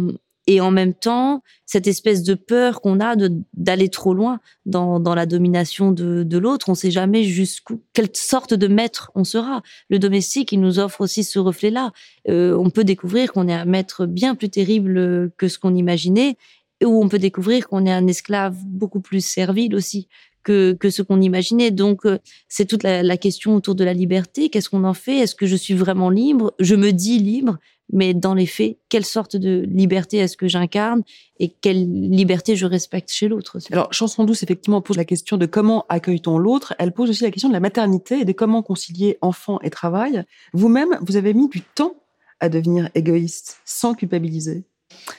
et 0.48 0.62
en 0.62 0.72
même 0.72 0.94
temps 0.94 1.44
cette 1.66 1.88
espèce 1.88 2.24
de 2.24 2.34
peur 2.34 2.82
qu'on 2.82 3.00
a 3.00 3.16
d'aller 3.54 3.90
trop 3.90 4.14
loin 4.14 4.40
dans, 4.66 5.00
dans 5.00 5.16
la 5.16 5.26
domination 5.26 5.92
de, 5.92 6.24
de 6.24 6.38
l'autre. 6.38 6.68
On 6.70 6.74
ne 6.74 6.78
sait 6.78 6.92
jamais 6.92 7.24
jusqu'où, 7.24 7.82
quelle 7.94 8.10
sorte 8.14 8.54
de 8.54 8.68
maître 8.68 9.12
on 9.16 9.24
sera. 9.24 9.62
Le 9.90 10.00
domestique, 10.00 10.52
il 10.52 10.60
nous 10.60 10.80
offre 10.80 11.02
aussi 11.02 11.24
ce 11.24 11.40
reflet-là. 11.40 11.92
Euh, 12.28 12.56
on 12.58 12.70
peut 12.70 12.84
découvrir 12.84 13.32
qu'on 13.32 13.48
est 13.48 13.54
un 13.54 13.66
maître 13.66 14.06
bien 14.06 14.36
plus 14.36 14.50
terrible 14.50 15.32
que 15.38 15.48
ce 15.48 15.60
qu'on 15.60 15.76
imaginait, 15.76 16.36
ou 16.84 17.02
on 17.02 17.08
peut 17.08 17.20
découvrir 17.20 17.68
qu'on 17.68 17.86
est 17.86 17.92
un 17.92 18.08
esclave 18.08 18.58
beaucoup 18.66 19.02
plus 19.02 19.24
servile 19.24 19.76
aussi 19.76 20.08
que, 20.44 20.74
que 20.74 20.90
ce 20.90 21.02
qu'on 21.02 21.22
imaginait. 21.22 21.72
Donc, 21.72 22.06
euh, 22.06 22.18
c'est 22.48 22.66
toute 22.66 22.84
la, 22.84 23.04
la, 23.04 23.18
question 23.18 23.56
autour 23.56 23.76
de 23.76 23.84
la 23.84 23.94
liberté. 23.94 24.50
Qu'est-ce 24.50 24.70
qu'on 24.70 24.84
en 24.84 24.94
fait? 24.94 25.20
Est-ce 25.20 25.36
que 25.36 25.46
je 25.46 25.56
suis 25.56 25.76
vraiment 25.76 26.10
libre? 26.10 26.54
Je 26.60 26.76
me 26.76 26.92
dis 26.92 27.20
libre, 27.20 27.60
mais 27.92 28.14
dans 28.14 28.34
les 28.34 28.46
faits, 28.46 28.78
quelle 28.90 29.06
sorte 29.06 29.36
de 29.36 29.66
liberté 29.68 30.18
est-ce 30.18 30.38
que 30.38 30.48
j'incarne 30.48 31.04
et 31.40 31.50
quelle 31.50 32.10
liberté 32.10 32.56
je 32.56 32.66
respecte 32.66 33.12
chez 33.12 33.28
l'autre 33.28 33.58
Alors, 33.72 33.92
Chanson 33.94 34.24
douce, 34.24 34.44
effectivement, 34.44 34.82
pose 34.82 34.98
la 34.98 35.06
question 35.06 35.38
de 35.38 35.46
comment 35.46 35.86
accueille-t-on 35.90 36.38
l'autre. 36.38 36.74
Elle 36.80 36.94
pose 36.94 37.10
aussi 37.10 37.24
la 37.24 37.32
question 37.32 37.50
de 37.50 37.54
la 37.54 37.60
maternité 37.60 38.20
et 38.20 38.26
de 38.26 38.32
comment 38.32 38.62
concilier 38.62 39.18
enfant 39.22 39.60
et 39.62 39.70
travail. 39.70 40.24
Vous-même, 40.54 40.98
vous 41.02 41.16
avez 41.16 41.34
mis 41.34 41.50
du 41.50 41.62
temps 41.62 41.96
à 42.40 42.50
devenir 42.50 42.90
égoïste 42.96 43.60
sans 43.66 43.94
culpabiliser. 43.94 44.64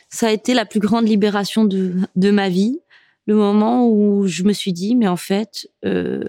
Ça 0.08 0.28
a 0.28 0.30
été 0.30 0.54
la 0.54 0.64
plus 0.64 0.80
grande 0.80 1.08
libération 1.08 1.64
de, 1.64 1.94
de 2.16 2.30
ma 2.30 2.48
vie. 2.48 2.80
Le 3.26 3.35
moment 3.37 3.88
où 3.88 4.26
je 4.26 4.42
me 4.42 4.52
suis 4.52 4.72
dit, 4.72 4.96
mais 4.96 5.08
en 5.08 5.16
fait, 5.16 5.68
euh, 5.85 6.24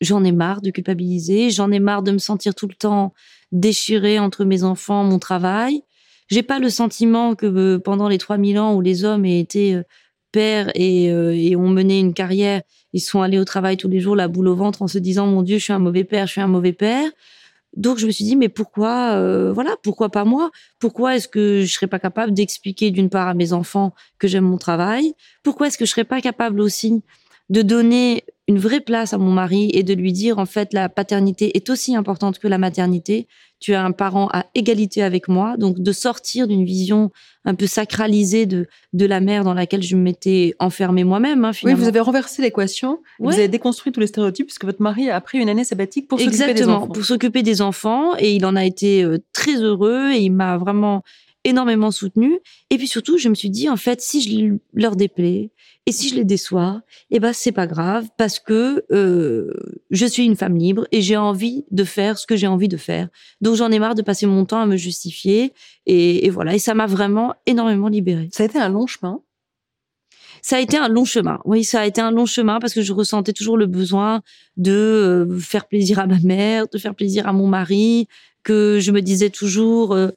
j'en 0.00 0.24
ai 0.24 0.32
marre 0.32 0.60
de 0.60 0.70
culpabiliser, 0.70 1.50
j'en 1.50 1.70
ai 1.70 1.80
marre 1.80 2.02
de 2.02 2.12
me 2.12 2.18
sentir 2.18 2.54
tout 2.54 2.68
le 2.68 2.74
temps 2.74 3.12
déchirée 3.52 4.18
entre 4.18 4.44
mes 4.44 4.64
enfants, 4.64 5.04
mon 5.04 5.18
travail. 5.18 5.82
J'ai 6.28 6.42
pas 6.42 6.58
le 6.58 6.68
sentiment 6.68 7.34
que 7.34 7.46
euh, 7.46 7.78
pendant 7.78 8.08
les 8.08 8.18
3000 8.18 8.58
ans 8.58 8.74
où 8.74 8.80
les 8.80 9.04
hommes 9.04 9.24
aient 9.24 9.40
été 9.40 9.74
euh, 9.74 9.82
pères 10.30 10.70
et, 10.74 11.10
euh, 11.10 11.34
et, 11.34 11.56
ont 11.56 11.68
mené 11.68 11.98
une 11.98 12.12
carrière, 12.12 12.62
ils 12.92 13.00
sont 13.00 13.22
allés 13.22 13.38
au 13.38 13.44
travail 13.44 13.78
tous 13.78 13.88
les 13.88 14.00
jours, 14.00 14.14
la 14.14 14.28
boule 14.28 14.48
au 14.48 14.54
ventre, 14.54 14.82
en 14.82 14.88
se 14.88 14.98
disant 14.98 15.26
mon 15.26 15.42
Dieu, 15.42 15.58
je 15.58 15.64
suis 15.64 15.72
un 15.72 15.78
mauvais 15.78 16.04
père, 16.04 16.26
je 16.26 16.32
suis 16.32 16.40
un 16.40 16.48
mauvais 16.48 16.74
père. 16.74 17.10
Donc 17.76 17.98
je 17.98 18.06
me 18.06 18.10
suis 18.10 18.24
dit 18.24 18.34
mais 18.34 18.48
pourquoi 18.48 19.52
voilà 19.52 19.76
pourquoi 19.82 20.08
pas 20.08 20.24
moi? 20.24 20.50
Pourquoi 20.78 21.16
est-ce 21.16 21.28
que 21.28 21.64
je 21.64 21.72
serais 21.72 21.86
pas 21.86 21.98
capable 21.98 22.32
d'expliquer 22.32 22.90
d'une 22.90 23.10
part 23.10 23.28
à 23.28 23.34
mes 23.34 23.52
enfants 23.52 23.94
que 24.18 24.26
j'aime 24.26 24.44
mon 24.44 24.56
travail? 24.56 25.12
Pourquoi 25.42 25.66
est-ce 25.66 25.76
que 25.76 25.84
je 25.84 25.90
serais 25.90 26.04
pas 26.04 26.22
capable 26.22 26.62
aussi 26.62 27.02
de 27.50 27.62
donner 27.62 28.24
une 28.48 28.58
vraie 28.58 28.80
place 28.80 29.12
à 29.12 29.18
mon 29.18 29.30
mari 29.30 29.70
et 29.74 29.82
de 29.82 29.92
lui 29.92 30.12
dire 30.12 30.38
en 30.38 30.46
fait 30.46 30.72
la 30.72 30.88
paternité 30.88 31.56
est 31.56 31.68
aussi 31.68 31.94
importante 31.94 32.38
que 32.38 32.48
la 32.48 32.56
maternité. 32.56 33.28
tu 33.60 33.72
es 33.72 33.74
un 33.74 33.92
parent 33.92 34.28
à 34.32 34.46
égalité 34.54 35.02
avec 35.02 35.28
moi. 35.28 35.56
Donc 35.58 35.80
de 35.80 35.92
sortir 35.92 36.46
d'une 36.46 36.64
vision 36.64 37.10
un 37.44 37.54
peu 37.54 37.66
sacralisée 37.66 38.46
de 38.46 38.66
de 38.94 39.04
la 39.04 39.20
mère 39.20 39.44
dans 39.44 39.52
laquelle 39.52 39.82
je 39.82 39.96
m'étais 39.96 40.54
enfermée 40.60 41.04
moi-même. 41.04 41.44
Hein, 41.44 41.50
oui, 41.62 41.74
vous 41.74 41.88
avez 41.88 42.00
renversé 42.00 42.40
l'équation. 42.40 43.00
Vous 43.18 43.32
avez 43.32 43.48
déconstruit 43.48 43.92
tous 43.92 44.00
les 44.00 44.06
stéréotypes 44.06 44.46
puisque 44.46 44.64
votre 44.64 44.80
mari 44.80 45.10
a 45.10 45.20
pris 45.20 45.38
une 45.38 45.48
année 45.50 45.64
sabbatique 45.64 46.08
pour 46.08 46.18
s'occuper 46.18 46.54
des 46.54 46.68
enfants. 46.68 46.86
pour 46.86 47.04
s'occuper 47.04 47.42
des 47.42 47.60
enfants 47.60 48.16
et 48.18 48.34
il 48.34 48.46
en 48.46 48.56
a 48.56 48.64
été 48.64 49.04
euh, 49.04 49.18
très 49.34 49.56
heureux 49.56 50.12
et 50.12 50.20
il 50.20 50.32
m'a 50.32 50.56
vraiment 50.56 51.02
énormément 51.48 51.90
soutenu. 51.90 52.38
Et 52.70 52.78
puis 52.78 52.88
surtout, 52.88 53.18
je 53.18 53.28
me 53.28 53.34
suis 53.34 53.50
dit, 53.50 53.68
en 53.68 53.76
fait, 53.76 54.00
si 54.00 54.20
je 54.20 54.56
leur 54.74 54.96
déplais 54.96 55.50
et 55.86 55.92
si 55.92 56.08
je 56.10 56.14
les 56.14 56.24
déçois, 56.24 56.82
eh 57.10 57.18
ben 57.18 57.32
c'est 57.32 57.52
pas 57.52 57.66
grave 57.66 58.08
parce 58.18 58.38
que 58.38 58.84
euh, 58.92 59.52
je 59.90 60.04
suis 60.04 60.24
une 60.26 60.36
femme 60.36 60.56
libre 60.56 60.86
et 60.92 61.00
j'ai 61.00 61.16
envie 61.16 61.64
de 61.70 61.82
faire 61.84 62.18
ce 62.18 62.26
que 62.26 62.36
j'ai 62.36 62.46
envie 62.46 62.68
de 62.68 62.76
faire. 62.76 63.08
Donc 63.40 63.54
j'en 63.56 63.70
ai 63.70 63.78
marre 63.78 63.94
de 63.94 64.02
passer 64.02 64.26
mon 64.26 64.44
temps 64.44 64.60
à 64.60 64.66
me 64.66 64.76
justifier 64.76 65.54
et, 65.86 66.26
et 66.26 66.30
voilà. 66.30 66.54
Et 66.54 66.58
ça 66.58 66.74
m'a 66.74 66.86
vraiment 66.86 67.34
énormément 67.46 67.88
libérée. 67.88 68.28
Ça 68.32 68.42
a 68.42 68.46
été 68.46 68.58
un 68.58 68.68
long 68.68 68.86
chemin. 68.86 69.22
Ça 70.42 70.56
a 70.56 70.60
été 70.60 70.76
un 70.76 70.88
long 70.88 71.04
chemin. 71.04 71.40
Oui, 71.44 71.64
ça 71.64 71.80
a 71.80 71.86
été 71.86 72.00
un 72.00 72.10
long 72.10 72.26
chemin 72.26 72.58
parce 72.60 72.74
que 72.74 72.82
je 72.82 72.92
ressentais 72.92 73.32
toujours 73.32 73.56
le 73.56 73.66
besoin 73.66 74.22
de 74.56 74.72
euh, 74.72 75.38
faire 75.38 75.66
plaisir 75.66 75.98
à 75.98 76.06
ma 76.06 76.18
mère, 76.20 76.68
de 76.68 76.78
faire 76.78 76.94
plaisir 76.94 77.26
à 77.26 77.32
mon 77.32 77.46
mari, 77.46 78.08
que 78.42 78.78
je 78.80 78.92
me 78.92 79.00
disais 79.00 79.30
toujours. 79.30 79.92
Euh, 79.94 80.08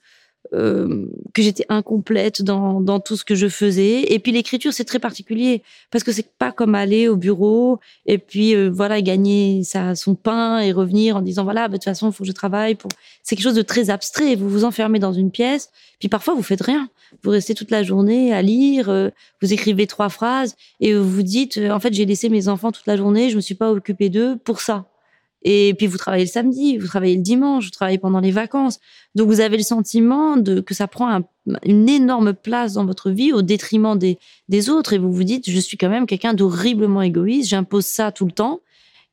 euh, 0.54 1.06
que 1.34 1.42
j'étais 1.42 1.66
incomplète 1.70 2.42
dans, 2.42 2.82
dans 2.82 3.00
tout 3.00 3.16
ce 3.16 3.24
que 3.24 3.36
je 3.36 3.48
faisais. 3.48 4.12
Et 4.12 4.20
puis 4.20 4.34
l'écriture, 4.34 4.74
c'est 4.74 4.84
très 4.84 5.00
particulier 5.00 5.64
parce 5.92 6.04
que 6.04 6.12
c'est 6.12 6.28
pas 6.28 6.52
comme 6.52 6.76
aller 6.76 7.08
au 7.08 7.16
bureau 7.16 7.80
et 8.06 8.18
puis 8.18 8.54
euh, 8.54 8.70
voilà 8.70 9.02
gagner 9.02 9.64
sa, 9.64 9.96
son 9.96 10.14
pain 10.14 10.60
et 10.60 10.74
revenir 10.74 11.16
en 11.16 11.22
disant 11.22 11.46
voilà 11.46 11.70
bah, 11.70 11.74
de 11.74 11.78
toute 11.78 11.86
façon 11.86 12.10
il 12.10 12.14
faut 12.14 12.24
que 12.24 12.28
je 12.28 12.34
travaille. 12.34 12.76
Pour... 12.76 12.92
C'est 13.24 13.38
quelque 13.38 13.46
chose 13.46 13.56
de 13.56 13.62
très 13.62 13.90
abstrait. 13.90 14.36
Vous 14.36 14.50
vous 14.50 14.66
enfermez 14.66 15.00
dans 15.00 15.14
une 15.14 15.32
pièce, 15.32 15.70
puis 16.00 16.10
parfois 16.10 16.34
vous 16.34 16.44
faites 16.44 16.64
rien. 16.64 16.90
Vous 17.24 17.30
restez 17.30 17.56
toute 17.56 17.72
la 17.72 17.84
journée 17.84 18.34
à 18.34 18.42
lire, 18.42 18.90
euh, 18.90 19.10
vous 19.42 19.54
écrivez 19.54 19.88
trois 19.88 20.10
phrases 20.10 20.56
et 20.82 20.94
vous 20.94 21.10
vous 21.10 21.24
dites 21.24 21.60
en 21.72 21.80
fait 21.80 21.94
j'ai 21.94 22.06
laissé 22.06 22.28
mes 22.28 22.50
enfants 22.50 22.74
toute 22.74 22.88
la 22.88 22.98
journée, 22.98 23.30
je 23.30 23.38
me 23.38 23.42
suis 23.42 23.56
pas 23.56 23.72
occupée 23.72 24.10
d'eux 24.10 24.36
pour 24.44 24.60
ça. 24.60 24.91
Et 25.44 25.74
puis 25.74 25.88
vous 25.88 25.98
travaillez 25.98 26.26
le 26.26 26.30
samedi, 26.30 26.78
vous 26.78 26.88
travaillez 26.88 27.16
le 27.16 27.22
dimanche, 27.22 27.66
vous 27.66 27.72
travaillez 27.72 27.98
pendant 27.98 28.20
les 28.20 28.32
vacances. 28.32 28.80
Donc 29.16 29.28
vous 29.28 29.40
avez 29.40 29.58
le 29.58 29.64
sentiment 29.64 30.38
de 30.38 30.60
que 30.60 30.74
ça 30.74 30.88
prend 30.88 31.22
une 31.66 31.90
énorme 31.90 32.34
place 32.34 32.74
dans 32.74 32.86
votre 32.86 33.10
vie 33.10 33.34
au 33.34 33.42
détriment 33.42 33.98
des, 33.98 34.20
des 34.50 34.70
autres. 34.70 34.94
Et 34.94 35.00
vous 35.00 35.12
vous 35.12 35.24
dites, 35.24 35.50
je 35.50 35.60
suis 35.60 35.78
quand 35.78 35.90
même 35.90 36.06
quelqu'un 36.06 36.34
d'horriblement 36.34 37.02
égoïste, 37.02 37.50
j'impose 37.50 37.86
ça 37.86 38.12
tout 38.12 38.26
le 38.26 38.32
temps. 38.32 38.62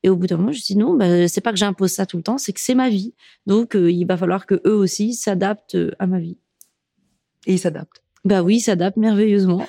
Et 0.03 0.09
au 0.09 0.15
bout 0.15 0.27
d'un 0.27 0.37
moment, 0.37 0.51
je 0.51 0.61
dis 0.61 0.77
non, 0.77 0.93
bah, 0.93 1.27
c'est 1.27 1.41
pas 1.41 1.51
que 1.51 1.57
j'impose 1.57 1.91
ça 1.91 2.05
tout 2.05 2.17
le 2.17 2.23
temps, 2.23 2.37
c'est 2.37 2.53
que 2.53 2.61
c'est 2.61 2.75
ma 2.75 2.89
vie. 2.89 3.13
Donc 3.47 3.75
euh, 3.75 3.91
il 3.91 4.05
va 4.05 4.15
falloir 4.15 4.45
que 4.45 4.61
eux 4.65 4.75
aussi 4.75 5.13
s'adaptent 5.13 5.75
euh, 5.75 5.91
à 5.99 6.07
ma 6.07 6.19
vie. 6.19 6.37
Et 7.47 7.53
ils 7.53 7.59
s'adaptent. 7.59 8.03
Bah 8.23 8.43
oui, 8.43 8.57
ils 8.57 8.61
s'adaptent 8.61 8.97
merveilleusement. 8.97 9.65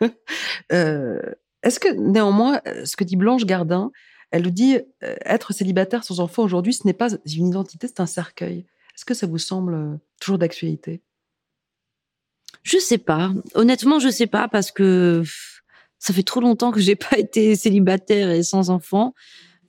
euh, 0.72 1.20
Est-ce 1.62 1.80
que 1.80 1.92
néanmoins, 1.94 2.60
ce 2.84 2.96
que 2.96 3.04
dit 3.04 3.16
Blanche 3.16 3.44
Gardin, 3.44 3.92
elle 4.32 4.42
nous 4.42 4.50
dit 4.50 4.76
euh, 5.04 5.14
être 5.24 5.52
célibataire 5.52 6.02
sans 6.02 6.18
enfant 6.18 6.42
aujourd'hui, 6.42 6.72
ce 6.72 6.86
n'est 6.86 6.94
pas 6.94 7.08
une 7.26 7.48
identité, 7.48 7.86
c'est 7.86 8.00
un 8.00 8.06
cercueil. 8.06 8.64
Est-ce 8.96 9.04
que 9.04 9.14
ça 9.14 9.26
vous 9.26 9.38
semble 9.38 9.74
euh, 9.74 9.94
toujours 10.20 10.38
d'actualité? 10.38 11.02
Je 12.62 12.78
sais 12.78 12.98
pas. 12.98 13.30
Honnêtement, 13.54 13.98
je 13.98 14.08
sais 14.08 14.26
pas 14.26 14.48
parce 14.48 14.70
que 14.70 15.22
ça 15.98 16.12
fait 16.14 16.22
trop 16.22 16.40
longtemps 16.40 16.72
que 16.72 16.80
j'ai 16.80 16.96
pas 17.10 17.18
été 17.18 17.54
célibataire 17.56 18.30
et 18.30 18.42
sans 18.42 18.70
enfant. 18.70 19.14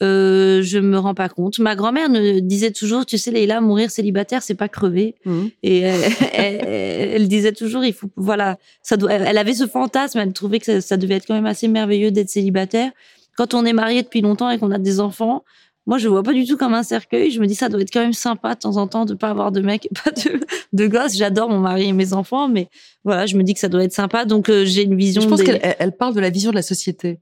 Euh, 0.01 0.61
je 0.61 0.79
me 0.79 0.97
rends 0.97 1.13
pas 1.13 1.29
compte. 1.29 1.59
Ma 1.59 1.75
grand-mère 1.75 2.09
me 2.09 2.39
disait 2.39 2.71
toujours, 2.71 3.05
tu 3.05 3.17
sais, 3.17 3.31
Leïla, 3.31 3.61
mourir 3.61 3.91
célibataire, 3.91 4.41
c'est 4.43 4.55
pas 4.55 4.67
crever. 4.67 5.15
Mmh. 5.25 5.45
Et 5.61 5.79
elle, 5.79 7.27
disait 7.27 7.53
toujours, 7.53 7.85
il 7.85 7.93
faut, 7.93 8.09
voilà, 8.15 8.57
ça 8.81 8.97
doit. 8.97 9.13
Elle 9.13 9.37
avait 9.37 9.53
ce 9.53 9.67
fantasme, 9.67 10.19
elle 10.19 10.33
trouvait 10.33 10.59
que 10.59 10.65
ça, 10.65 10.81
ça 10.81 10.97
devait 10.97 11.15
être 11.15 11.27
quand 11.27 11.35
même 11.35 11.45
assez 11.45 11.67
merveilleux 11.67 12.11
d'être 12.11 12.29
célibataire 12.29 12.91
quand 13.35 13.53
on 13.53 13.65
est 13.65 13.73
marié 13.73 14.03
depuis 14.03 14.21
longtemps 14.21 14.49
et 14.49 14.57
qu'on 14.59 14.71
a 14.71 14.79
des 14.79 14.99
enfants, 14.99 15.43
moi, 15.85 15.97
je 15.97 16.07
vois 16.07 16.23
pas 16.23 16.31
du 16.31 16.45
tout 16.45 16.55
comme 16.55 16.73
un 16.73 16.83
cercueil. 16.83 17.29
Je 17.31 17.41
me 17.41 17.45
dis, 17.45 17.55
ça 17.55 17.67
doit 17.67 17.81
être 17.81 17.91
quand 17.91 17.99
même 17.99 18.13
sympa 18.13 18.55
de 18.55 18.59
temps 18.59 18.77
en 18.77 18.87
temps 18.87 19.03
de 19.03 19.13
pas 19.15 19.29
avoir 19.29 19.51
de 19.51 19.59
mec 19.59 19.85
et 19.85 19.89
pas 20.03 20.11
de, 20.11 20.39
de 20.71 20.87
gosse. 20.87 21.15
J'adore 21.17 21.49
mon 21.49 21.59
mari 21.59 21.89
et 21.89 21.93
mes 21.93 22.13
enfants, 22.13 22.47
mais 22.47 22.69
voilà, 23.03 23.25
je 23.25 23.35
me 23.35 23.43
dis 23.43 23.53
que 23.53 23.59
ça 23.59 23.67
doit 23.67 23.83
être 23.83 23.91
sympa. 23.93 24.23
Donc, 24.25 24.49
euh, 24.49 24.63
j'ai 24.65 24.83
une 24.83 24.95
vision. 24.95 25.21
Je 25.21 25.27
pense 25.27 25.43
qu'elle 25.43 25.59
elle 25.61 25.91
parle 25.91 26.15
de 26.15 26.21
la 26.21 26.29
vision 26.29 26.51
de 26.51 26.55
la 26.55 26.61
société. 26.61 27.19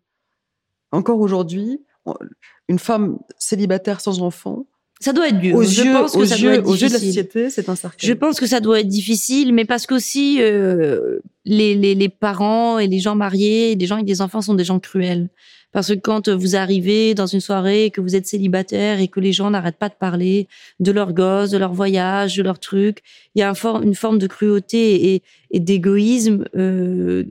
Encore 0.92 1.20
aujourd'hui, 1.20 1.80
une 2.68 2.80
femme 2.80 3.18
célibataire 3.40 4.00
sans 4.00 4.22
enfant. 4.22 4.66
Ça 5.00 5.14
doit 5.14 5.30
être 5.30 5.40
dur. 5.40 5.56
Aux 5.56 5.64
je 5.64 5.82
yeux, 5.84 5.94
pense 5.94 6.16
que 6.16 6.26
ça 6.26 6.36
yeux, 6.36 6.44
doit 6.44 6.54
être 6.60 6.68
aux 6.68 6.76
difficile. 6.76 6.84
yeux 6.84 6.90
de 6.90 6.94
la 6.94 7.00
société, 7.00 7.50
c'est 7.50 7.70
un 7.70 7.76
cercueil. 7.76 8.08
Je 8.08 8.14
pense 8.14 8.40
que 8.40 8.46
ça 8.46 8.60
doit 8.60 8.80
être 8.82 8.88
difficile, 8.88 9.52
mais 9.54 9.66
parce 9.66 9.88
qu'aussi 9.88 10.38
euh, 10.40 11.20
les, 11.46 11.74
les, 11.74 11.96
les 11.96 12.10
parents 12.10 12.78
et 12.78 12.86
les 12.86 13.00
gens 13.00 13.16
mariés, 13.16 13.74
les 13.74 13.86
gens 13.88 13.96
avec 13.96 14.06
des 14.06 14.22
enfants 14.22 14.42
sont 14.44 14.54
des 14.54 14.64
gens 14.66 14.80
cruels. 14.80 15.30
Parce 15.72 15.88
que 15.88 15.94
quand 15.94 16.30
vous 16.30 16.56
arrivez 16.56 17.14
dans 17.14 17.28
une 17.28 17.40
soirée 17.40 17.86
et 17.86 17.92
que 17.92 18.02
vous 18.02 18.16
êtes 18.16 18.28
célibataire 18.28 19.00
et 19.00 19.08
que 19.08 19.20
les 19.20 19.32
gens 19.32 19.50
n'arrêtent 19.50 19.78
pas 19.78 19.90
de 19.90 19.96
parler 19.96 20.48
de 20.80 20.92
leurs 20.92 21.14
gosses, 21.14 21.50
de 21.52 21.58
leur 21.58 21.74
voyage, 21.74 22.36
de 22.36 22.44
leurs 22.44 22.60
trucs, 22.60 23.02
il 23.36 23.40
y 23.40 23.42
a 23.42 23.50
un 23.50 23.82
une 23.82 23.96
forme 23.96 24.20
de 24.20 24.28
cruauté 24.28 25.14
et, 25.14 25.24
et 25.52 25.60
d'égoïsme. 25.60 26.46
Euh, 26.56 27.24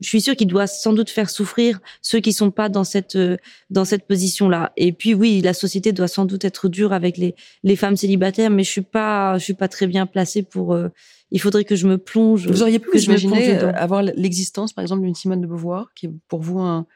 je 0.00 0.08
suis 0.08 0.20
sûre 0.20 0.36
qu'il 0.36 0.46
doit 0.46 0.66
sans 0.66 0.92
doute 0.92 1.10
faire 1.10 1.30
souffrir 1.30 1.80
ceux 2.02 2.20
qui 2.20 2.32
sont 2.32 2.50
pas 2.50 2.68
dans 2.68 2.84
cette 2.84 3.16
euh, 3.16 3.36
dans 3.70 3.84
cette 3.84 4.06
position-là. 4.06 4.72
Et 4.76 4.92
puis 4.92 5.14
oui, 5.14 5.40
la 5.40 5.54
société 5.54 5.92
doit 5.92 6.08
sans 6.08 6.24
doute 6.24 6.44
être 6.44 6.68
dure 6.68 6.92
avec 6.92 7.16
les 7.16 7.34
les 7.64 7.76
femmes 7.76 7.96
célibataires, 7.96 8.50
mais 8.50 8.64
je 8.64 8.70
suis 8.70 8.82
pas 8.82 9.38
je 9.38 9.44
suis 9.44 9.54
pas 9.54 9.68
très 9.68 9.86
bien 9.86 10.06
placée 10.06 10.42
pour. 10.42 10.74
Euh, 10.74 10.88
il 11.30 11.40
faudrait 11.40 11.64
que 11.64 11.76
je 11.76 11.86
me 11.86 11.98
plonge. 11.98 12.46
Vous 12.46 12.62
auriez 12.62 12.78
pu 12.78 12.90
que 12.90 12.98
je 12.98 13.10
me 13.10 13.18
imaginer 13.18 13.44
plonge 13.44 13.60
dedans. 13.60 13.72
avoir 13.76 14.02
l'existence, 14.02 14.72
par 14.72 14.80
exemple, 14.80 15.02
d'une 15.02 15.14
Simone 15.14 15.42
de 15.42 15.46
Beauvoir, 15.46 15.92
qui 15.94 16.06
est 16.06 16.10
pour 16.26 16.40
vous 16.40 16.58
un, 16.58 16.86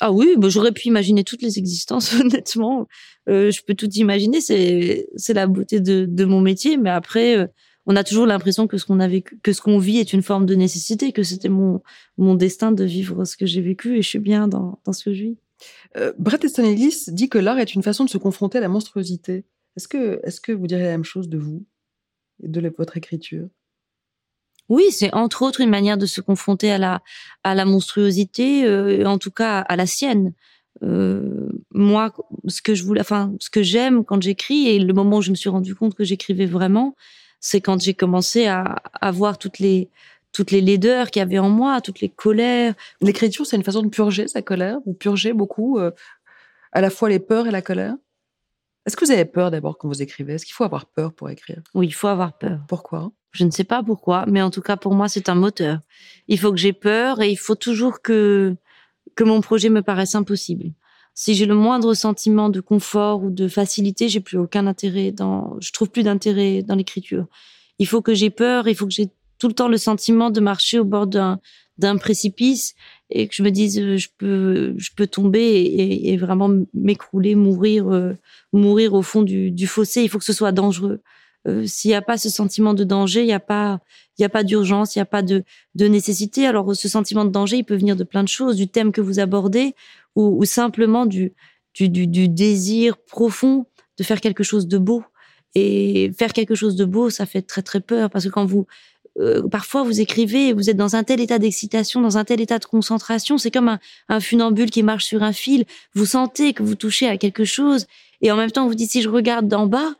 Ah 0.00 0.12
oui, 0.12 0.34
bah, 0.36 0.48
j'aurais 0.48 0.72
pu 0.72 0.88
imaginer 0.88 1.24
toutes 1.24 1.42
les 1.42 1.58
existences, 1.58 2.14
honnêtement. 2.20 2.86
Euh, 3.28 3.50
je 3.50 3.62
peux 3.62 3.74
tout 3.74 3.90
imaginer, 3.90 4.40
c'est 4.40 5.34
la 5.34 5.46
beauté 5.46 5.80
de, 5.80 6.24
mon 6.24 6.40
métier, 6.40 6.76
mais 6.76 6.90
après, 6.90 7.36
euh, 7.36 7.46
on 7.86 7.96
a 7.96 8.04
toujours 8.04 8.26
l'impression 8.26 8.66
que 8.66 8.78
ce 8.78 8.84
qu'on 8.84 8.98
ce 8.98 9.80
vit 9.80 9.98
est 9.98 10.12
une 10.12 10.22
forme 10.22 10.46
de 10.46 10.54
nécessité, 10.54 11.12
que 11.12 11.22
c'était 11.22 11.48
mon 11.48 11.82
mon 12.18 12.34
destin 12.34 12.70
de 12.72 12.84
vivre 12.84 13.24
ce 13.24 13.36
que 13.36 13.46
j'ai 13.46 13.62
vécu 13.62 13.96
et 13.96 14.02
je 14.02 14.08
suis 14.08 14.18
bien 14.18 14.46
dans 14.46 14.78
ce 14.92 15.04
que 15.04 15.12
je 15.12 15.22
vis. 15.24 15.38
Euh, 15.96 16.12
Bret 16.18 16.38
Easton 16.42 16.74
dit 17.08 17.28
que 17.28 17.38
l'art 17.38 17.58
est 17.58 17.74
une 17.74 17.82
façon 17.82 18.04
de 18.04 18.10
se 18.10 18.18
confronter 18.18 18.58
à 18.58 18.60
la 18.60 18.68
monstruosité. 18.68 19.44
Est-ce 19.76 19.88
que, 19.88 20.20
est-ce 20.24 20.40
que 20.40 20.52
vous 20.52 20.66
direz 20.66 20.84
la 20.84 20.90
même 20.90 21.04
chose 21.04 21.28
de 21.28 21.38
vous 21.38 21.66
et 22.42 22.48
de 22.48 22.72
votre 22.76 22.96
écriture? 22.96 23.48
Oui, 24.68 24.86
c'est 24.90 25.12
entre 25.14 25.42
autres 25.42 25.60
une 25.60 25.70
manière 25.70 25.98
de 25.98 26.06
se 26.06 26.20
confronter 26.20 26.70
à 26.70 26.78
la 26.78 27.00
à 27.44 27.54
la 27.54 27.64
monstruosité, 27.64 28.64
euh, 28.66 29.04
en 29.06 29.18
tout 29.18 29.30
cas 29.30 29.60
à 29.60 29.76
la 29.76 29.86
sienne. 29.86 30.32
Euh, 30.82 31.48
moi, 31.72 32.12
ce 32.46 32.62
que 32.62 32.74
je 32.74 32.84
voulais, 32.84 33.00
enfin, 33.00 33.32
ce 33.40 33.50
que 33.50 33.62
j'aime 33.62 34.04
quand 34.04 34.22
j'écris 34.22 34.68
et 34.68 34.78
le 34.78 34.92
moment 34.94 35.18
où 35.18 35.22
je 35.22 35.30
me 35.30 35.36
suis 35.36 35.48
rendu 35.50 35.74
compte 35.74 35.94
que 35.94 36.04
j'écrivais 36.04 36.46
vraiment, 36.46 36.94
c'est 37.40 37.60
quand 37.60 37.80
j'ai 37.80 37.94
commencé 37.94 38.46
à, 38.46 38.76
à 39.00 39.10
voir 39.10 39.38
toutes 39.38 39.58
les 39.58 39.88
toutes 40.32 40.50
les 40.50 40.60
laideurs 40.60 41.10
qu'il 41.10 41.20
y 41.20 41.22
avait 41.22 41.38
en 41.38 41.48
moi, 41.50 41.80
toutes 41.80 42.00
les 42.00 42.08
colères. 42.10 42.74
L'écriture, 43.00 43.46
c'est 43.46 43.56
une 43.56 43.64
façon 43.64 43.82
de 43.82 43.88
purger 43.88 44.28
sa 44.28 44.42
colère. 44.42 44.78
Vous 44.86 44.92
purgez 44.94 45.32
beaucoup 45.32 45.78
euh, 45.78 45.90
à 46.72 46.80
la 46.80 46.90
fois 46.90 47.08
les 47.08 47.18
peurs 47.18 47.46
et 47.46 47.50
la 47.50 47.62
colère? 47.62 47.94
Est-ce 48.88 48.96
que 48.96 49.04
vous 49.04 49.10
avez 49.10 49.26
peur 49.26 49.50
d'abord 49.50 49.76
quand 49.76 49.86
vous 49.86 50.00
écrivez? 50.00 50.32
Est-ce 50.32 50.46
qu'il 50.46 50.54
faut 50.54 50.64
avoir 50.64 50.86
peur 50.86 51.12
pour 51.12 51.28
écrire? 51.28 51.60
Oui, 51.74 51.88
il 51.88 51.92
faut 51.92 52.08
avoir 52.08 52.38
peur. 52.38 52.60
Pourquoi? 52.68 53.12
Je 53.32 53.44
ne 53.44 53.50
sais 53.50 53.64
pas 53.64 53.82
pourquoi, 53.82 54.24
mais 54.26 54.40
en 54.40 54.50
tout 54.50 54.62
cas 54.62 54.78
pour 54.78 54.94
moi 54.94 55.10
c'est 55.10 55.28
un 55.28 55.34
moteur. 55.34 55.80
Il 56.26 56.38
faut 56.38 56.50
que 56.52 56.56
j'ai 56.56 56.72
peur 56.72 57.20
et 57.20 57.30
il 57.30 57.36
faut 57.36 57.54
toujours 57.54 58.00
que 58.00 58.56
que 59.14 59.24
mon 59.24 59.42
projet 59.42 59.68
me 59.68 59.82
paraisse 59.82 60.14
impossible. 60.14 60.72
Si 61.12 61.34
j'ai 61.34 61.44
le 61.44 61.54
moindre 61.54 61.92
sentiment 61.92 62.48
de 62.48 62.60
confort 62.62 63.22
ou 63.22 63.30
de 63.30 63.46
facilité, 63.46 64.08
j'ai 64.08 64.20
plus 64.20 64.38
aucun 64.38 64.66
intérêt 64.66 65.12
dans, 65.12 65.58
je 65.60 65.70
trouve 65.70 65.90
plus 65.90 66.02
d'intérêt 66.02 66.62
dans 66.62 66.74
l'écriture. 66.74 67.26
Il 67.78 67.86
faut 67.86 68.00
que 68.00 68.14
j'ai 68.14 68.30
peur, 68.30 68.68
il 68.68 68.74
faut 68.74 68.86
que 68.86 68.94
j'ai 68.94 69.10
tout 69.38 69.48
le 69.48 69.54
temps 69.54 69.68
le 69.68 69.76
sentiment 69.76 70.30
de 70.30 70.40
marcher 70.40 70.78
au 70.78 70.84
bord 70.86 71.06
d'un 71.06 71.40
d'un 71.76 71.98
précipice 71.98 72.74
et 73.10 73.28
que 73.28 73.34
je 73.34 73.42
me 73.42 73.50
dise 73.50 73.78
euh, 73.78 73.96
je 73.96 74.08
peux 74.18 74.74
je 74.76 74.90
peux 74.94 75.06
tomber 75.06 75.40
et, 75.40 76.16
vraiment 76.16 76.50
m'écrouler, 76.74 77.34
mourir 77.34 77.88
euh, 77.88 78.14
mourir 78.52 78.94
au 78.94 79.02
fond 79.02 79.22
du, 79.22 79.50
du 79.50 79.66
fossé. 79.66 80.02
Il 80.02 80.08
faut 80.08 80.18
que 80.18 80.24
ce 80.24 80.32
soit 80.32 80.52
dangereux. 80.52 81.00
Euh, 81.46 81.64
S'il 81.66 81.90
n'y 81.90 81.94
a 81.94 82.02
pas 82.02 82.18
ce 82.18 82.28
sentiment 82.28 82.74
de 82.74 82.84
danger, 82.84 83.20
il 83.22 83.26
n'y 83.26 83.32
a 83.32 83.40
pas 83.40 83.80
il 84.18 84.22
y 84.22 84.24
a 84.24 84.28
pas 84.28 84.44
d'urgence, 84.44 84.94
il 84.94 84.98
n'y 84.98 85.02
a 85.02 85.06
pas 85.06 85.22
de 85.22 85.44
de 85.74 85.86
nécessité. 85.86 86.46
Alors 86.46 86.74
ce 86.76 86.88
sentiment 86.88 87.24
de 87.24 87.30
danger, 87.30 87.58
il 87.58 87.64
peut 87.64 87.76
venir 87.76 87.96
de 87.96 88.04
plein 88.04 88.22
de 88.22 88.28
choses, 88.28 88.56
du 88.56 88.68
thème 88.68 88.92
que 88.92 89.00
vous 89.00 89.20
abordez 89.20 89.74
ou, 90.14 90.40
ou 90.40 90.44
simplement 90.44 91.06
du, 91.06 91.32
du 91.74 91.88
du 91.88 92.06
du 92.06 92.28
désir 92.28 92.98
profond 92.98 93.66
de 93.98 94.04
faire 94.04 94.20
quelque 94.20 94.44
chose 94.44 94.68
de 94.68 94.78
beau. 94.78 95.02
Et 95.54 96.12
faire 96.16 96.34
quelque 96.34 96.54
chose 96.54 96.76
de 96.76 96.84
beau, 96.84 97.08
ça 97.08 97.24
fait 97.24 97.40
très 97.42 97.62
très 97.62 97.80
peur 97.80 98.10
parce 98.10 98.26
que 98.26 98.30
quand 98.30 98.44
vous 98.44 98.66
euh, 99.18 99.46
parfois 99.48 99.82
vous 99.82 100.00
écrivez, 100.00 100.52
vous 100.52 100.70
êtes 100.70 100.76
dans 100.76 100.96
un 100.96 101.04
tel 101.04 101.20
état 101.20 101.38
d'excitation, 101.38 102.00
dans 102.00 102.18
un 102.18 102.24
tel 102.24 102.40
état 102.40 102.58
de 102.58 102.64
concentration, 102.64 103.38
c'est 103.38 103.50
comme 103.50 103.68
un, 103.68 103.78
un 104.08 104.20
funambule 104.20 104.70
qui 104.70 104.82
marche 104.82 105.04
sur 105.04 105.22
un 105.22 105.32
fil. 105.32 105.64
Vous 105.94 106.06
sentez 106.06 106.52
que 106.52 106.62
vous 106.62 106.74
touchez 106.74 107.08
à 107.08 107.16
quelque 107.16 107.44
chose, 107.44 107.86
et 108.20 108.30
en 108.30 108.36
même 108.36 108.50
temps 108.50 108.66
vous 108.66 108.74
dites 108.74 108.90
si 108.90 109.02
je 109.02 109.08
regarde 109.08 109.48
d'en 109.48 109.66
bas, 109.66 109.94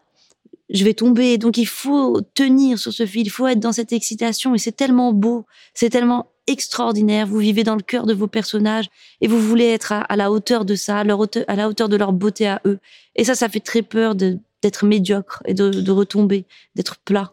je 0.70 0.84
vais 0.84 0.94
tomber. 0.94 1.38
Donc 1.38 1.56
il 1.56 1.66
faut 1.66 2.20
tenir 2.34 2.78
sur 2.78 2.92
ce 2.92 3.06
fil, 3.06 3.26
il 3.26 3.30
faut 3.30 3.46
être 3.46 3.60
dans 3.60 3.72
cette 3.72 3.92
excitation 3.92 4.54
et 4.54 4.58
c'est 4.58 4.72
tellement 4.72 5.12
beau, 5.12 5.46
c'est 5.74 5.90
tellement 5.90 6.30
extraordinaire. 6.46 7.26
Vous 7.26 7.38
vivez 7.38 7.64
dans 7.64 7.76
le 7.76 7.82
cœur 7.82 8.06
de 8.06 8.14
vos 8.14 8.26
personnages 8.26 8.88
et 9.20 9.28
vous 9.28 9.40
voulez 9.40 9.66
être 9.66 9.92
à, 9.92 10.16
la 10.16 10.30
hauteur 10.30 10.64
de 10.64 10.74
ça, 10.74 10.98
à, 10.98 11.04
leur 11.04 11.20
à 11.46 11.56
la 11.56 11.68
hauteur 11.68 11.88
de 11.88 11.96
leur 11.96 12.12
beauté 12.12 12.46
à 12.46 12.60
eux. 12.64 12.78
Et 13.16 13.24
ça, 13.24 13.34
ça 13.34 13.48
fait 13.48 13.60
très 13.60 13.82
peur 13.82 14.14
d'être 14.14 14.86
médiocre 14.86 15.42
et 15.46 15.54
de, 15.54 15.90
retomber, 15.90 16.44
d'être 16.74 16.96
plat. 16.98 17.32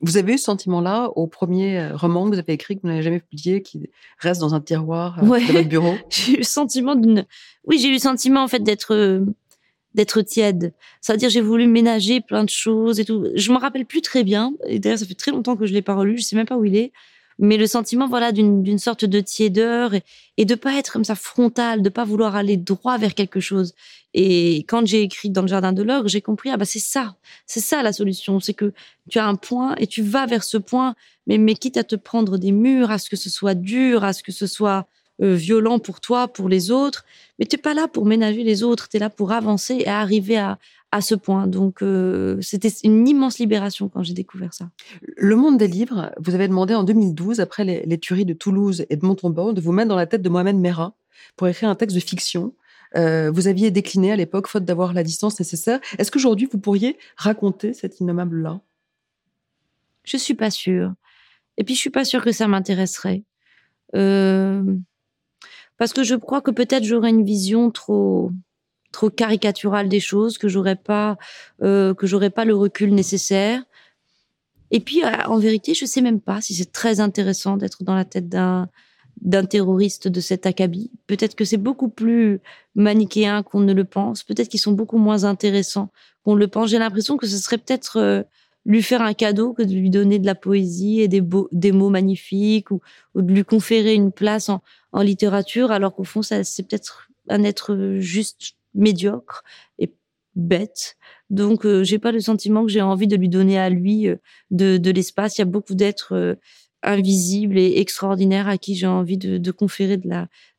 Vous 0.00 0.16
avez 0.16 0.34
eu 0.34 0.38
ce 0.38 0.44
sentiment-là 0.44 1.10
au 1.16 1.26
premier 1.26 1.78
euh, 1.78 1.96
roman 1.96 2.24
que 2.24 2.34
vous 2.34 2.38
avez 2.38 2.54
écrit, 2.54 2.76
que 2.76 2.82
vous 2.82 2.88
n'avez 2.88 3.02
jamais 3.02 3.20
publié, 3.20 3.62
qui 3.62 3.90
reste 4.18 4.40
dans 4.40 4.54
un 4.54 4.60
tiroir 4.60 5.18
euh, 5.18 5.22
de 5.22 5.52
votre 5.52 5.68
bureau? 5.68 5.94
J'ai 6.08 6.34
eu 6.34 6.36
le 6.38 6.42
sentiment 6.42 6.94
d'une. 6.94 7.26
Oui, 7.66 7.78
j'ai 7.78 7.88
eu 7.88 7.92
le 7.92 7.98
sentiment 7.98 8.42
en 8.42 8.48
fait 8.48 8.62
d'être 8.62 8.94
euh, 8.94 9.20
d'être 9.94 10.22
tiède. 10.22 10.72
C'est-à-dire 11.00 11.28
j'ai 11.28 11.40
voulu 11.40 11.66
ménager 11.66 12.20
plein 12.20 12.44
de 12.44 12.48
choses 12.48 13.00
et 13.00 13.04
tout. 13.04 13.26
Je 13.34 13.52
me 13.52 13.58
rappelle 13.58 13.84
plus 13.84 14.00
très 14.00 14.24
bien. 14.24 14.54
Et 14.66 14.78
d'ailleurs, 14.78 14.98
ça 14.98 15.06
fait 15.06 15.14
très 15.14 15.30
longtemps 15.30 15.56
que 15.56 15.66
je 15.66 15.74
l'ai 15.74 15.82
pas 15.82 15.94
relu. 15.94 16.18
Je 16.18 16.22
sais 16.22 16.36
même 16.36 16.46
pas 16.46 16.56
où 16.56 16.64
il 16.64 16.76
est 16.76 16.92
mais 17.40 17.56
le 17.56 17.66
sentiment 17.66 18.06
voilà 18.06 18.32
d'une 18.32 18.78
sorte 18.78 19.04
de 19.04 19.18
tiédeur 19.20 19.94
et, 19.94 20.02
et 20.36 20.44
de 20.44 20.54
pas 20.54 20.74
être 20.74 20.92
comme 20.92 21.04
ça 21.04 21.14
frontal, 21.14 21.82
de 21.82 21.88
pas 21.88 22.04
vouloir 22.04 22.36
aller 22.36 22.56
droit 22.56 22.98
vers 22.98 23.14
quelque 23.14 23.40
chose. 23.40 23.74
Et 24.12 24.58
quand 24.68 24.86
j'ai 24.86 25.02
écrit 25.02 25.30
dans 25.30 25.42
le 25.42 25.48
jardin 25.48 25.72
de 25.72 25.82
l'ogre, 25.82 26.08
j'ai 26.08 26.20
compris 26.20 26.50
ah 26.50 26.56
bah 26.56 26.64
c'est 26.64 26.78
ça, 26.78 27.16
c'est 27.46 27.60
ça 27.60 27.82
la 27.82 27.92
solution, 27.92 28.40
c'est 28.40 28.54
que 28.54 28.72
tu 29.08 29.18
as 29.18 29.26
un 29.26 29.36
point 29.36 29.74
et 29.76 29.86
tu 29.86 30.02
vas 30.02 30.26
vers 30.26 30.44
ce 30.44 30.58
point, 30.58 30.94
mais 31.26 31.38
mais 31.38 31.54
quitte 31.54 31.78
à 31.78 31.84
te 31.84 31.96
prendre 31.96 32.36
des 32.36 32.52
murs, 32.52 32.90
à 32.90 32.98
ce 32.98 33.08
que 33.08 33.16
ce 33.16 33.30
soit 33.30 33.54
dur, 33.54 34.04
à 34.04 34.12
ce 34.12 34.22
que 34.22 34.32
ce 34.32 34.46
soit 34.46 34.86
euh, 35.22 35.34
violent 35.34 35.78
pour 35.78 36.00
toi, 36.00 36.28
pour 36.28 36.48
les 36.48 36.70
autres, 36.70 37.04
mais 37.38 37.46
tu 37.46 37.56
n'es 37.56 37.62
pas 37.62 37.74
là 37.74 37.88
pour 37.88 38.04
ménager 38.04 38.42
les 38.42 38.62
autres, 38.62 38.88
tu 38.88 38.98
es 38.98 39.00
là 39.00 39.10
pour 39.10 39.32
avancer 39.32 39.76
et 39.80 39.88
arriver 39.88 40.36
à, 40.36 40.58
à 40.92 41.00
ce 41.00 41.14
point. 41.14 41.46
Donc, 41.46 41.82
euh, 41.82 42.38
c'était 42.40 42.72
une 42.82 43.06
immense 43.06 43.38
libération 43.38 43.88
quand 43.88 44.02
j'ai 44.02 44.14
découvert 44.14 44.52
ça. 44.52 44.70
Le 45.16 45.36
monde 45.36 45.56
des 45.56 45.68
livres, 45.68 46.12
vous 46.18 46.34
avez 46.34 46.48
demandé 46.48 46.74
en 46.74 46.82
2012, 46.82 47.40
après 47.40 47.64
les, 47.64 47.98
tueries 47.98 48.24
de 48.24 48.34
Toulouse 48.34 48.84
et 48.90 48.96
de 48.96 49.04
Montauban, 49.04 49.52
de 49.52 49.60
vous 49.60 49.72
mettre 49.72 49.88
dans 49.88 49.96
la 49.96 50.06
tête 50.06 50.22
de 50.22 50.28
Mohamed 50.28 50.56
Merah 50.56 50.94
pour 51.36 51.46
écrire 51.48 51.68
un 51.68 51.74
texte 51.74 51.94
de 51.94 52.00
fiction. 52.00 52.54
Euh, 52.96 53.30
vous 53.30 53.46
aviez 53.46 53.70
décliné 53.70 54.10
à 54.10 54.16
l'époque, 54.16 54.48
faute 54.48 54.64
d'avoir 54.64 54.92
la 54.92 55.04
distance 55.04 55.38
nécessaire. 55.38 55.80
Est-ce 55.98 56.10
qu'aujourd'hui, 56.10 56.48
vous 56.50 56.58
pourriez 56.58 56.98
raconter 57.16 57.72
cet 57.72 58.00
innommable-là? 58.00 58.60
Je 60.02 60.16
suis 60.16 60.34
pas 60.34 60.50
sûre. 60.50 60.94
Et 61.56 61.62
puis, 61.62 61.74
je 61.74 61.80
suis 61.80 61.90
pas 61.90 62.04
sûre 62.04 62.24
que 62.24 62.32
ça 62.32 62.48
m'intéresserait. 62.48 63.22
Euh, 63.94 64.64
parce 65.76 65.92
que 65.92 66.02
je 66.02 66.14
crois 66.16 66.40
que 66.40 66.50
peut-être 66.50 66.84
j'aurais 66.84 67.10
une 67.10 67.24
vision 67.24 67.70
trop 67.70 68.32
trop 68.92 69.10
caricatural 69.10 69.88
des 69.88 70.00
choses, 70.00 70.38
que 70.38 70.48
j'aurais 70.48 70.76
pas 70.76 71.16
euh, 71.62 71.94
que 71.94 72.06
j'aurais 72.06 72.30
pas 72.30 72.44
le 72.44 72.54
recul 72.54 72.94
nécessaire. 72.94 73.62
Et 74.70 74.80
puis, 74.80 75.02
euh, 75.04 75.10
en 75.26 75.38
vérité, 75.38 75.74
je 75.74 75.84
sais 75.84 76.00
même 76.00 76.20
pas 76.20 76.40
si 76.40 76.54
c'est 76.54 76.72
très 76.72 77.00
intéressant 77.00 77.56
d'être 77.56 77.82
dans 77.82 77.94
la 77.94 78.04
tête 78.04 78.28
d'un 78.28 78.68
d'un 79.20 79.44
terroriste 79.44 80.08
de 80.08 80.20
cet 80.20 80.46
acabit. 80.46 80.90
Peut-être 81.06 81.34
que 81.34 81.44
c'est 81.44 81.58
beaucoup 81.58 81.90
plus 81.90 82.40
manichéen 82.74 83.42
qu'on 83.42 83.60
ne 83.60 83.74
le 83.74 83.84
pense. 83.84 84.22
Peut-être 84.22 84.48
qu'ils 84.48 84.60
sont 84.60 84.72
beaucoup 84.72 84.96
moins 84.96 85.24
intéressants 85.24 85.90
qu'on 86.24 86.34
le 86.34 86.48
pense. 86.48 86.70
J'ai 86.70 86.78
l'impression 86.78 87.18
que 87.18 87.26
ce 87.26 87.36
serait 87.36 87.58
peut-être 87.58 87.98
euh, 87.98 88.22
lui 88.64 88.82
faire 88.82 89.02
un 89.02 89.12
cadeau 89.12 89.52
que 89.52 89.62
de 89.62 89.74
lui 89.74 89.90
donner 89.90 90.18
de 90.18 90.26
la 90.26 90.34
poésie 90.34 91.00
et 91.00 91.08
des, 91.08 91.20
beaux, 91.20 91.48
des 91.52 91.72
mots 91.72 91.90
magnifiques 91.90 92.70
ou, 92.70 92.80
de 93.14 93.32
lui 93.32 93.44
conférer 93.44 93.94
une 93.94 94.12
place 94.12 94.48
en, 94.48 94.62
en 94.92 95.02
littérature, 95.02 95.70
alors 95.70 95.94
qu'au 95.94 96.04
fond, 96.04 96.22
c'est 96.22 96.62
peut-être 96.62 97.10
un 97.28 97.42
être 97.42 97.96
juste 97.98 98.54
médiocre 98.74 99.42
et 99.78 99.92
bête. 100.36 100.96
Donc, 101.28 101.64
euh, 101.64 101.84
j'ai 101.84 101.98
pas 101.98 102.12
le 102.12 102.20
sentiment 102.20 102.64
que 102.64 102.70
j'ai 102.70 102.82
envie 102.82 103.06
de 103.06 103.16
lui 103.16 103.28
donner 103.28 103.58
à 103.58 103.70
lui 103.70 104.08
euh, 104.08 104.16
de, 104.50 104.90
l'espace. 104.90 105.38
Il 105.38 105.40
y 105.40 105.42
a 105.42 105.46
beaucoup 105.46 105.74
d'êtres 105.74 106.14
euh, 106.14 106.34
invisibles 106.82 107.58
et 107.58 107.78
extraordinaires 107.78 108.48
à 108.48 108.56
qui 108.56 108.74
j'ai 108.74 108.86
envie 108.86 109.18
de, 109.18 109.50
conférer 109.50 109.96
de 109.96 110.08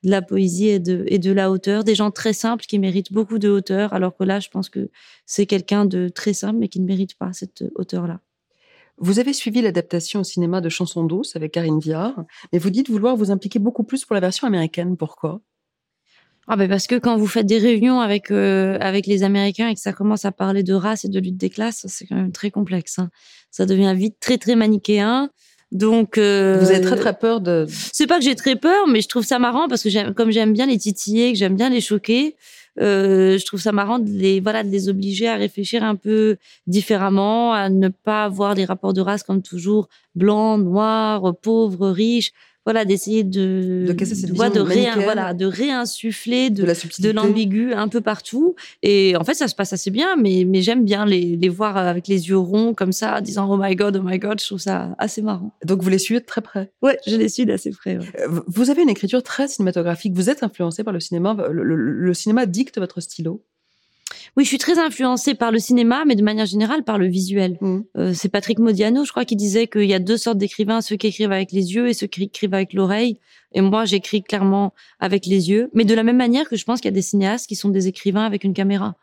la, 0.04 0.22
poésie 0.22 0.68
et 0.68 0.80
de, 0.80 1.04
et 1.08 1.20
de 1.20 1.32
la 1.32 1.50
hauteur. 1.50 1.84
Des 1.84 1.96
gens 1.96 2.12
très 2.12 2.34
simples 2.34 2.66
qui 2.66 2.80
méritent 2.80 3.12
beaucoup 3.12 3.40
de 3.40 3.50
hauteur, 3.50 3.94
alors 3.94 4.16
que 4.16 4.24
là, 4.24 4.40
je 4.40 4.50
pense 4.50 4.70
que 4.70 4.90
c'est 5.26 5.46
quelqu'un 5.46 5.86
de 5.86 6.10
très 6.10 6.34
simple 6.34 6.60
mais 6.60 6.68
qui 6.68 6.80
ne 6.80 6.86
mérite 6.86 7.16
pas 7.16 7.34
cette 7.34 7.64
hauteur-là. 7.76 8.20
Vous 8.98 9.18
avez 9.18 9.34
suivi 9.34 9.64
l'adaptation 9.64 10.20
au 10.20 10.24
cinéma 10.24 10.62
de 10.62 10.70
Chansons 10.70 11.04
douces 11.04 11.36
avec 11.36 11.54
Karine 11.54 11.80
Viard, 11.80 12.24
mais 12.54 12.60
vous 12.60 12.70
dites 12.70 12.88
vouloir 12.88 13.16
vous 13.16 13.32
impliquer 13.32 13.58
beaucoup 13.58 13.84
plus 13.84 14.06
pour 14.06 14.14
la 14.14 14.20
version 14.20 14.46
américaine. 14.46 14.96
Pourquoi? 14.96 15.42
Ah 16.48 16.56
ben 16.56 16.68
parce 16.68 16.88
que 16.88 16.96
quand 16.96 17.18
vous 17.18 17.28
faites 17.28 17.46
des 17.46 17.60
réunions 17.60 18.02
avec 18.02 18.32
euh, 18.32 18.78
avec 18.82 19.06
les 19.06 19.24
Américains 19.24 19.70
et 19.70 19.76
que 19.76 19.80
ça 19.80 19.94
commence 19.94 20.26
à 20.26 20.32
parler 20.32 20.64
de 20.64 20.74
race 20.74 21.06
et 21.06 21.10
de 21.10 21.20
lutte 21.20 21.38
des 21.38 21.50
classes, 21.50 21.86
c'est 21.88 22.06
quand 22.08 22.16
même 22.16 22.32
très 22.32 22.50
complexe. 22.50 23.00
Hein. 23.00 23.10
Ça 23.52 23.66
devient 23.66 23.94
vite 23.96 24.16
très 24.20 24.38
très 24.38 24.56
manichéen. 24.56 25.30
Donc 25.72 26.18
euh, 26.18 26.58
vous 26.60 26.70
avez 26.70 26.82
très 26.82 26.98
très 26.98 27.18
peur 27.18 27.40
de. 27.42 27.66
C'est 27.94 28.08
pas 28.08 28.18
que 28.18 28.26
j'ai 28.26 28.36
très 28.36 28.56
peur, 28.56 28.88
mais 28.88 29.02
je 29.02 29.08
trouve 29.08 29.24
ça 29.24 29.40
marrant 29.40 29.68
parce 29.70 29.84
que 29.84 30.12
comme 30.12 30.32
j'aime 30.32 30.52
bien 30.52 30.66
les 30.66 30.78
titiller, 30.78 31.32
que 31.32 31.38
j'aime 31.38 31.56
bien 31.56 31.70
les 31.70 31.82
choquer. 31.82 32.36
Euh, 32.80 33.38
je 33.38 33.46
trouve 33.46 33.60
ça 33.60 33.74
marrant 33.74 34.00
de 34.00 34.10
les 34.10 34.40
voilà 34.40 34.64
de 34.64 34.70
les 34.70 34.88
obliger 34.88 35.28
à 35.28 35.36
réfléchir 35.36 35.84
un 35.84 35.96
peu 35.96 36.38
différemment, 36.68 37.54
à 37.54 37.70
ne 37.70 37.90
pas 37.90 38.30
voir 38.30 38.56
les 38.56 38.66
rapports 38.66 38.94
de 38.94 39.02
race 39.02 39.24
comme 39.24 39.42
toujours 39.42 39.90
blanc, 40.16 40.58
noir, 40.58 41.36
pauvre, 41.42 41.90
riche 41.90 42.32
voilà 42.66 42.86
d'essayer 42.86 43.24
de 43.24 43.86
de 43.88 43.94
casser 43.94 44.16
cette 44.16 44.32
de, 44.32 45.04
voilà 45.04 45.34
de 45.34 45.46
réinsuffler 45.46 46.50
de 46.50 46.64
de 46.64 47.10
l'ambigu 47.12 47.74
un 47.74 47.88
peu 47.88 48.02
partout. 48.02 48.56
Et 48.84 49.16
en 49.16 49.24
fait 49.24 49.34
ça 49.34 49.48
se 49.48 49.56
passe 49.56 49.74
assez 49.74 49.92
bien 49.92 50.16
mais 50.16 50.46
mais 50.48 50.62
j'aime 50.62 50.86
bien 50.86 51.06
les, 51.06 51.36
les 51.38 51.50
voir 51.50 51.78
avec 51.78 52.08
les 52.08 52.30
yeux 52.30 52.38
ronds 52.38 52.74
comme 52.74 52.92
ça 52.92 53.22
disant 53.22 53.48
oh 53.52 53.58
my 53.60 53.76
god 53.76 53.98
oh 53.98 54.04
my 54.04 54.20
god 54.20 54.40
je 54.40 54.46
trouve 54.46 54.60
ça 54.60 54.96
assez 54.98 55.22
marrant. 55.22 55.54
Donc 55.66 55.82
vous 55.82 55.90
les 55.90 55.98
suivez 55.98 56.20
de 56.20 56.26
très 56.26 56.42
près? 56.42 56.72
Ouais 56.82 56.98
je 57.08 57.16
les 57.16 57.30
suis 57.30 57.46
d'assez 57.46 57.72
près 57.72 57.98
euh, 57.98 58.42
vous 58.48 58.70
avez 58.70 58.84
une 58.84 58.90
écriture 58.90 59.24
très 59.24 59.48
cinématographique. 59.48 60.14
Vous 60.14 60.30
êtes 60.30 60.44
influencé 60.44 60.84
par 60.84 60.94
le 60.94 61.00
cinéma 61.00 61.36
le 61.50 62.14
cinéma 62.14 62.46
dicte 62.46 62.78
votre 62.78 63.02
stylo? 63.02 63.44
Oui, 64.38 64.46
je 64.46 64.50
suis 64.50 64.58
très 64.58 64.80
influencée 64.80 65.36
par 65.36 65.52
le 65.52 65.60
cinéma, 65.60 66.06
mais 66.06 66.16
de 66.16 66.24
manière 66.24 66.46
générale 66.46 66.84
par 66.84 66.98
le 66.98 67.08
visuel. 67.08 67.58
Mmh. 67.60 67.80
Euh, 67.98 68.14
c'est 68.14 68.30
Patrick 68.30 68.60
Modiano, 68.60 69.04
je 69.04 69.12
crois, 69.12 69.26
qui 69.26 69.36
disait 69.36 69.68
qu'il 69.68 69.84
y 69.84 69.94
a 69.94 70.00
deux 70.00 70.16
sortes 70.16 70.38
d'écrivains, 70.38 70.80
ceux 70.82 70.96
qui 70.96 71.08
écrivent 71.08 71.34
avec 71.34 71.52
les 71.52 71.74
yeux 71.74 71.90
et 71.90 71.94
ceux 71.94 72.08
qui 72.08 72.24
écrivent 72.24 72.54
avec 72.54 72.74
l'oreille. 72.74 73.18
Et 73.54 73.60
moi, 73.60 73.84
j'écris 73.84 74.24
clairement 74.24 74.74
avec 75.00 75.26
les 75.26 75.50
yeux, 75.50 75.70
mais 75.74 75.84
de 75.84 75.94
la 75.94 76.04
même 76.04 76.16
manière 76.16 76.48
que 76.48 76.56
je 76.56 76.64
pense 76.64 76.80
qu'il 76.80 76.90
y 76.90 76.94
a 76.94 76.96
des 76.96 77.02
cinéastes 77.02 77.48
qui 77.48 77.56
sont 77.56 77.70
des 77.70 77.88
écrivains 77.88 78.26
avec 78.26 78.46
une 78.46 78.54
caméra 78.54 78.96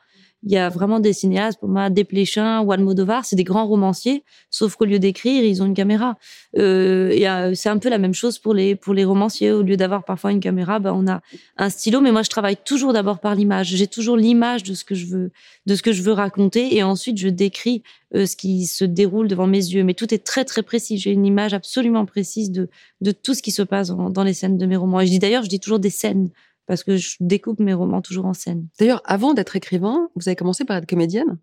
il 0.45 0.53
y 0.53 0.57
a 0.57 0.68
vraiment 0.68 1.01
des 1.01 1.12
cinéastes, 1.12 1.59
pour 1.59 1.68
moi, 1.68 1.91
Desplechin 1.91 2.61
ou 2.61 2.70
Almodovar, 2.70 3.24
c'est 3.24 3.34
des 3.34 3.45
grands 3.45 3.66
romanciers, 3.66 4.22
sauf 4.51 4.76
qu'au 4.76 4.84
lieu 4.84 5.01
d'écrire, 5.01 5.45
ils 5.45 5.62
ont 5.62 5.66
une 5.66 5.74
caméra. 5.74 6.16
Euh, 6.57 7.53
c'est 7.55 7.68
un 7.68 7.78
peu 7.78 7.89
la 7.89 7.99
même 7.99 8.14
chose 8.14 8.39
pour 8.39 8.55
les 8.55 8.76
pour 8.76 8.95
les 8.95 9.05
romanciers. 9.05 9.51
Au 9.51 9.62
lieu 9.62 9.76
d'avoir 9.76 10.05
parfois 10.05 10.30
une 10.30 10.39
caméra, 10.39 10.78
ben, 10.78 10.93
on 10.93 11.09
a 11.09 11.20
un 11.57 11.70
stylo. 11.70 12.01
Mais 12.01 12.12
moi, 12.12 12.22
je 12.22 12.30
travaille 12.30 12.57
toujours 12.57 12.93
d'abord 12.93 13.18
par 13.18 13.34
l'image. 13.34 13.68
J'ai 13.74 13.89
toujours 13.89 14.16
l'image 14.16 14.62
de 14.62 14.74
ce 14.74 14.84
que 14.84 14.95
je 14.95 15.07
veux 15.07 15.30
de 15.66 15.74
ce 15.74 15.82
que 15.82 15.93
je 15.93 16.03
veux 16.03 16.12
raconter, 16.12 16.76
et 16.76 16.84
ensuite 16.84 17.18
je 17.18 17.28
décris 17.28 17.82
euh, 18.14 18.24
ce 18.24 18.36
qui 18.36 18.66
se 18.66 18.84
déroule 18.84 19.26
devant 19.26 19.49
mes 19.49 19.59
yeux. 19.59 19.82
Mais 19.82 19.95
tout 19.95 20.14
est 20.14 20.24
très 20.24 20.45
très 20.45 20.62
précis. 20.62 20.99
J'ai 20.99 21.11
une 21.11 21.26
image 21.26 21.53
absolument 21.53 22.07
précise 22.07 22.53
de 22.53 22.68
de 23.01 23.11
tout 23.11 23.34
ce 23.34 23.43
qui 23.43 23.51
se 23.51 23.62
passe 23.62 23.89
dans, 23.89 24.09
dans 24.09 24.22
les 24.22 24.34
scènes 24.34 24.57
de 24.57 24.66
mes 24.66 24.76
romans. 24.76 25.01
Et 25.01 25.07
je 25.07 25.11
dis 25.11 25.18
d'ailleurs, 25.18 25.43
je 25.43 25.49
dis 25.49 25.61
toujours 25.61 25.80
des 25.80 25.91
scènes 25.91 26.30
parce 26.69 26.85
que 26.85 26.97
je 26.97 27.16
découpe 27.19 27.59
mes 27.59 27.75
romans 27.75 28.03
toujours 28.03 28.27
en 28.27 28.35
scène. 28.35 28.69
D'ailleurs, 28.79 29.03
avant 29.05 29.35
d'être 29.35 29.57
écrivain, 29.57 30.09
vous 30.14 30.29
avez 30.29 30.37
commencé 30.37 30.64
par 30.64 30.77
être 30.77 30.87
comédienne 30.87 31.39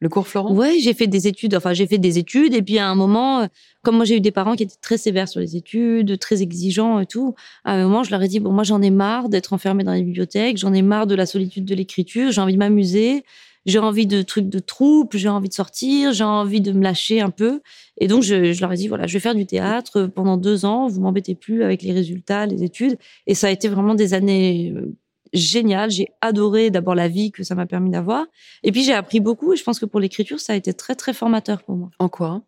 le 0.00 0.10
cours 0.10 0.26
Florent? 0.26 0.52
Ouais, 0.52 0.78
j'ai 0.80 0.92
fait 0.92 1.06
des 1.06 1.28
études. 1.28 1.54
Enfin, 1.54 1.72
j'ai 1.72 1.86
fait 1.86 1.96
des 1.96 2.18
études. 2.18 2.52
Et 2.52 2.60
puis, 2.60 2.78
à 2.78 2.88
un 2.88 2.94
moment, 2.94 3.40
euh, 3.40 3.46
comme 3.82 3.96
moi, 3.96 4.04
j'ai 4.04 4.16
eu 4.16 4.20
des 4.20 4.32
parents 4.32 4.54
qui 4.54 4.64
étaient 4.64 4.76
très 4.82 4.98
sévères 4.98 5.28
sur 5.28 5.40
les 5.40 5.56
études, 5.56 6.18
très 6.18 6.42
exigeants 6.42 7.00
et 7.00 7.06
tout. 7.06 7.34
À 7.64 7.72
un 7.72 7.84
moment, 7.84 8.02
je 8.02 8.10
leur 8.10 8.22
ai 8.22 8.28
dit, 8.28 8.38
bon, 8.38 8.52
moi, 8.52 8.64
j'en 8.64 8.82
ai 8.82 8.90
marre 8.90 9.30
d'être 9.30 9.54
enfermée 9.54 9.82
dans 9.82 9.92
les 9.92 10.02
bibliothèques. 10.02 10.58
J'en 10.58 10.74
ai 10.74 10.82
marre 10.82 11.06
de 11.06 11.14
la 11.14 11.24
solitude 11.24 11.64
de 11.64 11.74
l'écriture. 11.74 12.32
J'ai 12.32 12.40
envie 12.40 12.52
de 12.52 12.58
m'amuser 12.58 13.24
j'ai 13.66 13.78
envie 13.78 14.06
de 14.06 14.22
trucs 14.22 14.48
de 14.48 14.58
troupe, 14.58 15.16
j'ai 15.16 15.28
envie 15.28 15.48
de 15.48 15.54
sortir, 15.54 16.12
j'ai 16.12 16.24
envie 16.24 16.60
de 16.60 16.72
me 16.72 16.82
lâcher 16.82 17.20
un 17.20 17.30
peu. 17.30 17.60
Et 17.98 18.08
donc, 18.08 18.22
je, 18.22 18.52
je, 18.52 18.60
leur 18.60 18.72
ai 18.72 18.76
dit, 18.76 18.88
voilà, 18.88 19.06
je 19.06 19.14
vais 19.14 19.20
faire 19.20 19.34
du 19.34 19.46
théâtre 19.46 20.06
pendant 20.06 20.36
deux 20.36 20.64
ans, 20.64 20.88
vous 20.88 21.00
m'embêtez 21.00 21.34
plus 21.34 21.62
avec 21.62 21.82
les 21.82 21.92
résultats, 21.92 22.46
les 22.46 22.62
études. 22.62 22.98
Et 23.26 23.34
ça 23.34 23.48
a 23.48 23.50
été 23.50 23.68
vraiment 23.68 23.94
des 23.94 24.14
années 24.14 24.72
euh, 24.76 24.94
géniales. 25.32 25.90
J'ai 25.90 26.08
adoré 26.20 26.70
d'abord 26.70 26.94
la 26.94 27.08
vie 27.08 27.30
que 27.30 27.42
ça 27.42 27.54
m'a 27.54 27.66
permis 27.66 27.90
d'avoir. 27.90 28.26
Et 28.62 28.72
puis, 28.72 28.84
j'ai 28.84 28.94
appris 28.94 29.20
beaucoup 29.20 29.52
et 29.52 29.56
je 29.56 29.64
pense 29.64 29.78
que 29.78 29.86
pour 29.86 30.00
l'écriture, 30.00 30.40
ça 30.40 30.52
a 30.52 30.56
été 30.56 30.74
très, 30.74 30.94
très 30.94 31.12
formateur 31.12 31.62
pour 31.62 31.76
moi. 31.76 31.90
En 31.98 32.08
quoi? 32.08 32.42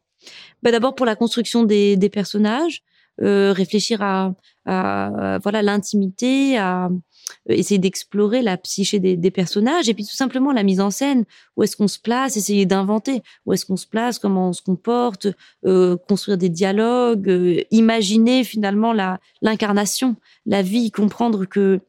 Bah, 0.62 0.70
D'abord 0.70 0.94
pour 0.94 1.06
la 1.06 1.16
construction 1.16 1.64
des, 1.64 1.96
des 1.96 2.08
personnages, 2.08 2.82
euh, 3.22 3.52
réfléchir 3.52 4.02
à, 4.02 4.34
à, 4.66 5.38
voilà 5.42 5.62
l'intimité, 5.62 6.58
à 6.58 6.86
euh, 6.86 7.54
essayer 7.54 7.78
d'explorer 7.78 8.42
la 8.42 8.56
psyché 8.56 8.98
des, 8.98 9.30
personnages 9.30 9.88
et 9.88 9.94
puis 9.94 10.04
tout 10.04 10.14
simplement 10.14 10.52
la 10.52 10.62
mise 10.62 10.80
en 10.80 10.90
scène. 10.90 11.24
Où 11.56 11.62
est-ce 11.62 11.76
qu'on 11.76 11.88
se 11.88 11.98
place? 11.98 12.36
Essayer 12.36 12.66
d'inventer. 12.66 13.22
Où 13.44 13.52
est-ce 13.52 13.66
qu'on 13.66 13.76
se 13.76 13.86
place? 13.86 14.18
Comment 14.18 14.50
on 14.50 14.52
se 14.52 14.62
comporte? 14.62 15.28
Euh, 15.64 15.96
Construire 16.08 16.38
des 16.38 16.48
dialogues. 16.48 17.28
Euh, 17.28 17.62
imaginer 17.70 18.44
finalement 18.44 18.92
la 18.92 19.18
l'incarnation, 19.42 20.16
la 20.44 20.62
vie. 20.62 20.90
Comprendre 20.90 21.44
que 21.44 21.80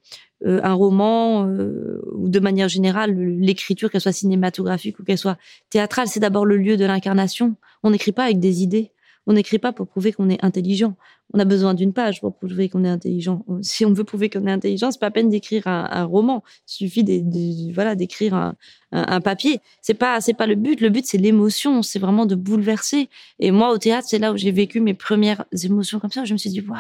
euh, 0.46 0.60
un 0.64 0.74
roman 0.74 1.48
euh, 1.48 2.00
ou 2.14 2.30
de 2.30 2.40
manière 2.40 2.70
générale 2.70 3.18
l'écriture, 3.18 3.90
qu'elle 3.90 4.02
soit 4.02 4.12
cinématographique 4.12 5.00
ou 5.00 5.04
qu'elle 5.04 5.18
soit 5.18 5.38
théâtrale, 5.72 6.08
c'est 6.08 6.20
d'abord 6.20 6.46
le 6.46 6.58
lieu 6.58 6.78
de 6.78 6.86
l'incarnation. 6.86 7.56
On 7.82 7.90
n'écrit 7.90 8.12
pas 8.12 8.26
avec 8.26 8.40
des 8.40 8.62
idées. 8.62 8.92
On 9.26 9.34
n'écrit 9.34 9.58
pas 9.58 9.74
pour 9.74 9.88
prouver 9.88 10.14
qu'on 10.14 10.30
est 10.30 10.44
intelligent. 10.46 10.96
On 11.34 11.40
a 11.40 11.46
besoin 11.46 11.74
d'une 11.74 11.92
page 11.92 12.22
pour 12.22 12.34
prouver 12.34 12.70
qu'on 12.70 12.86
est 12.86 12.90
intelligent. 12.90 13.46
Si 13.62 13.86
on 13.86 13.92
veut 13.92 14.06
prouver 14.06 14.30
qu'on 14.30 14.48
est 14.48 14.52
intelligent, 14.52 14.92
c'est 14.92 15.00
pas 15.00 15.12
peine 15.12 15.30
d'écrire 15.30 15.68
un, 15.68 16.06
roman. 16.06 16.42
Il 16.68 16.72
suffit 16.72 17.04
de, 17.04 17.74
voilà 17.74 17.96
d'écrire 17.96 18.34
un, 18.34 18.56
un, 18.94 19.20
papier. 19.20 19.60
C'est 19.82 19.94
pas 19.94 20.22
c'est 20.22 20.34
pas 20.34 20.48
le 20.48 20.56
but. 20.56 20.80
Le 20.80 20.90
but 20.90 21.06
c'est 21.06 21.18
l'émotion. 21.18 21.82
C'est 21.84 22.00
vraiment 22.00 22.26
de 22.26 22.36
bouleverser. 22.36 23.10
Et 23.40 23.52
moi 23.52 23.72
au 23.72 23.78
théâtre, 23.78 24.08
c'est 24.10 24.20
là 24.20 24.32
où 24.32 24.38
j'ai 24.38 24.52
vécu 24.52 24.80
mes 24.80 24.94
premières 24.94 25.44
émotions 25.64 26.00
comme 26.00 26.12
ça. 26.12 26.24
Je 26.24 26.32
me 26.32 26.38
suis 26.38 26.50
dit 26.50 26.62
waouh, 26.62 26.78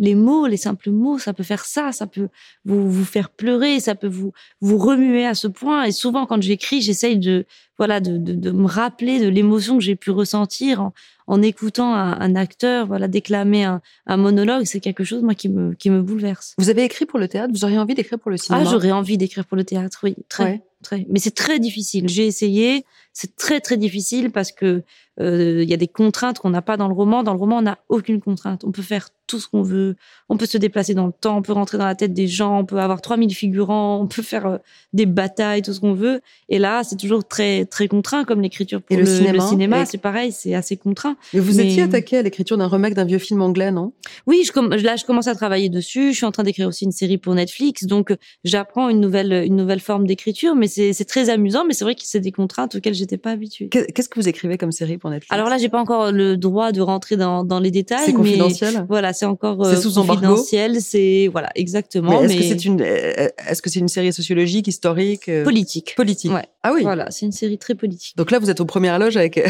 les 0.00 0.16
mots, 0.16 0.46
les 0.46 0.56
simples 0.56 0.90
mots, 0.90 1.18
ça 1.18 1.32
peut 1.32 1.44
faire 1.44 1.64
ça, 1.64 1.92
ça 1.92 2.06
peut 2.06 2.28
vous 2.64 2.90
vous 2.90 3.04
faire 3.04 3.30
pleurer, 3.30 3.78
ça 3.78 3.94
peut 3.94 4.08
vous 4.08 4.32
vous 4.60 4.78
remuer 4.78 5.24
à 5.24 5.34
ce 5.34 5.46
point. 5.46 5.84
Et 5.84 5.92
souvent 5.92 6.26
quand 6.26 6.42
j'écris, 6.42 6.80
j'essaye 6.80 7.18
de 7.18 7.46
voilà 7.78 8.00
de, 8.00 8.16
de, 8.18 8.50
me 8.50 8.66
rappeler 8.66 9.20
de 9.20 9.28
l'émotion 9.28 9.78
que 9.78 9.82
j'ai 9.82 9.96
pu 9.96 10.10
ressentir 10.10 10.80
en, 10.80 10.92
en 11.26 11.42
écoutant 11.42 11.94
un, 11.94 12.20
un, 12.20 12.36
acteur 12.36 12.86
voilà 12.86 13.08
déclamer 13.08 13.64
un, 13.64 13.80
un 14.06 14.16
monologue, 14.16 14.64
c'est 14.64 14.80
quelque 14.80 15.04
chose 15.04 15.22
moi 15.22 15.34
qui 15.34 15.48
me 15.48 15.74
qui 15.74 15.90
me 15.90 16.02
bouleverse. 16.02 16.54
Vous 16.58 16.70
avez 16.70 16.84
écrit 16.84 17.06
pour 17.06 17.18
le 17.18 17.28
théâtre, 17.28 17.52
vous 17.52 17.64
auriez 17.64 17.78
envie 17.78 17.94
d'écrire 17.94 18.18
pour 18.18 18.30
le 18.30 18.36
cinéma? 18.36 18.64
Ah, 18.66 18.70
j'aurais 18.70 18.92
envie 18.92 19.16
d'écrire 19.16 19.44
pour 19.44 19.56
le 19.56 19.64
théâtre, 19.64 20.00
oui, 20.02 20.16
très 20.28 20.62
très. 20.84 21.06
Mais 21.08 21.18
c'est 21.18 21.34
très 21.34 21.58
difficile. 21.58 22.08
J'ai 22.08 22.26
essayé, 22.26 22.84
c'est 23.12 23.34
très 23.34 23.60
très 23.60 23.76
difficile 23.76 24.30
parce 24.30 24.52
que 24.52 24.82
euh, 25.20 25.62
il 25.62 25.68
y 25.68 25.74
a 25.74 25.76
des 25.76 25.88
contraintes 25.88 26.38
qu'on 26.38 26.50
n'a 26.50 26.62
pas 26.62 26.76
dans 26.76 26.86
le 26.88 26.94
roman. 26.94 27.24
Dans 27.24 27.32
le 27.32 27.38
roman, 27.38 27.58
on 27.58 27.62
n'a 27.62 27.78
aucune 27.88 28.20
contrainte. 28.20 28.62
On 28.64 28.70
peut 28.70 28.82
faire 28.82 29.08
tout 29.26 29.40
ce 29.40 29.48
qu'on 29.48 29.62
veut. 29.62 29.96
On 30.28 30.36
peut 30.36 30.46
se 30.46 30.58
déplacer 30.58 30.94
dans 30.94 31.06
le 31.06 31.12
temps. 31.12 31.38
On 31.38 31.42
peut 31.42 31.52
rentrer 31.52 31.78
dans 31.78 31.86
la 31.86 31.94
tête 31.94 32.12
des 32.12 32.26
gens. 32.26 32.60
On 32.60 32.64
peut 32.64 32.78
avoir 32.78 33.00
3000 33.00 33.34
figurants. 33.34 34.00
On 34.00 34.06
peut 34.06 34.22
faire 34.22 34.46
euh, 34.46 34.58
des 34.92 35.06
batailles, 35.06 35.62
tout 35.62 35.72
ce 35.72 35.80
qu'on 35.80 35.94
veut. 35.94 36.20
Et 36.48 36.58
là, 36.58 36.82
c'est 36.84 36.96
toujours 36.96 37.26
très 37.26 37.64
très 37.64 37.88
contraint 37.88 38.24
comme 38.24 38.40
l'écriture 38.40 38.82
pour 38.82 38.96
et 38.96 39.00
le, 39.00 39.06
cinéma. 39.06 39.86
C'est 39.86 39.98
pareil, 39.98 40.32
c'est 40.32 40.54
assez 40.54 40.76
contraint. 40.76 41.16
Mais 41.32 41.40
vous 41.40 41.60
étiez 41.60 41.82
attaqué 41.82 42.18
à 42.18 42.22
l'écriture 42.22 42.56
d'un 42.56 42.68
remake 42.68 42.94
d'un 42.94 43.04
vieux 43.04 43.18
film 43.18 43.42
anglais, 43.42 43.70
non? 43.70 43.92
Oui, 44.26 44.44
je, 44.46 44.82
là, 44.84 44.96
je 44.96 45.04
commence 45.04 45.26
à 45.26 45.34
travailler 45.34 45.68
dessus. 45.68 46.12
Je 46.12 46.16
suis 46.16 46.26
en 46.26 46.32
train 46.32 46.42
d'écrire 46.42 46.68
aussi 46.68 46.84
une 46.84 46.92
série 46.92 47.18
pour 47.18 47.34
Netflix. 47.34 47.84
Donc, 47.84 48.14
j'apprends 48.44 48.88
une 48.88 49.00
nouvelle 49.00 49.32
une 49.46 49.56
nouvelle 49.56 49.80
forme 49.80 50.06
d'écriture. 50.06 50.54
Mais 50.54 50.66
c'est 50.66 51.04
très 51.06 51.30
amusant. 51.30 51.64
Mais 51.66 51.74
c'est 51.74 51.84
vrai 51.84 51.94
que 51.94 52.02
c'est 52.04 52.20
des 52.20 52.32
contraintes 52.32 52.74
auxquelles 52.74 52.94
j'étais 52.94 53.18
pas 53.18 53.30
habituée. 53.30 53.68
Qu'est-ce 53.68 54.08
que 54.08 54.20
vous 54.20 54.28
écrivez 54.28 54.58
comme 54.58 54.72
série 54.72 54.98
pour 54.98 55.10
Netflix? 55.10 55.32
Alors 55.32 55.48
là, 55.48 55.58
j'ai 55.58 55.68
pas 55.68 55.80
encore 55.80 56.12
le 56.12 56.36
droit 56.36 56.72
de 56.72 56.80
rentrer 56.80 57.16
dans, 57.16 57.44
dans 57.44 57.60
les 57.60 57.70
détails. 57.70 58.04
C'est 58.04 58.12
confidentiel? 58.12 58.84
voilà, 58.88 59.13
c'est 59.14 59.24
encore 59.24 59.64
euh, 59.64 59.76
sous 59.76 59.94
confidentiel. 59.94 60.80
C'est 60.82 61.28
voilà, 61.32 61.50
exactement. 61.54 62.20
Mais 62.20 62.26
est-ce 62.26 62.36
que 62.36 62.42
c'est 62.42 62.64
une 62.66 62.82
euh, 62.82 63.28
est-ce 63.48 63.62
que 63.62 63.70
c'est 63.70 63.80
une 63.80 63.88
série 63.88 64.12
sociologique, 64.12 64.68
historique, 64.68 65.28
euh, 65.28 65.44
politique 65.44 65.94
Politique. 65.96 66.32
Ouais. 66.32 66.46
Ah 66.62 66.72
oui. 66.74 66.82
Voilà, 66.82 67.10
c'est 67.10 67.24
une 67.24 67.32
série 67.32 67.56
très 67.56 67.74
politique. 67.74 68.16
Donc 68.16 68.30
là, 68.30 68.38
vous 68.38 68.50
êtes 68.50 68.60
aux 68.60 68.66
premières 68.66 68.98
loges 68.98 69.16
avec, 69.16 69.40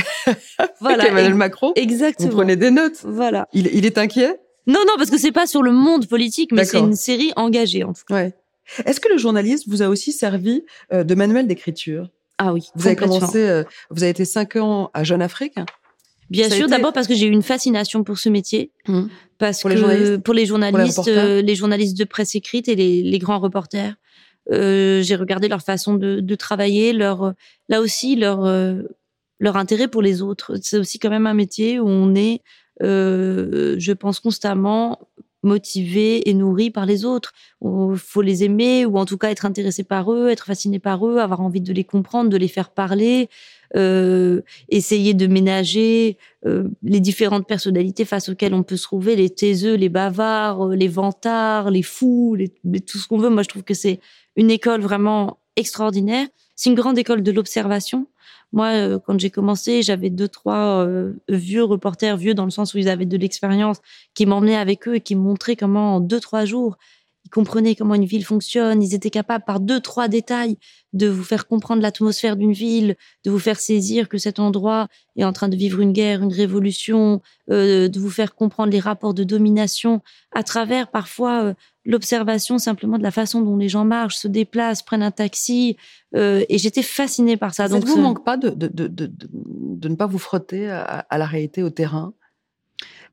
voilà, 0.80 1.08
Emmanuel 1.08 1.34
Macron. 1.34 1.72
Exactement. 1.74 2.28
Vous 2.30 2.36
prenez 2.36 2.56
des 2.56 2.70
notes. 2.70 3.00
Voilà. 3.02 3.48
Il, 3.52 3.68
il 3.72 3.84
est 3.84 3.98
inquiet 3.98 4.38
Non, 4.68 4.80
non, 4.86 4.94
parce 4.96 5.10
que 5.10 5.18
c'est 5.18 5.32
pas 5.32 5.46
sur 5.46 5.62
le 5.62 5.72
monde 5.72 6.06
politique, 6.06 6.52
mais 6.52 6.64
c'est 6.64 6.78
une 6.78 6.94
série 6.94 7.32
engagée 7.34 7.82
en 7.82 7.92
tout 7.92 8.04
cas. 8.06 8.14
Ouais. 8.14 8.34
Est-ce 8.86 9.00
que 9.00 9.08
le 9.08 9.18
journaliste 9.18 9.68
vous 9.68 9.82
a 9.82 9.88
aussi 9.88 10.12
servi 10.12 10.62
de 10.92 11.14
manuel 11.14 11.46
d'écriture? 11.46 12.08
Ah 12.38 12.52
oui. 12.52 12.68
Vous 12.74 12.86
avez 12.86 12.96
commencé, 12.96 13.62
vous 13.90 14.02
avez 14.02 14.10
été 14.10 14.24
cinq 14.24 14.56
ans 14.56 14.90
à 14.94 15.04
Jeune 15.04 15.22
Afrique. 15.22 15.56
Bien 16.30 16.50
sûr, 16.50 16.68
d'abord 16.68 16.92
parce 16.92 17.06
que 17.06 17.14
j'ai 17.14 17.26
eu 17.26 17.30
une 17.30 17.42
fascination 17.42 18.04
pour 18.04 18.18
ce 18.18 18.28
métier, 18.28 18.70
mmh. 18.88 19.02
parce 19.38 19.60
pour 19.60 19.70
que 19.70 19.74
les 19.74 19.80
journalistes, 19.80 20.18
pour 20.18 20.34
les 20.34 20.46
journalistes, 20.46 21.06
les, 21.06 21.12
euh, 21.12 21.42
les, 21.42 21.54
journalistes 21.54 21.98
de 21.98 22.04
presse 22.04 22.34
écrite 22.34 22.68
et 22.68 22.74
les, 22.74 23.02
les 23.02 23.18
grands 23.18 23.38
reporters, 23.38 23.94
euh, 24.52 25.02
j'ai 25.02 25.16
regardé 25.16 25.48
leur 25.48 25.62
façon 25.62 25.94
de, 25.94 26.20
de, 26.20 26.34
travailler, 26.34 26.92
leur 26.92 27.34
là 27.68 27.80
aussi 27.80 28.16
leur 28.16 28.44
euh, 28.44 28.82
leur 29.38 29.56
intérêt 29.56 29.88
pour 29.88 30.02
les 30.02 30.22
autres. 30.22 30.56
C'est 30.62 30.78
aussi 30.78 30.98
quand 30.98 31.10
même 31.10 31.26
un 31.26 31.34
métier 31.34 31.78
où 31.78 31.88
on 31.88 32.14
est, 32.14 32.40
je 32.80 33.92
pense 33.92 34.20
constamment 34.20 34.98
motivé 35.44 36.28
et 36.28 36.34
nourri 36.34 36.70
par 36.70 36.86
les 36.86 37.04
autres. 37.04 37.32
Il 37.62 37.96
faut 37.96 38.22
les 38.22 38.44
aimer 38.44 38.84
ou 38.86 38.98
en 38.98 39.04
tout 39.04 39.18
cas 39.18 39.30
être 39.30 39.46
intéressé 39.46 39.84
par 39.84 40.12
eux, 40.12 40.28
être 40.28 40.46
fasciné 40.46 40.78
par 40.78 41.06
eux, 41.06 41.18
avoir 41.18 41.40
envie 41.40 41.60
de 41.60 41.72
les 41.72 41.84
comprendre, 41.84 42.30
de 42.30 42.36
les 42.36 42.48
faire 42.48 42.70
parler, 42.70 43.28
euh, 43.76 44.40
essayer 44.68 45.14
de 45.14 45.26
ménager 45.26 46.18
euh, 46.46 46.68
les 46.82 47.00
différentes 47.00 47.46
personnalités 47.46 48.04
face 48.04 48.28
auxquelles 48.28 48.54
on 48.54 48.62
peut 48.62 48.76
se 48.76 48.84
trouver, 48.84 49.16
les 49.16 49.30
taiseux, 49.30 49.74
les 49.74 49.88
bavards, 49.88 50.68
les 50.68 50.88
vantards, 50.88 51.70
les 51.70 51.82
fous, 51.82 52.34
les, 52.34 52.80
tout 52.80 52.98
ce 52.98 53.08
qu'on 53.08 53.18
veut. 53.18 53.30
Moi, 53.30 53.42
je 53.42 53.48
trouve 53.48 53.64
que 53.64 53.74
c'est 53.74 54.00
une 54.36 54.50
école 54.50 54.80
vraiment 54.80 55.38
extraordinaire. 55.56 56.26
C'est 56.56 56.70
une 56.70 56.76
grande 56.76 56.98
école 56.98 57.22
de 57.22 57.32
l'observation. 57.32 58.06
Moi, 58.52 58.68
euh, 58.68 58.98
quand 59.04 59.18
j'ai 59.18 59.30
commencé, 59.30 59.82
j'avais 59.82 60.10
deux, 60.10 60.28
trois 60.28 60.86
euh, 60.86 61.14
vieux 61.28 61.64
reporters, 61.64 62.16
vieux 62.16 62.34
dans 62.34 62.44
le 62.44 62.50
sens 62.50 62.74
où 62.74 62.78
ils 62.78 62.88
avaient 62.88 63.06
de 63.06 63.16
l'expérience, 63.16 63.78
qui 64.14 64.26
m'emmenaient 64.26 64.56
avec 64.56 64.86
eux 64.86 64.96
et 64.96 65.00
qui 65.00 65.16
me 65.16 65.22
montraient 65.22 65.56
comment, 65.56 65.96
en 65.96 66.00
deux, 66.00 66.20
trois 66.20 66.44
jours, 66.44 66.76
ils 67.24 67.30
comprenaient 67.30 67.74
comment 67.74 67.94
une 67.94 68.04
ville 68.04 68.24
fonctionne. 68.24 68.82
Ils 68.82 68.94
étaient 68.94 69.10
capables, 69.10 69.44
par 69.44 69.58
deux, 69.58 69.80
trois 69.80 70.08
détails, 70.08 70.58
de 70.92 71.08
vous 71.08 71.24
faire 71.24 71.46
comprendre 71.48 71.82
l'atmosphère 71.82 72.36
d'une 72.36 72.52
ville, 72.52 72.96
de 73.24 73.30
vous 73.30 73.38
faire 73.38 73.58
saisir 73.58 74.08
que 74.08 74.18
cet 74.18 74.38
endroit 74.38 74.88
est 75.16 75.24
en 75.24 75.32
train 75.32 75.48
de 75.48 75.56
vivre 75.56 75.80
une 75.80 75.92
guerre, 75.92 76.22
une 76.22 76.32
révolution, 76.32 77.22
euh, 77.50 77.88
de 77.88 77.98
vous 77.98 78.10
faire 78.10 78.34
comprendre 78.34 78.70
les 78.70 78.80
rapports 78.80 79.14
de 79.14 79.24
domination 79.24 80.02
à 80.32 80.42
travers 80.42 80.90
parfois 80.90 81.44
euh, 81.44 81.54
l'observation 81.84 82.58
simplement 82.58 82.98
de 82.98 83.02
la 83.02 83.10
façon 83.10 83.40
dont 83.42 83.56
les 83.56 83.68
gens 83.68 83.84
marchent, 83.84 84.16
se 84.16 84.28
déplacent, 84.28 84.82
prennent 84.82 85.02
un 85.02 85.10
taxi. 85.10 85.76
Euh, 86.14 86.44
et 86.48 86.58
j'étais 86.58 86.82
fascinée 86.82 87.36
par 87.36 87.54
ça. 87.54 87.68
ça 87.68 87.74
Donc, 87.74 87.84
ne 87.84 87.90
vous 87.90 88.00
manque 88.00 88.24
pas 88.24 88.36
de, 88.36 88.50
de, 88.50 88.68
de, 88.68 88.86
de, 88.86 89.10
de 89.10 89.88
ne 89.88 89.94
pas 89.94 90.06
vous 90.06 90.18
frotter 90.18 90.70
à, 90.70 90.82
à 90.82 91.18
la 91.18 91.26
réalité, 91.26 91.62
au 91.62 91.70
terrain? 91.70 92.14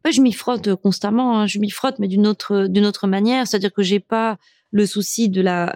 Je 0.10 0.22
m'y 0.22 0.34
frotte 0.34 0.74
constamment. 0.76 1.40
Hein. 1.40 1.48
Je 1.48 1.60
m'y 1.60 1.70
frotte, 1.70 2.00
mais 2.00 2.08
d'une 2.08 2.26
autre 2.26 2.68
d'une 2.68 2.86
autre 2.86 3.08
manière. 3.08 3.48
C'est-à-dire 3.48 3.72
que 3.72 3.84
j'ai 3.84 4.00
pas 4.00 4.38
le 4.72 4.86
souci 4.88 5.30
de 5.30 5.42
la 5.42 5.76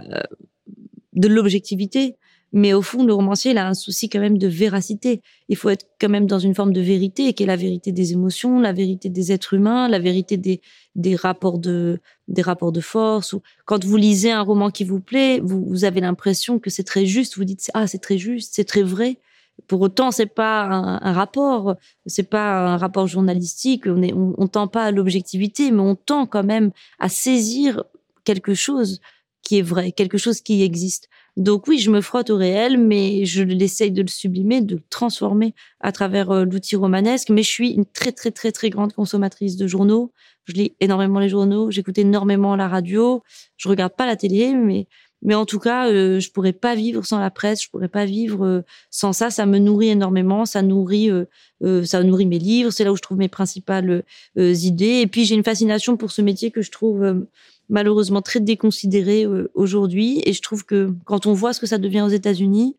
de 1.13 1.27
l'objectivité, 1.27 2.17
mais 2.55 2.71
au 2.73 2.81
fond, 2.81 3.03
le 3.03 3.13
romancier 3.13 3.51
il 3.51 3.57
a 3.57 3.67
un 3.67 3.73
souci 3.73 4.07
quand 4.07 4.21
même 4.21 4.37
de 4.37 4.47
véracité. 4.47 5.21
Il 5.49 5.57
faut 5.57 5.69
être 5.69 5.85
quand 5.99 6.07
même 6.07 6.25
dans 6.25 6.39
une 6.39 6.55
forme 6.55 6.71
de 6.71 6.79
vérité, 6.79 7.33
qui 7.33 7.43
est 7.43 7.45
la 7.45 7.57
vérité 7.57 7.91
des 7.91 8.13
émotions, 8.13 8.61
la 8.61 8.71
vérité 8.71 9.09
des 9.09 9.33
êtres 9.33 9.55
humains, 9.55 9.89
la 9.89 9.99
vérité 9.99 10.37
des 10.37 10.61
des 10.95 11.17
rapports 11.17 11.59
de 11.59 11.99
des 12.29 12.41
rapports 12.41 12.71
de 12.71 12.79
force. 12.79 13.35
Quand 13.65 13.83
vous 13.83 13.97
lisez 13.97 14.31
un 14.31 14.41
roman 14.41 14.71
qui 14.71 14.85
vous 14.85 15.01
plaît, 15.01 15.41
vous, 15.43 15.65
vous 15.65 15.83
avez 15.83 15.99
l'impression 15.99 16.57
que 16.57 16.69
c'est 16.69 16.85
très 16.85 17.05
juste. 17.05 17.35
Vous 17.35 17.43
dites 17.43 17.69
ah 17.73 17.87
c'est 17.87 17.99
très 17.99 18.17
juste, 18.17 18.53
c'est 18.55 18.63
très 18.63 18.83
vrai. 18.83 19.19
Pour 19.67 19.81
autant, 19.81 20.11
c'est 20.11 20.25
pas 20.25 20.63
un, 20.63 21.01
un 21.01 21.13
rapport, 21.13 21.75
c'est 22.05 22.29
pas 22.29 22.73
un 22.73 22.77
rapport 22.77 23.07
journalistique. 23.07 23.83
On, 23.85 24.01
est, 24.01 24.13
on, 24.13 24.33
on 24.37 24.47
tend 24.47 24.69
pas 24.69 24.85
à 24.85 24.91
l'objectivité, 24.91 25.71
mais 25.71 25.81
on 25.81 25.95
tend 25.95 26.25
quand 26.25 26.43
même 26.43 26.71
à 26.99 27.09
saisir 27.09 27.83
quelque 28.23 28.53
chose 28.53 29.01
qui 29.41 29.59
est 29.59 29.61
vrai, 29.61 29.91
quelque 29.91 30.17
chose 30.17 30.39
qui 30.41 30.63
existe. 30.63 31.09
Donc 31.37 31.67
oui, 31.67 31.79
je 31.79 31.91
me 31.91 32.01
frotte 32.01 32.29
au 32.29 32.37
réel, 32.37 32.77
mais 32.77 33.25
je 33.25 33.43
l'essaye 33.43 33.91
de 33.91 34.01
le 34.01 34.07
sublimer, 34.07 34.61
de 34.61 34.75
le 34.75 34.81
transformer 34.89 35.53
à 35.81 35.91
travers 35.91 36.31
euh, 36.31 36.45
l'outil 36.45 36.75
romanesque. 36.75 37.29
Mais 37.29 37.43
je 37.43 37.49
suis 37.49 37.71
une 37.71 37.85
très 37.85 38.11
très 38.11 38.31
très 38.31 38.51
très 38.51 38.69
grande 38.69 38.93
consommatrice 38.93 39.57
de 39.57 39.67
journaux. 39.67 40.13
Je 40.45 40.53
lis 40.53 40.75
énormément 40.79 41.19
les 41.19 41.29
journaux, 41.29 41.71
j'écoute 41.71 41.97
énormément 41.97 42.55
la 42.55 42.67
radio. 42.67 43.23
Je 43.57 43.67
regarde 43.67 43.93
pas 43.95 44.05
la 44.05 44.15
télé, 44.15 44.53
mais 44.53 44.87
mais 45.25 45.33
en 45.33 45.45
tout 45.47 45.57
cas, 45.57 45.89
euh, 45.89 46.19
je 46.19 46.29
pourrais 46.31 46.53
pas 46.53 46.75
vivre 46.75 47.03
sans 47.03 47.19
la 47.19 47.31
presse, 47.31 47.63
je 47.63 47.69
pourrais 47.69 47.87
pas 47.87 48.05
vivre 48.05 48.45
euh, 48.45 48.61
sans 48.91 49.11
ça. 49.11 49.31
Ça 49.31 49.47
me 49.47 49.57
nourrit 49.57 49.89
énormément, 49.89 50.45
ça 50.45 50.61
nourrit, 50.61 51.09
euh, 51.09 51.25
euh 51.63 51.83
ça 51.83 52.03
nourrit 52.03 52.27
mes 52.27 52.37
livres. 52.37 52.69
C'est 52.69 52.83
là 52.83 52.91
où 52.91 52.95
je 52.95 53.01
trouve 53.01 53.17
mes 53.17 53.27
principales 53.27 54.03
idées. 54.37 55.01
Et 55.01 55.07
puis 55.07 55.25
j'ai 55.25 55.33
une 55.33 55.43
fascination 55.43 55.97
pour 55.97 56.11
ce 56.11 56.21
métier 56.21 56.51
que 56.51 56.61
je 56.61 56.69
trouve 56.69 57.25
malheureusement 57.69 58.21
très 58.21 58.39
déconsidéré 58.39 59.25
aujourd'hui. 59.53 60.21
Et 60.25 60.33
je 60.33 60.41
trouve 60.41 60.65
que 60.65 60.93
quand 61.05 61.25
on 61.25 61.33
voit 61.33 61.53
ce 61.53 61.59
que 61.59 61.67
ça 61.67 61.77
devient 61.77 62.01
aux 62.01 62.09
États-Unis, 62.09 62.75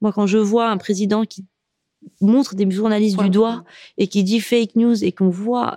moi 0.00 0.12
quand 0.12 0.26
je 0.26 0.38
vois 0.38 0.68
un 0.68 0.76
président 0.76 1.24
qui 1.24 1.44
montre 2.20 2.54
des 2.54 2.70
journalistes 2.70 3.18
ouais. 3.18 3.24
du 3.24 3.30
doigt 3.30 3.64
et 3.98 4.06
qui 4.06 4.24
dit 4.24 4.40
fake 4.40 4.76
news 4.76 5.04
et 5.04 5.12
qu'on 5.12 5.28
voit 5.28 5.76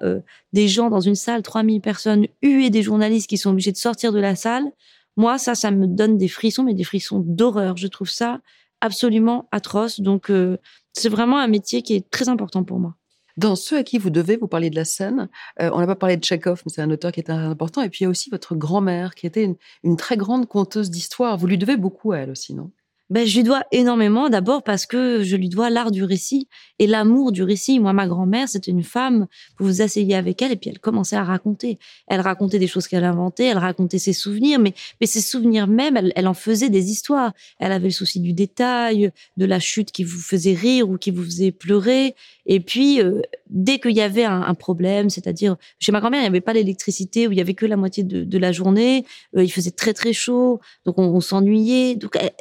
des 0.54 0.68
gens 0.68 0.90
dans 0.90 1.02
une 1.02 1.16
salle, 1.16 1.42
3000 1.42 1.82
personnes, 1.82 2.28
huer 2.42 2.70
des 2.70 2.82
journalistes 2.82 3.28
qui 3.28 3.38
sont 3.38 3.52
obligés 3.52 3.72
de 3.72 3.78
sortir 3.78 4.14
de 4.14 4.20
la 4.20 4.36
salle, 4.36 4.72
moi, 5.16 5.38
ça, 5.38 5.56
ça 5.56 5.72
me 5.72 5.88
donne 5.88 6.18
des 6.18 6.28
frissons, 6.28 6.64
mais 6.64 6.74
des 6.74 6.84
frissons 6.84 7.20
d'horreur. 7.26 7.78
Je 7.78 7.88
trouve 7.88 8.10
ça 8.10 8.42
absolument 8.82 9.48
atroce. 9.52 10.00
Donc, 10.00 10.30
euh, 10.30 10.58
c'est 10.94 11.10
vraiment 11.10 11.40
un 11.40 11.48
métier 11.48 11.82
qui 11.82 11.96
est 11.96 12.10
très 12.10 12.30
important 12.30 12.64
pour 12.64 12.80
moi. 12.80 12.96
Dans 13.38 13.56
ceux 13.56 13.78
à 13.78 13.84
qui 13.84 13.98
vous 13.98 14.10
devez, 14.10 14.38
vous 14.38 14.48
parler 14.48 14.70
de 14.70 14.76
la 14.76 14.86
scène. 14.86 15.30
Euh, 15.62 15.70
on 15.74 15.80
n'a 15.80 15.88
pas 15.88 15.96
parlé 15.96 16.18
de 16.18 16.24
Tchekhov, 16.24 16.62
mais 16.66 16.72
c'est 16.74 16.82
un 16.82 16.92
auteur 16.92 17.12
qui 17.12 17.20
est 17.20 17.30
important. 17.30 17.82
Et 17.82 17.90
puis 17.90 18.02
il 18.02 18.04
y 18.04 18.08
a 18.08 18.10
aussi 18.10 18.30
votre 18.30 18.56
grand-mère, 18.56 19.16
qui 19.16 19.26
était 19.26 19.44
une, 19.44 19.56
une 19.84 19.98
très 19.98 20.18
grande 20.18 20.48
conteuse 20.48 20.90
d'histoire. 20.90 21.38
Vous 21.38 21.48
lui 21.48 21.58
devez 21.58 21.78
beaucoup 21.78 22.12
à 22.12 22.20
elle 22.20 22.30
aussi, 22.32 22.54
non? 22.54 22.72
Ben, 23.14 23.28
je 23.28 23.36
lui 23.36 23.44
dois 23.44 23.62
énormément, 23.72 24.28
d'abord 24.28 24.64
parce 24.64 24.88
que 24.88 25.22
je 25.22 25.36
lui 25.36 25.48
dois 25.48 25.70
l'art 25.70 25.92
du 25.92 26.04
récit 26.04 26.48
et 26.80 26.88
l'amour 26.88 27.32
du 27.32 27.44
récit. 27.44 27.80
Moi, 27.80 27.94
ma 27.94 28.08
grand-mère, 28.08 28.50
c'était 28.50 28.72
une 28.72 28.82
femme, 28.82 29.28
vous 29.60 29.68
vous 29.68 29.82
asseyez 29.84 30.16
avec 30.16 30.42
elle 30.42 30.52
et 30.52 30.56
puis 30.56 30.72
elle 30.72 30.80
commençait 30.80 31.16
à 31.16 31.24
raconter. 31.24 31.78
Elle 32.08 32.22
racontait 32.22 32.58
des 32.58 32.66
choses 32.66 32.88
qu'elle 32.88 33.04
inventait, 33.04 33.46
elle 33.46 33.60
racontait 33.60 34.00
ses 34.00 34.14
souvenirs, 34.14 34.58
mais, 34.58 34.74
mais 35.00 35.06
ses 35.06 35.22
souvenirs 35.22 35.68
même, 35.68 36.12
elle, 36.16 36.28
en 36.28 36.34
faisait 36.34 36.72
des 36.72 36.90
histoires. 36.90 37.34
Elle 37.60 37.72
avait 37.72 37.90
le 37.90 37.94
souci 37.94 38.20
du 38.20 38.34
détail, 38.34 39.12
de 39.38 39.46
la 39.46 39.60
chute 39.60 39.92
qui 39.92 40.04
vous 40.04 40.20
faisait 40.20 40.56
rire 40.56 40.90
ou 40.90 40.98
qui 40.98 41.12
vous 41.12 41.24
faisait 41.24 41.52
pleurer. 41.52 42.16
Et 42.48 42.62
puis, 42.62 43.00
euh, 43.00 43.22
dès 43.48 43.78
qu'il 43.78 43.96
y 43.96 44.02
avait 44.02 44.26
un, 44.26 44.56
problème, 44.56 45.12
c'est-à-dire, 45.12 45.56
chez 45.78 45.92
ma 45.92 46.00
grand-mère, 46.00 46.22
il 46.22 46.24
n'y 46.24 46.30
avait 46.30 46.42
pas 46.42 46.54
l'électricité, 46.54 47.28
où 47.28 47.32
il 47.32 47.38
y 47.38 47.42
avait 47.42 47.54
que 47.54 47.68
la 47.68 47.78
moitié 47.78 48.04
de, 48.04 48.38
la 48.40 48.52
journée, 48.52 49.06
euh, 49.38 49.44
il 49.44 49.52
faisait 49.52 49.70
très 49.70 49.94
très 49.94 50.14
chaud, 50.14 50.60
donc 50.84 50.98
on, 50.98 51.22
s'ennuyait. 51.22 51.94
Donc, 51.96 52.18
elle 52.20 52.32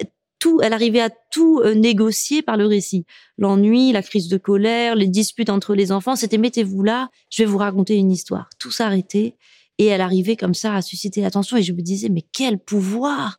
arrivait 0.73 1.01
à 1.01 1.11
tout 1.31 1.61
euh, 1.61 1.75
négocier 1.75 2.43
par 2.43 2.57
le 2.57 2.67
récit. 2.67 3.05
L'ennui, 3.39 3.93
la 3.93 4.03
crise 4.03 4.29
de 4.29 4.37
colère, 4.37 4.95
les 4.95 5.09
disputes 5.09 5.51
entre 5.51 5.75
les 5.75 5.93
enfants, 5.93 6.17
c'était 6.17 6.39
mettez-vous 6.39 6.83
là, 6.83 7.09
je 7.31 7.43
vais 7.43 7.49
vous 7.49 7.59
raconter 7.59 7.97
une 7.97 8.11
histoire. 8.11 8.49
Tout 8.59 8.71
s'arrêtait 8.71 9.37
et 9.79 9.87
elle 9.87 10.01
arrivait 10.01 10.37
comme 10.37 10.55
ça 10.55 10.75
à 10.75 10.83
susciter 10.83 11.21
l'attention 11.21 11.57
et 11.57 11.63
je 11.63 11.73
me 11.73 11.81
disais 11.81 12.09
mais 12.09 12.25
quel 12.33 12.59
pouvoir 12.59 13.39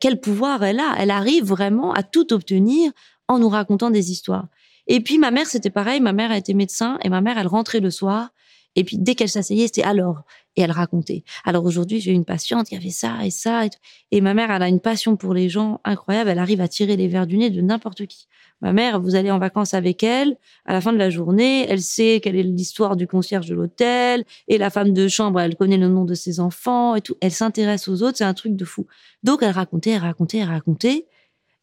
quel 0.00 0.20
pouvoir 0.20 0.62
elle 0.62 0.80
a 0.80 0.94
Elle 0.98 1.10
arrive 1.10 1.44
vraiment 1.44 1.92
à 1.92 2.02
tout 2.02 2.32
obtenir 2.32 2.92
en 3.28 3.38
nous 3.38 3.48
racontant 3.48 3.90
des 3.90 4.10
histoires. 4.10 4.48
Et 4.86 5.00
puis 5.00 5.18
ma 5.18 5.30
mère, 5.30 5.46
c'était 5.46 5.70
pareil. 5.70 6.00
Ma 6.00 6.12
mère 6.12 6.30
a 6.30 6.38
été 6.38 6.54
médecin 6.54 6.98
et 7.02 7.08
ma 7.08 7.20
mère, 7.20 7.38
elle 7.38 7.46
rentrait 7.46 7.80
le 7.80 7.90
soir. 7.90 8.30
Et 8.76 8.84
puis 8.84 8.98
dès 8.98 9.14
qu'elle 9.14 9.28
s'asseyait, 9.28 9.66
c'était 9.66 9.82
alors 9.82 10.22
et 10.56 10.62
elle 10.62 10.70
racontait. 10.70 11.22
Alors 11.44 11.64
aujourd'hui, 11.64 12.00
j'ai 12.00 12.12
une 12.12 12.24
patiente, 12.24 12.70
y 12.72 12.76
avait 12.76 12.90
ça 12.90 13.18
et 13.24 13.30
ça. 13.30 13.64
Et, 14.10 14.20
ma 14.20 14.34
mère, 14.34 14.50
elle 14.50 14.62
a 14.62 14.68
une 14.68 14.80
passion 14.80 15.16
pour 15.16 15.34
les 15.34 15.48
gens 15.48 15.80
incroyable. 15.84 16.30
Elle 16.30 16.38
arrive 16.38 16.60
à 16.60 16.68
tirer 16.68 16.96
les 16.96 17.08
verres 17.08 17.26
du 17.26 17.36
nez 17.36 17.50
de 17.50 17.60
n'importe 17.60 18.06
qui. 18.06 18.26
Ma 18.62 18.72
mère, 18.72 19.00
vous 19.00 19.14
allez 19.14 19.30
en 19.30 19.38
vacances 19.38 19.74
avec 19.74 20.02
elle. 20.02 20.38
À 20.64 20.72
la 20.72 20.80
fin 20.80 20.94
de 20.94 20.98
la 20.98 21.10
journée, 21.10 21.66
elle 21.68 21.82
sait 21.82 22.20
quelle 22.22 22.36
est 22.36 22.42
l'histoire 22.42 22.96
du 22.96 23.06
concierge 23.06 23.46
de 23.46 23.54
l'hôtel. 23.54 24.24
Et 24.48 24.56
la 24.56 24.70
femme 24.70 24.94
de 24.94 25.08
chambre, 25.08 25.40
elle 25.40 25.56
connaît 25.56 25.76
le 25.76 25.88
nom 25.88 26.06
de 26.06 26.14
ses 26.14 26.40
enfants 26.40 26.94
et 26.94 27.02
tout. 27.02 27.16
Elle 27.20 27.32
s'intéresse 27.32 27.86
aux 27.88 28.02
autres. 28.02 28.16
C'est 28.16 28.24
un 28.24 28.34
truc 28.34 28.56
de 28.56 28.64
fou. 28.64 28.86
Donc, 29.22 29.42
elle 29.42 29.50
racontait, 29.50 29.90
elle 29.90 30.00
racontait, 30.00 30.38
elle 30.38 30.48
racontait. 30.48 31.06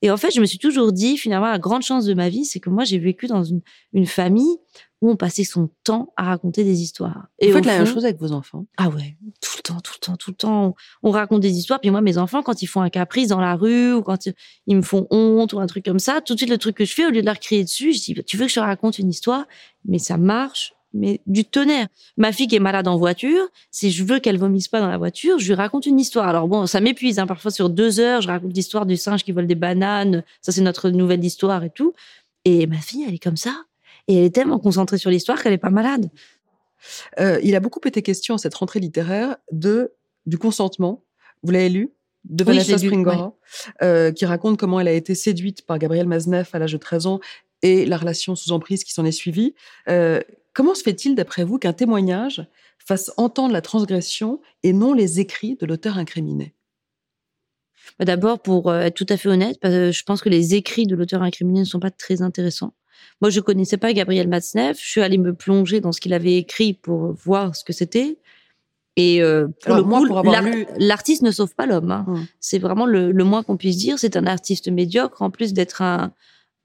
Et 0.04 0.12
en 0.12 0.18
fait, 0.18 0.32
je 0.36 0.42
me 0.42 0.46
suis 0.46 0.60
toujours 0.60 0.92
dit, 0.92 1.18
finalement, 1.18 1.48
la 1.48 1.58
grande 1.58 1.82
chance 1.82 2.06
de 2.06 2.14
ma 2.14 2.28
vie, 2.30 2.46
c'est 2.46 2.60
que 2.60 2.70
moi, 2.70 2.84
j'ai 2.84 3.00
vécu 3.00 3.26
dans 3.26 3.44
une, 3.44 3.62
une 3.94 4.06
famille 4.06 4.58
où 5.04 5.12
on 5.12 5.18
passait 5.18 5.44
son 5.44 5.70
temps 5.84 6.14
à 6.16 6.24
raconter 6.24 6.64
des 6.64 6.82
histoires. 6.82 7.28
Et 7.38 7.48
Vous 7.48 7.58
faites 7.58 7.66
la 7.66 7.80
même 7.80 7.86
chose 7.86 8.06
avec 8.06 8.18
vos 8.22 8.32
enfants? 8.32 8.66
Ah 8.78 8.88
ouais, 8.88 9.18
tout 9.42 9.52
le 9.58 9.62
temps, 9.62 9.82
tout 9.82 9.92
le 9.96 10.06
temps, 10.06 10.16
tout 10.16 10.32
le 10.32 10.36
temps. 10.36 10.76
On, 11.04 11.12
raconte 11.12 11.42
des 11.42 11.58
histoires. 11.58 11.82
Puis 11.82 11.92
moi, 11.92 12.00
mes 12.00 12.18
enfants, 12.18 12.42
quand 12.42 12.62
ils 12.62 12.68
font 12.68 12.80
un 12.80 12.90
caprice 12.90 13.28
dans 13.28 13.42
la 13.42 13.56
rue 13.56 13.92
ou 13.92 14.02
quand 14.02 14.28
ils, 14.66 14.78
me 14.78 14.82
font 14.82 15.06
honte 15.10 15.52
ou 15.52 15.60
un 15.60 15.68
truc 15.68 15.84
comme 15.84 16.00
ça, 16.00 16.22
tout 16.22 16.36
de 16.36 16.40
suite, 16.40 16.50
le 16.50 16.58
truc 16.58 16.78
que 16.78 16.86
je 16.86 16.94
fais, 16.94 17.06
au 17.06 17.10
lieu 17.10 17.20
de 17.20 17.26
leur 17.26 17.38
crier 17.38 17.66
dessus, 17.66 17.92
je 17.92 18.02
dis, 18.02 18.24
tu 18.24 18.38
veux 18.38 18.46
que 18.46 18.50
je 18.50 18.56
te 18.56 18.62
raconte 18.62 18.98
une 18.98 19.10
histoire? 19.10 19.46
Mais 19.84 20.00
ça 20.00 20.16
marche 20.16 20.74
mais 20.96 21.22
du 21.26 21.44
tonnerre. 21.44 21.88
Ma 22.18 22.32
fille 22.32 22.48
qui 22.48 22.56
est 22.56 22.60
malade 22.60 22.88
en 22.88 22.98
voiture, 22.98 23.48
si 23.72 23.90
je 23.90 24.04
veux 24.04 24.20
qu'elle 24.20 24.38
vomisse 24.38 24.68
pas 24.68 24.80
dans 24.80 24.88
la 24.88 25.00
voiture, 25.00 25.40
je 25.40 25.48
lui 25.48 25.56
raconte 25.56 25.88
une 25.88 26.00
histoire. 26.00 26.28
Alors 26.28 26.48
bon, 26.48 26.68
ça 26.68 26.82
m'épuise. 26.82 27.18
Hein. 27.18 27.26
Parfois 27.26 27.50
sur 27.50 27.72
deux 27.72 28.00
heures, 28.00 28.22
je 28.22 28.28
raconte 28.28 28.56
l'histoire 28.56 28.86
du 28.86 28.96
singe 28.96 29.24
qui 29.24 29.32
vole 29.32 29.48
des 29.48 29.56
bananes. 29.56 30.24
Ça 30.44 30.52
c'est 30.52 30.62
notre 30.62 30.92
nouvelle 30.92 31.26
histoire 31.26 31.64
et 31.64 31.72
tout. 31.72 31.94
Et 32.46 32.68
ma 32.68 32.78
fille, 32.78 33.04
elle 33.08 33.16
est 33.16 33.24
comme 33.24 33.38
ça. 33.38 33.66
Et 34.08 34.18
elle 34.18 34.24
est 34.26 34.36
tellement 34.36 34.60
concentrée 34.60 34.98
sur 34.98 35.10
l'histoire 35.10 35.42
qu'elle 35.42 35.54
n'est 35.54 35.58
pas 35.58 35.70
malade. 35.70 36.10
Euh, 37.20 37.40
il 37.44 37.56
a 37.56 37.60
beaucoup 37.60 37.80
été 37.86 38.02
question, 38.02 38.38
cette 38.38 38.56
rentrée 38.56 38.80
littéraire, 38.80 39.38
de 39.52 39.94
du 40.26 40.38
consentement. 40.38 41.04
Vous 41.44 41.52
l'avez 41.52 41.70
lu? 41.70 41.94
De 42.24 42.46
Vanessa 42.46 42.78
Springora, 42.78 43.36
euh, 43.82 44.14
qui 44.14 44.26
raconte 44.26 44.58
comment 44.58 44.80
elle 44.80 44.88
a 44.88 44.94
été 44.94 45.14
séduite 45.14 45.66
par 45.66 45.78
Gabriel 45.78 46.08
Mazneff 46.08 46.56
à 46.56 46.60
l'âge 46.60 46.72
de 46.72 46.78
13 46.78 47.06
ans 47.06 47.20
et 47.64 47.86
la 47.86 47.98
relation 47.98 48.34
sous 48.36 48.54
emprise 48.54 48.86
qui 48.86 48.94
s'en 48.94 49.04
est 49.04 49.12
suivie. 49.12 49.56
Euh, 49.90 50.22
comment 50.54 50.74
se 50.74 50.84
fait-il, 50.84 51.16
d'après 51.16 51.44
vous, 51.44 51.60
qu'un 51.60 51.74
témoignage 51.74 52.48
fasse 52.80 53.12
entendre 53.18 53.52
la 53.52 53.60
transgression 53.60 54.40
et 54.64 54.72
non 54.72 54.94
les 54.94 55.20
écrits 55.20 55.58
de 55.58 55.66
l'auteur 55.66 55.98
incriminé? 55.98 56.54
Bah, 58.00 58.06
D'abord, 58.06 58.42
pour 58.42 58.74
être 58.74 58.96
tout 58.96 59.08
à 59.10 59.18
fait 59.18 59.28
honnête, 59.28 59.58
je 59.62 60.04
pense 60.04 60.22
que 60.22 60.30
les 60.30 60.56
écrits 60.56 60.88
de 60.88 60.96
l'auteur 60.96 61.24
incriminé 61.24 61.60
ne 61.60 61.66
sont 61.66 61.82
pas 61.82 61.92
très 61.92 62.22
intéressants. 62.22 62.74
Moi, 63.22 63.30
je 63.30 63.40
connaissais 63.40 63.78
pas 63.78 63.94
Gabriel 63.94 64.28
Matzneff. 64.28 64.80
Je 64.80 64.88
suis 64.88 65.02
allée 65.02 65.18
me 65.18 65.34
plonger 65.34 65.82
dans 65.82 65.92
ce 65.92 66.02
qu'il 66.02 66.14
avait 66.14 66.36
écrit 66.36 66.74
pour 66.74 67.14
voir 67.14 67.56
ce 67.56 67.64
que 67.64 67.74
c'était. 67.74 68.18
Et 68.96 69.24
euh, 69.24 69.48
pour 69.64 69.76
le 69.76 69.84
coup, 69.84 70.06
l'artiste 70.78 71.24
ne 71.24 71.32
sauve 71.32 71.56
pas 71.56 71.66
l'homme. 71.66 71.92
Hein. 71.92 72.06
Hum. 72.08 72.26
C'est 72.40 72.60
vraiment 72.60 72.86
le, 72.86 73.12
moins 73.24 73.44
qu'on 73.44 73.58
puisse 73.58 73.78
dire. 73.78 73.98
C'est 73.98 74.18
un 74.18 74.28
artiste 74.28 74.70
médiocre, 74.70 75.22
en 75.22 75.32
plus 75.32 75.54
d'être 75.54 75.82
un, 75.82 76.14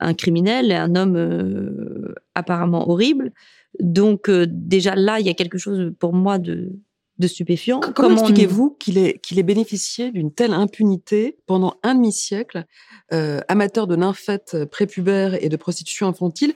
un, 0.00 0.14
criminel 0.14 0.70
et 0.70 0.74
un 0.74 0.94
homme 0.94 1.16
euh, 1.16 2.14
apparemment 2.34 2.88
horrible. 2.90 3.32
Donc 3.80 4.28
euh, 4.28 4.46
déjà 4.48 4.94
là, 4.94 5.20
il 5.20 5.26
y 5.26 5.30
a 5.30 5.34
quelque 5.34 5.58
chose 5.58 5.92
pour 5.98 6.12
moi 6.12 6.38
de, 6.38 6.72
de 7.18 7.26
stupéfiant. 7.26 7.80
Comment, 7.80 8.12
expliquez-vous 8.12 8.70
qu'il 8.78 8.98
ait, 8.98 9.18
qu'il 9.22 9.38
ait 9.38 9.44
bénéficié 9.44 10.10
d'une 10.10 10.32
telle 10.32 10.52
impunité 10.52 11.38
pendant 11.46 11.76
un 11.82 11.94
demi-siècle, 11.94 12.64
euh, 13.12 13.40
amateur 13.48 13.86
de 13.86 13.96
nymphètes 13.96 14.64
prépubères 14.66 15.42
et 15.42 15.48
de 15.48 15.56
prostitution 15.56 16.06
infantile? 16.06 16.54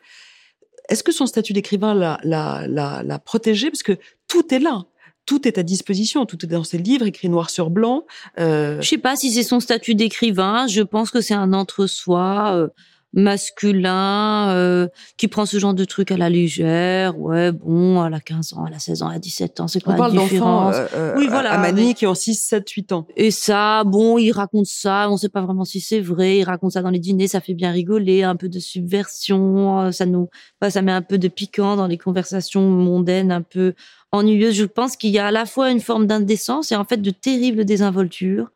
Est-ce 0.89 1.03
que 1.03 1.13
son 1.13 1.27
statut 1.27 1.53
d'écrivain 1.53 1.95
l'a, 1.95 2.19
l'a, 2.25 2.67
l'a, 2.67 3.03
l'a 3.03 3.19
protégé? 3.19 3.71
Parce 3.71 3.83
que 3.83 3.97
tout 4.29 4.55
est 4.55 4.59
là 4.59 4.85
tout 5.25 5.47
est 5.47 5.59
à 5.59 5.63
disposition, 5.63 6.27
tout 6.27 6.45
est 6.45 6.49
dans 6.49 6.65
ses 6.65 6.79
livres, 6.79 7.07
écrit 7.07 7.29
noir 7.29 7.51
sur 7.51 7.71
blanc. 7.71 8.05
Euh... 8.41 8.81
Je 8.81 8.89
sais 8.89 8.99
pas 8.99 9.15
si 9.17 9.31
c'est 9.31 9.45
son 9.45 9.61
statut 9.61 9.95
d'écrivain. 9.95 10.67
Je 10.67 10.83
pense 10.83 11.11
que 11.11 11.21
c'est 11.21 11.35
un 11.35 11.53
entre-soi. 11.53 12.55
Euh, 12.57 12.69
masculin 13.13 14.51
euh, 14.51 14.89
qui 15.17 15.29
prend 15.29 15.45
ce 15.45 15.59
genre 15.59 15.75
de 15.75 15.85
truc 15.85 16.11
à 16.11 16.17
la 16.17 16.31
légère. 16.31 17.19
Ouais, 17.19 17.53
bon, 17.53 18.05
elle 18.05 18.15
a 18.15 18.21
15 18.21 18.55
ans, 18.55 18.65
elle 18.67 18.75
a 18.75 18.79
16 18.79 19.03
ans, 19.03 19.11
elle 19.11 19.17
a 19.17 19.21
17 19.21 19.61
ans, 19.61 19.69
c'est 19.69 19.83
quoi 19.83 19.95
On 19.95 19.97
parle 19.97 20.15
d'enfants 20.15 20.71
euh, 20.73 20.87
euh, 20.95 21.15
oui, 21.17 21.27
voilà, 21.29 21.53
à 21.53 21.59
Manille 21.59 21.95
qui 21.95 22.07
ont 22.07 22.15
6, 22.15 22.35
7, 22.35 22.69
8 22.69 22.93
ans. 22.93 23.07
Et 23.17 23.31
ça, 23.31 23.85
bon, 23.85 24.19
il 24.19 24.33
raconte 24.33 24.67
ça, 24.67 25.09
on 25.11 25.17
sait 25.17 25.29
pas 25.29 25.43
vraiment 25.43 25.65
si 25.65 25.81
c'est 25.81 26.01
vrai, 26.01 26.39
il 26.39 26.45
raconte 26.45 26.73
ça 26.73 26.83
dans 26.83 26.91
les 26.91 26.99
dîners, 26.99 27.29
ça 27.29 27.41
fait 27.41 27.55
bien 27.55 27.71
rigoler, 27.71 28.23
un 28.23 28.37
peu 28.37 28.49
de 28.49 28.59
subversion, 28.59 29.93
ça 29.93 30.07
nous 30.07 30.29
ça 30.71 30.81
met 30.81 30.93
un 30.93 31.03
peu 31.03 31.19
de 31.19 31.29
piquant 31.29 31.77
dans 31.77 31.87
les 31.87 31.99
conversations 31.99 32.63
mondaines 32.63 33.33
un 33.33 33.43
peu 33.43 33.75
ennuyeuses. 34.13 34.55
Je 34.55 34.65
pense 34.65 34.97
qu'il 34.97 35.11
y 35.11 35.19
a 35.19 35.27
à 35.27 35.31
la 35.31 35.45
fois 35.45 35.71
une 35.71 35.81
forme 35.81 36.07
d'indécence 36.07 36.73
et 36.73 36.77
en 36.77 36.85
fait 36.85 36.99
de 36.99 37.11
terribles 37.11 37.65
désinvolture, 37.65 38.53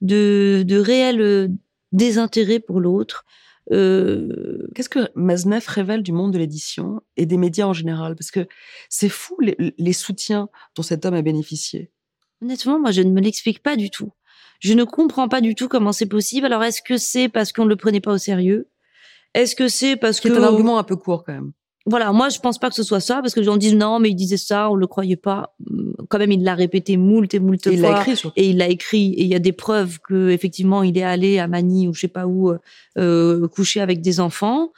de 0.00 0.64
de 0.66 0.78
réel 0.78 1.50
désintérêt 1.92 2.60
pour 2.60 2.80
l'autre. 2.80 3.24
Euh, 3.70 4.66
qu'est-ce 4.74 4.88
que 4.88 5.10
Maznev 5.14 5.64
révèle 5.66 6.02
du 6.02 6.12
monde 6.12 6.32
de 6.32 6.38
l'édition 6.38 7.00
et 7.16 7.26
des 7.26 7.36
médias 7.36 7.66
en 7.66 7.72
général? 7.72 8.16
Parce 8.16 8.30
que 8.30 8.46
c'est 8.88 9.08
fou 9.08 9.36
les, 9.40 9.92
soutiens 9.92 10.48
dont 10.74 10.82
cet 10.82 11.04
homme 11.04 11.14
a 11.14 11.22
bénéficié. 11.22 11.90
Honnêtement, 12.42 12.78
moi, 12.78 12.90
je 12.90 13.02
ne 13.02 13.10
me 13.10 13.20
l'explique 13.20 13.62
pas 13.62 13.76
du 13.76 13.90
tout. 13.90 14.12
Je 14.60 14.72
ne 14.72 14.84
comprends 14.84 15.28
pas 15.28 15.40
du 15.40 15.54
tout 15.54 15.68
comment 15.68 15.92
c'est 15.92 16.06
possible. 16.06 16.46
Alors, 16.46 16.64
est-ce 16.64 16.82
que 16.82 16.96
c'est 16.96 17.28
parce 17.28 17.52
qu'on 17.52 17.64
ne 17.64 17.70
le 17.70 17.76
prenait 17.76 18.00
pas 18.00 18.12
au 18.12 18.18
sérieux? 18.18 18.68
Est-ce 19.34 19.54
que 19.54 19.68
c'est 19.68 19.96
parce 19.96 20.20
que... 20.20 20.28
C'est 20.28 20.38
un 20.38 20.42
argument 20.42 20.78
un 20.78 20.84
peu 20.84 20.96
court 20.96 21.24
quand 21.24 21.34
même 21.34 21.52
voilà, 21.88 22.12
moi 22.12 22.28
je 22.28 22.38
pense 22.38 22.58
pas 22.58 22.68
que 22.68 22.74
ce 22.74 22.82
soit 22.82 23.00
ça 23.00 23.16
parce 23.16 23.34
que 23.34 23.40
les 23.40 23.46
gens 23.46 23.56
disent 23.56 23.74
non, 23.74 23.98
mais 23.98 24.10
il 24.10 24.14
disait 24.14 24.36
ça, 24.36 24.70
on 24.70 24.74
le 24.74 24.86
croyait 24.86 25.16
pas. 25.16 25.54
Quand 26.08 26.18
même, 26.18 26.32
il 26.32 26.44
l'a 26.44 26.54
répété 26.54 26.96
moult 26.96 27.32
et 27.32 27.38
moult 27.38 27.62
fois. 27.62 27.72
Il 27.72 27.80
l'a 27.80 28.00
écrit 28.00 28.32
Et 28.36 28.50
il 28.50 28.58
l'a 28.58 28.68
écrit 28.68 29.12
et 29.14 29.22
il 29.22 29.28
y 29.28 29.34
a 29.34 29.38
des 29.38 29.52
preuves 29.52 29.98
que 30.00 30.28
effectivement 30.30 30.82
il 30.82 30.98
est 30.98 31.04
allé 31.04 31.38
à 31.38 31.48
Manille 31.48 31.88
ou 31.88 31.94
je 31.94 32.00
sais 32.00 32.08
pas 32.08 32.26
où 32.26 32.52
euh, 32.98 33.48
coucher 33.48 33.80
avec 33.80 34.00
des 34.00 34.20
enfants. 34.20 34.72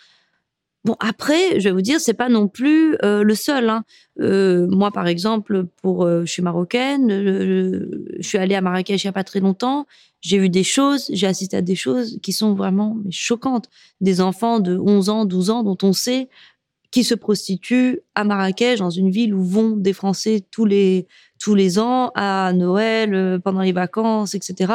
Bon 0.84 0.96
après, 0.98 1.60
je 1.60 1.64
vais 1.64 1.72
vous 1.72 1.82
dire, 1.82 2.00
c'est 2.00 2.14
pas 2.14 2.30
non 2.30 2.48
plus 2.48 2.96
euh, 3.02 3.22
le 3.22 3.34
seul. 3.34 3.68
Hein. 3.68 3.84
Euh, 4.20 4.66
moi, 4.68 4.90
par 4.90 5.06
exemple, 5.06 5.66
pour 5.82 6.08
je 6.08 6.26
suis 6.26 6.42
marocaine, 6.42 7.10
je 7.10 8.22
suis 8.26 8.38
allée 8.38 8.54
à 8.54 8.62
Marrakech 8.62 9.04
il 9.04 9.06
y 9.06 9.10
a 9.10 9.12
pas 9.12 9.24
très 9.24 9.40
longtemps. 9.40 9.86
J'ai 10.20 10.38
vu 10.38 10.50
des 10.50 10.64
choses, 10.64 11.10
j'ai 11.12 11.26
assisté 11.26 11.56
à 11.56 11.62
des 11.62 11.74
choses 11.74 12.18
qui 12.22 12.32
sont 12.32 12.54
vraiment 12.54 12.96
mais, 13.04 13.10
choquantes. 13.10 13.68
Des 14.00 14.20
enfants 14.20 14.60
de 14.60 14.76
11 14.76 15.08
ans, 15.08 15.24
12 15.24 15.50
ans 15.50 15.62
dont 15.62 15.78
on 15.82 15.92
sait 15.92 16.28
qui 16.90 17.04
se 17.04 17.14
prostituent 17.14 18.00
à 18.14 18.24
Marrakech, 18.24 18.78
dans 18.80 18.90
une 18.90 19.10
ville 19.10 19.34
où 19.34 19.44
vont 19.44 19.76
des 19.76 19.92
Français 19.92 20.42
tous 20.50 20.64
les 20.64 21.06
tous 21.38 21.54
les 21.54 21.78
ans 21.78 22.10
à 22.14 22.52
Noël, 22.52 23.14
euh, 23.14 23.38
pendant 23.38 23.62
les 23.62 23.72
vacances, 23.72 24.34
etc. 24.34 24.72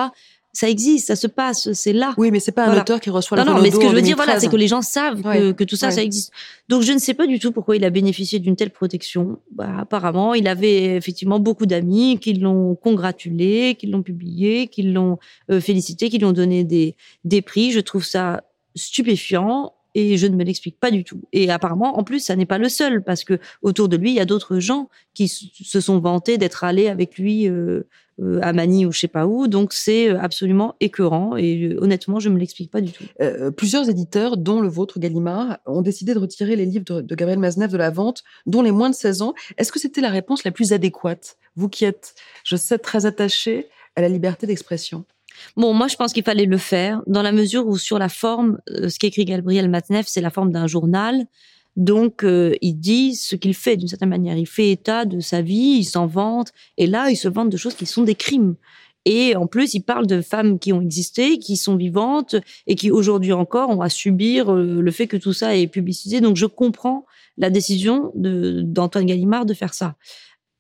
Ça 0.51 0.69
existe, 0.69 1.07
ça 1.07 1.17
se 1.17 1.27
passe, 1.27 1.73
c'est 1.73 1.91
là. 1.91 2.13
Oui, 2.17 2.31
mais 2.31 2.39
c'est 2.39 2.53
pas 2.53 2.65
un 2.65 2.79
auteur 2.79 3.01
qui 3.01 3.09
reçoit 3.09 3.37
non, 3.37 3.43
la 3.43 3.51
Non, 3.51 3.61
mais 3.61 3.71
ce 3.71 3.77
que 3.77 3.89
je 3.89 3.93
veux 3.93 4.01
dire, 4.01 4.15
voilà, 4.15 4.39
c'est 4.39 4.47
que 4.47 4.55
les 4.55 4.69
gens 4.69 4.81
savent 4.81 5.21
que, 5.21 5.51
que, 5.51 5.65
tout 5.65 5.75
ça, 5.75 5.91
ça 5.91 6.01
existe. 6.01 6.31
Donc, 6.69 6.81
je 6.81 6.93
ne 6.93 6.97
sais 6.97 7.13
pas 7.13 7.27
du 7.27 7.39
tout 7.39 7.51
pourquoi 7.51 7.75
il 7.75 7.83
a 7.83 7.89
bénéficié 7.89 8.39
d'une 8.39 8.55
telle 8.55 8.69
protection. 8.69 9.37
Bah, 9.51 9.69
apparemment, 9.79 10.33
il 10.33 10.47
avait 10.47 10.95
effectivement 10.95 11.39
beaucoup 11.39 11.65
d'amis 11.65 12.19
qui 12.19 12.35
l'ont 12.35 12.75
congratulé, 12.75 13.75
qui 13.77 13.87
l'ont 13.87 14.01
publié, 14.01 14.67
qui 14.67 14.83
l'ont 14.83 15.19
euh, 15.51 15.59
félicité, 15.59 16.09
qui 16.09 16.19
lui 16.19 16.25
ont 16.25 16.31
donné 16.31 16.63
des, 16.63 16.95
des 17.25 17.41
prix. 17.41 17.71
Je 17.71 17.81
trouve 17.81 18.05
ça 18.05 18.41
stupéfiant 18.75 19.73
et 19.95 20.17
je 20.17 20.27
ne 20.27 20.35
me 20.35 20.43
l'explique 20.43 20.79
pas 20.79 20.91
du 20.91 21.03
tout. 21.03 21.21
Et 21.33 21.49
apparemment, 21.49 21.97
en 21.97 22.03
plus, 22.03 22.19
ça 22.19 22.35
n'est 22.35 22.45
pas 22.45 22.57
le 22.57 22.69
seul 22.69 23.03
parce 23.03 23.23
que 23.23 23.39
autour 23.61 23.89
de 23.89 23.97
lui, 23.97 24.11
il 24.11 24.15
y 24.15 24.19
a 24.19 24.25
d'autres 24.25 24.59
gens 24.59 24.89
qui 25.13 25.27
se 25.27 25.79
sont 25.79 25.99
vantés 25.99 26.37
d'être 26.37 26.63
allés 26.63 26.89
avec 26.89 27.17
lui 27.17 27.49
euh, 27.49 27.87
euh, 28.21 28.39
à 28.41 28.53
Manille 28.53 28.85
ou 28.85 28.91
je 28.91 28.99
sais 28.99 29.07
pas 29.07 29.25
où. 29.25 29.47
Donc 29.47 29.73
c'est 29.73 30.09
absolument 30.09 30.75
écœurant 30.81 31.37
et 31.37 31.75
honnêtement, 31.79 32.19
je 32.19 32.29
me 32.29 32.37
l'explique 32.37 32.69
pas 32.69 32.81
du 32.81 32.91
tout. 32.91 33.05
plusieurs 33.55 33.89
éditeurs, 33.89 34.37
dont 34.37 34.61
le 34.61 34.67
vôtre 34.67 34.99
Gallimard, 34.99 35.57
ont 35.65 35.81
décidé 35.81 36.13
de 36.13 36.19
retirer 36.19 36.55
les 36.55 36.65
livres 36.65 37.01
de, 37.01 37.15
Gabriel 37.15 37.39
Maznev 37.39 37.71
de 37.71 37.77
la 37.77 37.89
vente, 37.89 38.23
dont 38.45 38.61
les 38.61 38.71
moins 38.71 38.89
de 38.89 38.95
16 38.95 39.21
ans. 39.21 39.33
Est-ce 39.57 39.71
que 39.71 39.79
c'était 39.79 40.01
la 40.01 40.09
réponse 40.09 40.43
la 40.43 40.51
plus 40.51 40.73
adéquate? 40.73 41.37
Vous 41.55 41.69
qui 41.69 41.85
êtes, 41.85 42.15
je 42.43 42.57
sais, 42.57 42.77
très 42.77 43.05
attaché 43.05 43.69
à 43.95 44.01
la 44.01 44.09
liberté 44.09 44.45
d'expression. 44.45 45.05
Bon, 45.57 45.73
moi, 45.73 45.87
je 45.87 45.95
pense 45.95 46.13
qu'il 46.13 46.23
fallait 46.23 46.45
le 46.45 46.57
faire 46.57 47.01
dans 47.07 47.21
la 47.21 47.31
mesure 47.31 47.67
où 47.67 47.77
sur 47.77 47.99
la 47.99 48.09
forme, 48.09 48.59
ce 48.67 48.97
qu'écrit 48.99 49.25
Gabriel 49.25 49.69
Maznev, 49.69 50.05
c'est 50.07 50.21
la 50.21 50.29
forme 50.29 50.51
d'un 50.51 50.67
journal. 50.67 51.27
Donc, 51.75 52.23
euh, 52.23 52.53
il 52.61 52.75
dit 52.75 53.15
ce 53.15 53.35
qu'il 53.35 53.53
fait 53.53 53.75
d'une 53.75 53.87
certaine 53.87 54.09
manière. 54.09 54.37
Il 54.37 54.47
fait 54.47 54.71
état 54.71 55.05
de 55.05 55.19
sa 55.19 55.41
vie, 55.41 55.77
il 55.79 55.83
s'en 55.83 56.07
vante. 56.07 56.53
Et 56.77 56.87
là, 56.87 57.09
il 57.09 57.17
se 57.17 57.27
vante 57.27 57.49
de 57.49 57.57
choses 57.57 57.75
qui 57.75 57.85
sont 57.85 58.03
des 58.03 58.15
crimes. 58.15 58.55
Et 59.03 59.35
en 59.35 59.45
plus, 59.45 59.73
il 59.75 59.81
parle 59.81 60.07
de 60.07 60.21
femmes 60.21 60.57
qui 60.57 60.73
ont 60.73 60.81
existé, 60.81 61.37
qui 61.37 61.57
sont 61.57 61.75
vivantes 61.75 62.35
et 62.65 62.75
qui 62.75 62.89
aujourd'hui 62.89 63.33
encore 63.33 63.69
ont 63.69 63.81
à 63.81 63.89
subir 63.89 64.51
euh, 64.51 64.81
le 64.81 64.91
fait 64.91 65.07
que 65.07 65.17
tout 65.17 65.33
ça 65.33 65.55
est 65.55 65.67
publicisé. 65.67 66.21
Donc, 66.21 66.37
je 66.37 66.45
comprends 66.45 67.05
la 67.37 67.49
décision 67.49 68.11
d'Antoine 68.15 69.05
Gallimard 69.05 69.45
de 69.45 69.53
faire 69.53 69.73
ça. 69.73 69.95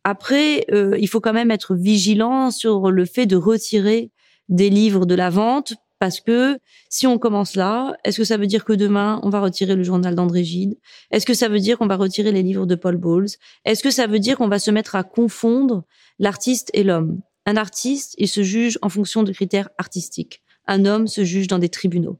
Après, 0.03 0.65
euh, 0.71 0.95
il 0.99 1.07
faut 1.07 1.21
quand 1.21 1.33
même 1.33 1.49
être 1.49 1.73
vigilant 1.73 2.51
sur 2.51 2.91
le 2.91 3.05
fait 3.05 3.25
de 3.25 3.35
retirer 3.35 4.11
des 4.49 4.69
livres 4.69 5.05
de 5.05 5.15
la 5.15 5.29
vente 5.29 5.73
parce 5.99 6.19
que 6.19 6.59
si 6.89 7.07
on 7.07 7.17
commence 7.17 7.55
là, 7.55 7.95
est-ce 8.03 8.17
que 8.17 8.23
ça 8.25 8.37
veut 8.37 8.47
dire 8.47 8.65
que 8.65 8.73
demain, 8.73 9.19
on 9.23 9.29
va 9.29 9.39
retirer 9.39 9.75
le 9.75 9.83
journal 9.83 10.13
d'André 10.13 10.43
Gide? 10.43 10.77
Est-ce 11.11 11.25
que 11.25 11.33
ça 11.33 11.47
veut 11.47 11.59
dire 11.59 11.77
qu'on 11.77 11.87
va 11.87 11.95
retirer 11.95 12.31
les 12.31 12.43
livres 12.43 12.65
de 12.65 12.75
Paul 12.75 12.97
Bowles? 12.97 13.29
Est-ce 13.63 13.81
que 13.81 13.91
ça 13.91 14.05
veut 14.05 14.19
dire 14.19 14.37
qu'on 14.37 14.47
va 14.47 14.59
se 14.59 14.71
mettre 14.71 14.95
à 14.95 15.03
confondre 15.03 15.83
l'artiste 16.19 16.69
et 16.73 16.83
l'homme? 16.83 17.21
Un 17.45 17.57
artiste, 17.57 18.15
il 18.17 18.27
se 18.27 18.43
juge 18.43 18.77
en 18.81 18.89
fonction 18.89 19.23
de 19.23 19.31
critères 19.31 19.69
artistiques. 19.77 20.41
Un 20.67 20.85
homme 20.85 21.07
se 21.07 21.23
juge 21.23 21.47
dans 21.47 21.59
des 21.59 21.69
tribunaux. 21.69 22.19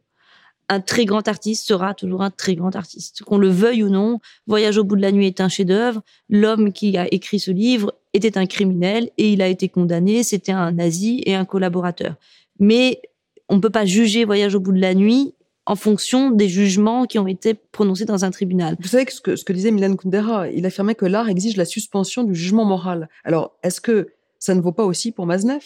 Un 0.67 0.81
très 0.81 1.05
grand 1.05 1.27
artiste 1.27 1.67
sera 1.67 1.93
toujours 1.93 2.23
un 2.23 2.31
très 2.31 2.55
grand 2.55 2.75
artiste. 2.75 3.23
Qu'on 3.23 3.37
le 3.37 3.49
veuille 3.49 3.83
ou 3.83 3.89
non, 3.89 4.19
Voyage 4.47 4.77
au 4.77 4.83
bout 4.83 4.95
de 4.95 5.01
la 5.01 5.11
nuit 5.11 5.27
est 5.27 5.41
un 5.41 5.49
chef-d'œuvre. 5.49 6.01
L'homme 6.29 6.73
qui 6.73 6.97
a 6.97 7.07
écrit 7.13 7.39
ce 7.39 7.51
livre 7.51 7.93
était 8.13 8.37
un 8.37 8.45
criminel 8.45 9.11
et 9.17 9.31
il 9.31 9.41
a 9.41 9.47
été 9.47 9.69
condamné. 9.69 10.23
C'était 10.23 10.51
un 10.51 10.71
nazi 10.71 11.21
et 11.25 11.35
un 11.35 11.45
collaborateur. 11.45 12.15
Mais 12.59 13.01
on 13.47 13.57
ne 13.57 13.61
peut 13.61 13.69
pas 13.69 13.85
juger 13.85 14.25
Voyage 14.25 14.55
au 14.55 14.59
bout 14.59 14.71
de 14.71 14.81
la 14.81 14.95
nuit 14.95 15.35
en 15.65 15.75
fonction 15.75 16.31
des 16.31 16.47
jugements 16.47 17.05
qui 17.05 17.19
ont 17.19 17.27
été 17.27 17.53
prononcés 17.53 18.05
dans 18.05 18.23
un 18.23 18.31
tribunal. 18.31 18.75
Vous 18.79 18.87
savez 18.87 19.05
que 19.05 19.13
ce 19.13 19.21
que, 19.21 19.35
ce 19.35 19.43
que 19.43 19.53
disait 19.53 19.71
Milan 19.71 19.95
Kundera, 19.95 20.49
il 20.49 20.65
affirmait 20.65 20.95
que 20.95 21.05
l'art 21.05 21.27
exige 21.27 21.57
la 21.57 21.65
suspension 21.65 22.23
du 22.23 22.35
jugement 22.35 22.65
moral. 22.65 23.09
Alors, 23.23 23.57
est-ce 23.63 23.81
que 23.81 24.09
ça 24.39 24.53
ne 24.53 24.61
vaut 24.61 24.71
pas 24.71 24.85
aussi 24.85 25.11
pour 25.11 25.25
Maznev 25.25 25.63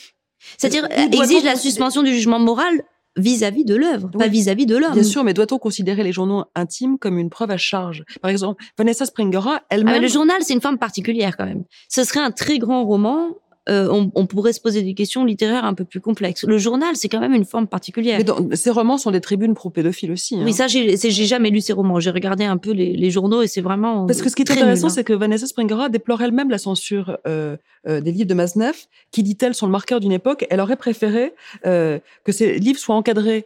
C'est-à-dire, 0.58 0.88
exige 0.92 1.44
la 1.44 1.56
suspension 1.56 2.02
du 2.02 2.14
jugement 2.14 2.40
moral 2.40 2.84
vis-à-vis 3.20 3.66
de 3.66 3.76
l'œuvre, 3.76 4.10
pas 4.12 4.28
vis-à-vis 4.28 4.66
de 4.66 4.78
l'homme. 4.78 4.94
Bien 4.94 5.04
sûr, 5.04 5.24
mais 5.24 5.34
doit-on 5.34 5.58
considérer 5.58 6.04
les 6.04 6.12
journaux 6.12 6.46
intimes 6.56 6.98
comme 6.98 7.18
une 7.18 7.30
preuve 7.30 7.52
à 7.52 7.58
charge? 7.58 8.04
Par 8.22 8.32
exemple, 8.32 8.64
Vanessa 8.78 9.06
Springora, 9.06 9.62
elle-même... 9.70 9.96
Ah, 9.98 10.00
le 10.00 10.08
journal, 10.08 10.38
c'est 10.42 10.54
une 10.54 10.62
forme 10.62 10.78
particulière 10.78 11.38
quand 11.38 11.46
même. 11.46 11.64
Ce 11.88 12.04
serait 12.04 12.20
un 12.22 12.32
très 12.32 12.58
grand 12.58 12.84
roman 12.84 13.30
euh, 13.70 13.88
on, 13.92 14.26
pourrait 14.26 14.54
se 14.54 14.60
poser 14.60 14.82
des 14.82 14.94
questions 14.94 15.24
littéraires 15.26 15.64
un 15.64 15.74
peu 15.74 15.86
plus 15.86 16.02
complexes. 16.02 16.44
Le 16.44 16.58
journal, 16.58 16.96
c'est 16.96 17.08
quand 17.08 17.20
même 17.20 17.34
une 17.34 17.46
forme 17.46 17.68
particulière. 17.68 18.20
Mais 18.20 18.56
ces 18.56 18.72
romans 18.72 18.98
sont 18.98 19.12
des 19.12 19.22
tribunes 19.22 19.54
pro-pédophiles 19.54 20.12
aussi. 20.12 20.36
Hein. 20.36 20.44
Oui, 20.44 20.54
ça, 20.54 20.68
j'ai 20.68 20.98
jamais 20.98 21.50
lu 21.50 21.62
ces 21.62 21.74
romans. 21.74 22.00
J'ai 22.00 22.10
regardé 22.10 22.46
un 22.46 22.58
peu 22.58 22.72
les, 22.72 23.10
journaux 23.10 23.42
et 23.42 23.48
c'est 23.48 23.62
vraiment. 23.62 24.06
Parce 24.06 24.22
que 24.22 24.30
ce 24.30 24.36
qui 24.36 24.44
est 24.44 24.52
intéressant, 24.52 24.88
hein. 24.88 24.92
c'est 24.92 25.04
que 25.04 25.14
Vanessa 25.14 25.46
Springera 25.46 25.90
déplore 25.90 26.22
elle-même 26.22 26.50
la 26.50 26.58
censure 26.58 27.18
euh, 27.28 27.58
euh, 27.88 28.02
des 28.02 28.12
livres 28.12 28.28
de 28.28 28.34
Maznev, 28.34 28.76
qui 29.12 29.24
dit-elle 29.24 29.54
sont 29.54 29.66
le 29.66 29.72
marqueur 29.72 30.00
d'une 30.00 30.12
époque. 30.12 30.46
Elle 30.50 30.60
aurait 30.60 30.76
préféré 30.76 31.34
que 31.64 32.32
ces 32.32 32.60
livres 32.60 32.80
soient 32.80 32.96
encadrés 32.96 33.46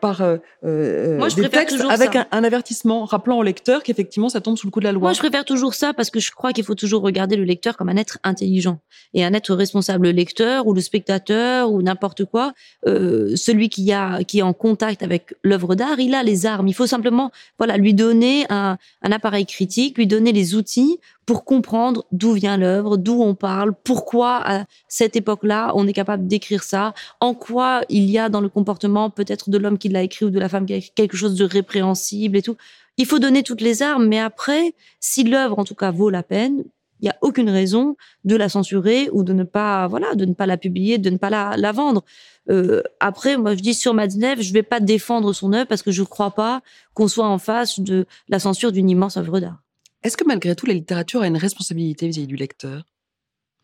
par 0.00 0.22
des 0.62 1.48
textes 1.48 1.80
avec 1.88 2.16
un, 2.16 2.26
un, 2.30 2.44
avertissement 2.44 3.04
rappelant 3.04 3.38
au 3.38 3.42
lecteur 3.42 3.82
qu'effectivement 3.82 4.28
ça 4.28 4.40
tombe 4.40 4.56
sous 4.56 4.66
le 4.66 4.70
coup 4.70 4.80
de 4.80 4.84
la 4.84 4.92
loi. 4.92 5.02
Moi, 5.02 5.12
je 5.12 5.18
préfère 5.18 5.44
toujours 5.44 5.74
ça 5.74 5.92
parce 5.92 6.10
que 6.10 6.20
je 6.20 6.30
crois 6.32 6.52
qu'il 6.52 6.64
faut 6.64 6.74
toujours 6.74 7.02
regarder 7.02 7.36
le 7.36 7.44
lecteur 7.44 7.76
comme 7.76 7.88
un 7.88 7.96
être 7.96 8.18
intelligent 8.24 8.80
et 9.14 9.24
un 9.24 9.32
être 9.32 9.51
responsable 9.54 10.08
lecteur 10.10 10.66
ou 10.66 10.74
le 10.74 10.80
spectateur 10.80 11.70
ou 11.70 11.82
n'importe 11.82 12.24
quoi, 12.24 12.52
euh, 12.86 13.34
celui 13.36 13.68
qui 13.68 13.92
a 13.92 14.24
qui 14.24 14.40
est 14.40 14.42
en 14.42 14.52
contact 14.52 15.02
avec 15.02 15.34
l'œuvre 15.42 15.74
d'art, 15.74 15.98
il 16.00 16.14
a 16.14 16.22
les 16.22 16.46
armes. 16.46 16.68
Il 16.68 16.74
faut 16.74 16.86
simplement 16.86 17.30
voilà 17.58 17.76
lui 17.76 17.94
donner 17.94 18.46
un, 18.50 18.78
un 19.02 19.12
appareil 19.12 19.46
critique, 19.46 19.98
lui 19.98 20.06
donner 20.06 20.32
les 20.32 20.54
outils 20.54 20.98
pour 21.26 21.44
comprendre 21.44 22.04
d'où 22.12 22.32
vient 22.32 22.56
l'œuvre, 22.56 22.96
d'où 22.96 23.22
on 23.22 23.34
parle, 23.34 23.72
pourquoi 23.84 24.40
à 24.44 24.64
cette 24.88 25.16
époque-là 25.16 25.72
on 25.74 25.86
est 25.86 25.92
capable 25.92 26.26
d'écrire 26.26 26.62
ça, 26.62 26.94
en 27.20 27.34
quoi 27.34 27.82
il 27.88 28.10
y 28.10 28.18
a 28.18 28.28
dans 28.28 28.40
le 28.40 28.48
comportement 28.48 29.10
peut-être 29.10 29.50
de 29.50 29.58
l'homme 29.58 29.78
qui 29.78 29.88
l'a 29.88 30.02
écrit 30.02 30.24
ou 30.24 30.30
de 30.30 30.40
la 30.40 30.48
femme 30.48 30.66
qui 30.66 30.74
a 30.74 30.80
quelque 30.80 31.16
chose 31.16 31.34
de 31.34 31.44
répréhensible 31.44 32.36
et 32.36 32.42
tout. 32.42 32.56
Il 32.98 33.06
faut 33.06 33.18
donner 33.18 33.42
toutes 33.42 33.60
les 33.60 33.82
armes, 33.82 34.06
mais 34.06 34.18
après, 34.18 34.74
si 35.00 35.24
l'œuvre 35.24 35.58
en 35.58 35.64
tout 35.64 35.74
cas 35.74 35.90
vaut 35.90 36.10
la 36.10 36.22
peine, 36.22 36.64
il 37.02 37.06
n'y 37.06 37.10
a 37.10 37.18
aucune 37.20 37.50
raison 37.50 37.96
de 38.24 38.36
la 38.36 38.48
censurer 38.48 39.10
ou 39.12 39.24
de 39.24 39.32
ne 39.32 39.42
pas, 39.42 39.88
voilà, 39.88 40.14
de 40.14 40.24
ne 40.24 40.34
pas 40.34 40.46
la 40.46 40.56
publier, 40.56 40.98
de 40.98 41.10
ne 41.10 41.16
pas 41.16 41.30
la, 41.30 41.72
vendre. 41.72 42.04
Euh, 42.48 42.80
après, 43.00 43.36
moi, 43.36 43.56
je 43.56 43.60
dis 43.60 43.74
sur 43.74 43.92
Madnev, 43.92 44.40
je 44.40 44.52
vais 44.52 44.62
pas 44.62 44.78
défendre 44.78 45.32
son 45.32 45.52
œuvre 45.52 45.66
parce 45.66 45.82
que 45.82 45.90
je 45.90 46.02
ne 46.02 46.06
crois 46.06 46.30
pas 46.30 46.62
qu'on 46.94 47.08
soit 47.08 47.26
en 47.26 47.38
face 47.38 47.80
de 47.80 48.06
la 48.28 48.38
censure 48.38 48.70
d'une 48.70 48.88
immense 48.88 49.16
œuvre 49.16 49.40
d'art. 49.40 49.62
Est-ce 50.04 50.16
que 50.16 50.24
malgré 50.24 50.54
tout, 50.54 50.66
la 50.66 50.74
littérature 50.74 51.22
a 51.22 51.26
une 51.26 51.36
responsabilité 51.36 52.06
vis-à-vis 52.06 52.28
du 52.28 52.36
lecteur? 52.36 52.84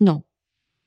Non. 0.00 0.22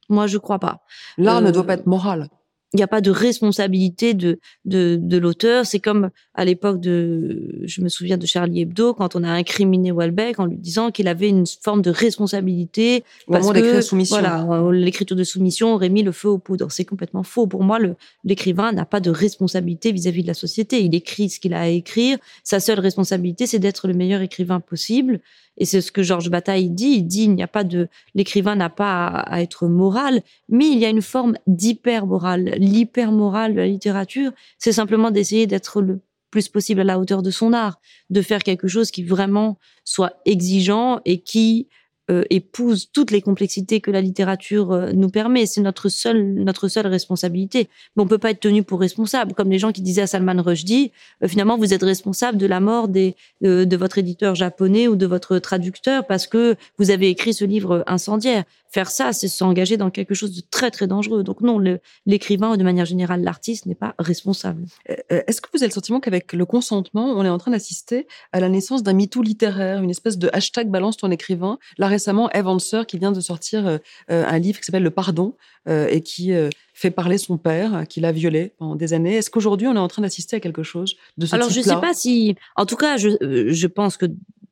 Moi, 0.09 0.27
je 0.27 0.37
crois 0.37 0.59
pas. 0.59 0.83
L'art 1.17 1.41
ne 1.41 1.51
doit 1.51 1.63
euh, 1.63 1.67
pas 1.67 1.73
être 1.75 1.87
moral 1.87 2.29
il 2.73 2.77
n'y 2.77 2.83
a 2.83 2.87
pas 2.87 3.01
de 3.01 3.11
responsabilité 3.11 4.13
de 4.13 4.39
de, 4.65 4.97
de 5.01 5.17
l'auteur. 5.17 5.65
C'est 5.65 5.79
comme 5.79 6.09
à 6.33 6.45
l'époque 6.45 6.79
de, 6.79 7.59
je 7.63 7.81
me 7.81 7.89
souviens 7.89 8.17
de 8.17 8.25
Charlie 8.25 8.61
Hebdo 8.61 8.93
quand 8.93 9.15
on 9.15 9.23
a 9.23 9.29
incriminé 9.29 9.91
Welbeck 9.91 10.39
en 10.39 10.45
lui 10.45 10.57
disant 10.57 10.91
qu'il 10.91 11.07
avait 11.07 11.27
une 11.27 11.45
forme 11.61 11.81
de 11.81 11.89
responsabilité 11.89 13.03
Au 13.27 13.33
parce 13.33 13.51
que 13.51 13.81
soumission. 13.81 14.17
voilà 14.17 14.45
l'écriture 14.71 15.17
de 15.17 15.23
soumission 15.23 15.73
aurait 15.73 15.89
mis 15.89 16.03
le 16.03 16.11
feu 16.11 16.29
aux 16.29 16.37
poudres. 16.37 16.71
C'est 16.71 16.85
complètement 16.85 17.23
faux. 17.23 17.47
Pour 17.47 17.63
moi, 17.63 17.79
l'écrivain 18.23 18.71
n'a 18.71 18.85
pas 18.85 18.99
de 18.99 19.09
responsabilité 19.09 19.91
vis-à-vis 19.91 20.23
de 20.23 20.27
la 20.27 20.33
société. 20.33 20.81
Il 20.81 20.95
écrit 20.95 21.29
ce 21.29 21.39
qu'il 21.39 21.53
a 21.53 21.61
à 21.61 21.67
écrire. 21.67 22.17
Sa 22.43 22.59
seule 22.59 22.79
responsabilité, 22.79 23.47
c'est 23.47 23.59
d'être 23.59 23.87
le 23.87 23.93
meilleur 23.93 24.21
écrivain 24.21 24.59
possible. 24.59 25.19
Et 25.57 25.65
c'est 25.65 25.81
ce 25.81 25.91
que 25.91 26.03
Georges 26.03 26.29
Bataille 26.29 26.69
dit. 26.69 26.95
Il 26.97 27.03
dit 27.03 27.23
il 27.23 27.35
n'y 27.35 27.43
a 27.43 27.47
pas 27.47 27.63
de 27.63 27.87
l'écrivain 28.15 28.55
n'a 28.55 28.69
pas 28.69 29.07
à, 29.07 29.41
être 29.41 29.67
moral, 29.67 30.21
mais 30.49 30.67
il 30.67 30.79
y 30.79 30.85
a 30.85 30.89
une 30.89 31.01
forme 31.01 31.35
d'hyper 31.47 32.05
morale 32.07 32.55
l'hypermorale 32.57 33.53
de 33.53 33.59
la 33.59 33.67
littérature, 33.67 34.31
c'est 34.57 34.71
simplement 34.71 35.11
d'essayer 35.11 35.47
d'être 35.47 35.81
le 35.81 36.01
plus 36.31 36.47
possible 36.47 36.81
à 36.81 36.83
la 36.85 36.97
hauteur 36.97 37.21
de 37.21 37.29
son 37.29 37.53
art, 37.53 37.79
de 38.09 38.21
faire 38.21 38.41
quelque 38.41 38.67
chose 38.67 38.89
qui 38.89 39.03
vraiment 39.03 39.59
soit 39.83 40.13
exigeant 40.25 41.01
et 41.05 41.19
qui 41.19 41.67
euh, 42.11 42.23
épouse 42.29 42.89
toutes 42.91 43.11
les 43.11 43.21
complexités 43.21 43.79
que 43.79 43.89
la 43.89 44.01
littérature 44.01 44.71
euh, 44.71 44.91
nous 44.91 45.09
permet. 45.09 45.45
C'est 45.45 45.61
notre 45.61 45.87
seule 45.87 46.33
notre 46.33 46.67
seule 46.67 46.87
responsabilité. 46.87 47.69
Mais 47.95 48.03
on 48.03 48.07
peut 48.07 48.17
pas 48.17 48.31
être 48.31 48.41
tenu 48.41 48.63
pour 48.63 48.79
responsable, 48.81 49.33
comme 49.33 49.49
les 49.49 49.59
gens 49.59 49.71
qui 49.71 49.81
disaient 49.81 50.01
à 50.01 50.07
Salman 50.07 50.41
Rushdie, 50.41 50.91
euh, 51.23 51.27
finalement 51.27 51.57
vous 51.57 51.73
êtes 51.73 51.83
responsable 51.83 52.37
de 52.37 52.45
la 52.45 52.59
mort 52.59 52.87
des 52.87 53.15
de 53.41 53.75
votre 53.75 53.97
éditeur 53.97 54.35
japonais 54.35 54.87
ou 54.87 54.95
de 54.95 55.05
votre 55.05 55.39
traducteur 55.39 56.05
parce 56.05 56.27
que 56.27 56.55
vous 56.77 56.91
avez 56.91 57.09
écrit 57.09 57.33
ce 57.33 57.45
livre 57.45 57.83
incendiaire. 57.87 58.43
Faire 58.71 58.89
ça, 58.89 59.11
c'est 59.11 59.27
s'engager 59.27 59.75
dans 59.75 59.89
quelque 59.89 60.13
chose 60.13 60.35
de 60.35 60.41
très 60.49 60.71
très 60.71 60.87
dangereux. 60.87 61.23
Donc 61.23 61.41
non, 61.41 61.61
l'écrivain 62.05 62.51
ou 62.51 62.57
de 62.57 62.63
manière 62.63 62.85
générale 62.85 63.21
l'artiste 63.21 63.65
n'est 63.65 63.75
pas 63.75 63.95
responsable. 63.99 64.65
Est-ce 65.09 65.41
que 65.41 65.49
vous 65.53 65.61
avez 65.61 65.67
le 65.67 65.73
sentiment 65.73 65.99
qu'avec 65.99 66.31
le 66.31 66.45
consentement, 66.45 67.07
on 67.07 67.25
est 67.25 67.29
en 67.29 67.37
train 67.37 67.51
d'assister 67.51 68.07
à 68.31 68.39
la 68.39 68.47
naissance 68.47 68.81
d'un 68.81 68.93
MeToo 68.93 69.21
littéraire, 69.21 69.81
une 69.83 69.89
espèce 69.89 70.17
de 70.17 70.29
hashtag 70.31 70.69
balance 70.69 70.95
ton 70.95 71.11
écrivain? 71.11 71.59
La 71.77 71.87
récemment 71.87 72.29
Eve 72.31 72.47
Anser 72.47 72.83
qui 72.87 72.97
vient 72.97 73.11
de 73.11 73.19
sortir 73.19 73.67
euh, 73.67 73.77
euh, 74.09 74.25
un 74.25 74.39
livre 74.39 74.59
qui 74.59 74.65
s'appelle 74.65 74.83
Le 74.83 74.89
Pardon 74.89 75.35
euh, 75.67 75.87
et 75.89 76.01
qui 76.01 76.31
fait 76.73 76.91
parler 76.91 77.17
son 77.17 77.37
père 77.37 77.83
qui 77.89 77.99
l'a 77.99 78.11
violé 78.11 78.53
pendant 78.57 78.75
des 78.75 78.93
années. 78.93 79.15
Est-ce 79.15 79.29
qu'aujourd'hui 79.29 79.67
on 79.67 79.75
est 79.75 79.79
en 79.79 79.87
train 79.87 80.01
d'assister 80.01 80.37
à 80.37 80.39
quelque 80.39 80.63
chose 80.63 80.95
de 81.17 81.25
ce 81.25 81.35
Alors 81.35 81.49
je 81.49 81.59
ne 81.59 81.63
sais 81.63 81.81
pas 81.81 81.93
si, 81.93 82.35
en 82.55 82.65
tout 82.65 82.77
cas, 82.77 82.97
je, 82.97 83.09
je 83.51 83.67
pense 83.67 83.97
que 83.97 84.05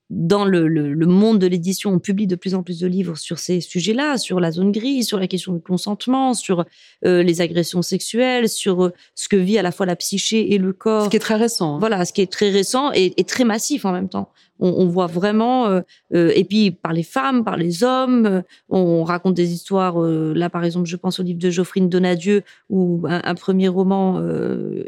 dans 0.09 0.45
le, 0.45 0.67
le, 0.67 1.05
monde 1.05 1.39
de 1.39 1.47
l'édition, 1.47 1.91
on 1.91 1.99
publie 1.99 2.27
de 2.27 2.35
plus 2.35 2.55
en 2.55 2.63
plus 2.63 2.79
de 2.79 2.87
livres 2.87 3.15
sur 3.15 3.37
ces 3.37 3.61
sujets-là, 3.61 4.17
sur 4.17 4.39
la 4.39 4.51
zone 4.51 4.71
grise, 4.71 5.07
sur 5.07 5.19
la 5.19 5.27
question 5.27 5.53
du 5.53 5.61
consentement, 5.61 6.33
sur 6.33 6.65
les 7.03 7.41
agressions 7.41 7.81
sexuelles, 7.81 8.49
sur 8.49 8.91
ce 9.13 9.29
que 9.29 9.35
vit 9.35 9.57
à 9.57 9.61
la 9.61 9.71
fois 9.71 9.85
la 9.85 9.95
psyché 9.95 10.53
et 10.53 10.57
le 10.57 10.73
corps. 10.73 11.05
Ce 11.05 11.09
qui 11.09 11.17
est 11.17 11.19
très 11.19 11.35
récent. 11.35 11.75
Hein. 11.75 11.79
Voilà, 11.79 12.05
ce 12.05 12.13
qui 12.13 12.21
est 12.21 12.31
très 12.31 12.49
récent 12.49 12.91
et, 12.93 13.13
et 13.17 13.23
très 13.23 13.43
massif 13.43 13.85
en 13.85 13.91
même 13.91 14.09
temps 14.09 14.31
on, 14.59 14.87
voit 14.87 15.07
vraiment, 15.07 15.67
euh, 15.67 15.81
euh, 16.13 16.31
et 16.35 16.43
puis 16.43 16.71
par 16.71 16.93
les 16.93 17.03
femmes, 17.03 17.43
par 17.43 17.57
les 17.57 17.83
hommes, 17.83 18.25
euh, 18.25 18.41
on 18.67 19.03
raconte 19.03 19.33
des 19.33 19.53
histoires. 19.53 19.99
là, 19.99 20.49
par 20.49 20.63
exemple, 20.63 20.87
je 20.87 20.95
pense 20.95 21.19
au 21.19 21.23
livre 21.23 21.39
de 21.39 21.49
Geoffrine 21.49 21.89
Donadieu, 21.89 22.43
ou 22.69 23.05
un, 23.07 23.35
premier 23.35 23.67
roman, 23.67 24.21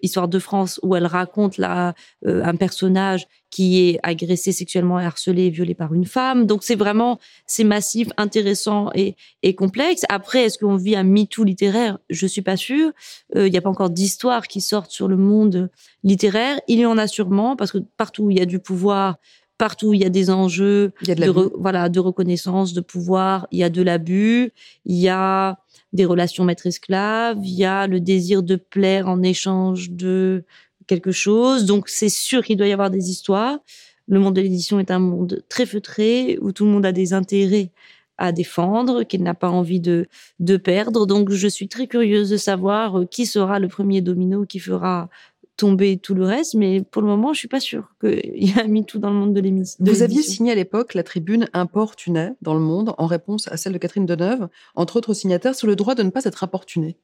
Histoire 0.01 0.28
de 0.28 0.39
France, 0.39 0.80
où 0.84 0.95
elle 0.95 1.05
raconte 1.05 1.57
là 1.57 1.93
un 2.26 2.55
personnage 2.55 3.28
qui 3.49 3.89
est 3.89 3.99
agressé 4.03 4.53
sexuellement 4.53 4.97
harcelé 4.97 5.49
violé 5.49 5.74
par 5.74 5.93
une 5.93 6.05
femme. 6.05 6.45
Donc 6.45 6.63
c'est 6.63 6.76
vraiment, 6.76 7.19
c'est 7.45 7.65
massif, 7.65 8.07
intéressant 8.17 8.89
et, 8.95 9.15
et 9.43 9.55
complexe. 9.55 10.05
Après, 10.09 10.45
est-ce 10.45 10.57
qu'on 10.57 10.78
vit 10.78 10.95
un 10.95 11.03
MeToo 11.03 11.43
littéraire? 11.43 11.97
Je 12.09 12.28
suis 12.28 12.41
pas 12.41 12.55
sûre. 12.55 12.91
Il 13.36 13.51
n'y 13.51 13.57
a 13.57 13.61
pas 13.61 13.69
encore 13.69 13.89
d'histoires 13.89 14.47
qui 14.47 14.61
sortent 14.61 14.91
sur 14.91 15.07
le 15.07 15.17
monde 15.17 15.69
littéraire. 16.03 16.59
Il 16.67 16.80
y 16.80 16.86
en 16.86 16.97
a 16.97 17.07
sûrement, 17.07 17.55
parce 17.55 17.72
que 17.72 17.80
partout 17.97 18.26
où 18.26 18.32
il 18.32 18.38
y 18.38 18.41
a 18.41 18.45
du 18.45 18.59
pouvoir, 18.59 19.17
partout 19.66 19.93
il 19.93 20.01
y 20.01 20.05
a 20.05 20.09
des 20.09 20.30
enjeux 20.30 20.91
de, 21.03 21.51
voilà 21.66 21.88
de 21.88 21.99
reconnaissance 21.99 22.74
de 22.74 22.82
pouvoir 22.82 23.47
il 23.51 23.59
y 23.59 23.64
a 23.64 23.70
de 23.70 23.84
l'abus 23.84 24.51
il 24.86 24.97
y 24.97 25.09
a 25.09 25.59
des 25.93 26.05
relations 26.05 26.43
maître-esclave 26.45 27.38
il 27.43 27.53
y 27.53 27.66
a 27.66 27.86
le 27.86 27.99
désir 27.99 28.41
de 28.41 28.55
plaire 28.55 29.07
en 29.07 29.22
échange 29.22 29.91
de 29.91 30.43
quelque 30.91 31.14
chose. 31.14 31.66
Donc 31.66 31.88
c'est 31.88 32.09
sûr 32.09 32.43
qu'il 32.43 32.57
doit 32.57 32.68
y 32.68 32.74
avoir 32.74 32.89
des 32.89 33.09
histoires. 33.09 33.59
Le 34.07 34.20
monde 34.20 34.36
de 34.36 34.41
l'édition 34.41 34.78
est 34.80 34.91
un 34.91 34.99
monde 34.99 35.43
très 35.47 35.66
feutré 35.66 36.38
où 36.41 36.51
tout 36.51 36.66
le 36.66 36.72
monde 36.72 36.86
a 36.86 36.91
des 36.91 37.14
intérêts 37.14 37.70
à 38.18 38.32
défendre, 38.32 39.03
qu'il 39.03 39.24
n'a 39.24 39.34
pas 39.34 39.49
envie 39.49 39.80
de, 39.80 40.07
de 40.39 40.57
perdre. 40.57 41.07
Donc, 41.07 41.32
je 41.32 41.47
suis 41.47 41.68
très 41.68 41.88
curieuse 41.88 42.30
de 42.30 42.38
savoir 42.38 42.99
euh, 42.99 43.05
qui 43.05 43.26
sera 43.26 43.57
le 43.57 43.68
premier 43.68 44.01
domino 44.01 44.45
qui 44.45 44.59
fera 44.59 45.09
tomber 45.58 45.97
tout 45.97 46.16
le 46.16 46.26
reste, 46.26 46.56
mais 46.56 46.82
pour 46.82 47.02
le 47.02 47.08
moment, 47.08 47.34
je 47.34 47.39
suis 47.39 47.47
pas 47.47 47.60
sûre 47.60 47.93
qu'il 47.99 48.22
y 48.56 48.60
a 48.60 48.64
mis 48.66 48.86
tout 48.86 48.99
dans 48.99 49.10
le 49.10 49.16
monde 49.16 49.34
de 49.34 49.39
l'émission. 49.39 49.84
Vous 49.84 50.02
aviez 50.02 50.22
signé 50.22 50.52
à 50.52 50.56
l'époque 50.56 50.93
la 50.93 51.04
tribune 51.04 51.49
Importuné 51.54 52.32
dans 52.41 52.54
le 52.54 52.60
monde 52.60 52.93
en 52.97 53.06
réponse 53.06 53.47
à 53.47 53.58
celle 53.58 53.74
de 53.74 53.78
Catherine 53.78 54.06
Deneuve, 54.06 54.47
entre 54.76 54.97
autres 54.97 55.14
signataires, 55.14 55.56
sur 55.56 55.68
le 55.68 55.76
droit 55.76 55.95
de 55.95 56.04
ne 56.04 56.10
pas 56.10 56.26
être 56.26 56.43
importuné. 56.43 56.97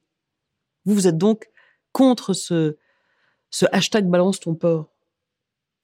Vous, 0.84 0.94
vous 0.94 1.06
êtes 1.06 1.18
donc 1.18 1.50
contre 1.92 2.32
ce, 2.32 2.76
ce 3.50 3.66
hashtag 3.72 4.08
balance 4.08 4.40
ton 4.40 4.54
porc 4.54 4.90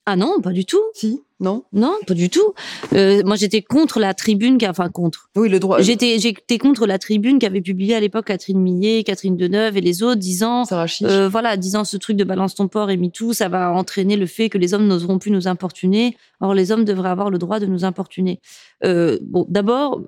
ah 0.06 0.16
non, 0.16 0.40
pas 0.42 0.52
du 0.52 0.66
tout. 0.66 0.82
Si, 0.92 1.22
non 1.40 1.64
Non, 1.72 1.94
pas 2.06 2.12
du 2.12 2.28
tout. 2.28 2.52
Euh, 2.92 3.22
moi, 3.24 3.36
j'étais 3.36 3.62
contre 3.62 4.00
la 4.00 4.12
tribune, 4.12 4.58
qui, 4.58 4.68
enfin 4.68 4.90
contre. 4.90 5.30
Oui, 5.34 5.48
le 5.48 5.58
droit. 5.58 5.80
J'étais, 5.80 6.18
j'étais 6.18 6.58
contre 6.58 6.86
la 6.86 6.98
tribune 6.98 7.38
qu'avait 7.38 7.62
publié 7.62 7.94
à 7.94 8.00
l'époque 8.00 8.26
Catherine 8.26 8.60
Millet, 8.60 9.02
Catherine 9.02 9.36
Deneuve 9.36 9.78
et 9.78 9.80
les 9.80 10.02
autres, 10.02 10.20
disant, 10.20 10.64
euh, 11.02 11.28
voilà, 11.28 11.56
disant 11.56 11.84
ce 11.84 11.96
truc 11.96 12.16
de 12.16 12.24
balance 12.24 12.54
ton 12.54 12.68
port 12.68 12.90
et 12.90 12.98
MeToo, 12.98 13.32
ça 13.32 13.48
va 13.48 13.72
entraîner 13.72 14.16
le 14.16 14.26
fait 14.26 14.50
que 14.50 14.58
les 14.58 14.74
hommes 14.74 14.86
n'oseront 14.86 15.18
plus 15.18 15.30
nous 15.30 15.48
importuner. 15.48 16.16
Or, 16.40 16.52
les 16.52 16.70
hommes 16.70 16.84
devraient 16.84 17.08
avoir 17.08 17.30
le 17.30 17.38
droit 17.38 17.58
de 17.58 17.66
nous 17.66 17.84
importuner. 17.84 18.40
Euh, 18.84 19.18
bon, 19.22 19.46
d'abord, 19.48 20.02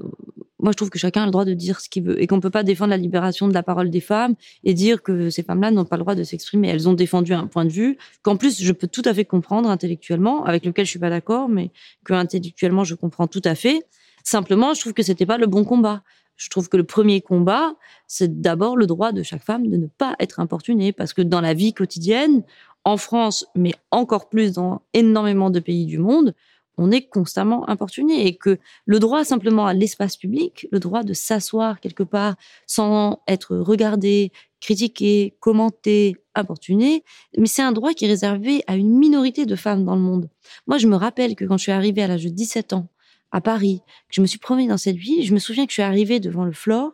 moi, 0.66 0.72
je 0.72 0.78
trouve 0.78 0.90
que 0.90 0.98
chacun 0.98 1.22
a 1.22 1.26
le 1.26 1.30
droit 1.30 1.44
de 1.44 1.54
dire 1.54 1.78
ce 1.78 1.88
qu'il 1.88 2.02
veut 2.02 2.20
et 2.20 2.26
qu'on 2.26 2.40
peut 2.40 2.50
pas 2.50 2.64
défendre 2.64 2.90
la 2.90 2.96
libération 2.96 3.46
de 3.46 3.54
la 3.54 3.62
parole 3.62 3.88
des 3.88 4.00
femmes 4.00 4.34
et 4.64 4.74
dire 4.74 5.00
que 5.00 5.30
ces 5.30 5.44
femmes-là 5.44 5.70
n'ont 5.70 5.84
pas 5.84 5.94
le 5.94 6.02
droit 6.02 6.16
de 6.16 6.24
s'exprimer. 6.24 6.66
Elles 6.66 6.88
ont 6.88 6.92
défendu 6.92 7.34
un 7.34 7.46
point 7.46 7.64
de 7.64 7.70
vue 7.70 7.98
qu'en 8.22 8.36
plus 8.36 8.60
je 8.60 8.72
peux 8.72 8.88
tout 8.88 9.02
à 9.04 9.14
fait 9.14 9.24
comprendre 9.24 9.70
intellectuellement, 9.70 10.44
avec 10.44 10.64
lequel 10.64 10.84
je 10.84 10.90
suis 10.90 10.98
pas 10.98 11.08
d'accord, 11.08 11.48
mais 11.48 11.70
que 12.04 12.14
intellectuellement 12.14 12.82
je 12.82 12.96
comprends 12.96 13.28
tout 13.28 13.42
à 13.44 13.54
fait. 13.54 13.86
Simplement, 14.24 14.74
je 14.74 14.80
trouve 14.80 14.92
que 14.92 15.04
c'était 15.04 15.24
pas 15.24 15.38
le 15.38 15.46
bon 15.46 15.62
combat. 15.62 16.02
Je 16.34 16.48
trouve 16.48 16.68
que 16.68 16.76
le 16.76 16.82
premier 16.82 17.20
combat, 17.20 17.76
c'est 18.08 18.40
d'abord 18.40 18.76
le 18.76 18.88
droit 18.88 19.12
de 19.12 19.22
chaque 19.22 19.44
femme 19.44 19.68
de 19.68 19.76
ne 19.76 19.86
pas 19.86 20.16
être 20.18 20.40
importunée, 20.40 20.92
parce 20.92 21.12
que 21.12 21.22
dans 21.22 21.40
la 21.40 21.54
vie 21.54 21.74
quotidienne, 21.74 22.42
en 22.82 22.96
France, 22.96 23.46
mais 23.54 23.72
encore 23.92 24.28
plus 24.28 24.52
dans 24.52 24.82
énormément 24.94 25.50
de 25.50 25.60
pays 25.60 25.86
du 25.86 25.98
monde, 25.98 26.34
on 26.78 26.90
est 26.90 27.08
constamment 27.08 27.68
importuné 27.68 28.26
et 28.26 28.36
que 28.36 28.58
le 28.84 28.98
droit 28.98 29.24
simplement 29.24 29.66
à 29.66 29.74
l'espace 29.74 30.16
public, 30.16 30.66
le 30.70 30.78
droit 30.78 31.02
de 31.02 31.14
s'asseoir 31.14 31.80
quelque 31.80 32.02
part 32.02 32.36
sans 32.66 33.22
être 33.28 33.56
regardé, 33.56 34.32
critiqué, 34.60 35.36
commenté, 35.40 36.16
importuné, 36.34 37.02
mais 37.38 37.46
c'est 37.46 37.62
un 37.62 37.72
droit 37.72 37.94
qui 37.94 38.04
est 38.04 38.08
réservé 38.08 38.62
à 38.66 38.76
une 38.76 38.96
minorité 38.96 39.46
de 39.46 39.56
femmes 39.56 39.84
dans 39.84 39.96
le 39.96 40.02
monde. 40.02 40.28
Moi, 40.66 40.78
je 40.78 40.86
me 40.86 40.96
rappelle 40.96 41.34
que 41.34 41.44
quand 41.44 41.56
je 41.56 41.64
suis 41.64 41.72
arrivée 41.72 42.02
à 42.02 42.08
l'âge 42.08 42.24
de 42.24 42.30
17 42.30 42.72
ans 42.72 42.88
à 43.32 43.40
Paris, 43.40 43.80
que 44.08 44.14
je 44.14 44.20
me 44.20 44.26
suis 44.26 44.38
promenée 44.38 44.68
dans 44.68 44.76
cette 44.76 44.96
ville, 44.96 45.24
je 45.24 45.34
me 45.34 45.38
souviens 45.38 45.66
que 45.66 45.70
je 45.70 45.74
suis 45.74 45.82
arrivée 45.82 46.20
devant 46.20 46.44
le 46.44 46.52
Flore 46.52 46.92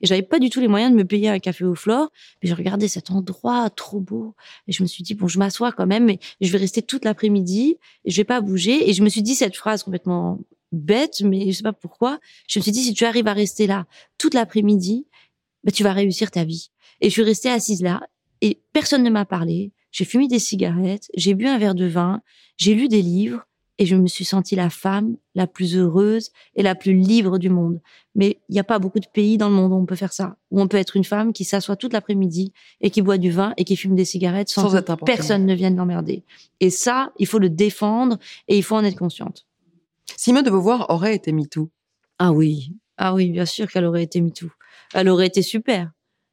et 0.00 0.06
j'avais 0.06 0.22
pas 0.22 0.38
du 0.38 0.50
tout 0.50 0.60
les 0.60 0.68
moyens 0.68 0.92
de 0.92 0.96
me 0.96 1.04
payer 1.04 1.28
un 1.28 1.38
café 1.38 1.64
au 1.64 1.74
flore. 1.74 2.10
Mais 2.42 2.48
je 2.48 2.54
regardais 2.54 2.88
cet 2.88 3.10
endroit 3.10 3.70
trop 3.70 4.00
beau. 4.00 4.34
Et 4.66 4.72
je 4.72 4.82
me 4.82 4.88
suis 4.88 5.02
dit, 5.02 5.14
bon, 5.14 5.28
je 5.28 5.38
m'assois 5.38 5.72
quand 5.72 5.86
même, 5.86 6.04
mais 6.04 6.18
je 6.40 6.50
vais 6.50 6.58
rester 6.58 6.82
toute 6.82 7.04
l'après-midi. 7.04 7.78
Et 8.04 8.10
je 8.10 8.16
vais 8.16 8.24
pas 8.24 8.40
bouger. 8.40 8.88
Et 8.88 8.92
je 8.92 9.02
me 9.02 9.08
suis 9.08 9.22
dit 9.22 9.34
cette 9.34 9.56
phrase 9.56 9.82
complètement 9.82 10.38
bête, 10.72 11.20
mais 11.22 11.50
je 11.50 11.56
sais 11.56 11.62
pas 11.62 11.72
pourquoi. 11.72 12.18
Je 12.48 12.58
me 12.58 12.62
suis 12.62 12.72
dit, 12.72 12.82
si 12.82 12.94
tu 12.94 13.04
arrives 13.04 13.28
à 13.28 13.32
rester 13.32 13.66
là 13.66 13.86
toute 14.18 14.34
l'après-midi, 14.34 15.06
bah, 15.64 15.72
tu 15.72 15.82
vas 15.82 15.92
réussir 15.92 16.30
ta 16.30 16.44
vie. 16.44 16.70
Et 17.00 17.08
je 17.08 17.12
suis 17.12 17.22
restée 17.22 17.50
assise 17.50 17.82
là. 17.82 18.00
Et 18.40 18.60
personne 18.72 19.02
ne 19.02 19.10
m'a 19.10 19.24
parlé. 19.24 19.72
J'ai 19.92 20.04
fumé 20.04 20.28
des 20.28 20.38
cigarettes. 20.38 21.10
J'ai 21.14 21.34
bu 21.34 21.46
un 21.46 21.58
verre 21.58 21.74
de 21.74 21.86
vin. 21.86 22.22
J'ai 22.56 22.74
lu 22.74 22.88
des 22.88 23.02
livres 23.02 23.46
et 23.80 23.86
je 23.86 23.96
me 23.96 24.06
suis 24.06 24.26
sentie 24.26 24.54
la 24.56 24.68
femme 24.68 25.16
la 25.34 25.46
plus 25.46 25.74
heureuse 25.74 26.30
et 26.54 26.62
la 26.62 26.74
plus 26.74 26.92
libre 26.92 27.38
du 27.38 27.48
monde. 27.48 27.80
Mais 28.14 28.36
il 28.50 28.52
n'y 28.52 28.60
a 28.60 28.64
pas 28.64 28.78
beaucoup 28.78 29.00
de 29.00 29.06
pays 29.06 29.38
dans 29.38 29.48
le 29.48 29.54
monde 29.54 29.72
où 29.72 29.76
on 29.76 29.86
peut 29.86 29.96
faire 29.96 30.12
ça, 30.12 30.36
où 30.50 30.60
on 30.60 30.68
peut 30.68 30.76
être 30.76 30.96
une 30.96 31.04
femme 31.04 31.32
qui 31.32 31.44
s'assoit 31.44 31.76
toute 31.76 31.94
l'après-midi 31.94 32.52
et 32.82 32.90
qui 32.90 33.00
boit 33.00 33.16
du 33.16 33.30
vin 33.30 33.54
et 33.56 33.64
qui 33.64 33.76
fume 33.76 33.96
des 33.96 34.04
cigarettes 34.04 34.50
sans, 34.50 34.70
que 34.70 35.04
personne 35.04 35.46
ne 35.46 35.54
vienne 35.54 35.76
l'emmerder. 35.76 36.24
Et 36.60 36.68
ça, 36.68 37.12
il 37.18 37.26
faut 37.26 37.38
le 37.38 37.48
défendre 37.48 38.18
et 38.48 38.58
il 38.58 38.62
faut 38.62 38.76
en 38.76 38.84
être 38.84 38.98
consciente. 38.98 39.46
Simone 40.14 40.44
de 40.44 40.50
Beauvoir 40.50 40.90
aurait 40.90 41.14
été 41.14 41.32
MeToo. 41.32 41.70
Ah 42.18 42.32
oui, 42.32 42.74
ah 42.98 43.14
oui, 43.14 43.30
bien 43.30 43.46
sûr 43.46 43.70
qu'elle 43.70 43.86
aurait 43.86 44.02
été 44.02 44.20
MeToo. 44.20 44.50
Elle 44.92 45.08
aurait 45.08 45.26
été 45.26 45.40
super 45.40 45.90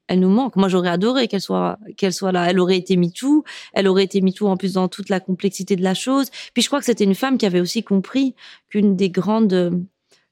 elle 0.07 0.19
nous 0.19 0.29
manque. 0.29 0.55
Moi, 0.55 0.69
j'aurais 0.69 0.89
adoré 0.89 1.27
qu'elle 1.27 1.41
soit, 1.41 1.77
qu'elle 1.97 2.13
soit 2.13 2.31
là. 2.31 2.49
Elle 2.49 2.59
aurait 2.59 2.77
été 2.77 2.95
MeToo. 2.97 3.43
Elle 3.73 3.87
aurait 3.87 4.03
été 4.03 4.21
MeToo 4.21 4.47
en 4.47 4.57
plus 4.57 4.73
dans 4.73 4.87
toute 4.87 5.09
la 5.09 5.19
complexité 5.19 5.75
de 5.75 5.83
la 5.83 5.93
chose. 5.93 6.29
Puis 6.53 6.63
je 6.63 6.67
crois 6.67 6.79
que 6.79 6.85
c'était 6.85 7.03
une 7.03 7.15
femme 7.15 7.37
qui 7.37 7.45
avait 7.45 7.59
aussi 7.59 7.83
compris 7.83 8.35
qu'une 8.69 8.95
des 8.95 9.09
grandes, 9.09 9.85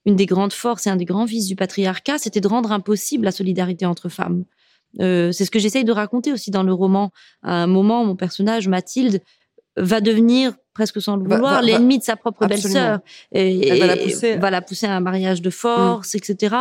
une 0.05 0.15
des 0.15 0.25
grandes 0.25 0.53
forces 0.53 0.87
et 0.87 0.89
un 0.89 0.95
des 0.95 1.05
grands 1.05 1.25
vices 1.25 1.47
du 1.47 1.55
patriarcat, 1.55 2.17
c'était 2.17 2.41
de 2.41 2.47
rendre 2.47 2.71
impossible 2.71 3.25
la 3.25 3.31
solidarité 3.31 3.85
entre 3.85 4.09
femmes. 4.09 4.45
Euh, 5.01 5.31
c'est 5.31 5.45
ce 5.45 5.51
que 5.51 5.59
j'essaye 5.59 5.83
de 5.83 5.91
raconter 5.91 6.31
aussi 6.31 6.51
dans 6.51 6.63
le 6.63 6.73
roman. 6.73 7.11
À 7.43 7.63
un 7.63 7.67
moment, 7.67 8.05
mon 8.05 8.15
personnage, 8.15 8.67
Mathilde, 8.67 9.21
va 9.77 9.99
devenir 9.99 10.55
presque 10.75 11.01
sans 11.01 11.15
le 11.15 11.23
vouloir, 11.23 11.63
l'ennemi 11.63 11.97
de 11.97 12.03
sa 12.03 12.15
propre 12.15 12.45
belle-sœur. 12.45 12.99
Et, 13.31 13.79
va 13.79 13.87
la, 13.87 13.97
pousser... 13.97 14.35
va 14.35 14.51
la 14.51 14.61
pousser 14.61 14.85
à 14.85 14.95
un 14.95 14.99
mariage 14.99 15.41
de 15.41 15.49
force, 15.49 16.13
mm. 16.13 16.17
etc. 16.17 16.55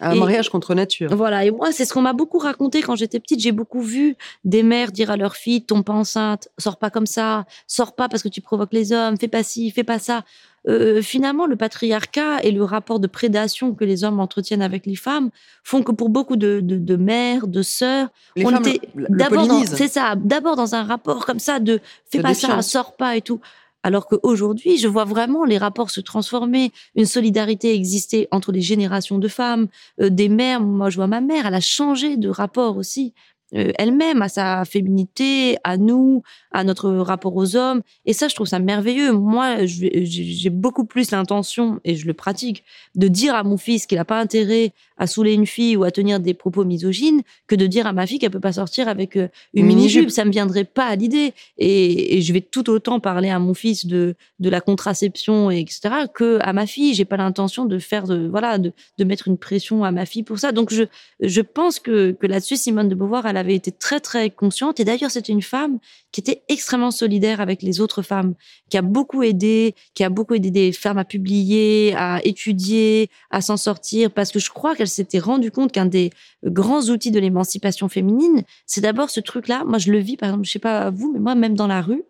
un 0.00 0.14
mariage 0.16 0.50
contre 0.50 0.74
nature. 0.74 1.14
Voilà. 1.16 1.46
Et 1.46 1.50
moi, 1.50 1.72
c'est 1.72 1.86
ce 1.86 1.94
qu'on 1.94 2.02
m'a 2.02 2.12
beaucoup 2.12 2.38
raconté 2.38 2.82
quand 2.82 2.96
j'étais 2.96 3.20
petite. 3.20 3.40
J'ai 3.40 3.52
beaucoup 3.52 3.80
vu 3.80 4.16
des 4.44 4.62
mères 4.62 4.92
dire 4.92 5.10
à 5.10 5.16
leur 5.16 5.36
fille, 5.36 5.64
tombe 5.64 5.84
pas 5.84 5.92
enceinte, 5.94 6.48
sors 6.58 6.76
pas 6.76 6.90
comme 6.90 7.06
ça, 7.06 7.46
sors 7.66 7.94
pas 7.94 8.08
parce 8.08 8.22
que 8.22 8.28
tu 8.28 8.40
provoques 8.40 8.72
les 8.72 8.92
hommes, 8.92 9.16
fais 9.16 9.28
pas 9.28 9.44
ci, 9.44 9.70
fais 9.70 9.84
pas 9.84 9.98
ça. 9.98 10.24
Euh, 10.68 11.02
finalement, 11.02 11.46
le 11.46 11.56
patriarcat 11.56 12.42
et 12.44 12.52
le 12.52 12.62
rapport 12.62 13.00
de 13.00 13.08
prédation 13.08 13.74
que 13.74 13.84
les 13.84 14.04
hommes 14.04 14.20
entretiennent 14.20 14.62
avec 14.62 14.86
les 14.86 14.94
femmes 14.94 15.30
font 15.64 15.82
que 15.82 15.90
pour 15.90 16.08
beaucoup 16.08 16.36
de, 16.36 16.60
de, 16.62 16.96
mères, 16.96 17.48
de 17.48 17.62
sœurs, 17.62 18.08
on 18.36 18.56
était 18.60 18.80
d'abord 18.94 19.48
c'est 19.66 19.88
ça, 19.88 20.14
d'abord 20.16 20.54
dans 20.54 20.74
un 20.74 20.84
rapport 20.84 21.26
comme 21.26 21.40
ça 21.40 21.58
de 21.58 21.80
fais 22.10 22.22
pas 22.22 22.34
ça, 22.34 22.62
sors 22.62 22.94
pas 22.94 23.16
et 23.16 23.22
tout. 23.22 23.40
Alors 23.82 24.06
qu'aujourd'hui, 24.06 24.78
je 24.78 24.86
vois 24.86 25.04
vraiment 25.04 25.44
les 25.44 25.58
rapports 25.58 25.90
se 25.90 26.00
transformer, 26.00 26.70
une 26.94 27.06
solidarité 27.06 27.74
exister 27.74 28.28
entre 28.30 28.52
les 28.52 28.60
générations 28.60 29.18
de 29.18 29.26
femmes, 29.26 29.66
euh, 30.00 30.08
des 30.08 30.28
mères. 30.28 30.60
Moi, 30.60 30.88
je 30.88 30.96
vois 30.96 31.08
ma 31.08 31.20
mère, 31.20 31.46
elle 31.46 31.54
a 31.54 31.60
changé 31.60 32.16
de 32.16 32.28
rapport 32.28 32.76
aussi 32.76 33.12
elle-même, 33.52 34.22
à 34.22 34.28
sa 34.28 34.64
féminité, 34.64 35.56
à 35.64 35.76
nous, 35.76 36.22
à 36.52 36.64
notre 36.64 36.90
rapport 36.90 37.36
aux 37.36 37.56
hommes. 37.56 37.82
Et 38.06 38.12
ça, 38.12 38.28
je 38.28 38.34
trouve 38.34 38.46
ça 38.46 38.58
merveilleux. 38.58 39.12
Moi, 39.12 39.64
j'ai 39.64 40.50
beaucoup 40.50 40.84
plus 40.84 41.10
l'intention, 41.10 41.80
et 41.84 41.94
je 41.94 42.06
le 42.06 42.14
pratique, 42.14 42.64
de 42.94 43.08
dire 43.08 43.34
à 43.34 43.42
mon 43.42 43.56
fils 43.56 43.86
qu'il 43.86 43.98
n'a 43.98 44.04
pas 44.04 44.20
intérêt 44.20 44.72
à 45.02 45.08
saouler 45.08 45.32
une 45.32 45.46
fille 45.46 45.76
ou 45.76 45.82
à 45.82 45.90
tenir 45.90 46.20
des 46.20 46.32
propos 46.32 46.64
misogynes 46.64 47.22
que 47.48 47.56
de 47.56 47.66
dire 47.66 47.88
à 47.88 47.92
ma 47.92 48.06
fille 48.06 48.20
qu'elle 48.20 48.30
peut 48.30 48.38
pas 48.38 48.52
sortir 48.52 48.86
avec 48.86 49.16
euh, 49.16 49.26
une 49.52 49.66
mini-jupe. 49.66 50.10
Ça 50.10 50.24
me 50.24 50.30
viendrait 50.30 50.62
pas 50.62 50.86
à 50.86 50.94
l'idée. 50.94 51.34
Et, 51.58 52.22
je 52.22 52.32
vais 52.32 52.40
tout 52.40 52.70
autant 52.70 53.00
parler 53.00 53.28
à 53.28 53.40
mon 53.40 53.52
fils 53.52 53.84
de, 53.84 54.14
de 54.38 54.48
la 54.48 54.60
contraception, 54.60 55.50
etc., 55.50 55.80
que 56.14 56.38
à 56.40 56.52
ma 56.52 56.66
fille. 56.66 56.94
J'ai 56.94 57.04
pas 57.04 57.16
l'intention 57.16 57.64
de 57.64 57.80
faire, 57.80 58.04
de, 58.04 58.28
voilà, 58.28 58.58
de, 58.58 58.72
de 58.96 59.04
mettre 59.04 59.26
une 59.26 59.38
pression 59.38 59.82
à 59.82 59.90
ma 59.90 60.06
fille 60.06 60.22
pour 60.22 60.38
ça. 60.38 60.52
Donc, 60.52 60.72
je, 60.72 60.84
je 61.18 61.40
pense 61.40 61.80
que, 61.80 62.12
que 62.12 62.28
là-dessus, 62.28 62.56
Simone 62.56 62.88
de 62.88 62.94
Beauvoir, 62.94 63.26
elle 63.26 63.38
avait 63.38 63.56
été 63.56 63.72
très, 63.72 63.98
très 63.98 64.30
consciente. 64.30 64.78
Et 64.78 64.84
d'ailleurs, 64.84 65.10
c'est 65.10 65.28
une 65.28 65.42
femme 65.42 65.80
qui 66.12 66.20
était 66.20 66.42
extrêmement 66.48 66.92
solidaire 66.92 67.40
avec 67.40 67.62
les 67.62 67.80
autres 67.80 68.02
femmes, 68.02 68.34
qui 68.70 68.76
a 68.76 68.82
beaucoup 68.82 69.24
aidé, 69.24 69.74
qui 69.94 70.04
a 70.04 70.10
beaucoup 70.10 70.34
aidé 70.34 70.52
des 70.52 70.70
femmes 70.70 70.98
à 70.98 71.04
publier, 71.04 71.94
à 71.96 72.20
étudier, 72.24 73.08
à 73.30 73.40
s'en 73.40 73.56
sortir, 73.56 74.12
parce 74.12 74.30
que 74.30 74.38
je 74.38 74.50
crois 74.50 74.76
qu'elle 74.76 74.86
s'était 74.92 75.18
rendu 75.18 75.50
compte 75.50 75.72
qu'un 75.72 75.86
des 75.86 76.10
grands 76.44 76.82
outils 76.82 77.10
de 77.10 77.20
l'émancipation 77.20 77.88
féminine, 77.88 78.42
c'est 78.66 78.80
d'abord 78.80 79.10
ce 79.10 79.20
truc-là. 79.20 79.64
Moi, 79.64 79.78
je 79.78 79.90
le 79.90 79.98
vis, 79.98 80.16
par 80.16 80.30
exemple, 80.30 80.46
je 80.46 80.52
sais 80.52 80.58
pas 80.58 80.90
vous, 80.90 81.10
mais 81.12 81.20
moi, 81.20 81.34
même 81.34 81.54
dans 81.54 81.66
la 81.66 81.82
rue, 81.82 82.02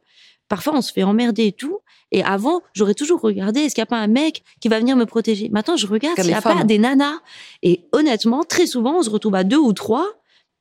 parfois 0.49 0.75
on 0.77 0.83
se 0.83 0.93
fait 0.93 1.03
emmerder 1.03 1.47
et 1.47 1.53
tout. 1.53 1.79
Et 2.13 2.23
avant, 2.23 2.61
j'aurais 2.75 2.95
toujours 2.95 3.21
regardé 3.21 3.61
est-ce 3.61 3.75
qu'il 3.75 3.81
n'y 3.81 3.85
a 3.85 3.87
pas 3.87 3.99
un 3.99 4.07
mec 4.07 4.43
qui 4.61 4.69
va 4.69 4.79
venir 4.79 4.97
me 4.97 5.07
protéger? 5.07 5.49
Maintenant, 5.49 5.77
je 5.77 5.87
regarde 5.87 6.17
s'il 6.17 6.27
n'y 6.27 6.35
a 6.35 6.43
pas 6.43 6.63
des 6.63 6.79
nanas. 6.79 7.21
Et 7.63 7.85
honnêtement, 7.93 8.45
très 8.45 8.67
souvent, 8.67 8.99
on 8.99 9.03
se 9.03 9.09
retrouve 9.09 9.35
à 9.35 9.45
deux 9.45 9.57
ou 9.57 9.73
trois. 9.73 10.07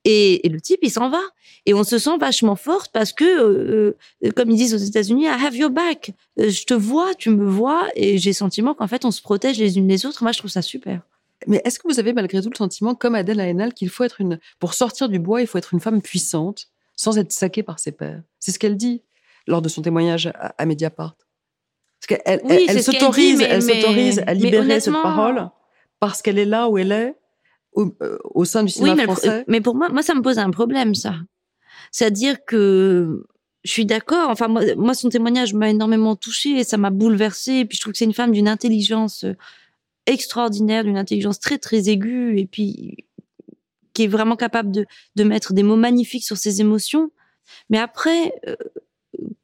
Et, 0.05 0.41
le 0.49 0.59
type, 0.61 0.80
il 0.82 0.89
s'en 0.89 1.09
va. 1.09 1.22
Et 1.65 1.74
on 1.74 1.84
se 1.84 1.99
sent 1.99 2.17
vachement 2.17 2.55
forte 2.55 2.91
parce 2.91 3.11
que, 3.11 3.24
euh, 3.24 3.97
euh, 4.24 4.32
comme 4.32 4.49
ils 4.49 4.57
disent 4.57 4.74
aux 4.74 4.78
États-Unis, 4.78 5.26
I 5.26 5.45
have 5.45 5.55
your 5.55 5.69
back. 5.69 6.11
Euh, 6.39 6.49
je 6.49 6.63
te 6.63 6.74
vois, 6.74 7.13
tu 7.13 7.30
me 7.30 7.47
vois. 7.47 7.88
Et 7.95 8.17
j'ai 8.17 8.32
le 8.32 8.36
sentiment 8.36 8.74
qu'en 8.74 8.88
fait, 8.88 9.05
on 9.05 9.11
se 9.11 9.22
protège 9.22 9.59
les 9.59 9.78
unes 9.78 9.88
les 9.88 10.05
autres. 10.05 10.24
Moi, 10.24 10.32
je 10.32 10.39
trouve 10.39 10.49
ça 10.49 10.61
super. 10.61 11.01
Mais 11.47 11.61
est-ce 11.65 11.79
que 11.79 11.87
vous 11.87 11.99
avez 11.99 12.13
malgré 12.13 12.41
tout 12.41 12.49
le 12.49 12.55
sentiment, 12.55 12.95
comme 12.95 13.15
Adèle 13.15 13.39
Haenel, 13.39 13.73
qu'il 13.73 13.89
faut 13.89 14.03
être 14.03 14.21
une, 14.21 14.39
pour 14.59 14.73
sortir 14.73 15.09
du 15.09 15.19
bois, 15.19 15.41
il 15.41 15.47
faut 15.47 15.57
être 15.57 15.73
une 15.73 15.79
femme 15.79 16.01
puissante, 16.01 16.67
sans 16.95 17.17
être 17.17 17.31
saquée 17.31 17.63
par 17.63 17.79
ses 17.79 17.91
pères 17.91 18.21
C'est 18.39 18.51
ce 18.51 18.59
qu'elle 18.59 18.77
dit 18.77 19.03
lors 19.47 19.61
de 19.61 19.69
son 19.69 19.81
témoignage 19.81 20.31
à, 20.35 20.65
Mediapart. 20.65 21.15
Parce 21.99 22.21
qu'elle 22.21 22.41
elle, 22.45 22.83
s'autorise, 22.83 23.41
elle 23.41 23.61
s'autorise 23.61 24.23
à 24.25 24.33
libérer 24.33 24.79
cette 24.79 24.93
parole 24.93 25.49
parce 25.99 26.21
qu'elle 26.21 26.39
est 26.39 26.45
là 26.45 26.67
où 26.67 26.77
elle 26.77 26.91
est, 26.91 27.15
au, 27.73 27.93
euh, 28.01 28.45
sein 28.45 28.63
du 28.63 28.71
cinéma 28.71 28.93
oui, 28.93 28.97
mais 28.97 29.03
français. 29.03 29.45
mais 29.47 29.61
pour 29.61 29.75
moi, 29.75 29.89
moi, 29.89 30.01
ça 30.01 30.13
me 30.13 30.21
pose 30.21 30.39
un 30.39 30.49
problème, 30.49 30.95
ça. 30.95 31.15
C'est-à-dire 31.91 32.43
que 32.45 33.23
je 33.63 33.71
suis 33.71 33.85
d'accord. 33.85 34.29
Enfin, 34.29 34.47
moi, 34.47 34.63
moi, 34.75 34.93
son 34.93 35.09
témoignage 35.09 35.53
m'a 35.53 35.69
énormément 35.69 36.15
touchée 36.15 36.59
et 36.59 36.63
ça 36.63 36.77
m'a 36.77 36.89
bouleversée. 36.89 37.59
Et 37.59 37.65
puis, 37.65 37.77
je 37.77 37.81
trouve 37.81 37.93
que 37.93 37.97
c'est 37.99 38.05
une 38.05 38.13
femme 38.13 38.31
d'une 38.31 38.47
intelligence 38.47 39.23
euh, 39.23 39.35
extraordinaire, 40.06 40.84
d'une 40.84 40.97
intelligence 40.97 41.39
très, 41.39 41.58
très 41.58 41.89
aiguë 41.89 42.39
et 42.39 42.45
puis 42.45 42.97
qui 43.93 44.04
est 44.04 44.08
vraiment 44.08 44.36
capable 44.36 44.72
de, 44.72 44.86
de 45.16 45.24
mettre 45.24 45.54
des 45.54 45.64
mots 45.64 45.76
magnifiques 45.76 46.24
sur 46.24 46.38
ses 46.38 46.62
émotions. 46.62 47.12
Mais 47.70 47.78
après, 47.78 48.34
euh, 48.47 48.56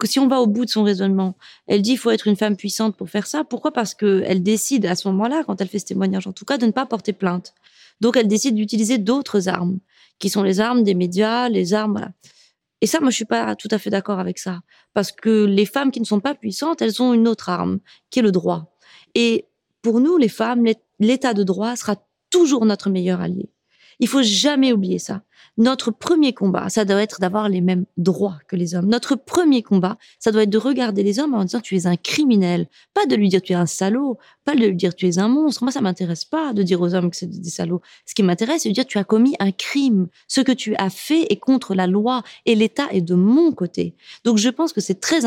si 0.05 0.20
on 0.20 0.28
va 0.28 0.39
au 0.39 0.47
bout 0.47 0.66
de 0.66 0.70
son 0.70 0.84
raisonnement, 0.84 1.38
elle 1.68 1.82
dit 1.82 1.91
il 1.91 1.97
faut 1.97 2.12
être 2.12 2.28
une 2.28 2.36
femme 2.36 2.55
puissante 2.55 2.95
pour 2.95 3.10
faire 3.10 3.28
ça. 3.28 3.43
Pourquoi? 3.43 3.72
Parce 3.72 3.93
qu'elle 3.93 4.43
décide 4.43 4.86
à 4.86 4.95
ce 4.95 5.08
moment-là, 5.10 5.43
quand 5.45 5.60
elle 5.62 5.68
fait 5.68 5.80
ce 5.80 5.86
témoignage 5.86 6.28
en 6.28 6.34
tout 6.34 6.45
cas, 6.45 6.58
de 6.58 6.66
ne 6.66 6.72
pas 6.72 6.86
porter 6.86 7.14
plainte. 7.14 7.53
Donc 7.99 8.16
elle 8.16 8.28
décide 8.28 8.55
d'utiliser 8.55 8.97
d'autres 8.97 9.49
armes, 9.49 9.80
qui 10.20 10.30
sont 10.30 10.43
les 10.43 10.60
armes 10.60 10.84
des 10.84 10.93
médias, 10.93 11.49
les 11.49 11.74
armes. 11.74 12.12
Et 12.82 12.88
ça, 12.88 12.99
moi, 12.99 13.10
je 13.10 13.16
suis 13.16 13.26
pas 13.26 13.55
tout 13.55 13.70
à 13.72 13.80
fait 13.80 13.89
d'accord 13.89 14.20
avec 14.20 14.38
ça, 14.38 14.62
parce 14.93 15.12
que 15.12 15.45
les 15.45 15.66
femmes 15.66 15.89
qui 15.89 15.99
ne 15.99 16.05
sont 16.05 16.20
pas 16.20 16.36
puissantes, 16.36 16.82
elles 16.82 17.01
ont 17.01 17.14
une 17.14 17.28
autre 17.28 17.49
arme, 17.49 17.80
qui 18.12 18.20
est 18.20 18.22
le 18.22 18.32
droit. 18.32 18.78
Et 19.16 19.45
pour 19.88 20.01
nous, 20.01 20.17
les 20.17 20.27
femmes, 20.27 20.65
l'état 20.99 21.33
de 21.33 21.43
droit 21.43 21.77
sera 21.77 21.95
toujours 22.29 22.65
notre 22.65 22.89
meilleur 22.89 23.21
allié. 23.21 23.53
Il 24.01 24.09
faut 24.09 24.21
jamais 24.21 24.73
oublier 24.73 24.99
ça. 24.99 25.21
Notre 25.55 25.91
premier 25.91 26.33
combat, 26.33 26.67
ça 26.67 26.83
doit 26.83 27.01
être 27.01 27.21
d'avoir 27.21 27.47
les 27.47 27.61
mêmes 27.61 27.85
droits 27.95 28.38
que 28.49 28.57
les 28.57 28.75
hommes. 28.75 28.89
Notre 28.89 29.15
premier 29.15 29.63
combat, 29.63 29.97
ça 30.19 30.33
doit 30.33 30.43
être 30.43 30.49
de 30.49 30.57
regarder 30.57 31.03
les 31.03 31.19
hommes 31.19 31.33
en 31.33 31.45
disant 31.45 31.61
tu 31.61 31.77
es 31.77 31.88
un 31.88 31.95
criminel, 31.95 32.67
pas 32.93 33.05
de 33.05 33.15
lui 33.15 33.29
dire 33.29 33.41
tu 33.41 33.53
es 33.53 33.55
un 33.55 33.65
salaud, 33.65 34.17
pas 34.43 34.55
de 34.55 34.59
lui 34.59 34.75
dire 34.75 34.93
tu 34.93 35.07
es 35.07 35.19
un 35.19 35.29
monstre. 35.29 35.63
Moi, 35.63 35.71
ça 35.71 35.79
m'intéresse 35.79 36.25
pas 36.25 36.51
de 36.51 36.63
dire 36.63 36.81
aux 36.81 36.93
hommes 36.93 37.09
que 37.09 37.15
c'est 37.15 37.27
des 37.27 37.49
salauds. 37.49 37.81
Ce 38.05 38.13
qui 38.13 38.23
m'intéresse, 38.23 38.63
c'est 38.63 38.69
de 38.69 38.73
dire 38.73 38.85
tu 38.85 38.97
as 38.97 39.05
commis 39.05 39.38
un 39.39 39.53
crime. 39.53 40.09
Ce 40.27 40.41
que 40.41 40.51
tu 40.51 40.75
as 40.75 40.89
fait 40.89 41.31
est 41.31 41.39
contre 41.39 41.75
la 41.75 41.88
loi 41.88 42.23
et 42.45 42.55
l'État 42.55 42.88
est 42.91 42.99
de 42.99 43.15
mon 43.15 43.53
côté. 43.53 43.95
Donc, 44.25 44.38
je 44.38 44.49
pense 44.49 44.73
que 44.73 44.81
c'est 44.81 44.99
très 44.99 45.25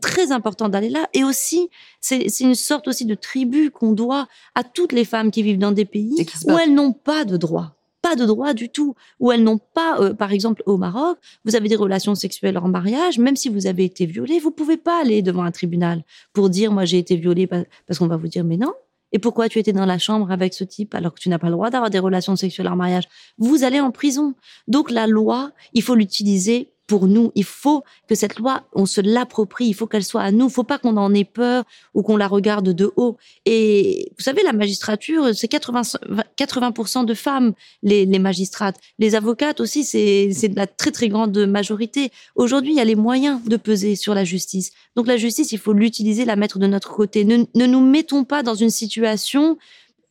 très 0.00 0.32
important 0.32 0.68
d'aller 0.68 0.88
là. 0.88 1.08
Et 1.12 1.24
aussi, 1.24 1.68
c'est 2.00 2.26
une 2.40 2.54
sorte 2.54 2.88
aussi 2.88 3.04
de 3.04 3.14
tribu 3.14 3.70
qu'on 3.70 3.92
doit 3.92 4.28
à 4.54 4.64
toutes 4.64 4.92
les 4.92 5.04
femmes 5.04 5.30
qui 5.30 5.42
vivent 5.42 5.58
dans 5.58 5.72
des 5.72 5.84
pays 5.84 6.26
où 6.46 6.58
elles 6.58 6.74
n'ont 6.74 6.92
pas 6.92 7.24
de 7.24 7.36
droits 7.36 7.76
pas 8.02 8.16
de 8.16 8.26
droit 8.26 8.52
du 8.52 8.68
tout, 8.68 8.96
où 9.20 9.30
elles 9.30 9.44
n'ont 9.44 9.58
pas, 9.58 10.00
euh, 10.00 10.12
par 10.12 10.32
exemple 10.32 10.62
au 10.66 10.76
Maroc, 10.76 11.18
vous 11.44 11.54
avez 11.54 11.68
des 11.68 11.76
relations 11.76 12.16
sexuelles 12.16 12.58
en 12.58 12.68
mariage, 12.68 13.18
même 13.18 13.36
si 13.36 13.48
vous 13.48 13.68
avez 13.68 13.84
été 13.84 14.06
violée, 14.06 14.40
vous 14.40 14.50
pouvez 14.50 14.76
pas 14.76 15.00
aller 15.00 15.22
devant 15.22 15.44
un 15.44 15.52
tribunal 15.52 16.02
pour 16.32 16.50
dire 16.50 16.72
moi 16.72 16.84
j'ai 16.84 16.98
été 16.98 17.16
violée 17.16 17.46
parce 17.46 17.98
qu'on 17.98 18.08
va 18.08 18.16
vous 18.16 18.26
dire 18.26 18.44
mais 18.44 18.56
non. 18.56 18.72
Et 19.12 19.18
pourquoi 19.18 19.48
tu 19.48 19.58
étais 19.58 19.72
dans 19.72 19.86
la 19.86 19.98
chambre 19.98 20.32
avec 20.32 20.54
ce 20.54 20.64
type 20.64 20.94
alors 20.94 21.14
que 21.14 21.20
tu 21.20 21.28
n'as 21.28 21.38
pas 21.38 21.48
le 21.48 21.52
droit 21.52 21.70
d'avoir 21.70 21.90
des 21.90 21.98
relations 21.98 22.34
sexuelles 22.34 22.68
en 22.68 22.76
mariage? 22.76 23.04
Vous 23.38 23.62
allez 23.62 23.78
en 23.78 23.90
prison. 23.90 24.34
Donc 24.68 24.90
la 24.90 25.06
loi, 25.06 25.52
il 25.74 25.82
faut 25.82 25.94
l'utiliser 25.94 26.71
pour 26.86 27.06
nous. 27.06 27.32
Il 27.34 27.44
faut 27.44 27.84
que 28.08 28.14
cette 28.14 28.38
loi, 28.38 28.64
on 28.74 28.86
se 28.86 29.00
l'approprie. 29.00 29.66
Il 29.66 29.72
faut 29.72 29.86
qu'elle 29.86 30.04
soit 30.04 30.22
à 30.22 30.30
nous. 30.30 30.46
Il 30.46 30.52
faut 30.52 30.64
pas 30.64 30.78
qu'on 30.78 30.96
en 30.96 31.14
ait 31.14 31.24
peur 31.24 31.64
ou 31.94 32.02
qu'on 32.02 32.16
la 32.16 32.28
regarde 32.28 32.70
de 32.70 32.92
haut. 32.96 33.16
Et 33.46 34.12
vous 34.18 34.22
savez, 34.22 34.42
la 34.42 34.52
magistrature, 34.52 35.34
c'est 35.34 35.48
80, 35.48 35.82
80% 36.38 37.04
de 37.04 37.14
femmes, 37.14 37.52
les, 37.82 38.06
magistrates. 38.18 38.78
Les 38.98 39.14
avocates 39.14 39.60
aussi, 39.60 39.84
c'est 39.84 40.30
la 40.54 40.66
très, 40.66 40.90
très 40.90 41.08
grande 41.08 41.36
majorité. 41.46 42.10
Aujourd'hui, 42.34 42.72
il 42.72 42.76
y 42.76 42.80
a 42.80 42.84
les 42.84 42.96
moyens 42.96 43.42
de 43.44 43.56
peser 43.56 43.96
sur 43.96 44.14
la 44.14 44.24
justice. 44.24 44.72
Donc 44.96 45.06
la 45.06 45.16
justice, 45.16 45.52
il 45.52 45.58
faut 45.58 45.72
l'utiliser, 45.72 46.24
la 46.24 46.36
mettre 46.36 46.58
de 46.58 46.66
notre 46.66 46.92
côté. 46.92 47.24
Ne, 47.24 47.44
ne 47.54 47.66
nous 47.66 47.80
mettons 47.80 48.24
pas 48.24 48.42
dans 48.42 48.54
une 48.54 48.70
situation 48.70 49.56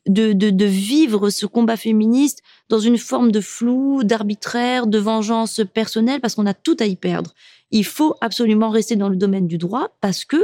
de, 0.08 0.66
vivre 0.66 1.30
ce 1.30 1.46
combat 1.46 1.78
féministe 1.78 2.42
dans 2.72 2.80
une 2.80 2.98
forme 2.98 3.34
de 3.34 3.42
flou, 3.42 4.02
d'arbitraire, 4.06 4.88
de 4.88 4.98
vengeance 4.98 5.60
personnelle, 5.74 6.22
parce 6.22 6.36
qu'on 6.36 6.46
a 6.46 6.54
tout 6.54 6.78
à 6.80 6.86
y 6.86 6.96
perdre. 6.96 7.34
Il 7.70 7.84
faut 7.84 8.16
absolument 8.22 8.70
rester 8.70 8.96
dans 8.96 9.10
le 9.10 9.18
domaine 9.18 9.46
du 9.46 9.58
droit 9.58 9.90
parce 10.00 10.24
que 10.24 10.42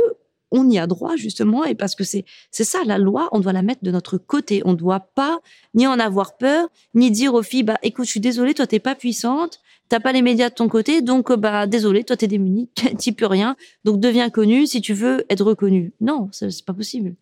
on 0.51 0.69
y 0.69 0.77
a 0.77 0.87
droit 0.87 1.15
justement 1.15 1.63
et 1.63 1.73
parce 1.73 1.95
que 1.95 2.03
c'est 2.03 2.25
c'est 2.51 2.65
ça 2.65 2.79
la 2.85 2.97
loi, 2.97 3.29
on 3.31 3.39
doit 3.39 3.53
la 3.53 3.61
mettre 3.61 3.83
de 3.83 3.91
notre 3.91 4.17
côté. 4.17 4.61
On 4.65 4.71
ne 4.71 4.77
doit 4.77 4.99
pas 4.99 5.39
ni 5.73 5.87
en 5.87 5.99
avoir 5.99 6.37
peur, 6.37 6.67
ni 6.93 7.11
dire 7.11 7.33
aux 7.33 7.43
filles 7.43 7.63
bah 7.63 7.77
écoute, 7.81 8.05
je 8.05 8.11
suis 8.11 8.19
désolée, 8.19 8.53
toi 8.53 8.67
t'es 8.67 8.79
pas 8.79 8.95
puissante, 8.95 9.61
t'as 9.87 10.01
pas 10.01 10.11
les 10.11 10.21
médias 10.21 10.49
de 10.49 10.55
ton 10.55 10.67
côté, 10.67 11.01
donc 11.01 11.31
bah 11.33 11.65
désolée, 11.65 12.03
toi 12.03 12.17
t'es 12.17 12.27
démunie, 12.27 12.69
t'y 12.97 13.13
peux 13.13 13.25
rien, 13.25 13.55
donc 13.85 14.01
deviens 14.01 14.29
connue 14.29 14.67
si 14.67 14.81
tu 14.81 14.93
veux 14.93 15.25
être 15.29 15.45
reconnue. 15.45 15.93
Non, 16.01 16.27
c'est 16.33 16.65
pas 16.65 16.73
possible. 16.73 17.15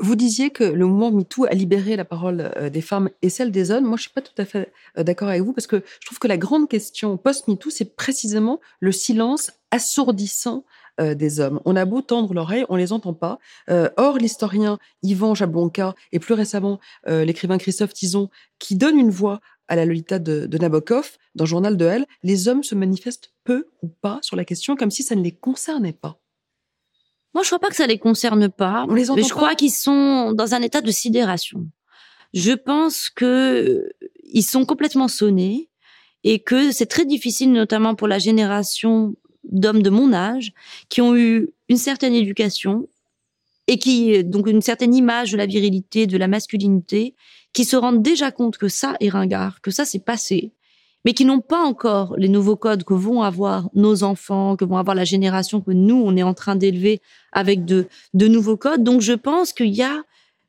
Vous 0.00 0.16
disiez 0.16 0.50
que 0.50 0.64
le 0.64 0.86
mouvement 0.86 1.10
MeToo 1.10 1.44
a 1.44 1.54
libéré 1.54 1.96
la 1.96 2.04
parole 2.04 2.52
euh, 2.56 2.70
des 2.70 2.80
femmes 2.80 3.10
et 3.22 3.28
celle 3.28 3.50
des 3.50 3.70
hommes. 3.70 3.84
Moi, 3.84 3.96
je 3.96 4.02
suis 4.02 4.12
pas 4.12 4.20
tout 4.20 4.32
à 4.38 4.44
fait 4.44 4.72
euh, 4.96 5.02
d'accord 5.02 5.28
avec 5.28 5.42
vous 5.42 5.52
parce 5.52 5.66
que 5.66 5.82
je 6.00 6.06
trouve 6.06 6.18
que 6.18 6.28
la 6.28 6.36
grande 6.36 6.68
question 6.68 7.16
post-MeToo, 7.16 7.70
c'est 7.70 7.96
précisément 7.96 8.60
le 8.80 8.92
silence 8.92 9.50
assourdissant 9.70 10.64
euh, 11.00 11.14
des 11.14 11.40
hommes. 11.40 11.60
On 11.64 11.76
a 11.76 11.84
beau 11.84 12.02
tendre 12.02 12.34
l'oreille, 12.34 12.64
on 12.68 12.76
les 12.76 12.92
entend 12.92 13.14
pas. 13.14 13.38
or, 13.96 14.18
l'historien 14.18 14.78
Yvan 15.02 15.34
Jablonka 15.34 15.94
et 16.12 16.18
plus 16.18 16.34
récemment 16.34 16.80
l'écrivain 17.06 17.58
Christophe 17.58 17.94
Tison, 17.94 18.30
qui 18.58 18.76
donne 18.76 18.98
une 18.98 19.10
voix 19.10 19.40
à 19.68 19.76
la 19.76 19.84
Lolita 19.84 20.18
de, 20.18 20.46
de 20.46 20.58
Nabokov 20.58 21.18
dans 21.34 21.46
Journal 21.46 21.76
de 21.76 21.84
Elle, 21.84 22.06
les 22.22 22.48
hommes 22.48 22.62
se 22.62 22.74
manifestent 22.74 23.32
peu 23.44 23.68
ou 23.82 23.88
pas 23.88 24.18
sur 24.22 24.36
la 24.36 24.44
question 24.44 24.76
comme 24.76 24.90
si 24.90 25.02
ça 25.02 25.14
ne 25.14 25.22
les 25.22 25.32
concernait 25.32 25.92
pas. 25.92 26.18
Moi, 27.34 27.42
je 27.42 27.48
crois 27.48 27.58
pas 27.58 27.68
que 27.68 27.76
ça 27.76 27.86
les 27.86 27.98
concerne 27.98 28.48
pas. 28.48 28.86
On 28.88 28.94
les 28.94 29.06
mais 29.14 29.22
je 29.22 29.32
crois 29.32 29.54
qu'ils 29.54 29.70
sont 29.70 30.32
dans 30.32 30.54
un 30.54 30.62
état 30.62 30.80
de 30.80 30.90
sidération. 30.90 31.66
Je 32.34 32.52
pense 32.52 33.10
que 33.10 33.88
ils 34.24 34.42
sont 34.42 34.64
complètement 34.64 35.08
sonnés 35.08 35.68
et 36.24 36.40
que 36.40 36.72
c'est 36.72 36.86
très 36.86 37.04
difficile, 37.04 37.52
notamment 37.52 37.94
pour 37.94 38.08
la 38.08 38.18
génération 38.18 39.14
d'hommes 39.44 39.82
de 39.82 39.90
mon 39.90 40.12
âge, 40.12 40.52
qui 40.88 41.00
ont 41.00 41.16
eu 41.16 41.50
une 41.68 41.76
certaine 41.76 42.14
éducation 42.14 42.88
et 43.66 43.78
qui, 43.78 44.24
donc 44.24 44.46
une 44.46 44.62
certaine 44.62 44.94
image 44.94 45.32
de 45.32 45.36
la 45.36 45.46
virilité, 45.46 46.06
de 46.06 46.16
la 46.16 46.28
masculinité, 46.28 47.14
qui 47.52 47.64
se 47.64 47.76
rendent 47.76 48.02
déjà 48.02 48.30
compte 48.30 48.58
que 48.58 48.68
ça 48.68 48.96
est 49.00 49.08
ringard, 49.08 49.60
que 49.60 49.70
ça 49.70 49.84
c'est 49.84 50.04
passé, 50.04 50.52
mais 51.04 51.12
qui 51.12 51.24
n'ont 51.24 51.40
pas 51.40 51.62
encore 51.62 52.16
les 52.16 52.28
nouveaux 52.28 52.56
codes 52.56 52.84
que 52.84 52.94
vont 52.94 53.22
avoir 53.22 53.70
nos 53.74 54.02
enfants, 54.02 54.56
que 54.56 54.64
vont 54.64 54.76
avoir 54.76 54.96
la 54.96 55.04
génération 55.04 55.60
que 55.60 55.70
nous, 55.70 55.96
on 55.96 56.16
est 56.16 56.22
en 56.22 56.34
train 56.34 56.56
d'élever 56.56 57.00
avec 57.32 57.64
de, 57.64 57.86
nouveaux 58.14 58.56
codes. 58.56 58.82
Donc 58.82 59.00
je 59.00 59.12
pense 59.12 59.52
qu'il 59.52 59.74
y 59.74 59.82
a 59.82 60.02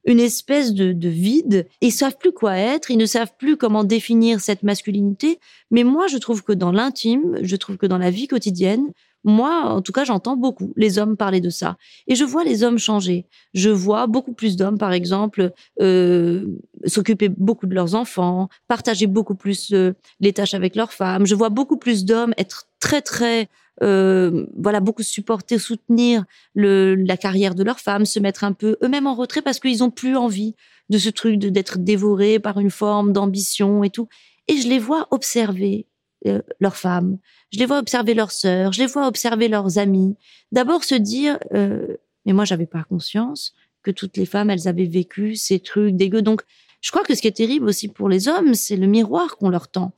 une 0.06 0.20
espèce 0.20 0.74
de, 0.74 0.91
de 0.91 1.10
vide. 1.10 1.68
Ils 1.82 1.91
savent 1.91 2.18
plus 2.18 2.32
quoi 2.32 2.58
être, 2.58 2.89
ils 2.89 2.97
ne 2.97 3.06
savent 3.06 3.34
plus 3.38 3.58
comment 3.58 3.84
définir 3.84 4.39
cette 4.39 4.64
masculinité. 4.64 5.39
Mais 5.72 5.84
moi, 5.84 6.08
je 6.08 6.18
trouve 6.18 6.43
que 6.43 6.54
dans 6.54 6.72
l'intime, 6.72 7.38
je 7.41 7.56
trouve 7.56 7.78
que 7.78 7.86
dans 7.86 7.97
la 7.97 8.10
vie 8.10 8.28
quotidienne, 8.28 8.91
moi, 9.24 9.65
en 9.65 9.82
tout 9.82 9.91
cas, 9.91 10.05
j'entends 10.05 10.38
beaucoup 10.38 10.74
les 10.78 10.97
hommes 10.97 11.17
parler 11.17 11.41
de 11.41 11.49
ça. 11.49 11.78
Et 12.07 12.15
je 12.15 12.24
vois 12.24 12.43
les 12.43 12.63
hommes 12.63 12.78
changer. 12.78 13.26
Je 13.53 13.70
vois 13.70 14.07
beaucoup 14.07 14.34
plus 14.34 14.55
d'hommes, 14.55 14.78
par 14.78 14.93
exemple, 14.93 15.51
euh, 15.82 16.45
s'occuper 16.86 17.30
beaucoup 17.30 17.67
de 17.67 17.76
leurs 17.76 17.95
enfants, 17.95 18.49
partager 18.67 19.07
beaucoup 19.07 19.36
plus 19.36 19.74
euh, 19.74 19.93
les 20.20 20.32
tâches 20.32 20.53
avec 20.53 20.76
leurs 20.76 20.93
femmes. 20.93 21.26
Je 21.26 21.36
vois 21.36 21.49
beaucoup 21.49 21.78
plus 21.78 22.05
d'hommes 22.05 22.34
être 22.38 22.67
très, 22.80 23.01
très, 23.01 23.49
euh, 23.84 24.45
voilà, 24.57 24.80
beaucoup 24.80 25.03
supporter, 25.03 25.59
soutenir 25.59 26.24
la 26.55 27.17
carrière 27.17 27.55
de 27.55 27.63
leurs 27.63 27.80
femmes, 27.80 28.05
se 28.05 28.20
mettre 28.20 28.45
un 28.45 28.53
peu 28.53 28.78
eux-mêmes 28.84 29.07
en 29.07 29.15
retrait 29.15 29.41
parce 29.41 29.59
qu'ils 29.59 29.84
ont 29.84 29.91
plus 29.91 30.15
envie 30.15 30.55
de 30.89 30.97
ce 30.97 31.09
truc 31.09 31.38
d'être 31.38 31.78
dévorés 31.78 32.39
par 32.39 32.59
une 32.59 32.72
forme 32.72 33.11
d'ambition 33.11 33.84
et 33.84 33.89
tout. 33.89 34.07
Et 34.47 34.57
je 34.57 34.67
les 34.67 34.80
vois 34.80 35.07
observer 35.11 35.86
euh, 36.28 36.41
leurs 36.59 36.76
femmes, 36.76 37.17
je 37.53 37.59
les 37.59 37.65
vois 37.65 37.80
observer 37.80 38.13
leurs 38.13 38.32
sœurs, 38.32 38.74
je 38.74 38.82
les 38.82 38.88
vois 38.88 39.07
observer 39.07 39.47
leurs 39.47 39.78
amis. 39.78 40.17
D'abord 40.51 40.84
se 40.84 40.95
dire, 40.95 41.39
euh, 41.53 41.95
mais 42.26 42.34
moi 42.34 42.45
j'avais 42.45 42.65
pas 42.65 42.84
conscience 42.84 43.53
que 43.84 43.91
toutes 43.91 44.17
les 44.17 44.26
femmes 44.26 44.49
elles 44.49 44.67
avaient 44.67 44.86
vécu 44.86 45.36
ces 45.36 45.59
trucs 45.59 45.95
dégueux. 45.95 46.22
Donc 46.22 46.41
je 46.82 46.91
crois 46.91 47.03
que 47.03 47.15
ce 47.15 47.22
qui 47.22 47.28
est 47.28 47.38
terrible 47.38 47.67
aussi 47.70 47.88
pour 47.88 48.09
les 48.09 48.28
hommes, 48.28 48.53
c'est 48.53 48.76
le 48.76 48.88
miroir 48.88 49.38
qu'on 49.38 49.49
leur 49.49 49.70
tend. 49.70 49.93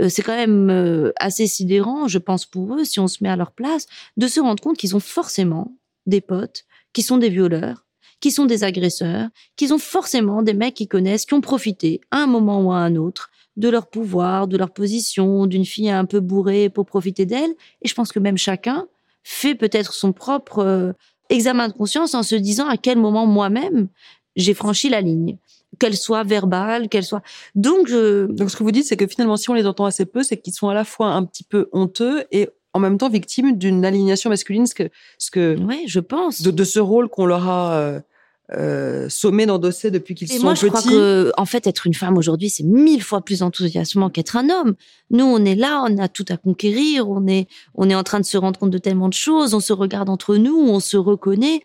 euh, 0.00 0.08
c'est 0.08 0.22
quand 0.22 0.36
même 0.36 1.12
assez 1.16 1.46
sidérant, 1.46 2.08
je 2.08 2.18
pense 2.18 2.46
pour 2.46 2.74
eux, 2.74 2.84
si 2.84 3.00
on 3.00 3.08
se 3.08 3.22
met 3.22 3.30
à 3.30 3.36
leur 3.36 3.52
place, 3.52 3.86
de 4.16 4.26
se 4.26 4.40
rendre 4.40 4.62
compte 4.62 4.76
qu'ils 4.76 4.96
ont 4.96 5.00
forcément 5.00 5.74
des 6.06 6.20
potes 6.20 6.64
qui 6.92 7.02
sont 7.02 7.18
des 7.18 7.30
violeurs, 7.30 7.86
qui 8.20 8.30
sont 8.30 8.46
des 8.46 8.62
agresseurs, 8.62 9.28
qu'ils 9.56 9.74
ont 9.74 9.78
forcément 9.78 10.42
des 10.42 10.54
mecs 10.54 10.74
qui 10.74 10.86
connaissent, 10.86 11.26
qui 11.26 11.34
ont 11.34 11.40
profité 11.40 12.00
à 12.10 12.18
un 12.18 12.26
moment 12.26 12.62
ou 12.62 12.72
à 12.72 12.76
un 12.76 12.96
autre 12.96 13.30
de 13.56 13.68
leur 13.68 13.86
pouvoir, 13.86 14.48
de 14.48 14.56
leur 14.56 14.70
position, 14.70 15.46
d'une 15.46 15.64
fille 15.64 15.90
un 15.90 16.04
peu 16.04 16.20
bourrée 16.20 16.68
pour 16.68 16.86
profiter 16.86 17.26
d'elle. 17.26 17.50
Et 17.82 17.88
je 17.88 17.94
pense 17.94 18.12
que 18.12 18.18
même 18.18 18.38
chacun 18.38 18.86
fait 19.24 19.54
peut-être 19.54 19.92
son 19.92 20.12
propre 20.12 20.60
euh, 20.60 20.92
examen 21.28 21.68
de 21.68 21.72
conscience 21.72 22.14
en 22.14 22.22
se 22.22 22.34
disant 22.34 22.66
à 22.66 22.76
quel 22.76 22.98
moment 22.98 23.26
moi-même 23.26 23.88
j'ai 24.36 24.54
franchi 24.54 24.88
la 24.88 25.00
ligne 25.00 25.36
qu'elle 25.78 25.96
soit 25.96 26.22
verbale, 26.22 26.88
qu'elle 26.88 27.04
soit. 27.04 27.22
Donc, 27.54 27.88
je... 27.88 28.26
donc 28.26 28.50
ce 28.50 28.56
que 28.56 28.62
vous 28.62 28.72
dites, 28.72 28.84
c'est 28.84 28.96
que 28.96 29.06
finalement, 29.06 29.36
si 29.36 29.48
on 29.50 29.54
les 29.54 29.66
entend 29.66 29.86
assez 29.86 30.04
peu, 30.04 30.22
c'est 30.22 30.36
qu'ils 30.36 30.52
sont 30.52 30.68
à 30.68 30.74
la 30.74 30.84
fois 30.84 31.08
un 31.08 31.24
petit 31.24 31.44
peu 31.44 31.68
honteux 31.72 32.24
et 32.30 32.50
en 32.74 32.78
même 32.78 32.98
temps 32.98 33.08
victimes 33.08 33.56
d'une 33.56 33.84
alignation 33.84 34.30
masculine, 34.30 34.66
ce 34.66 34.74
que, 34.74 34.90
ce 35.18 35.30
que. 35.30 35.58
Ouais, 35.58 35.84
je 35.86 36.00
pense. 36.00 36.42
De, 36.42 36.64
ce 36.64 36.78
rôle 36.78 37.08
qu'on 37.08 37.26
leur 37.26 37.48
a. 37.48 38.00
Euh, 38.50 38.92
euh, 39.02 39.08
sommé 39.08 39.46
d'endosser 39.46 39.90
depuis 39.90 40.14
qu'ils 40.14 40.28
sont 40.28 40.42
moi, 40.42 40.54
petits. 40.54 40.62
Je 40.62 40.66
crois 40.68 40.82
que, 40.82 41.32
en 41.36 41.44
fait, 41.44 41.66
être 41.66 41.86
une 41.86 41.94
femme 41.94 42.16
aujourd'hui, 42.16 42.50
c'est 42.50 42.64
mille 42.64 43.02
fois 43.02 43.20
plus 43.22 43.42
enthousiasmant 43.42 44.10
qu'être 44.10 44.36
un 44.36 44.50
homme. 44.50 44.74
Nous, 45.10 45.24
on 45.24 45.44
est 45.44 45.54
là, 45.54 45.84
on 45.88 45.98
a 45.98 46.08
tout 46.08 46.24
à 46.28 46.36
conquérir, 46.36 47.08
on 47.08 47.26
est, 47.26 47.48
on 47.74 47.88
est 47.88 47.94
en 47.94 48.02
train 48.02 48.20
de 48.20 48.24
se 48.24 48.36
rendre 48.36 48.58
compte 48.58 48.70
de 48.70 48.78
tellement 48.78 49.08
de 49.08 49.14
choses, 49.14 49.54
on 49.54 49.60
se 49.60 49.72
regarde 49.72 50.08
entre 50.08 50.36
nous, 50.36 50.56
on 50.56 50.80
se 50.80 50.96
reconnaît. 50.96 51.62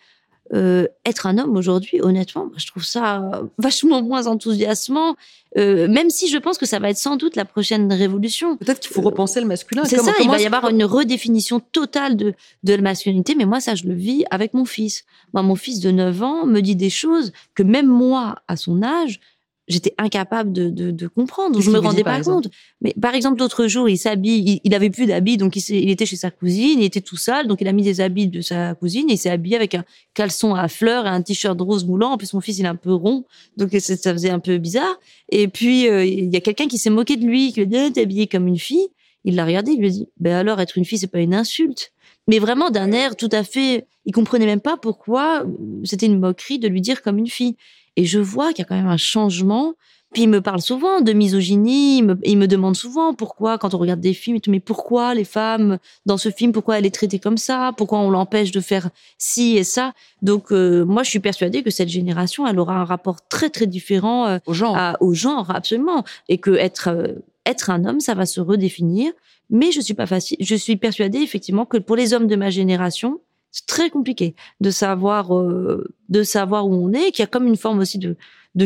Euh, 0.54 0.88
être 1.06 1.26
un 1.26 1.38
homme 1.38 1.58
aujourd'hui, 1.58 2.02
honnêtement, 2.02 2.50
je 2.56 2.68
trouve 2.68 2.86
ça 2.86 3.44
vachement 3.58 4.02
moins 4.02 4.28
enthousiasmant, 4.28 5.16
euh, 5.58 5.88
même 5.88 6.10
si 6.10 6.30
je 6.30 6.38
pense 6.38 6.58
que 6.58 6.66
ça 6.66 6.80
va 6.80 6.90
être 6.90 6.98
sans 6.98 7.18
doute 7.18 7.36
la 7.36 7.46
prochaine 7.46 7.92
révolution. 7.92 8.58
Peut-être 8.58 8.80
qu'il 8.80 8.92
faut 8.92 9.02
repenser 9.02 9.42
le 9.42 9.48
masculin. 9.48 9.84
C'est 9.86 9.98
ça, 9.98 10.14
il 10.22 10.30
va 10.30 10.40
y 10.40 10.46
avoir 10.46 10.70
une 10.70 10.84
redéfinition 10.84 11.60
totale 11.60 12.16
de, 12.16 12.34
de 12.64 12.74
la 12.74 12.82
masculinité, 12.82 13.36
mais 13.36 13.46
moi, 13.46 13.60
ça, 13.60 13.76
je 13.76 13.86
le 13.86 13.94
vis 13.94 14.26
avec 14.32 14.54
mon 14.54 14.66
fils. 14.66 15.06
Moi, 15.34 15.44
mon 15.44 15.56
fils 15.56 15.80
de 15.80 15.92
9 15.92 16.24
ans 16.24 16.46
me 16.46 16.62
dit 16.62 16.76
des 16.76 16.90
choses 16.90 17.34
que 17.54 17.64
même 17.64 17.88
moi, 17.88 18.36
à 18.48 18.56
son 18.56 18.84
âge, 18.84 19.20
j'étais 19.68 19.94
incapable 19.98 20.54
de, 20.54 20.70
de, 20.70 20.92
de 20.92 21.08
comprendre. 21.08 21.60
Je 21.60 21.70
me 21.70 21.80
rendais 21.80 22.04
pas 22.04 22.22
compte. 22.22 22.48
Mais 22.82 22.94
par 23.00 23.14
exemple, 23.16 23.40
l'autre 23.40 23.68
jour, 23.68 23.90
il 23.90 23.98
s'habille, 23.98 24.62
il, 24.64 24.76
avait 24.76 24.90
plus 24.90 25.06
d'habits, 25.06 25.38
donc 25.38 25.56
il, 25.56 25.76
il, 25.76 25.90
était 25.90 26.06
chez 26.06 26.16
sa 26.16 26.32
cousine, 26.32 26.80
il 26.80 26.86
était 26.86 27.02
tout 27.02 27.18
sale, 27.18 27.48
donc 27.48 27.60
il 27.62 27.68
a 27.68 27.74
mis 27.74 27.84
des 27.84 28.00
habits 28.00 28.28
de 28.28 28.42
sa 28.42 28.76
cousine, 28.76 29.10
et 29.10 29.14
il 29.14 29.18
s'est 29.18 29.30
habillé 29.30 29.56
avec 29.56 29.76
un 29.76 29.84
caleçon 30.14 30.56
à 30.56 30.68
fleurs 30.68 31.06
et 31.06 31.10
un 31.10 31.22
t-shirt 31.22 31.60
rose 31.60 31.86
moulant. 31.86 32.12
En 32.12 32.18
plus, 32.18 32.34
mon 32.34 32.42
fils, 32.42 32.60
il 32.60 32.66
est 32.66 32.70
un 32.70 32.76
peu 32.76 32.94
rond, 32.94 33.26
donc 33.58 33.76
ça 33.80 34.14
faisait 34.14 34.30
un 34.30 34.40
peu 34.40 34.58
bizarre. 34.58 35.00
Et 35.30 35.48
puis, 35.48 35.90
euh, 35.90 36.06
il 36.06 36.34
y 36.34 36.38
a 36.38 36.42
quelqu'un 36.42 36.68
qui 36.68 36.78
s'est 36.78 36.90
moqué 36.90 37.18
de 37.18 37.26
lui, 37.26 37.52
qui 37.52 37.66
lui 37.66 37.78
a 37.78 37.88
dit, 37.88 37.94
t'es 37.94 38.02
habillé 38.02 38.28
comme 38.28 38.48
une 38.48 38.60
fille. 38.60 38.88
Il 39.26 39.36
l'a 39.36 39.46
regardé, 39.46 39.72
il 39.72 39.80
lui 39.80 39.88
a 39.88 39.92
dit, 39.92 40.08
ben 40.20 40.36
alors, 40.36 40.62
être 40.62 40.78
une 40.78 40.86
fille, 40.86 41.00
c'est 41.00 41.08
pas 41.08 41.20
une 41.20 41.34
insulte. 41.34 41.92
Mais 42.30 42.40
vraiment 42.40 42.70
d'un 42.70 42.92
air 42.92 43.16
tout 43.16 43.30
à 43.32 43.44
fait, 43.44 43.86
il 44.06 44.14
comprenait 44.14 44.46
même 44.46 44.62
pas 44.62 44.78
pourquoi 44.78 45.46
c'était 45.84 46.06
une 46.06 46.20
moquerie 46.20 46.60
de 46.60 46.68
lui 46.68 46.82
dire 46.82 47.02
comme 47.02 47.18
une 47.18 47.28
fille. 47.28 47.56
Et 47.98 48.06
je 48.06 48.20
vois 48.20 48.54
qu'il 48.54 48.60
y 48.60 48.62
a 48.62 48.66
quand 48.66 48.76
même 48.76 48.88
un 48.88 48.96
changement. 48.96 49.74
Puis 50.14 50.24
il 50.24 50.30
me 50.30 50.40
parle 50.40 50.62
souvent 50.62 51.02
de 51.02 51.12
misogynie, 51.12 51.98
il 51.98 52.04
me, 52.04 52.18
il 52.24 52.38
me 52.38 52.48
demande 52.48 52.78
souvent 52.78 53.14
pourquoi, 53.14 53.58
quand 53.58 53.74
on 53.74 53.78
regarde 53.78 54.00
des 54.00 54.14
films, 54.14 54.40
mais 54.48 54.62
pourquoi 54.62 55.14
les 55.14 55.26
femmes 55.26 55.80
dans 56.06 56.18
ce 56.18 56.32
film, 56.32 56.54
pourquoi 56.54 56.78
elle 56.80 56.86
est 56.86 56.96
traitée 56.96 57.20
comme 57.20 57.38
ça, 57.38 57.74
pourquoi 57.76 58.00
on 58.00 58.10
l'empêche 58.10 58.52
de 58.52 58.62
faire 58.62 58.90
ci 59.18 59.58
et 59.58 59.66
ça. 59.66 59.92
Donc 60.22 60.54
euh, 60.54 60.86
moi, 60.86 61.04
je 61.04 61.10
suis 61.10 61.20
persuadée 61.20 61.62
que 61.62 61.72
cette 61.72 61.90
génération, 61.90 62.48
elle 62.48 62.58
aura 62.58 62.76
un 62.76 62.86
rapport 62.86 63.28
très 63.28 63.50
très 63.50 63.68
différent 63.68 64.28
euh, 64.28 64.38
au 64.46 64.54
genre, 64.54 64.78
au 65.02 65.14
genre 65.14 65.52
absolument, 65.52 66.06
et 66.30 66.38
que 66.38 66.52
être 66.52 66.88
euh, 66.88 67.16
être 67.46 67.70
un 67.70 67.84
homme, 67.84 68.00
ça 68.00 68.14
va 68.14 68.26
se 68.26 68.40
redéfinir. 68.40 69.12
Mais 69.50 69.72
je 69.72 69.82
suis 69.82 69.94
pas 69.94 70.06
facile, 70.06 70.38
je 70.40 70.56
suis 70.56 70.78
persuadée 70.78 71.20
effectivement 71.20 71.66
que 71.66 71.78
pour 71.78 71.98
les 71.98 72.14
hommes 72.14 72.28
de 72.28 72.36
ma 72.38 72.50
génération, 72.50 73.20
c'est 73.52 73.66
très 73.66 73.90
compliqué 73.90 74.36
de 74.62 74.70
savoir 74.70 75.36
euh, 75.36 75.88
de 76.10 76.24
savoir 76.24 76.68
où 76.68 76.74
on 76.74 76.94
est, 76.94 77.12
qu'il 77.12 77.24
y 77.24 77.24
a 77.24 77.28
comme 77.28 77.48
une 77.48 77.58
forme 77.58 77.80
aussi 77.80 77.98
de, 77.98 78.16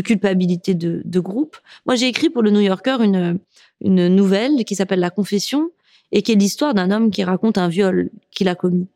culpabilité 0.02 0.74
de, 0.74 1.02
de 1.04 1.20
groupe. 1.20 1.58
Moi, 1.86 1.96
j'ai 1.96 2.08
écrit 2.08 2.30
pour 2.30 2.42
le 2.42 2.52
New 2.52 2.62
Yorker 2.62 2.98
une 3.02 3.40
une 3.82 4.08
nouvelle 4.08 4.64
qui 4.64 4.76
s'appelle 4.76 5.00
La 5.00 5.10
Confession 5.10 5.72
et 6.12 6.22
qui 6.22 6.32
est 6.32 6.36
l'histoire 6.36 6.74
d'un 6.74 6.92
homme 6.92 7.10
qui 7.12 7.24
raconte 7.24 7.58
un 7.58 7.68
viol 7.68 8.10
qu'il 8.32 8.48
a 8.48 8.56
commis. 8.56 8.88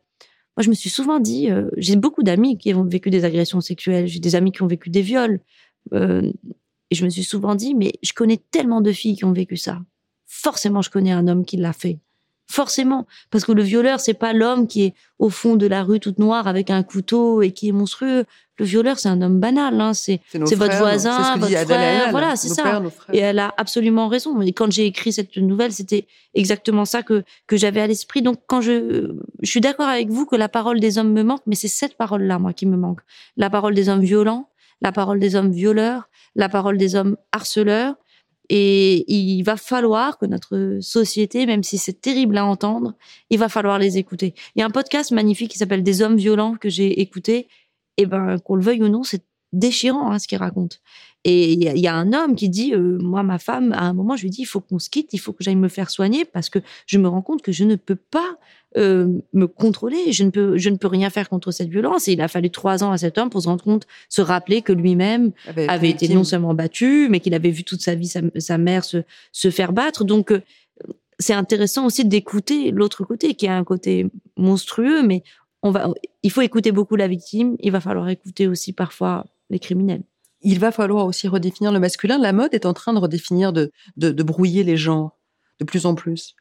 Moi, 0.56 0.62
je 0.62 0.70
me 0.70 0.74
suis 0.74 0.90
souvent 0.90 1.18
dit, 1.18 1.50
euh, 1.50 1.68
j'ai 1.76 1.96
beaucoup 1.96 2.22
d'amis 2.22 2.56
qui 2.56 2.72
ont 2.72 2.84
vécu 2.84 3.10
des 3.10 3.24
agressions 3.24 3.60
sexuelles, 3.60 4.06
j'ai 4.06 4.20
des 4.20 4.34
amis 4.36 4.52
qui 4.52 4.62
ont 4.62 4.66
vécu 4.66 4.88
des 4.88 5.02
viols, 5.02 5.40
euh, 5.92 6.32
et 6.90 6.94
je 6.94 7.04
me 7.04 7.10
suis 7.10 7.24
souvent 7.24 7.54
dit, 7.54 7.74
mais 7.74 7.92
je 8.02 8.12
connais 8.12 8.38
tellement 8.50 8.80
de 8.80 8.92
filles 8.92 9.16
qui 9.16 9.24
ont 9.24 9.32
vécu 9.32 9.56
ça. 9.56 9.80
Forcément, 10.26 10.80
je 10.80 10.90
connais 10.90 11.12
un 11.12 11.28
homme 11.28 11.44
qui 11.44 11.56
l'a 11.56 11.72
fait. 11.72 11.98
Forcément, 12.48 13.06
parce 13.30 13.44
que 13.44 13.50
le 13.50 13.62
violeur, 13.62 13.98
c'est 13.98 14.14
pas 14.14 14.32
l'homme 14.32 14.68
qui 14.68 14.84
est 14.84 14.94
au 15.18 15.30
fond 15.30 15.56
de 15.56 15.66
la 15.66 15.82
rue 15.82 15.98
toute 15.98 16.18
noire 16.18 16.46
avec 16.46 16.70
un 16.70 16.84
couteau 16.84 17.42
et 17.42 17.50
qui 17.50 17.68
est 17.68 17.72
monstrueux. 17.72 18.24
Le 18.58 18.64
violeur, 18.64 18.98
c'est 19.00 19.08
un 19.08 19.20
homme 19.20 19.40
banal. 19.40 19.80
Hein. 19.80 19.94
C'est 19.94 20.20
votre 20.32 20.76
voisin, 20.76 21.36
votre 21.36 21.50
frère. 21.64 22.10
voilà, 22.12 22.36
c'est 22.36 22.48
ça. 22.48 22.80
et 23.12 23.18
elle 23.18 23.40
a 23.40 23.52
absolument 23.56 24.06
raison. 24.06 24.40
Et 24.42 24.52
quand 24.52 24.70
j'ai 24.70 24.86
écrit 24.86 25.12
cette 25.12 25.36
nouvelle, 25.36 25.72
c'était 25.72 26.06
exactement 26.34 26.84
ça 26.84 27.02
que 27.02 27.24
que 27.48 27.56
j'avais 27.56 27.80
à 27.80 27.86
l'esprit. 27.88 28.22
Donc, 28.22 28.38
quand 28.46 28.60
je 28.60 29.10
je 29.42 29.50
suis 29.50 29.60
d'accord 29.60 29.88
avec 29.88 30.08
vous 30.10 30.24
que 30.24 30.36
la 30.36 30.48
parole 30.48 30.78
des 30.78 30.98
hommes 30.98 31.12
me 31.12 31.24
manque, 31.24 31.42
mais 31.46 31.56
c'est 31.56 31.68
cette 31.68 31.96
parole-là, 31.96 32.38
moi, 32.38 32.52
qui 32.52 32.66
me 32.66 32.76
manque. 32.76 33.00
La 33.36 33.50
parole 33.50 33.74
des 33.74 33.88
hommes 33.88 34.00
violents, 34.04 34.48
la 34.82 34.92
parole 34.92 35.18
des 35.18 35.34
hommes 35.34 35.50
violeurs, 35.50 36.08
la 36.36 36.48
parole 36.48 36.78
des 36.78 36.94
hommes 36.94 37.16
harceleurs, 37.32 37.96
et 38.48 39.04
il 39.12 39.42
va 39.42 39.56
falloir 39.56 40.18
que 40.18 40.26
notre 40.26 40.78
société, 40.80 41.46
même 41.46 41.62
si 41.62 41.78
c'est 41.78 42.00
terrible 42.00 42.38
à 42.38 42.44
entendre, 42.44 42.94
il 43.30 43.38
va 43.38 43.48
falloir 43.48 43.78
les 43.78 43.98
écouter. 43.98 44.34
Il 44.54 44.60
y 44.60 44.62
a 44.62 44.66
un 44.66 44.70
podcast 44.70 45.10
magnifique 45.10 45.50
qui 45.50 45.58
s'appelle 45.58 45.82
Des 45.82 46.02
hommes 46.02 46.16
violents 46.16 46.54
que 46.54 46.68
j'ai 46.68 47.00
écouté. 47.00 47.48
Et 47.96 48.06
ben, 48.06 48.38
qu'on 48.38 48.56
le 48.56 48.62
veuille 48.62 48.82
ou 48.82 48.88
non, 48.88 49.02
c'est 49.02 49.24
déchirant 49.52 50.10
hein, 50.10 50.18
ce 50.18 50.28
qu'il 50.28 50.38
raconte. 50.38 50.80
Et 51.24 51.54
il 51.54 51.62
y, 51.62 51.88
a 51.88 51.94
un 51.94 52.12
homme 52.12 52.36
qui 52.36 52.48
dit, 52.48 52.72
euh, 52.72 52.98
moi, 53.00 53.24
ma 53.24 53.38
femme, 53.38 53.72
à 53.72 53.82
un 53.82 53.92
moment, 53.94 54.14
je 54.14 54.22
lui 54.22 54.30
dis, 54.30 54.42
il 54.42 54.46
faut 54.46 54.60
qu'on 54.60 54.78
se 54.78 54.88
quitte, 54.88 55.12
il 55.12 55.18
faut 55.18 55.32
que 55.32 55.42
j'aille 55.42 55.56
me 55.56 55.68
faire 55.68 55.90
soigner 55.90 56.24
parce 56.24 56.48
que 56.48 56.60
je 56.86 56.98
me 56.98 57.08
rends 57.08 57.22
compte 57.22 57.42
que 57.42 57.50
je 57.50 57.64
ne 57.64 57.74
peux 57.74 57.96
pas 57.96 58.38
euh, 58.76 59.08
me 59.32 59.46
contrôler, 59.46 60.12
je 60.12 60.24
ne 60.24 60.30
peux, 60.30 60.58
je 60.58 60.68
ne 60.68 60.76
peux 60.76 60.86
rien 60.88 61.10
faire 61.10 61.28
contre 61.28 61.50
cette 61.50 61.68
violence. 61.68 62.08
Et 62.08 62.12
il 62.12 62.20
a 62.20 62.28
fallu 62.28 62.50
trois 62.50 62.84
ans 62.84 62.92
à 62.92 62.98
cet 62.98 63.18
homme 63.18 63.30
pour 63.30 63.42
se 63.42 63.48
rendre 63.48 63.64
compte, 63.64 63.86
se 64.08 64.20
rappeler 64.20 64.62
que 64.62 64.72
lui-même 64.72 65.32
avait, 65.68 65.90
été 65.90 66.08
non 66.08 66.24
seulement 66.24 66.54
battu, 66.54 67.08
mais 67.10 67.20
qu'il 67.20 67.34
avait 67.34 67.50
vu 67.50 67.64
toute 67.64 67.80
sa 67.80 67.94
vie 67.94 68.08
sa, 68.08 68.58
mère 68.58 68.84
se, 68.84 68.98
se 69.32 69.50
faire 69.50 69.72
battre. 69.72 70.04
Donc, 70.04 70.32
euh, 70.32 70.40
c'est 71.18 71.34
intéressant 71.34 71.86
aussi 71.86 72.04
d'écouter 72.04 72.70
l'autre 72.70 73.04
côté, 73.04 73.34
qui 73.34 73.48
a 73.48 73.56
un 73.56 73.64
côté 73.64 74.06
monstrueux, 74.36 75.02
mais 75.02 75.22
on 75.62 75.70
va, 75.70 75.88
il 76.22 76.30
faut 76.30 76.42
écouter 76.42 76.72
beaucoup 76.72 76.96
la 76.96 77.08
victime. 77.08 77.56
Il 77.60 77.72
va 77.72 77.80
falloir 77.80 78.08
écouter 78.08 78.46
aussi 78.46 78.72
parfois 78.72 79.24
les 79.50 79.58
criminels 79.58 80.02
il 80.42 80.60
va 80.60 80.70
falloir 80.70 81.06
aussi 81.06 81.26
redéfinir 81.26 81.72
le 81.72 81.80
masculin. 81.80 82.18
La 82.18 82.32
mode 82.32 82.54
est 82.54 82.66
en 82.66 82.72
train 82.72 82.92
de 82.92 83.00
redéfinir, 83.00 83.52
de, 83.52 83.72
de, 83.96 84.22
brouiller 84.22 84.62
les 84.62 84.76
genres 84.76 85.18
de 85.58 85.64
plus 85.64 85.86
en 85.86 85.96
plus. 85.96 86.36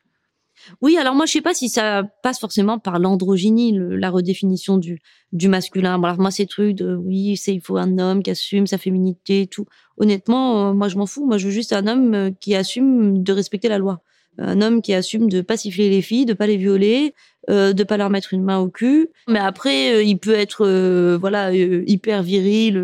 Oui, 0.82 0.98
alors 0.98 1.16
moi 1.16 1.26
je 1.26 1.34
sais 1.34 1.42
pas 1.42 1.54
si 1.54 1.70
ça 1.70 2.04
passe 2.24 2.40
forcément 2.40 2.80
par 2.80 3.00
l'androgynie, 3.00 3.78
la 3.78 4.10
redéfinition 4.10 4.78
du 4.78 5.00
du 5.32 5.48
masculin. 5.48 6.02
alors 6.02 6.20
moi 6.20 6.32
ces 6.32 6.46
trucs 6.46 6.76
de 6.76 6.96
oui, 6.96 7.38
c'est 7.38 7.54
il 7.54 7.62
faut 7.62 7.78
un 7.78 7.98
homme 8.00 8.24
qui 8.24 8.32
assume 8.32 8.68
sa 8.68 8.78
féminité 8.78 9.42
et 9.42 9.48
tout. 9.48 9.66
Honnêtement, 9.98 10.70
euh, 10.70 10.74
moi 10.74 10.88
je 10.88 10.98
m'en 10.98 11.06
fous. 11.06 11.26
Moi 11.26 11.38
je 11.38 11.48
veux 11.48 11.52
juste 11.54 11.74
un 11.74 11.88
homme 11.88 12.14
euh, 12.14 12.32
qui 12.32 12.56
assume 12.56 13.24
de 13.24 13.34
respecter 13.34 13.70
la 13.70 13.78
loi, 13.78 14.02
un 14.38 14.62
homme 14.62 14.82
qui 14.82 14.94
assume 14.94 15.30
de 15.30 15.42
pas 15.42 15.58
siffler 15.58 15.90
les 15.90 16.02
filles, 16.02 16.26
de 16.26 16.34
pas 16.34 16.48
les 16.48 16.58
violer, 16.58 17.14
euh, 17.48 17.74
de 17.74 17.84
pas 17.84 17.98
leur 17.98 18.10
mettre 18.10 18.34
une 18.34 18.44
main 18.44 18.58
au 18.58 18.70
cul. 18.70 19.10
Mais 19.28 19.38
après, 19.38 19.94
euh, 19.94 20.04
il 20.04 20.18
peut 20.18 20.34
être 20.34 20.66
euh, 20.66 21.16
voilà 21.20 21.54
hyper 21.54 22.24
viril 22.24 22.76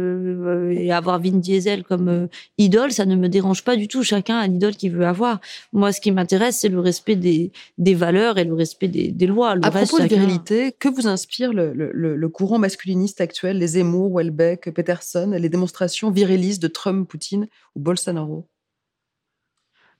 et 0.71 0.91
avoir 0.91 1.19
Vin 1.19 1.37
Diesel 1.37 1.83
comme 1.83 2.27
idole, 2.59 2.91
ça 2.91 3.05
ne 3.05 3.15
me 3.15 3.27
dérange 3.27 3.63
pas 3.63 3.75
du 3.75 3.87
tout. 3.87 4.03
Chacun 4.03 4.37
a 4.37 4.45
l'idole 4.45 4.75
qu'il 4.75 4.91
veut 4.91 5.07
avoir. 5.07 5.39
Moi, 5.73 5.91
ce 5.91 5.99
qui 5.99 6.11
m'intéresse, 6.11 6.59
c'est 6.59 6.69
le 6.69 6.79
respect 6.79 7.15
des, 7.15 7.51
des 7.79 7.95
valeurs 7.95 8.37
et 8.37 8.43
le 8.43 8.53
respect 8.53 8.87
des, 8.87 9.11
des 9.11 9.25
lois. 9.25 9.55
Le 9.55 9.65
à 9.65 9.71
propos 9.71 9.99
de 9.99 10.05
virilité, 10.05 10.73
que 10.77 10.89
vous 10.89 11.07
inspire 11.07 11.53
le, 11.53 11.73
le, 11.73 12.15
le, 12.15 12.29
courant 12.29 12.59
masculiniste 12.59 13.19
actuel, 13.19 13.57
les 13.57 13.67
Zemmour, 13.67 14.11
Welbeck, 14.15 14.71
Peterson, 14.73 15.33
les 15.35 15.49
démonstrations 15.49 16.11
virilistes 16.11 16.61
de 16.61 16.67
Trump, 16.67 17.09
Poutine 17.09 17.47
ou 17.75 17.79
Bolsonaro? 17.79 18.47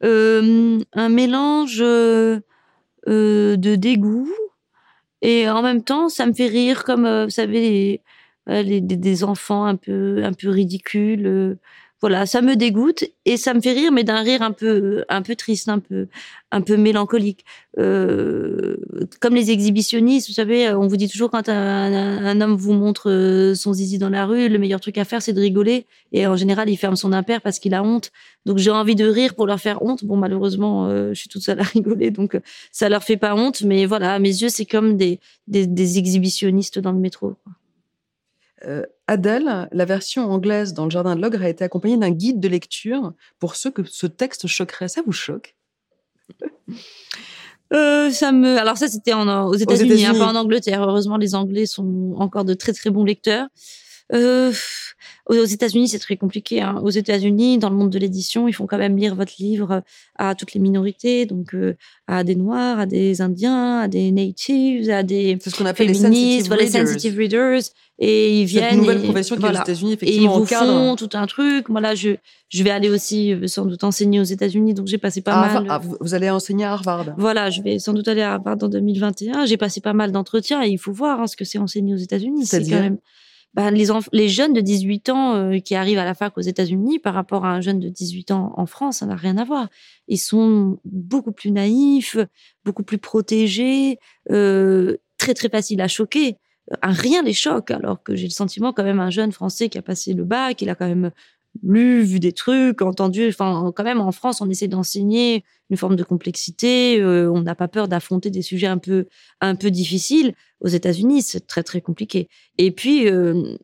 Un 0.03 1.09
mélange 1.09 1.79
de 1.79 2.41
dégoût 3.75 4.29
et 5.21 5.49
en 5.49 5.61
même 5.61 5.83
temps, 5.83 6.09
ça 6.09 6.25
me 6.25 6.33
fait 6.33 6.47
rire 6.47 6.83
comme, 6.83 7.05
euh, 7.05 7.25
vous 7.25 7.31
savez, 7.31 8.01
des, 8.47 9.23
enfants 9.23 9.65
un 9.65 9.75
peu, 9.75 10.23
un 10.23 10.33
peu 10.33 10.49
ridicules. 10.49 11.57
Voilà, 12.01 12.25
ça 12.25 12.41
me 12.41 12.55
dégoûte 12.55 13.03
et 13.25 13.37
ça 13.37 13.53
me 13.53 13.61
fait 13.61 13.73
rire, 13.73 13.91
mais 13.91 14.03
d'un 14.03 14.23
rire 14.23 14.41
un 14.41 14.51
peu, 14.51 15.05
un 15.07 15.21
peu 15.21 15.35
triste, 15.35 15.69
un 15.69 15.77
peu, 15.77 16.07
un 16.51 16.61
peu 16.61 16.75
mélancolique. 16.75 17.45
Euh, 17.77 18.77
comme 19.19 19.35
les 19.35 19.51
exhibitionnistes, 19.51 20.27
vous 20.27 20.33
savez, 20.33 20.73
on 20.73 20.87
vous 20.87 20.97
dit 20.97 21.07
toujours 21.07 21.29
quand 21.29 21.47
un, 21.47 22.41
homme 22.41 22.55
vous 22.55 22.73
montre 22.73 23.11
euh, 23.11 23.53
son 23.53 23.73
zizi 23.73 23.99
dans 23.99 24.09
la 24.09 24.25
rue, 24.25 24.49
le 24.49 24.57
meilleur 24.57 24.79
truc 24.79 24.97
à 24.97 25.05
faire, 25.05 25.21
c'est 25.21 25.33
de 25.33 25.39
rigoler. 25.39 25.85
Et 26.11 26.25
en 26.25 26.35
général, 26.35 26.71
il 26.71 26.77
ferme 26.77 26.95
son 26.95 27.13
impair 27.13 27.39
parce 27.39 27.59
qu'il 27.59 27.75
a 27.75 27.83
honte. 27.83 28.11
Donc 28.47 28.57
j'ai 28.57 28.71
envie 28.71 28.95
de 28.95 29.05
rire 29.05 29.35
pour 29.35 29.45
leur 29.45 29.59
faire 29.59 29.83
honte. 29.83 30.03
Bon, 30.03 30.17
malheureusement, 30.17 30.87
euh, 30.87 31.09
je 31.13 31.19
suis 31.19 31.29
toute 31.29 31.43
seule 31.43 31.59
à 31.59 31.63
rigoler, 31.75 32.09
donc 32.09 32.39
ça 32.71 32.89
leur 32.89 33.03
fait 33.03 33.17
pas 33.17 33.35
honte. 33.35 33.61
Mais 33.61 33.85
voilà, 33.85 34.15
à 34.15 34.19
mes 34.19 34.41
yeux, 34.41 34.49
c'est 34.49 34.65
comme 34.65 34.97
des, 34.97 35.19
des, 35.47 35.67
des, 35.67 35.99
exhibitionnistes 35.99 36.79
dans 36.79 36.93
le 36.93 36.99
métro. 36.99 37.35
Euh, 38.65 38.85
Adèle, 39.11 39.67
la 39.73 39.83
version 39.83 40.31
anglaise 40.31 40.73
dans 40.73 40.85
le 40.85 40.89
Jardin 40.89 41.17
de 41.17 41.21
l'Ogre 41.21 41.43
a 41.43 41.49
été 41.49 41.65
accompagnée 41.65 41.97
d'un 41.97 42.11
guide 42.11 42.39
de 42.39 42.47
lecture 42.47 43.11
pour 43.39 43.57
ceux 43.57 43.69
que 43.69 43.83
ce 43.83 44.07
texte 44.07 44.47
choquerait. 44.47 44.87
Ça 44.87 45.01
vous 45.05 45.11
choque? 45.11 45.55
Euh, 47.73 48.11
ça 48.11 48.33
me. 48.33 48.57
Alors 48.57 48.77
ça, 48.77 48.89
c'était 48.89 49.13
aux 49.13 49.55
États-Unis, 49.55 50.05
hein, 50.05 50.13
pas 50.13 50.25
en 50.27 50.35
Angleterre. 50.35 50.83
Heureusement, 50.83 51.15
les 51.15 51.35
Anglais 51.35 51.65
sont 51.65 52.15
encore 52.17 52.43
de 52.43 52.53
très 52.53 52.73
très 52.73 52.89
bons 52.89 53.05
lecteurs. 53.05 53.47
Euh, 54.13 54.51
aux 55.27 55.45
États-Unis, 55.45 55.87
c'est 55.87 55.99
très 55.99 56.17
compliqué. 56.17 56.61
Hein. 56.61 56.81
Aux 56.83 56.89
États-Unis, 56.89 57.57
dans 57.57 57.69
le 57.69 57.75
monde 57.75 57.89
de 57.89 57.99
l'édition, 57.99 58.47
ils 58.47 58.53
font 58.53 58.67
quand 58.67 58.77
même 58.77 58.97
lire 58.97 59.15
votre 59.15 59.33
livre 59.39 59.81
à 60.17 60.35
toutes 60.35 60.53
les 60.53 60.59
minorités, 60.59 61.25
donc 61.25 61.53
euh, 61.53 61.77
à 62.07 62.23
des 62.23 62.35
Noirs, 62.35 62.79
à 62.79 62.85
des 62.85 63.21
Indiens, 63.21 63.79
à 63.79 63.87
des 63.87 64.11
Natives, 64.11 64.89
à 64.89 65.03
des 65.03 65.37
ce 65.43 65.55
qu'on 65.55 65.65
appelle 65.65 65.95
féministes, 65.95 66.51
les 66.51 66.67
sensitive, 66.67 67.17
readers. 67.17 67.61
Et 68.03 68.41
ils 68.41 68.45
viennent. 68.45 68.69
Cette 68.71 68.79
nouvelle 68.79 69.03
profession 69.03 69.35
qui 69.37 69.45
est 69.45 69.49
aux 69.49 69.61
États-Unis, 69.61 69.93
effectivement. 69.93 70.21
Et 70.21 70.25
ils 70.25 70.39
vous 70.39 70.45
font 70.45 70.95
tout 70.95 71.09
un 71.13 71.27
truc. 71.27 71.69
Moi, 71.69 71.81
là, 71.81 71.93
je, 71.93 72.09
je 72.49 72.63
vais 72.63 72.71
aller 72.71 72.89
aussi 72.89 73.31
euh, 73.31 73.47
sans 73.47 73.65
doute 73.65 73.83
enseigner 73.83 74.19
aux 74.19 74.23
États-Unis, 74.23 74.73
donc 74.73 74.87
j'ai 74.87 74.97
passé 74.97 75.21
pas 75.21 75.39
mal. 75.39 75.67
Ah, 75.69 75.79
vous 75.99 76.13
allez 76.15 76.29
enseigner 76.29 76.65
à 76.65 76.73
Harvard. 76.73 77.13
Voilà, 77.17 77.51
je 77.51 77.61
vais 77.61 77.77
sans 77.79 77.93
doute 77.93 78.07
aller 78.07 78.23
à 78.23 78.33
Harvard 78.33 78.57
en 78.61 78.67
2021. 78.67 79.45
J'ai 79.45 79.57
passé 79.57 79.81
pas 79.81 79.93
mal 79.93 80.11
d'entretiens 80.11 80.63
et 80.63 80.69
il 80.69 80.79
faut 80.79 80.91
voir 80.91 81.21
hein, 81.21 81.27
ce 81.27 81.35
que 81.35 81.45
c'est 81.45 81.59
enseigner 81.59 81.93
aux 81.93 81.97
États-Unis. 81.97 82.47
C'est 82.47 82.63
quand 82.63 82.81
même 82.81 82.97
bah, 83.53 83.69
les, 83.69 83.87
les 84.13 84.29
jeunes 84.29 84.53
de 84.53 84.61
18 84.61 85.09
ans 85.09 85.35
euh, 85.35 85.59
qui 85.59 85.75
arrivent 85.75 85.97
à 85.97 86.05
la 86.05 86.13
fac 86.13 86.37
aux 86.37 86.41
États-Unis 86.41 86.99
par 86.99 87.13
rapport 87.13 87.45
à 87.45 87.51
un 87.51 87.61
jeune 87.61 87.79
de 87.79 87.89
18 87.89 88.31
ans 88.31 88.53
en 88.55 88.65
France, 88.65 88.99
ça 88.99 89.05
n'a 89.05 89.15
rien 89.15 89.37
à 89.37 89.43
voir. 89.43 89.67
Ils 90.07 90.17
sont 90.17 90.79
beaucoup 90.85 91.33
plus 91.33 91.51
naïfs, 91.51 92.17
beaucoup 92.63 92.83
plus 92.83 92.97
protégés, 92.97 93.99
euh, 94.29 94.97
très 95.17 95.33
très 95.33 95.49
faciles 95.49 95.81
à 95.81 95.87
choquer. 95.87 96.37
Rien 96.81 97.23
les 97.23 97.33
choque, 97.33 97.71
alors 97.71 98.01
que 98.01 98.15
j'ai 98.15 98.27
le 98.27 98.31
sentiment 98.31 98.71
quand 98.71 98.83
même 98.83 99.01
un 99.01 99.09
jeune 99.09 99.33
Français 99.33 99.67
qui 99.67 99.77
a 99.77 99.81
passé 99.81 100.13
le 100.13 100.23
bac, 100.23 100.61
il 100.61 100.69
a 100.69 100.75
quand 100.75 100.87
même 100.87 101.11
lu, 101.63 102.03
vu 102.03 102.19
des 102.19 102.31
trucs, 102.31 102.81
entendu. 102.81 103.27
Enfin, 103.29 103.71
quand 103.75 103.83
même, 103.83 104.01
en 104.01 104.11
France, 104.11 104.41
on 104.41 104.49
essaie 104.49 104.67
d'enseigner 104.67 105.43
une 105.69 105.77
forme 105.77 105.95
de 105.95 106.03
complexité. 106.03 106.99
Euh, 107.01 107.31
on 107.31 107.41
n'a 107.41 107.55
pas 107.55 107.67
peur 107.67 107.87
d'affronter 107.87 108.29
des 108.29 108.41
sujets 108.41 108.67
un 108.67 108.77
peu, 108.77 109.05
un 109.41 109.55
peu 109.55 109.71
difficiles. 109.71 110.33
Aux 110.61 110.67
États-Unis, 110.67 111.21
c'est 111.21 111.47
très 111.47 111.63
très 111.63 111.81
compliqué. 111.81 112.29
Et 112.57 112.71
puis, 112.71 113.07
euh, 113.07 113.57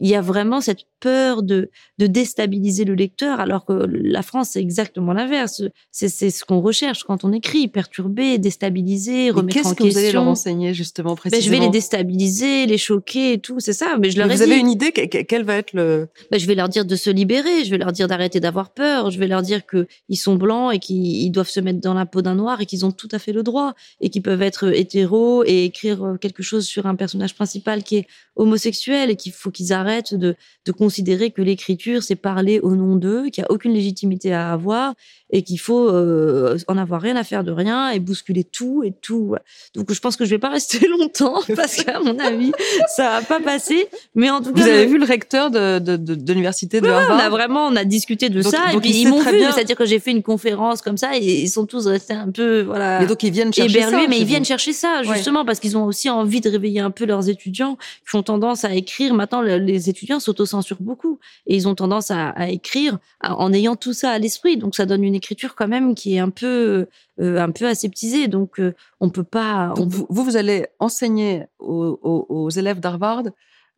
il 0.00 0.08
y 0.08 0.14
a 0.14 0.20
vraiment 0.20 0.60
cette 0.60 0.80
peur 1.00 1.42
de, 1.42 1.70
de 1.98 2.06
déstabiliser 2.06 2.84
le 2.84 2.94
lecteur, 2.94 3.40
alors 3.40 3.64
que 3.64 3.72
la 3.72 4.22
France, 4.22 4.50
c'est 4.52 4.60
exactement 4.60 5.12
l'inverse. 5.12 5.62
C'est, 5.90 6.08
ce 6.08 6.44
qu'on 6.44 6.60
recherche 6.60 7.04
quand 7.04 7.24
on 7.24 7.32
écrit, 7.32 7.68
perturber, 7.68 8.38
déstabiliser, 8.38 9.30
remettre 9.30 9.58
en 9.58 9.70
question. 9.70 9.74
Qu'est-ce 9.74 9.88
que 9.88 9.92
vous 9.92 9.98
allez 9.98 10.12
leur 10.12 10.28
enseigner, 10.28 10.74
justement, 10.74 11.16
précisément 11.16 11.40
ben, 11.40 11.46
Je 11.46 11.50
vais 11.50 11.64
les 11.64 11.70
déstabiliser, 11.70 12.66
les 12.66 12.78
choquer 12.78 13.34
et 13.34 13.38
tout, 13.38 13.60
c'est 13.60 13.72
ça. 13.72 13.96
Mais 14.00 14.10
je 14.10 14.18
leur 14.18 14.28
Vous 14.28 14.42
avez 14.42 14.58
une 14.58 14.70
idée 14.70 14.92
Quel 14.92 15.44
va 15.44 15.56
être 15.56 15.72
le... 15.72 16.08
Ben, 16.30 16.38
je 16.38 16.46
vais 16.46 16.54
leur 16.54 16.68
dire 16.68 16.84
de 16.84 16.96
se 16.96 17.10
libérer, 17.10 17.64
je 17.64 17.70
vais 17.70 17.78
leur 17.78 17.92
dire 17.92 18.08
d'arrêter 18.08 18.40
d'avoir 18.40 18.70
peur, 18.70 19.10
je 19.10 19.18
vais 19.18 19.28
leur 19.28 19.42
dire 19.42 19.64
que 19.64 19.86
ils 20.08 20.16
sont 20.16 20.36
blancs 20.36 20.74
et 20.74 20.78
qu'ils 20.78 21.30
doivent 21.30 21.48
se 21.48 21.60
mettre 21.60 21.80
dans 21.80 21.94
la 21.94 22.06
peau 22.06 22.22
d'un 22.22 22.34
noir 22.34 22.60
et 22.60 22.66
qu'ils 22.66 22.84
ont 22.84 22.92
tout 22.92 23.08
à 23.12 23.18
fait 23.18 23.32
le 23.32 23.42
droit 23.42 23.74
et 24.00 24.10
qu'ils 24.10 24.22
peuvent 24.22 24.42
être 24.42 24.74
hétéros 24.74 25.44
et 25.44 25.64
écrire 25.64 26.16
quelque 26.20 26.42
chose 26.42 26.66
sur 26.66 26.86
un 26.86 26.94
personnage 26.94 27.34
principal 27.34 27.82
qui 27.82 27.96
est 27.96 28.06
homosexuel 28.34 29.10
et 29.10 29.16
qu'il 29.16 29.32
faut 29.32 29.50
qu'ils 29.50 29.72
arrêtent 29.72 29.85
de, 30.12 30.36
de 30.64 30.72
considérer 30.72 31.30
que 31.30 31.42
l'écriture, 31.42 32.02
c'est 32.02 32.16
parler 32.16 32.60
au 32.60 32.76
nom 32.76 32.96
d'eux, 32.96 33.28
qu'il 33.30 33.42
n'y 33.42 33.46
a 33.46 33.50
aucune 33.50 33.72
légitimité 33.72 34.32
à 34.32 34.52
avoir 34.52 34.94
et 35.30 35.42
qu'il 35.42 35.58
faut 35.58 35.88
euh, 35.88 36.56
en 36.68 36.78
avoir 36.78 37.00
rien 37.00 37.16
à 37.16 37.24
faire 37.24 37.42
de 37.42 37.50
rien 37.50 37.90
et 37.90 37.98
bousculer 37.98 38.44
tout 38.44 38.82
et 38.84 38.92
tout. 38.92 39.34
Donc 39.74 39.92
je 39.92 39.98
pense 40.00 40.16
que 40.16 40.24
je 40.24 40.30
vais 40.30 40.38
pas 40.38 40.50
rester 40.50 40.86
longtemps 40.98 41.40
parce 41.56 41.76
qu'à 41.76 41.98
mon 42.00 42.18
avis, 42.18 42.52
ça 42.94 43.20
va 43.20 43.22
pas 43.22 43.40
passer. 43.40 43.88
Mais 44.14 44.30
en 44.30 44.40
tout 44.40 44.52
cas, 44.52 44.62
vous 44.62 44.68
avez 44.68 44.86
vu 44.86 44.98
le 44.98 45.04
recteur 45.04 45.50
de, 45.50 45.78
de, 45.78 45.96
de, 45.96 46.32
l'université 46.32 46.80
de 46.80 46.88
Harvard 46.88 47.16
On 47.16 47.18
a 47.18 47.28
vraiment, 47.28 47.66
on 47.66 47.76
a 47.76 47.84
discuté 47.84 48.28
de 48.28 48.40
ça 48.40 48.72
et 48.72 48.76
puis 48.78 48.90
ils 48.90 49.08
m'ont 49.08 49.20
vu. 49.20 49.40
C'est-à-dire 49.52 49.76
que 49.76 49.86
j'ai 49.86 49.98
fait 49.98 50.12
une 50.12 50.22
conférence 50.22 50.80
comme 50.80 50.96
ça 50.96 51.16
et 51.16 51.42
ils 51.42 51.48
sont 51.48 51.66
tous 51.66 51.86
restés 51.86 52.14
un 52.14 52.30
peu 52.30 52.62
voilà. 52.62 53.02
Et 53.02 53.06
donc 53.06 53.22
ils 53.22 53.32
viennent 53.32 53.52
chercher 53.52 53.82
ça. 53.82 54.06
Mais 54.08 54.18
ils 54.18 54.26
viennent 54.26 54.44
chercher 54.44 54.72
ça 54.72 55.02
justement 55.02 55.44
parce 55.44 55.58
qu'ils 55.58 55.76
ont 55.76 55.84
aussi 55.84 56.08
envie 56.08 56.40
de 56.40 56.50
réveiller 56.50 56.80
un 56.80 56.90
peu 56.90 57.04
leurs 57.04 57.28
étudiants 57.28 57.76
qui 57.76 58.10
font 58.10 58.22
tendance 58.22 58.64
à 58.64 58.74
écrire. 58.74 59.14
Maintenant, 59.14 59.42
les 59.42 59.75
étudiants 59.76 60.20
s'autocensurent 60.20 60.80
beaucoup 60.80 61.18
et 61.46 61.56
ils 61.56 61.68
ont 61.68 61.74
tendance 61.74 62.10
à, 62.10 62.30
à 62.30 62.48
écrire 62.48 62.98
en 63.22 63.52
ayant 63.52 63.76
tout 63.76 63.92
ça 63.92 64.10
à 64.10 64.18
l'esprit. 64.18 64.56
Donc 64.56 64.74
ça 64.74 64.86
donne 64.86 65.04
une 65.04 65.14
écriture 65.14 65.54
quand 65.54 65.68
même 65.68 65.94
qui 65.94 66.16
est 66.16 66.18
un 66.18 66.30
peu 66.30 66.86
euh, 67.18 67.38
un 67.38 67.50
peu 67.50 67.66
aseptisée. 67.66 68.28
Donc 68.28 68.60
euh, 68.60 68.74
on 69.00 69.08
peut 69.08 69.24
pas. 69.24 69.72
vous, 69.76 70.06
vous 70.08 70.36
allez 70.36 70.66
enseigner 70.78 71.44
aux, 71.58 72.50
élèves 72.50 72.80
d'Harvard 72.80 73.22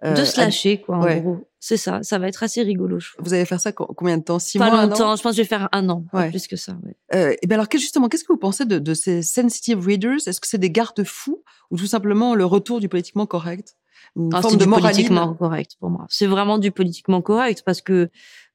euh, 0.04 0.14
de 0.14 0.24
se 0.24 0.40
lâcher, 0.40 0.80
quoi, 0.80 0.96
en 0.96 1.20
gros. 1.20 1.48
C'est 1.60 1.76
ça. 1.76 2.00
Ça 2.02 2.18
va 2.18 2.28
être 2.28 2.42
assez 2.42 2.62
rigolo. 2.62 2.98
Vous 3.18 3.34
allez 3.34 3.44
faire 3.44 3.60
ça 3.60 3.72
combien 3.72 4.18
de 4.18 4.22
temps? 4.22 4.38
Six 4.38 4.58
pas 4.58 4.70
mois 4.70 4.86
longtemps. 4.86 5.16
Je 5.16 5.22
pense 5.22 5.32
que 5.32 5.36
je 5.36 5.42
vais 5.42 5.48
faire 5.48 5.68
un 5.72 5.88
an, 5.88 6.04
pas 6.12 6.28
plus 6.28 6.46
que 6.46 6.56
ça. 6.56 6.76
et 7.12 7.38
ben 7.46 7.54
alors, 7.54 7.66
justement, 7.72 8.08
qu'est-ce 8.08 8.24
que 8.24 8.32
vous 8.32 8.38
pensez 8.38 8.64
de, 8.64 8.78
de 8.78 8.94
ces 8.94 9.22
sensitive 9.22 9.84
readers? 9.84 10.26
Est-ce 10.26 10.40
que 10.40 10.46
c'est 10.46 10.58
des 10.58 10.70
garde-fous 10.70 11.42
ou 11.70 11.76
tout 11.76 11.86
simplement 11.86 12.34
le 12.34 12.44
retour 12.44 12.80
du 12.80 12.88
politiquement 12.88 13.26
correct? 13.26 13.76
Une 14.16 14.30
ah, 14.34 14.42
forme 14.42 14.56
de 14.56 14.64
du 14.64 14.70
politiquement 14.70 15.34
correct 15.34 15.72
pour 15.78 15.90
moi. 15.90 16.06
C'est 16.08 16.26
vraiment 16.26 16.58
du 16.58 16.70
politiquement 16.70 17.22
correct 17.22 17.62
parce 17.64 17.80
que 17.80 18.10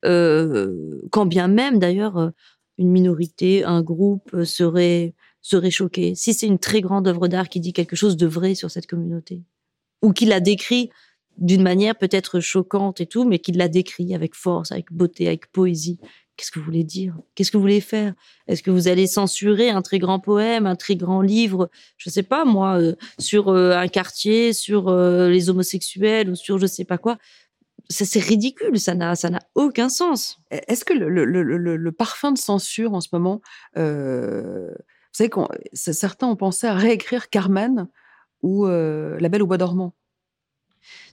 euh, 0.06 1.02
quand 1.12 1.26
bien 1.26 1.48
même 1.48 1.80
d'ailleurs 1.80 2.18
euh, 2.18 2.30
une 2.78 2.90
minorité, 2.90 3.64
un 3.64 3.82
groupe 3.82 4.34
euh, 4.34 4.46
serait 4.46 5.14
serait 5.42 5.72
choqué 5.72 6.16
si 6.16 6.34
c'est 6.34 6.48
une 6.48 6.60
très 6.60 6.82
grande 6.82 7.08
œuvre 7.08 7.28
d'art 7.28 7.50
qui 7.50 7.60
dit 7.60 7.74
quelque 7.74 7.96
chose 7.96 8.18
de 8.18 8.28
vrai 8.28 8.56
sur 8.56 8.72
cette 8.72 8.88
communauté 8.88 9.44
ou 10.02 10.14
qui 10.14 10.26
la 10.26 10.40
décrit 10.40 10.90
d'une 11.38 11.64
manière 11.64 11.96
peut-être 11.96 12.40
choquante 12.40 13.02
et 13.02 13.08
tout, 13.08 13.26
mais 13.26 13.40
qui 13.40 13.52
la 13.52 13.68
décrit 13.68 14.14
avec 14.14 14.36
force, 14.36 14.72
avec 14.72 14.92
beauté, 14.92 15.28
avec 15.28 15.52
poésie. 15.52 16.00
Qu'est-ce 16.36 16.52
que 16.52 16.58
vous 16.58 16.66
voulez 16.66 16.84
dire? 16.84 17.16
Qu'est-ce 17.36 17.52
que 17.52 17.58
vous 17.58 17.64
voulez 17.64 17.82
faire? 17.82 18.14
Est-ce 18.48 18.64
que 18.64 18.72
vous 18.72 18.88
allez 18.88 19.06
censurer 19.06 19.70
un 19.70 19.84
très 19.84 20.00
grand 20.00 20.20
poème, 20.20 20.66
un 20.66 20.76
très 20.76 20.96
grand 20.96 21.22
livre, 21.22 21.70
je 21.98 22.10
sais 22.10 22.24
pas 22.24 22.44
moi, 22.44 22.80
euh, 22.80 22.96
sur 23.20 23.50
euh, 23.50 23.74
un 23.74 23.88
quartier, 23.88 24.52
sur 24.52 24.88
euh, 24.88 25.30
les 25.30 25.50
homosexuels 25.50 26.30
ou 26.30 26.36
sur 26.36 26.58
je 26.58 26.66
sais 26.66 26.86
pas 26.86 26.98
quoi 26.98 27.18
c'est 27.90 28.20
ridicule, 28.20 28.80
ça 28.80 28.96
n'a 28.96 29.14
ça 29.14 29.30
n'a 29.30 29.42
aucun 29.56 29.90
sens. 29.90 30.40
Est-ce 30.50 30.86
que 30.86 30.94
le, 30.94 31.10
le, 31.10 31.26
le, 31.26 31.58
le, 31.58 31.92
parfum 31.92 32.32
de 32.32 32.38
censure 32.38 32.94
en 32.94 33.02
ce 33.02 33.10
moment, 33.12 33.42
vous 33.76 34.72
savez, 35.12 35.30
certains 35.74 36.28
ont 36.28 36.38
pensé 36.38 36.66
à 36.66 36.74
réécrire 36.74 37.30
Carmen 37.30 37.90
ou 38.42 38.66
La 38.66 39.30
Belle 39.30 39.44
au 39.44 39.48
bois 39.48 39.58
dormant. 39.58 39.94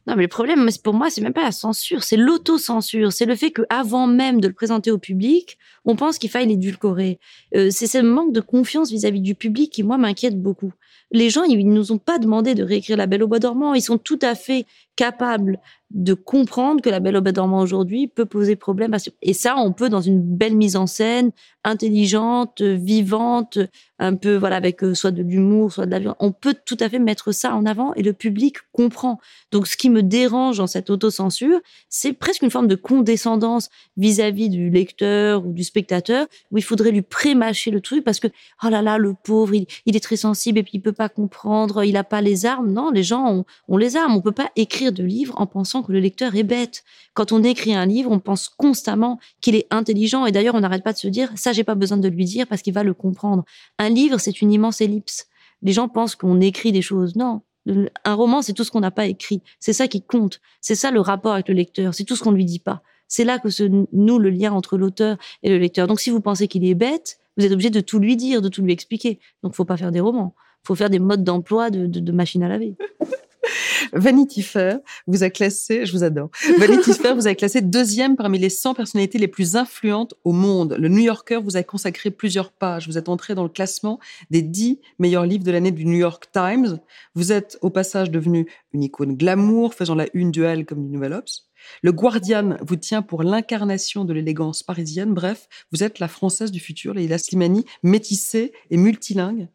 Non, 0.06 0.16
mais 0.16 0.22
le 0.22 0.28
problème, 0.28 0.68
pour 0.82 0.94
moi, 0.94 1.10
c'est 1.10 1.20
même 1.20 1.34
pas 1.34 1.42
la 1.42 1.52
censure, 1.52 2.02
c'est 2.02 2.16
l'autocensure. 2.16 3.12
C'est 3.12 3.26
le 3.26 3.36
fait 3.36 3.50
qu'avant 3.50 4.06
même 4.06 4.40
de 4.40 4.48
le 4.48 4.54
présenter 4.54 4.90
au 4.90 4.98
public, 4.98 5.58
on 5.84 5.94
pense 5.94 6.18
qu'il 6.18 6.30
faille 6.30 6.46
l'édulcorer. 6.46 7.18
Euh, 7.54 7.68
c'est 7.70 7.86
ce 7.86 7.98
manque 7.98 8.32
de 8.32 8.40
confiance 8.40 8.90
vis-à-vis 8.90 9.20
du 9.20 9.34
public 9.34 9.70
qui, 9.70 9.82
moi, 9.82 9.98
m'inquiète 9.98 10.40
beaucoup. 10.40 10.72
Les 11.12 11.28
gens, 11.28 11.42
ils 11.44 11.68
nous 11.68 11.92
ont 11.92 11.98
pas 11.98 12.18
demandé 12.18 12.54
de 12.54 12.62
réécrire 12.62 12.96
La 12.96 13.06
Belle 13.06 13.22
au 13.22 13.28
Bois 13.28 13.40
dormant. 13.40 13.74
Ils 13.74 13.82
sont 13.82 13.98
tout 13.98 14.18
à 14.22 14.34
fait 14.34 14.64
capables 14.96 15.58
de 15.90 16.14
comprendre 16.14 16.80
que 16.80 16.88
La 16.88 17.00
Belle 17.00 17.16
au 17.16 17.20
Bois 17.20 17.32
dormant 17.32 17.60
aujourd'hui 17.60 18.06
peut 18.06 18.24
poser 18.24 18.54
problème. 18.54 18.96
Et 19.22 19.32
ça, 19.32 19.56
on 19.56 19.72
peut 19.72 19.88
dans 19.88 20.00
une 20.00 20.22
belle 20.22 20.56
mise 20.56 20.76
en 20.76 20.86
scène, 20.86 21.32
intelligente, 21.64 22.62
vivante, 22.62 23.58
un 23.98 24.14
peu 24.14 24.36
voilà 24.36 24.56
avec 24.56 24.82
euh, 24.82 24.94
soit 24.94 25.10
de 25.10 25.22
l'humour, 25.22 25.72
soit 25.72 25.86
de 25.86 25.90
la 25.90 25.98
violence. 25.98 26.16
On 26.20 26.32
peut 26.32 26.54
tout 26.64 26.76
à 26.80 26.88
fait 26.88 27.00
mettre 27.00 27.32
ça 27.32 27.54
en 27.54 27.66
avant 27.66 27.92
et 27.94 28.02
le 28.02 28.12
public 28.12 28.56
comprend. 28.72 29.18
Donc, 29.50 29.66
ce 29.66 29.76
qui 29.76 29.90
me 29.90 30.02
dérange 30.02 30.58
dans 30.58 30.66
cette 30.68 30.90
autocensure, 30.90 31.60
c'est 31.88 32.12
presque 32.12 32.42
une 32.42 32.50
forme 32.50 32.68
de 32.68 32.76
condescendance 32.76 33.68
vis-à-vis 33.96 34.48
du 34.48 34.70
lecteur 34.70 35.44
ou 35.44 35.52
du 35.52 35.64
spectateur, 35.64 36.26
où 36.50 36.58
il 36.58 36.64
faudrait 36.64 36.92
lui 36.92 37.02
prémâcher 37.02 37.70
le 37.70 37.80
truc 37.80 38.04
parce 38.04 38.20
que 38.20 38.28
oh 38.64 38.68
là 38.68 38.80
là, 38.80 38.96
le 38.96 39.14
pauvre, 39.14 39.54
il, 39.54 39.66
est 39.86 40.02
très 40.02 40.16
sensible 40.16 40.58
et 40.58 40.62
puis 40.62 40.72
il 40.74 40.80
peut 40.80 40.92
pas 40.92 41.08
comprendre, 41.08 41.84
il 41.84 41.96
a 41.96 42.04
pas 42.04 42.20
les 42.20 42.46
armes. 42.46 42.72
Non, 42.72 42.90
les 42.90 43.02
gens 43.02 43.26
ont, 43.28 43.44
ont 43.68 43.76
les 43.76 43.96
armes. 43.96 44.14
On 44.14 44.20
peut 44.20 44.32
pas 44.32 44.50
écrire 44.56 44.92
de 44.92 45.02
livres 45.02 45.34
en 45.38 45.46
pensant 45.46 45.79
que 45.82 45.92
le 45.92 46.00
lecteur 46.00 46.34
est 46.34 46.42
bête. 46.42 46.84
Quand 47.14 47.32
on 47.32 47.42
écrit 47.42 47.74
un 47.74 47.86
livre, 47.86 48.10
on 48.10 48.20
pense 48.20 48.48
constamment 48.48 49.18
qu'il 49.40 49.54
est 49.54 49.66
intelligent 49.70 50.26
et 50.26 50.32
d'ailleurs 50.32 50.54
on 50.54 50.60
n'arrête 50.60 50.84
pas 50.84 50.92
de 50.92 50.98
se 50.98 51.08
dire 51.08 51.30
ça 51.36 51.52
j'ai 51.52 51.64
pas 51.64 51.74
besoin 51.74 51.98
de 51.98 52.08
lui 52.08 52.24
dire 52.24 52.46
parce 52.46 52.62
qu'il 52.62 52.74
va 52.74 52.82
le 52.82 52.94
comprendre. 52.94 53.44
Un 53.78 53.88
livre 53.88 54.18
c'est 54.18 54.40
une 54.40 54.52
immense 54.52 54.80
ellipse. 54.80 55.26
Les 55.62 55.72
gens 55.72 55.88
pensent 55.88 56.14
qu'on 56.14 56.40
écrit 56.40 56.72
des 56.72 56.82
choses. 56.82 57.16
Non, 57.16 57.42
un 58.04 58.14
roman, 58.14 58.42
c'est 58.42 58.52
tout 58.52 58.64
ce 58.64 58.70
qu'on 58.70 58.80
n'a 58.80 58.90
pas 58.90 59.06
écrit. 59.06 59.42
C'est 59.58 59.72
ça 59.72 59.88
qui 59.88 60.02
compte. 60.02 60.40
C'est 60.60 60.74
ça 60.74 60.90
le 60.90 61.00
rapport 61.00 61.32
avec 61.32 61.48
le 61.48 61.54
lecteur. 61.54 61.94
C'est 61.94 62.04
tout 62.04 62.16
ce 62.16 62.22
qu'on 62.22 62.32
lui 62.32 62.44
dit 62.44 62.58
pas. 62.58 62.82
C'est 63.08 63.24
là 63.24 63.38
que 63.38 63.50
se 63.50 63.64
noue 63.64 64.18
le 64.18 64.30
lien 64.30 64.52
entre 64.52 64.78
l'auteur 64.78 65.18
et 65.42 65.50
le 65.50 65.58
lecteur. 65.58 65.86
Donc, 65.86 66.00
si 66.00 66.10
vous 66.10 66.20
pensez 66.20 66.48
qu'il 66.48 66.64
est 66.64 66.74
bête, 66.74 67.18
vous 67.36 67.44
êtes 67.44 67.52
obligé 67.52 67.70
de 67.70 67.80
tout 67.80 67.98
lui 67.98 68.16
dire, 68.16 68.40
de 68.40 68.48
tout 68.48 68.62
lui 68.62 68.72
expliquer. 68.72 69.18
Donc, 69.42 69.54
faut 69.54 69.64
pas 69.64 69.76
faire 69.76 69.90
des 69.90 70.00
romans. 70.00 70.34
Faut 70.62 70.74
faire 70.74 70.90
des 70.90 70.98
modes 70.98 71.24
d'emploi 71.24 71.70
de, 71.70 71.86
de, 71.86 72.00
de 72.00 72.12
machine 72.12 72.42
à 72.42 72.48
laver. 72.48 72.76
Vanity 73.92 74.42
Fair 74.42 74.78
vous 75.06 75.22
a 75.22 75.30
classé, 75.30 75.86
je 75.86 75.92
vous 75.92 76.04
adore. 76.04 76.30
Vanity 76.58 76.92
Fair 76.92 77.14
vous 77.14 77.26
a 77.26 77.34
classé 77.34 77.60
deuxième 77.60 78.16
parmi 78.16 78.38
les 78.38 78.50
100 78.50 78.74
personnalités 78.74 79.18
les 79.18 79.28
plus 79.28 79.56
influentes 79.56 80.14
au 80.24 80.32
monde. 80.32 80.76
Le 80.78 80.88
New 80.88 81.00
Yorker 81.00 81.40
vous 81.42 81.56
a 81.56 81.62
consacré 81.62 82.10
plusieurs 82.10 82.52
pages. 82.52 82.86
Vous 82.86 82.98
êtes 82.98 83.08
entré 83.08 83.34
dans 83.34 83.42
le 83.42 83.48
classement 83.48 83.98
des 84.30 84.42
10 84.42 84.80
meilleurs 84.98 85.26
livres 85.26 85.44
de 85.44 85.50
l'année 85.50 85.72
du 85.72 85.84
New 85.86 85.98
York 85.98 86.28
Times. 86.32 86.78
Vous 87.14 87.32
êtes 87.32 87.58
au 87.62 87.70
passage 87.70 88.10
devenu 88.10 88.46
une 88.72 88.82
icône 88.82 89.16
glamour, 89.16 89.74
faisant 89.74 89.94
la 89.94 90.06
une 90.14 90.30
duel 90.30 90.66
comme 90.66 90.82
du 90.82 90.90
Nouvel 90.90 91.12
Ops. 91.12 91.50
Le 91.82 91.92
Guardian 91.92 92.56
vous 92.62 92.76
tient 92.76 93.02
pour 93.02 93.22
l'incarnation 93.22 94.04
de 94.04 94.12
l'élégance 94.12 94.62
parisienne. 94.62 95.12
Bref, 95.12 95.48
vous 95.72 95.82
êtes 95.82 95.98
la 95.98 96.08
française 96.08 96.50
du 96.50 96.60
futur, 96.60 96.94
Leila 96.94 97.18
Slimani, 97.18 97.64
métissée 97.82 98.52
et 98.70 98.76
multilingue. 98.76 99.48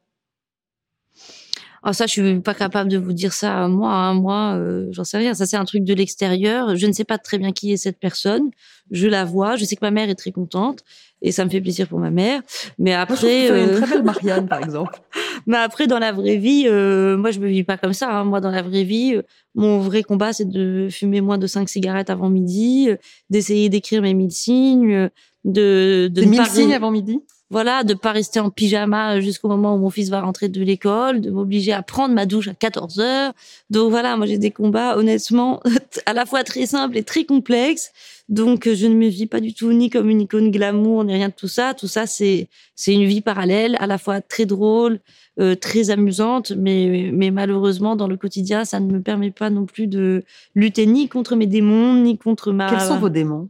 Ah, 1.87 1.93
ça, 1.93 2.07
je 2.07 2.13
suis 2.13 2.39
pas 2.39 2.55
capable 2.55 2.89
de 2.89 2.97
vous 2.97 3.13
dire 3.13 3.31
ça. 3.31 3.67
Moi, 3.67 3.91
hein, 3.93 4.15
moi, 4.15 4.55
euh, 4.55 4.87
j'en 4.89 5.03
sais 5.03 5.17
rien. 5.17 5.35
Ça, 5.35 5.45
c'est 5.45 5.55
un 5.55 5.65
truc 5.65 5.83
de 5.83 5.93
l'extérieur. 5.93 6.75
Je 6.75 6.87
ne 6.87 6.91
sais 6.91 7.03
pas 7.03 7.19
très 7.19 7.37
bien 7.37 7.51
qui 7.51 7.73
est 7.73 7.77
cette 7.77 7.99
personne. 7.99 8.49
Je 8.91 9.07
la 9.07 9.25
vois. 9.25 9.55
Je 9.55 9.65
sais 9.65 9.75
que 9.75 9.83
ma 9.83 9.91
mère 9.91 10.09
est 10.09 10.15
très 10.15 10.31
contente 10.31 10.83
et 11.21 11.31
ça 11.31 11.43
me 11.43 11.49
fait 11.49 11.61
plaisir 11.61 11.87
pour 11.87 11.99
ma 11.99 12.11
mère. 12.11 12.41
Mais 12.77 12.93
après, 12.93 13.49
euh... 13.49 13.65
une 13.65 13.81
très 13.81 13.95
belle 13.95 14.03
Marianne, 14.05 14.47
par 14.47 14.61
exemple. 14.63 14.99
Mais 15.47 15.57
après, 15.57 15.87
dans 15.87 15.99
la 15.99 16.11
vraie 16.11 16.37
vie, 16.37 16.65
euh, 16.67 17.17
moi, 17.17 17.31
je 17.31 17.39
me 17.39 17.47
vis 17.47 17.63
pas 17.63 17.77
comme 17.77 17.93
ça. 17.93 18.09
Hein. 18.11 18.25
Moi, 18.25 18.41
dans 18.41 18.51
la 18.51 18.61
vraie 18.61 18.83
vie, 18.83 19.15
euh, 19.15 19.21
mon 19.55 19.79
vrai 19.79 20.03
combat, 20.03 20.33
c'est 20.33 20.47
de 20.47 20.87
fumer 20.89 21.21
moins 21.21 21.37
de 21.37 21.47
cinq 21.47 21.69
cigarettes 21.69 22.09
avant 22.09 22.29
midi, 22.29 22.89
euh, 22.89 22.97
d'essayer 23.29 23.69
d'écrire 23.69 24.01
mes 24.01 24.13
mille 24.13 24.31
signes, 24.31 25.09
de, 25.43 26.09
de 26.11 26.25
mille 26.25 26.45
signes 26.45 26.73
avant 26.73 26.91
midi? 26.91 27.19
Voilà, 27.51 27.83
de 27.83 27.93
pas 27.93 28.11
rester 28.11 28.39
en 28.39 28.49
pyjama 28.49 29.19
jusqu'au 29.21 29.47
moment 29.47 29.75
où 29.75 29.77
mon 29.77 29.91
fils 29.91 30.09
va 30.09 30.19
rentrer 30.19 30.49
de 30.49 30.63
l'école, 30.63 31.21
de 31.21 31.29
m'obliger 31.29 31.73
à 31.73 31.83
prendre 31.83 32.15
ma 32.15 32.25
douche 32.25 32.47
à 32.47 32.55
14 32.55 32.99
heures. 32.99 33.33
Donc 33.69 33.91
voilà, 33.91 34.17
moi 34.17 34.25
j'ai 34.25 34.39
des 34.39 34.49
combats 34.49 34.97
honnêtement 34.97 35.61
à 36.07 36.13
la 36.13 36.25
fois 36.25 36.43
très 36.43 36.65
simples 36.65 36.97
et 36.97 37.03
très 37.03 37.23
complexes. 37.23 37.91
Donc 38.27 38.67
je 38.67 38.87
ne 38.87 38.95
me 38.95 39.07
vis 39.07 39.27
pas 39.27 39.39
du 39.39 39.53
tout 39.53 39.71
ni 39.71 39.89
comme 39.91 40.09
une 40.09 40.21
icône 40.21 40.49
glamour 40.49 41.03
ni 41.03 41.13
rien 41.13 41.29
de 41.29 41.33
tout 41.33 41.47
ça. 41.47 41.73
Tout 41.73 41.87
ça 41.87 42.07
c'est 42.07 42.49
c'est 42.75 42.93
une 42.93 43.05
vie 43.05 43.21
parallèle, 43.21 43.77
à 43.79 43.85
la 43.85 43.97
fois 43.97 44.19
très 44.21 44.45
drôle, 44.45 44.99
euh, 45.39 45.55
très 45.55 45.91
amusante, 45.91 46.51
mais 46.51 47.11
mais 47.13 47.29
malheureusement 47.29 47.95
dans 47.95 48.07
le 48.07 48.17
quotidien 48.17 48.65
ça 48.65 48.79
ne 48.79 48.91
me 48.91 49.01
permet 49.01 49.31
pas 49.31 49.49
non 49.51 49.65
plus 49.65 49.87
de 49.87 50.23
lutter 50.55 50.87
ni 50.87 51.07
contre 51.07 51.35
mes 51.35 51.47
démons 51.47 51.93
ni 51.93 52.17
contre 52.17 52.51
ma. 52.51 52.69
Quels 52.69 52.81
sont 52.81 52.99
vos 52.99 53.09
démons? 53.09 53.49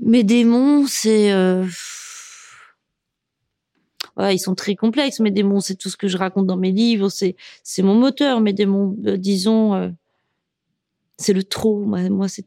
Mes 0.00 0.24
démons 0.24 0.86
c'est 0.88 1.32
euh 1.32 1.64
ouais, 4.16 4.34
ils 4.36 4.38
sont 4.38 4.54
très 4.54 4.74
complexes. 4.74 5.20
Mes 5.20 5.30
démons, 5.30 5.60
c'est 5.60 5.76
tout 5.76 5.88
ce 5.88 5.96
que 5.96 6.08
je 6.08 6.16
raconte 6.16 6.46
dans 6.46 6.56
mes 6.56 6.72
livres, 6.72 7.08
c'est 7.08 7.36
c'est 7.62 7.82
mon 7.82 7.94
moteur. 7.94 8.40
Mes 8.40 8.52
démons, 8.52 8.96
euh, 9.06 9.16
disons, 9.16 9.74
euh, 9.74 9.88
c'est 11.20 11.32
le 11.32 11.44
trop. 11.44 11.84
Moi, 11.84 12.28
c'est 12.28 12.46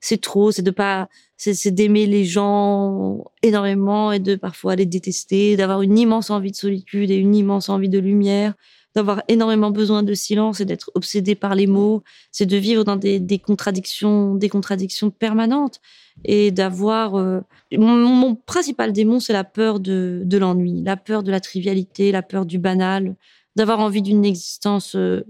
c'est 0.00 0.20
trop. 0.20 0.50
C'est 0.50 0.62
de 0.62 0.70
pas, 0.70 1.08
c'est 1.36 1.70
d'aimer 1.70 2.06
les 2.06 2.24
gens 2.24 3.24
énormément 3.42 4.12
et 4.12 4.18
de 4.18 4.34
parfois 4.36 4.76
les 4.76 4.86
détester, 4.86 5.56
d'avoir 5.56 5.82
une 5.82 5.98
immense 5.98 6.30
envie 6.30 6.52
de 6.52 6.56
solitude 6.56 7.10
et 7.10 7.16
une 7.16 7.34
immense 7.34 7.68
envie 7.68 7.88
de 7.88 7.98
lumière 7.98 8.54
d'avoir 8.94 9.22
énormément 9.28 9.70
besoin 9.70 10.02
de 10.02 10.14
silence 10.14 10.60
et 10.60 10.64
d'être 10.64 10.90
obsédé 10.94 11.34
par 11.34 11.54
les 11.54 11.66
mots, 11.66 12.02
c'est 12.32 12.46
de 12.46 12.56
vivre 12.56 12.84
dans 12.84 12.96
des, 12.96 13.20
des, 13.20 13.38
contradictions, 13.38 14.34
des 14.34 14.48
contradictions 14.48 15.10
permanentes 15.10 15.80
et 16.24 16.50
d'avoir 16.50 17.14
euh, 17.14 17.40
mon, 17.72 17.96
mon, 17.96 18.34
principal 18.34 18.92
démon, 18.92 19.20
c'est 19.20 19.32
la 19.32 19.44
peur 19.44 19.78
de, 19.78 20.22
de 20.24 20.38
l'ennui, 20.38 20.82
la 20.82 20.96
peur 20.96 21.22
de 21.22 21.30
la 21.30 21.40
trivialité, 21.40 22.10
la 22.10 22.22
peur 22.22 22.46
du 22.46 22.58
banal, 22.58 23.14
d'avoir 23.54 23.78
envie 23.78 24.02
d'une 24.02 24.24
existence 24.24 24.96
euh, 24.96 25.24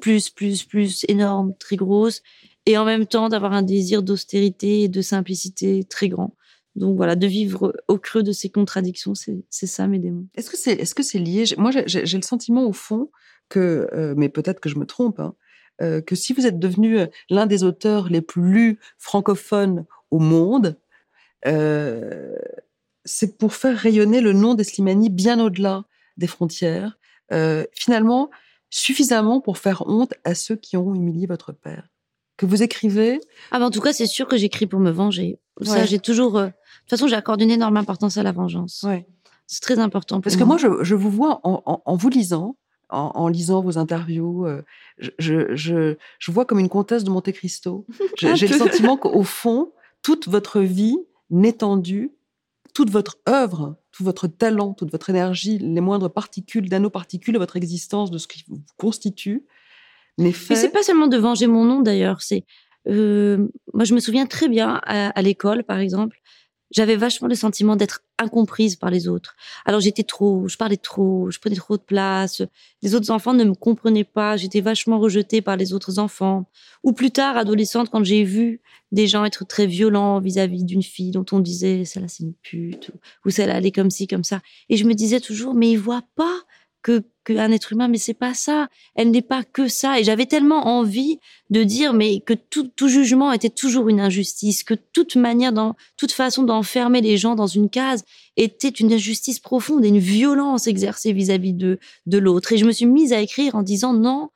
plus, 0.00 0.30
plus, 0.30 0.64
plus 0.64 1.04
énorme, 1.08 1.54
très 1.58 1.76
grosse, 1.76 2.22
et 2.66 2.76
en 2.76 2.84
même 2.84 3.06
temps 3.06 3.28
d'avoir 3.28 3.52
un 3.52 3.62
désir 3.62 4.02
d'austérité 4.02 4.82
et 4.82 4.88
de 4.88 5.02
simplicité 5.02 5.84
très 5.84 6.08
grand. 6.08 6.34
Donc 6.74 6.96
voilà, 6.96 7.16
de 7.16 7.26
vivre 7.26 7.74
au 7.88 7.98
creux 7.98 8.22
de 8.22 8.32
ces 8.32 8.50
contradictions, 8.50 9.14
c'est 9.14 9.66
ça 9.66 9.86
mes 9.86 9.98
démons. 9.98 10.26
Est-ce 10.34 10.50
que 10.50 10.56
c'est 10.56 10.72
est 10.72 10.98
-ce 10.98 11.18
lié? 11.18 11.44
Moi, 11.56 11.70
j'ai 11.86 12.16
le 12.16 12.22
sentiment 12.22 12.66
au 12.66 12.72
fond 12.72 13.10
que, 13.48 13.88
euh, 13.92 14.14
mais 14.16 14.28
peut-être 14.28 14.60
que 14.60 14.68
je 14.68 14.78
me 14.78 14.84
trompe, 14.84 15.20
hein, 15.20 15.34
euh, 15.80 16.00
que 16.02 16.14
si 16.14 16.32
vous 16.32 16.46
êtes 16.46 16.58
devenu 16.58 16.98
euh, 16.98 17.06
l'un 17.30 17.46
des 17.46 17.62
auteurs 17.64 18.08
les 18.10 18.20
plus 18.20 18.42
lus 18.42 18.78
francophones 18.98 19.86
au 20.10 20.18
monde, 20.18 20.76
c'est 23.04 23.38
pour 23.38 23.54
faire 23.54 23.78
rayonner 23.78 24.20
le 24.20 24.32
nom 24.32 24.54
d'Eslimani 24.54 25.10
bien 25.10 25.38
au-delà 25.38 25.84
des 26.16 26.26
frontières, 26.26 26.98
finalement 27.72 28.30
suffisamment 28.76 29.40
pour 29.40 29.56
faire 29.56 29.84
honte 29.86 30.12
à 30.24 30.34
ceux 30.34 30.54
qui 30.54 30.76
ont 30.76 30.94
humilié 30.94 31.26
votre 31.26 31.52
père. 31.52 31.88
Que 32.36 32.44
vous 32.44 32.62
écrivez 32.62 33.20
ah 33.50 33.58
ben, 33.58 33.66
En 33.66 33.70
tout 33.70 33.80
cas, 33.80 33.94
c'est 33.94 34.06
sûr 34.06 34.28
que 34.28 34.36
j'écris 34.36 34.66
pour 34.66 34.80
me 34.80 34.90
venger. 34.90 35.38
Ça, 35.62 35.86
j'ai 35.86 35.98
toujours. 35.98 36.36
Euh, 36.36 36.46
de 36.46 36.50
toute 36.50 36.90
façon, 36.90 37.08
j'accorde 37.08 37.40
une 37.40 37.50
énorme 37.50 37.78
importance 37.78 38.18
à 38.18 38.22
la 38.22 38.32
vengeance. 38.32 38.84
Ouais. 38.86 39.06
C'est 39.46 39.62
très 39.62 39.78
important. 39.78 40.20
Parce 40.20 40.36
que 40.36 40.44
moi, 40.44 40.58
je, 40.58 40.68
je 40.82 40.94
vous 40.94 41.10
vois 41.10 41.40
en, 41.44 41.62
en, 41.64 41.82
en 41.86 41.96
vous 41.96 42.10
lisant, 42.10 42.56
en, 42.90 43.12
en, 43.14 43.28
lisant 43.28 43.62
vos 43.62 43.78
interviews, 43.78 44.46
euh, 44.46 44.62
je, 44.98 45.54
je, 45.54 45.96
je, 46.18 46.30
vois 46.30 46.44
comme 46.44 46.58
une 46.58 46.68
comtesse 46.68 47.04
de 47.04 47.10
Monte 47.10 47.32
Cristo. 47.32 47.86
J'ai 48.18 48.46
le 48.46 48.58
sentiment 48.58 48.98
qu'au 48.98 49.22
fond, 49.22 49.72
toute 50.02 50.28
votre 50.28 50.60
vie 50.60 50.98
n'étendue, 51.30 52.12
toute 52.76 52.90
votre 52.90 53.16
œuvre, 53.26 53.78
tout 53.90 54.04
votre 54.04 54.26
talent, 54.26 54.74
toute 54.74 54.92
votre 54.92 55.08
énergie, 55.08 55.56
les 55.56 55.80
moindres 55.80 56.12
particules, 56.12 56.68
nanoparticules 56.68 57.32
de 57.32 57.38
votre 57.38 57.56
existence, 57.56 58.10
de 58.10 58.18
ce 58.18 58.28
qui 58.28 58.44
vous 58.48 58.60
constitue, 58.76 59.46
n'est 60.18 60.30
fait. 60.30 60.52
Mais 60.52 60.60
c'est 60.60 60.68
pas 60.68 60.82
seulement 60.82 61.06
de 61.06 61.16
venger 61.16 61.46
mon 61.46 61.64
nom 61.64 61.80
d'ailleurs. 61.80 62.20
C'est 62.20 62.44
euh, 62.86 63.48
moi, 63.72 63.84
je 63.84 63.94
me 63.94 63.98
souviens 63.98 64.26
très 64.26 64.50
bien 64.50 64.78
à, 64.84 65.08
à 65.08 65.22
l'école, 65.22 65.64
par 65.64 65.78
exemple, 65.78 66.18
j'avais 66.70 66.96
vachement 66.96 67.28
le 67.28 67.34
sentiment 67.34 67.76
d'être 67.76 68.02
incomprise 68.18 68.76
par 68.76 68.90
les 68.90 69.08
autres. 69.08 69.36
Alors 69.64 69.80
j'étais 69.80 70.02
trop, 70.02 70.48
je 70.48 70.56
parlais 70.56 70.76
trop, 70.76 71.30
je 71.30 71.38
prenais 71.38 71.56
trop 71.56 71.76
de 71.76 71.82
place. 71.82 72.42
Les 72.82 72.94
autres 72.94 73.10
enfants 73.10 73.34
ne 73.34 73.44
me 73.44 73.54
comprenaient 73.54 74.04
pas. 74.04 74.36
J'étais 74.36 74.60
vachement 74.60 74.98
rejetée 74.98 75.42
par 75.42 75.56
les 75.56 75.72
autres 75.72 75.98
enfants. 75.98 76.48
Ou 76.82 76.92
plus 76.92 77.10
tard, 77.10 77.36
adolescente, 77.36 77.90
quand 77.90 78.04
j'ai 78.04 78.24
vu 78.24 78.60
des 78.92 79.06
gens 79.06 79.24
être 79.24 79.44
très 79.44 79.66
violents 79.66 80.20
vis-à-vis 80.20 80.64
d'une 80.64 80.82
fille 80.82 81.10
dont 81.10 81.26
on 81.32 81.40
disait 81.40 81.84
celle-là 81.84 82.08
c'est 82.08 82.22
une 82.22 82.34
pute 82.34 82.92
ou, 83.24 83.30
celle-là 83.30 83.58
elle 83.58 83.66
est 83.66 83.72
comme 83.72 83.90
ci 83.90 84.06
comme 84.06 84.24
ça. 84.24 84.40
Et 84.68 84.76
je 84.76 84.84
me 84.84 84.94
disais 84.94 85.20
toujours 85.20 85.54
mais 85.54 85.70
ils 85.70 85.78
voient 85.78 86.04
pas 86.14 86.42
que 86.86 87.02
qu'un 87.24 87.50
être 87.50 87.72
humain, 87.72 87.88
mais 87.88 87.98
c'est 87.98 88.14
pas 88.14 88.32
ça. 88.32 88.68
Elle 88.94 89.10
n'est 89.10 89.20
pas 89.20 89.42
que 89.42 89.66
ça. 89.66 89.98
Et 89.98 90.04
j'avais 90.04 90.26
tellement 90.26 90.68
envie 90.78 91.18
de 91.50 91.64
dire, 91.64 91.92
mais 91.92 92.20
que 92.20 92.34
tout, 92.34 92.68
tout, 92.68 92.86
jugement 92.86 93.32
était 93.32 93.50
toujours 93.50 93.88
une 93.88 93.98
injustice, 93.98 94.62
que 94.62 94.74
toute 94.74 95.16
manière, 95.16 95.52
dans, 95.52 95.74
toute 95.96 96.12
façon 96.12 96.44
d'enfermer 96.44 97.00
les 97.00 97.16
gens 97.16 97.34
dans 97.34 97.48
une 97.48 97.68
case 97.68 98.04
était 98.36 98.68
une 98.68 98.92
injustice 98.92 99.40
profonde 99.40 99.84
et 99.84 99.88
une 99.88 99.98
violence 99.98 100.68
exercée 100.68 101.12
vis-à-vis 101.12 101.52
-vis 101.52 101.56
de, 101.56 101.80
de 102.06 102.18
l'autre. 102.18 102.52
Et 102.52 102.58
je 102.58 102.64
me 102.64 102.70
suis 102.70 102.86
mise 102.86 103.12
à 103.12 103.20
écrire 103.20 103.56
en 103.56 103.64
disant, 103.64 103.92
non, 103.92 104.30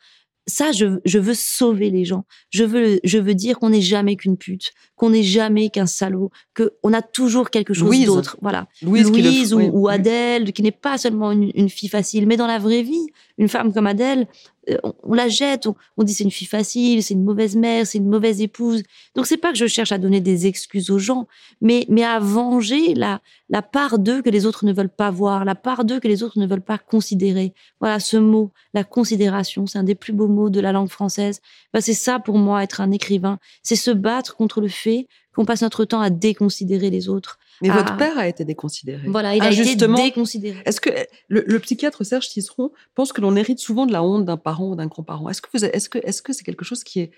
ça, 0.46 0.72
je, 0.72 0.98
je, 1.04 1.18
veux 1.18 1.34
sauver 1.34 1.90
les 1.90 2.04
gens. 2.04 2.24
Je 2.50 2.64
veux, 2.64 3.00
je 3.04 3.18
veux 3.18 3.34
dire 3.34 3.58
qu'on 3.58 3.70
n'est 3.70 3.80
jamais 3.80 4.16
qu'une 4.16 4.36
pute, 4.36 4.72
qu'on 4.96 5.10
n'est 5.10 5.22
jamais 5.22 5.70
qu'un 5.70 5.86
salaud, 5.86 6.30
qu'on 6.56 6.92
a 6.92 7.02
toujours 7.02 7.50
quelque 7.50 7.74
chose 7.74 8.04
d'autre. 8.04 8.36
Voilà. 8.40 8.66
Louise, 8.82 9.10
Louise 9.10 9.54
ou, 9.54 9.58
oui. 9.58 9.70
ou, 9.72 9.88
Adèle, 9.88 10.52
qui 10.52 10.62
n'est 10.62 10.70
pas 10.70 10.98
seulement 10.98 11.32
une, 11.32 11.50
une, 11.54 11.68
fille 11.68 11.88
facile, 11.88 12.26
mais 12.26 12.36
dans 12.36 12.46
la 12.46 12.58
vraie 12.58 12.82
vie, 12.82 13.06
une 13.40 13.48
femme 13.48 13.72
comme 13.72 13.86
Adèle, 13.86 14.26
euh, 14.68 14.76
on, 15.02 15.14
la 15.14 15.28
jette, 15.28 15.66
on, 15.66 15.74
on 15.96 16.04
dit 16.04 16.12
c'est 16.12 16.24
une 16.24 16.30
fille 16.30 16.46
facile, 16.46 17.02
c'est 17.02 17.14
une 17.14 17.24
mauvaise 17.24 17.56
mère, 17.56 17.86
c'est 17.86 17.96
une 17.96 18.08
mauvaise 18.08 18.42
épouse. 18.42 18.82
Donc 19.16 19.26
c'est 19.26 19.38
pas 19.38 19.50
que 19.50 19.56
je 19.56 19.66
cherche 19.66 19.92
à 19.92 19.98
donner 19.98 20.20
des 20.20 20.46
excuses 20.46 20.90
aux 20.90 20.98
gens, 20.98 21.26
mais, 21.62 21.86
mais 21.88 22.04
à 22.04 22.18
venger 22.18 22.94
la, 22.94 23.22
la 23.48 23.62
part 23.62 23.98
d'eux 23.98 24.20
que 24.20 24.28
les 24.28 24.44
autres 24.44 24.66
ne 24.66 24.74
veulent 24.74 24.90
pas 24.90 25.10
voir, 25.10 25.46
la 25.46 25.54
part 25.54 25.86
d'eux 25.86 26.00
que 26.00 26.06
les 26.08 26.22
autres 26.22 26.38
ne 26.38 26.46
veulent 26.46 26.60
pas 26.60 26.76
considérer. 26.76 27.54
Voilà, 27.80 27.98
ce 27.98 28.18
mot, 28.18 28.52
la 28.74 28.84
considération, 28.84 29.66
c'est 29.66 29.78
un 29.78 29.84
des 29.84 29.94
plus 29.94 30.12
beaux 30.12 30.28
mots 30.28 30.50
de 30.50 30.60
la 30.60 30.72
langue 30.72 30.90
française. 30.90 31.40
Ben, 31.72 31.80
c'est 31.80 31.94
ça 31.94 32.18
pour 32.18 32.36
moi, 32.36 32.62
être 32.62 32.82
un 32.82 32.90
écrivain. 32.92 33.38
C'est 33.62 33.74
se 33.74 33.90
battre 33.90 34.36
contre 34.36 34.60
le 34.60 34.68
fait 34.68 35.08
qu'on 35.34 35.46
passe 35.46 35.62
notre 35.62 35.86
temps 35.86 36.00
à 36.00 36.10
déconsidérer 36.10 36.90
les 36.90 37.08
autres. 37.08 37.38
Mais 37.62 37.70
à... 37.70 37.76
votre 37.76 37.96
père 37.96 38.18
a 38.18 38.26
été 38.26 38.44
déconsidéré. 38.44 39.06
Voilà, 39.06 39.36
il 39.36 39.42
a 39.42 39.50
été 39.50 39.76
déconsidéré. 39.76 40.62
Est-ce 40.64 40.80
que 40.80 40.90
le, 41.28 41.44
le, 41.46 41.58
psychiatre 41.58 42.04
Serge 42.04 42.28
Tisseron 42.28 42.72
pense 42.94 43.12
que 43.12 43.20
l'on 43.20 43.36
hérite 43.36 43.58
souvent 43.58 43.86
de 43.86 43.92
la 43.92 44.02
honte 44.02 44.24
d'un 44.24 44.36
parent 44.36 44.70
ou 44.70 44.76
d'un 44.76 44.86
grand-parent? 44.86 45.28
Est-ce 45.28 45.42
que 45.42 45.48
est-ce 45.56 45.88
que, 45.88 45.98
est-ce 45.98 46.22
que 46.22 46.32
c'est 46.32 46.44
quelque 46.44 46.64
chose 46.64 46.84
qui 46.84 47.00
est 47.00 47.10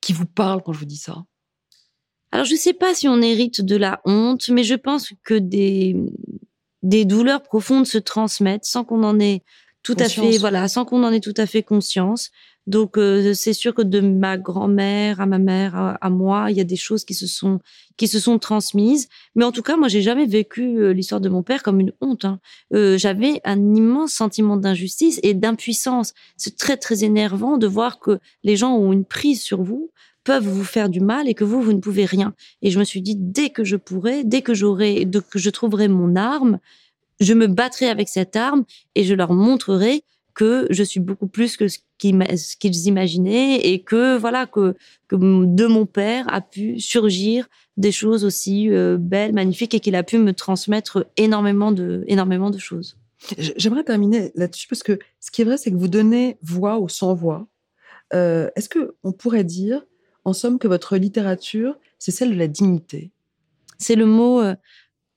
qui 0.00 0.12
vous 0.12 0.26
parle 0.26 0.62
quand 0.62 0.72
je 0.72 0.78
vous 0.78 0.84
dis 0.84 0.96
ça? 0.96 1.24
Alors 2.32 2.46
je 2.46 2.54
sais 2.54 2.72
pas 2.72 2.94
si 2.94 3.08
on 3.08 3.20
hérite 3.20 3.60
de 3.60 3.76
la 3.76 4.00
honte, 4.04 4.48
mais 4.48 4.64
je 4.64 4.74
pense 4.74 5.12
que 5.22 5.34
des 5.34 5.96
des 6.82 7.04
douleurs 7.04 7.42
profondes 7.42 7.86
se 7.86 7.98
transmettent 7.98 8.64
sans 8.64 8.84
qu'on 8.84 9.04
en 9.04 9.20
ait 9.20 9.42
tout 9.82 9.96
à 9.98 10.08
fait, 10.08 10.38
voilà, 10.38 10.68
sans 10.68 10.84
qu'on 10.84 11.02
en 11.04 11.12
ait 11.12 11.20
tout 11.20 11.34
à 11.36 11.46
fait 11.46 11.62
conscience. 11.62 12.30
Donc 12.66 12.96
euh, 12.96 13.34
c'est 13.34 13.52
sûr 13.52 13.74
que 13.74 13.82
de 13.82 14.00
ma 14.00 14.38
grand-mère 14.38 15.20
à 15.20 15.26
ma 15.26 15.38
mère 15.38 15.96
à, 16.00 16.10
moi, 16.10 16.46
il 16.50 16.56
y 16.56 16.60
a 16.60 16.64
des 16.64 16.76
choses 16.76 17.04
qui 17.04 17.14
se 17.14 17.26
sont 17.26 17.58
qui 17.96 18.08
se 18.08 18.20
sont 18.20 18.38
transmises. 18.38 19.08
Mais 19.34 19.44
en 19.44 19.52
tout 19.52 19.62
cas, 19.62 19.76
moi, 19.76 19.88
j'ai 19.88 20.02
jamais 20.02 20.26
vécu 20.26 20.78
euh, 20.78 20.92
l'histoire 20.92 21.20
de 21.20 21.28
mon 21.28 21.42
père 21.42 21.62
comme 21.62 21.80
une 21.80 21.92
honte. 22.00 22.24
Hein. 22.24 22.40
Euh, 22.74 22.96
J'avais 22.98 23.40
un 23.44 23.74
immense 23.74 24.12
sentiment 24.12 24.56
d'injustice 24.56 25.18
et 25.22 25.34
d'impuissance. 25.34 26.14
C'est 26.36 26.56
très 26.56 26.76
très 26.76 27.04
énervant 27.04 27.58
de 27.58 27.66
voir 27.66 27.98
que 27.98 28.18
les 28.44 28.56
gens 28.56 28.74
ont 28.76 28.92
une 28.92 29.04
prise 29.04 29.42
sur 29.42 29.62
vous 29.62 29.90
peuvent 30.24 30.46
vous 30.46 30.64
faire 30.64 30.88
du 30.88 31.00
mal 31.00 31.28
et 31.28 31.34
que 31.34 31.42
vous, 31.42 31.60
vous 31.60 31.72
ne 31.72 31.80
pouvez 31.80 32.04
rien. 32.04 32.32
Et 32.62 32.70
je 32.70 32.78
me 32.78 32.84
suis 32.84 33.02
dit, 33.02 33.16
dès 33.16 33.50
que 33.50 33.64
je 33.64 33.76
pourrai, 33.76 34.22
dès 34.24 34.40
que 34.40 34.54
j'aurai, 34.54 35.04
que 35.30 35.38
je 35.40 35.50
trouverai 35.50 35.88
mon 35.88 36.14
arme, 36.14 36.60
je 37.20 37.34
me 37.34 37.46
battrai 37.46 37.88
avec 37.88 38.08
cette 38.08 38.36
arme 38.36 38.64
et 38.94 39.04
je 39.04 39.14
leur 39.14 39.32
montrerai 39.32 40.04
que 40.34 40.66
je 40.70 40.82
suis 40.82 41.00
beaucoup 41.00 41.26
plus 41.26 41.56
que 41.56 41.68
ce 41.68 41.78
qu'ils 41.98 42.86
imaginaient 42.86 43.56
et 43.56 43.82
que 43.82 44.16
voilà 44.16 44.46
que, 44.46 44.74
que 45.08 45.16
de 45.16 45.66
mon 45.66 45.86
père 45.86 46.32
a 46.32 46.40
pu 46.40 46.80
surgir 46.80 47.48
des 47.76 47.92
choses 47.92 48.24
aussi 48.24 48.70
euh, 48.70 48.96
belles, 48.98 49.32
magnifiques 49.32 49.74
et 49.74 49.80
qu'il 49.80 49.94
a 49.94 50.02
pu 50.02 50.18
me 50.18 50.32
transmettre 50.32 51.06
énormément 51.16 51.72
de 51.72 52.04
énormément 52.06 52.50
de 52.50 52.58
choses. 52.58 52.96
J'aimerais 53.38 53.84
terminer 53.84 54.32
là-dessus 54.34 54.66
parce 54.68 54.82
que 54.82 54.98
ce 55.20 55.30
qui 55.30 55.42
est 55.42 55.44
vrai, 55.44 55.56
c'est 55.56 55.70
que 55.70 55.76
vous 55.76 55.88
donnez 55.88 56.38
voix 56.42 56.78
aux 56.78 56.88
sans 56.88 57.14
voix. 57.14 57.46
Euh, 58.14 58.50
est-ce 58.56 58.68
que 58.68 58.96
on 59.04 59.12
pourrait 59.12 59.44
dire, 59.44 59.84
en 60.24 60.32
somme, 60.32 60.58
que 60.58 60.68
votre 60.68 60.96
littérature, 60.96 61.78
c'est 61.98 62.10
celle 62.10 62.30
de 62.30 62.38
la 62.38 62.48
dignité? 62.48 63.12
C'est 63.78 63.96
le 63.96 64.06
mot 64.06 64.40
euh, 64.40 64.54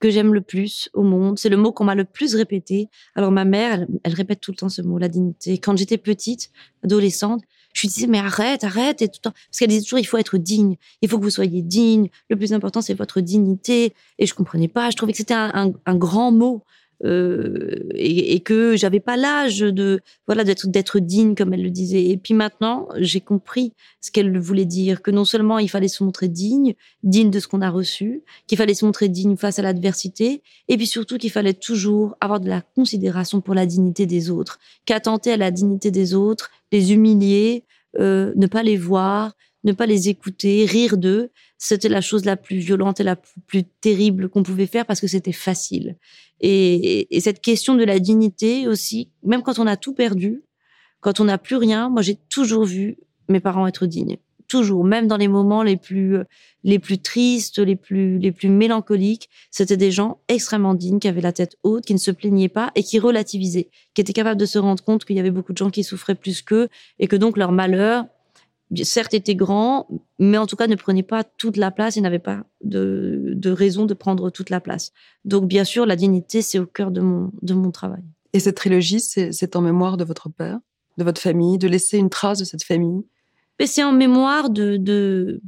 que 0.06 0.12
j'aime 0.12 0.36
le 0.36 0.42
plus 0.42 0.88
au 0.94 1.02
monde. 1.02 1.40
C'est 1.40 1.50
le 1.50 1.58
mot 1.58 1.72
qu'on 1.72 1.84
m'a 1.84 1.96
le 1.96 2.06
plus 2.06 2.36
répété. 2.36 2.90
Alors 3.16 3.32
ma 3.32 3.44
mère, 3.44 3.88
elle, 4.04 4.14
répète 4.14 4.40
tout 4.40 4.52
le 4.52 4.56
temps 4.56 4.70
ce 4.70 4.84
mot, 4.84 5.00
la 5.00 5.08
dignité. 5.08 5.58
Quand 5.58 5.76
j'étais 5.76 5.98
petite, 5.98 6.52
adolescente, 6.84 7.42
je 7.74 7.82
lui 7.82 7.88
disais 7.88 8.06
mais 8.06 8.20
arrête, 8.20 8.64
arrête 8.64 9.02
et 9.02 9.08
tout 9.08 9.16
le 9.18 9.30
temps 9.30 9.32
parce 9.32 9.58
qu'elle 9.58 9.70
disait 9.70 9.82
toujours 9.82 9.98
il 9.98 10.06
faut 10.06 10.20
être 10.20 10.38
digne, 10.38 10.76
il 11.02 11.10
faut 11.10 11.18
que 11.18 11.24
vous 11.24 11.32
soyez 11.32 11.64
digne. 11.64 12.10
Le 12.30 12.36
plus 12.36 12.54
important 12.54 12.84
c'est 12.84 12.94
votre 12.94 13.20
dignité. 13.20 13.96
Et 14.20 14.28
je 14.28 14.36
comprenais 14.36 14.68
pas. 14.68 14.92
Je 14.92 14.96
trouvais 14.96 15.12
que 15.12 15.18
c'était 15.18 15.34
un, 15.34 15.74
un 15.88 15.96
grand 15.96 16.32
mot. 16.32 16.64
Euh, 17.04 17.76
et, 17.94 18.36
et, 18.36 18.40
que 18.40 18.78
j'avais 18.78 19.02
pas 19.02 19.18
l'âge 19.18 19.60
de 19.60 20.00
voilà 20.28 20.46
d'être 20.46 20.68
d'être 20.68 21.00
digne 21.00 21.36
comme 21.36 21.54
elle 21.54 21.64
le 21.64 21.70
disait. 21.70 22.06
Et 22.06 22.16
puis 22.16 22.34
maintenant, 22.34 22.88
j'ai 22.98 23.20
compris 23.20 23.74
ce 24.00 24.12
qu'elle 24.12 24.40
voulait 24.40 24.66
dire 24.66 25.02
que 25.02 25.12
non 25.12 25.26
seulement 25.26 25.60
il 25.60 25.70
fallait 25.70 25.90
se 25.90 26.04
montrer 26.06 26.30
digne, 26.30 26.74
digne 27.04 27.32
de 27.32 27.40
ce 27.40 27.50
qu'on 27.50 27.62
a 27.62 27.70
reçu, 27.70 28.24
qu'il 28.48 28.58
fallait 28.58 28.74
se 28.74 28.86
montrer 28.86 29.10
digne 29.10 29.36
face 29.36 29.60
à 29.60 29.62
l'adversité, 29.62 30.42
et 30.70 30.78
puis 30.78 30.88
surtout 30.88 31.18
qu'il 31.18 31.32
fallait 31.32 31.54
toujours 31.54 32.16
avoir 32.22 32.40
de 32.40 32.48
la 32.48 32.62
considération 32.62 33.42
pour 33.42 33.56
la 33.56 33.66
dignité 33.66 34.06
des 34.06 34.30
autres, 34.30 34.60
qu'attenter 34.86 35.34
à 35.34 35.38
la 35.38 35.52
dignité 35.52 35.92
des 35.92 36.14
autres, 36.14 36.50
les 36.72 36.94
humilier, 36.94 37.66
euh, 38.00 38.32
ne 38.36 38.48
pas 38.48 38.64
les 38.64 38.78
voir, 38.78 39.34
ne 39.66 39.74
pas 39.74 39.88
les 39.88 40.10
écouter, 40.10 40.66
rire 40.66 40.96
d'eux, 40.96 41.32
c'était 41.58 41.90
la 41.90 42.02
chose 42.02 42.24
la 42.24 42.38
plus 42.38 42.58
violente 42.58 43.00
et 43.00 43.04
la 43.04 43.16
plus 43.16 43.64
terrible 43.64 44.30
qu'on 44.30 44.44
pouvait 44.44 44.68
faire 44.68 44.86
parce 44.86 45.02
que 45.02 45.08
c'était 45.08 45.32
facile. 45.32 45.98
Et, 46.40 47.08
cette 47.20 47.42
question 47.42 47.76
de 47.76 47.84
la 47.84 48.00
dignité 48.00 48.68
aussi, 48.68 49.10
même 49.24 49.42
quand 49.42 49.60
on 49.60 49.68
a 49.68 49.76
tout 49.76 49.94
perdu, 49.94 50.44
quand 51.02 51.20
on 51.20 51.26
n'a 51.26 51.38
plus 51.38 51.56
rien, 51.56 51.90
moi 51.90 52.02
j'ai 52.02 52.16
toujours 52.30 52.66
vu 52.66 52.98
mes 53.28 53.40
parents 53.40 53.68
être 53.68 53.86
dignes. 53.86 54.18
Toujours, 54.48 54.84
même 54.84 55.08
dans 55.08 55.18
les 55.18 55.28
moments 55.28 55.64
les 55.64 55.76
plus 55.76 56.20
les 56.64 56.78
plus 56.78 57.00
tristes, 57.00 57.58
les 57.58 57.76
plus 57.76 58.20
les 58.20 58.32
plus 58.32 58.50
mélancoliques, 58.50 59.28
c'était 59.50 59.78
des 59.78 59.90
gens 59.90 60.20
extrêmement 60.28 60.76
dignes, 60.76 61.00
qui 61.00 61.08
avaient 61.08 61.22
la 61.22 61.34
tête 61.34 61.58
haute, 61.64 61.86
qui 61.86 61.96
ne 61.96 62.00
se 62.00 62.12
plaignaient 62.12 62.50
pas 62.50 62.72
et 62.76 62.84
qui 62.84 63.00
relativisaient, 63.00 63.72
qui 63.96 64.02
étaient 64.02 64.14
capables 64.14 64.40
de 64.40 64.46
se 64.46 64.60
rendre 64.60 64.84
compte 64.84 65.04
qu'il 65.04 65.16
y 65.16 65.20
avait 65.20 65.32
beaucoup 65.32 65.54
de 65.54 65.58
gens 65.58 65.72
qui 65.72 65.84
souffraient 65.84 66.14
plus 66.14 66.44
qu'eux 66.44 66.70
et 67.00 67.08
que 67.08 67.16
donc 67.16 67.38
leur 67.38 67.52
malheur 67.52 68.06
certes 68.84 69.14
était 69.14 69.36
grand, 69.36 69.88
mais 70.20 70.38
en 70.38 70.48
tout 70.48 70.56
cas 70.56 70.68
ne 70.68 70.76
prenait 70.76 71.04
pas 71.04 71.24
toute 71.24 71.58
la 71.58 71.72
place 71.72 71.98
et 71.98 72.02
n'avait 72.02 72.20
pas 72.20 72.44
de, 72.64 73.34
de, 73.36 73.52
raison 73.52 73.86
de 73.86 73.94
prendre 73.94 74.30
toute 74.30 74.50
la 74.50 74.60
place. 74.60 74.92
Donc 75.24 75.48
bien 75.48 75.64
sûr, 75.64 75.86
la 75.86 75.96
dignité, 75.96 76.42
c'est 76.42 76.60
au 76.60 76.66
cœur 76.66 76.92
de 76.92 77.02
mon, 77.02 77.32
de 77.42 77.54
mon 77.54 77.72
travail. 77.72 78.04
Et 78.34 78.40
cette 78.40 78.58
trilogie, 78.58 79.00
c'est 79.00 79.56
en 79.56 79.62
mémoire 79.62 79.98
de 79.98 80.04
votre 80.04 80.30
père, 80.30 80.60
de 80.98 81.04
votre 81.04 81.22
famille, 81.22 81.58
de 81.58 81.68
laisser 81.68 81.98
une 81.98 82.10
trace 82.10 82.40
de 82.40 82.46
cette 82.46 82.64
famille? 82.64 83.04
C'est 83.64 83.84
en 83.84 83.94
mémoire 83.94 84.50
de, 84.50 84.76
de, 84.76 85.42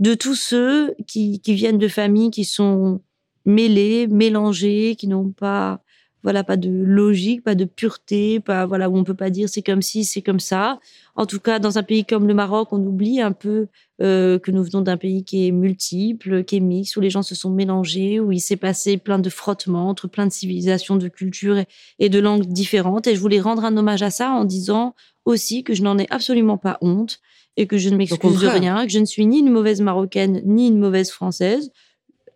de 0.00 0.14
tous 0.14 0.34
ceux 0.34 0.94
qui, 1.06 1.40
qui 1.40 1.54
viennent 1.54 1.78
de 1.78 1.88
familles 1.88 2.30
qui 2.30 2.44
sont 2.44 3.00
mêlés, 3.44 4.08
mélangés, 4.08 4.96
qui 4.96 5.06
n'ont 5.06 5.30
pas 5.30 5.80
voilà 6.26 6.42
pas 6.42 6.56
de 6.56 6.68
logique, 6.68 7.44
pas 7.44 7.54
de 7.54 7.64
pureté, 7.64 8.40
pas 8.40 8.66
voilà 8.66 8.90
où 8.90 8.96
on 8.96 9.04
peut 9.04 9.14
pas 9.14 9.30
dire 9.30 9.48
c'est 9.48 9.62
comme 9.62 9.80
si, 9.80 10.04
c'est 10.04 10.22
comme 10.22 10.40
ça. 10.40 10.80
En 11.14 11.24
tout 11.24 11.38
cas, 11.38 11.60
dans 11.60 11.78
un 11.78 11.84
pays 11.84 12.04
comme 12.04 12.26
le 12.26 12.34
Maroc, 12.34 12.72
on 12.72 12.84
oublie 12.84 13.20
un 13.20 13.30
peu 13.30 13.68
euh, 14.02 14.36
que 14.40 14.50
nous 14.50 14.64
venons 14.64 14.80
d'un 14.80 14.96
pays 14.96 15.22
qui 15.22 15.46
est 15.46 15.52
multiple, 15.52 16.42
qui 16.42 16.56
est 16.56 16.60
mixte, 16.60 16.96
où 16.96 17.00
les 17.00 17.10
gens 17.10 17.22
se 17.22 17.36
sont 17.36 17.50
mélangés, 17.50 18.18
où 18.18 18.32
il 18.32 18.40
s'est 18.40 18.56
passé 18.56 18.96
plein 18.96 19.20
de 19.20 19.30
frottements 19.30 19.88
entre 19.88 20.08
plein 20.08 20.26
de 20.26 20.32
civilisations, 20.32 20.96
de 20.96 21.06
cultures 21.06 21.62
et, 22.00 22.08
de 22.08 22.18
langues 22.18 22.46
différentes. 22.46 23.06
Et 23.06 23.14
je 23.14 23.20
voulais 23.20 23.38
rendre 23.38 23.64
un 23.64 23.76
hommage 23.76 24.02
à 24.02 24.10
ça 24.10 24.32
en 24.32 24.44
disant 24.44 24.96
aussi 25.26 25.62
que 25.62 25.74
je 25.74 25.84
n'en 25.84 25.96
ai 25.96 26.08
absolument 26.10 26.58
pas 26.58 26.76
honte 26.80 27.20
et 27.56 27.68
que 27.68 27.78
je 27.78 27.88
ne 27.88 27.96
m'excuse 27.96 28.40
de 28.40 28.48
rien, 28.48 28.84
que 28.84 28.90
je 28.90 28.98
ne 28.98 29.04
suis 29.04 29.26
ni 29.26 29.38
une 29.38 29.50
mauvaise 29.50 29.80
marocaine 29.80 30.42
ni 30.44 30.66
une 30.66 30.80
mauvaise 30.80 31.12
française 31.12 31.70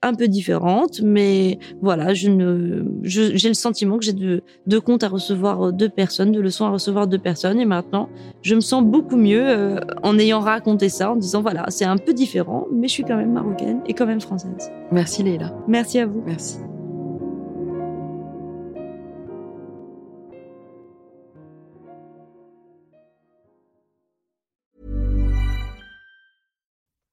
un 0.02 0.14
peu 0.14 0.28
différente, 0.28 1.00
mais 1.02 1.58
voilà, 1.82 2.14
je 2.14 2.28
ne, 2.28 2.84
j'ai 3.02 3.48
le 3.48 3.54
sentiment 3.54 3.98
que 3.98 4.04
j'ai 4.04 4.12
deux, 4.12 4.42
deux, 4.66 4.80
comptes 4.80 5.02
à 5.02 5.08
recevoir 5.08 5.72
deux 5.72 5.88
personnes, 5.88 6.32
deux 6.32 6.40
leçons 6.40 6.64
à 6.64 6.70
recevoir 6.70 7.06
deux 7.06 7.18
personnes, 7.18 7.60
et 7.60 7.66
maintenant, 7.66 8.08
je 8.42 8.54
me 8.54 8.60
sens 8.60 8.82
beaucoup 8.82 9.16
mieux 9.16 9.44
euh, 9.46 9.80
en 10.02 10.18
ayant 10.18 10.40
raconté 10.40 10.88
ça, 10.88 11.12
en 11.12 11.16
disant 11.16 11.42
voilà, 11.42 11.66
c'est 11.68 11.84
un 11.84 11.98
peu 11.98 12.14
différent, 12.14 12.66
mais 12.72 12.88
je 12.88 12.92
suis 12.92 13.04
quand 13.04 13.16
même 13.16 13.32
marocaine 13.32 13.80
et 13.86 13.94
quand 13.94 14.06
même 14.06 14.20
française. 14.20 14.70
Merci 14.90 15.22
Leila. 15.22 15.54
Merci 15.68 15.98
à 15.98 16.06
vous. 16.06 16.22
Merci. 16.26 16.58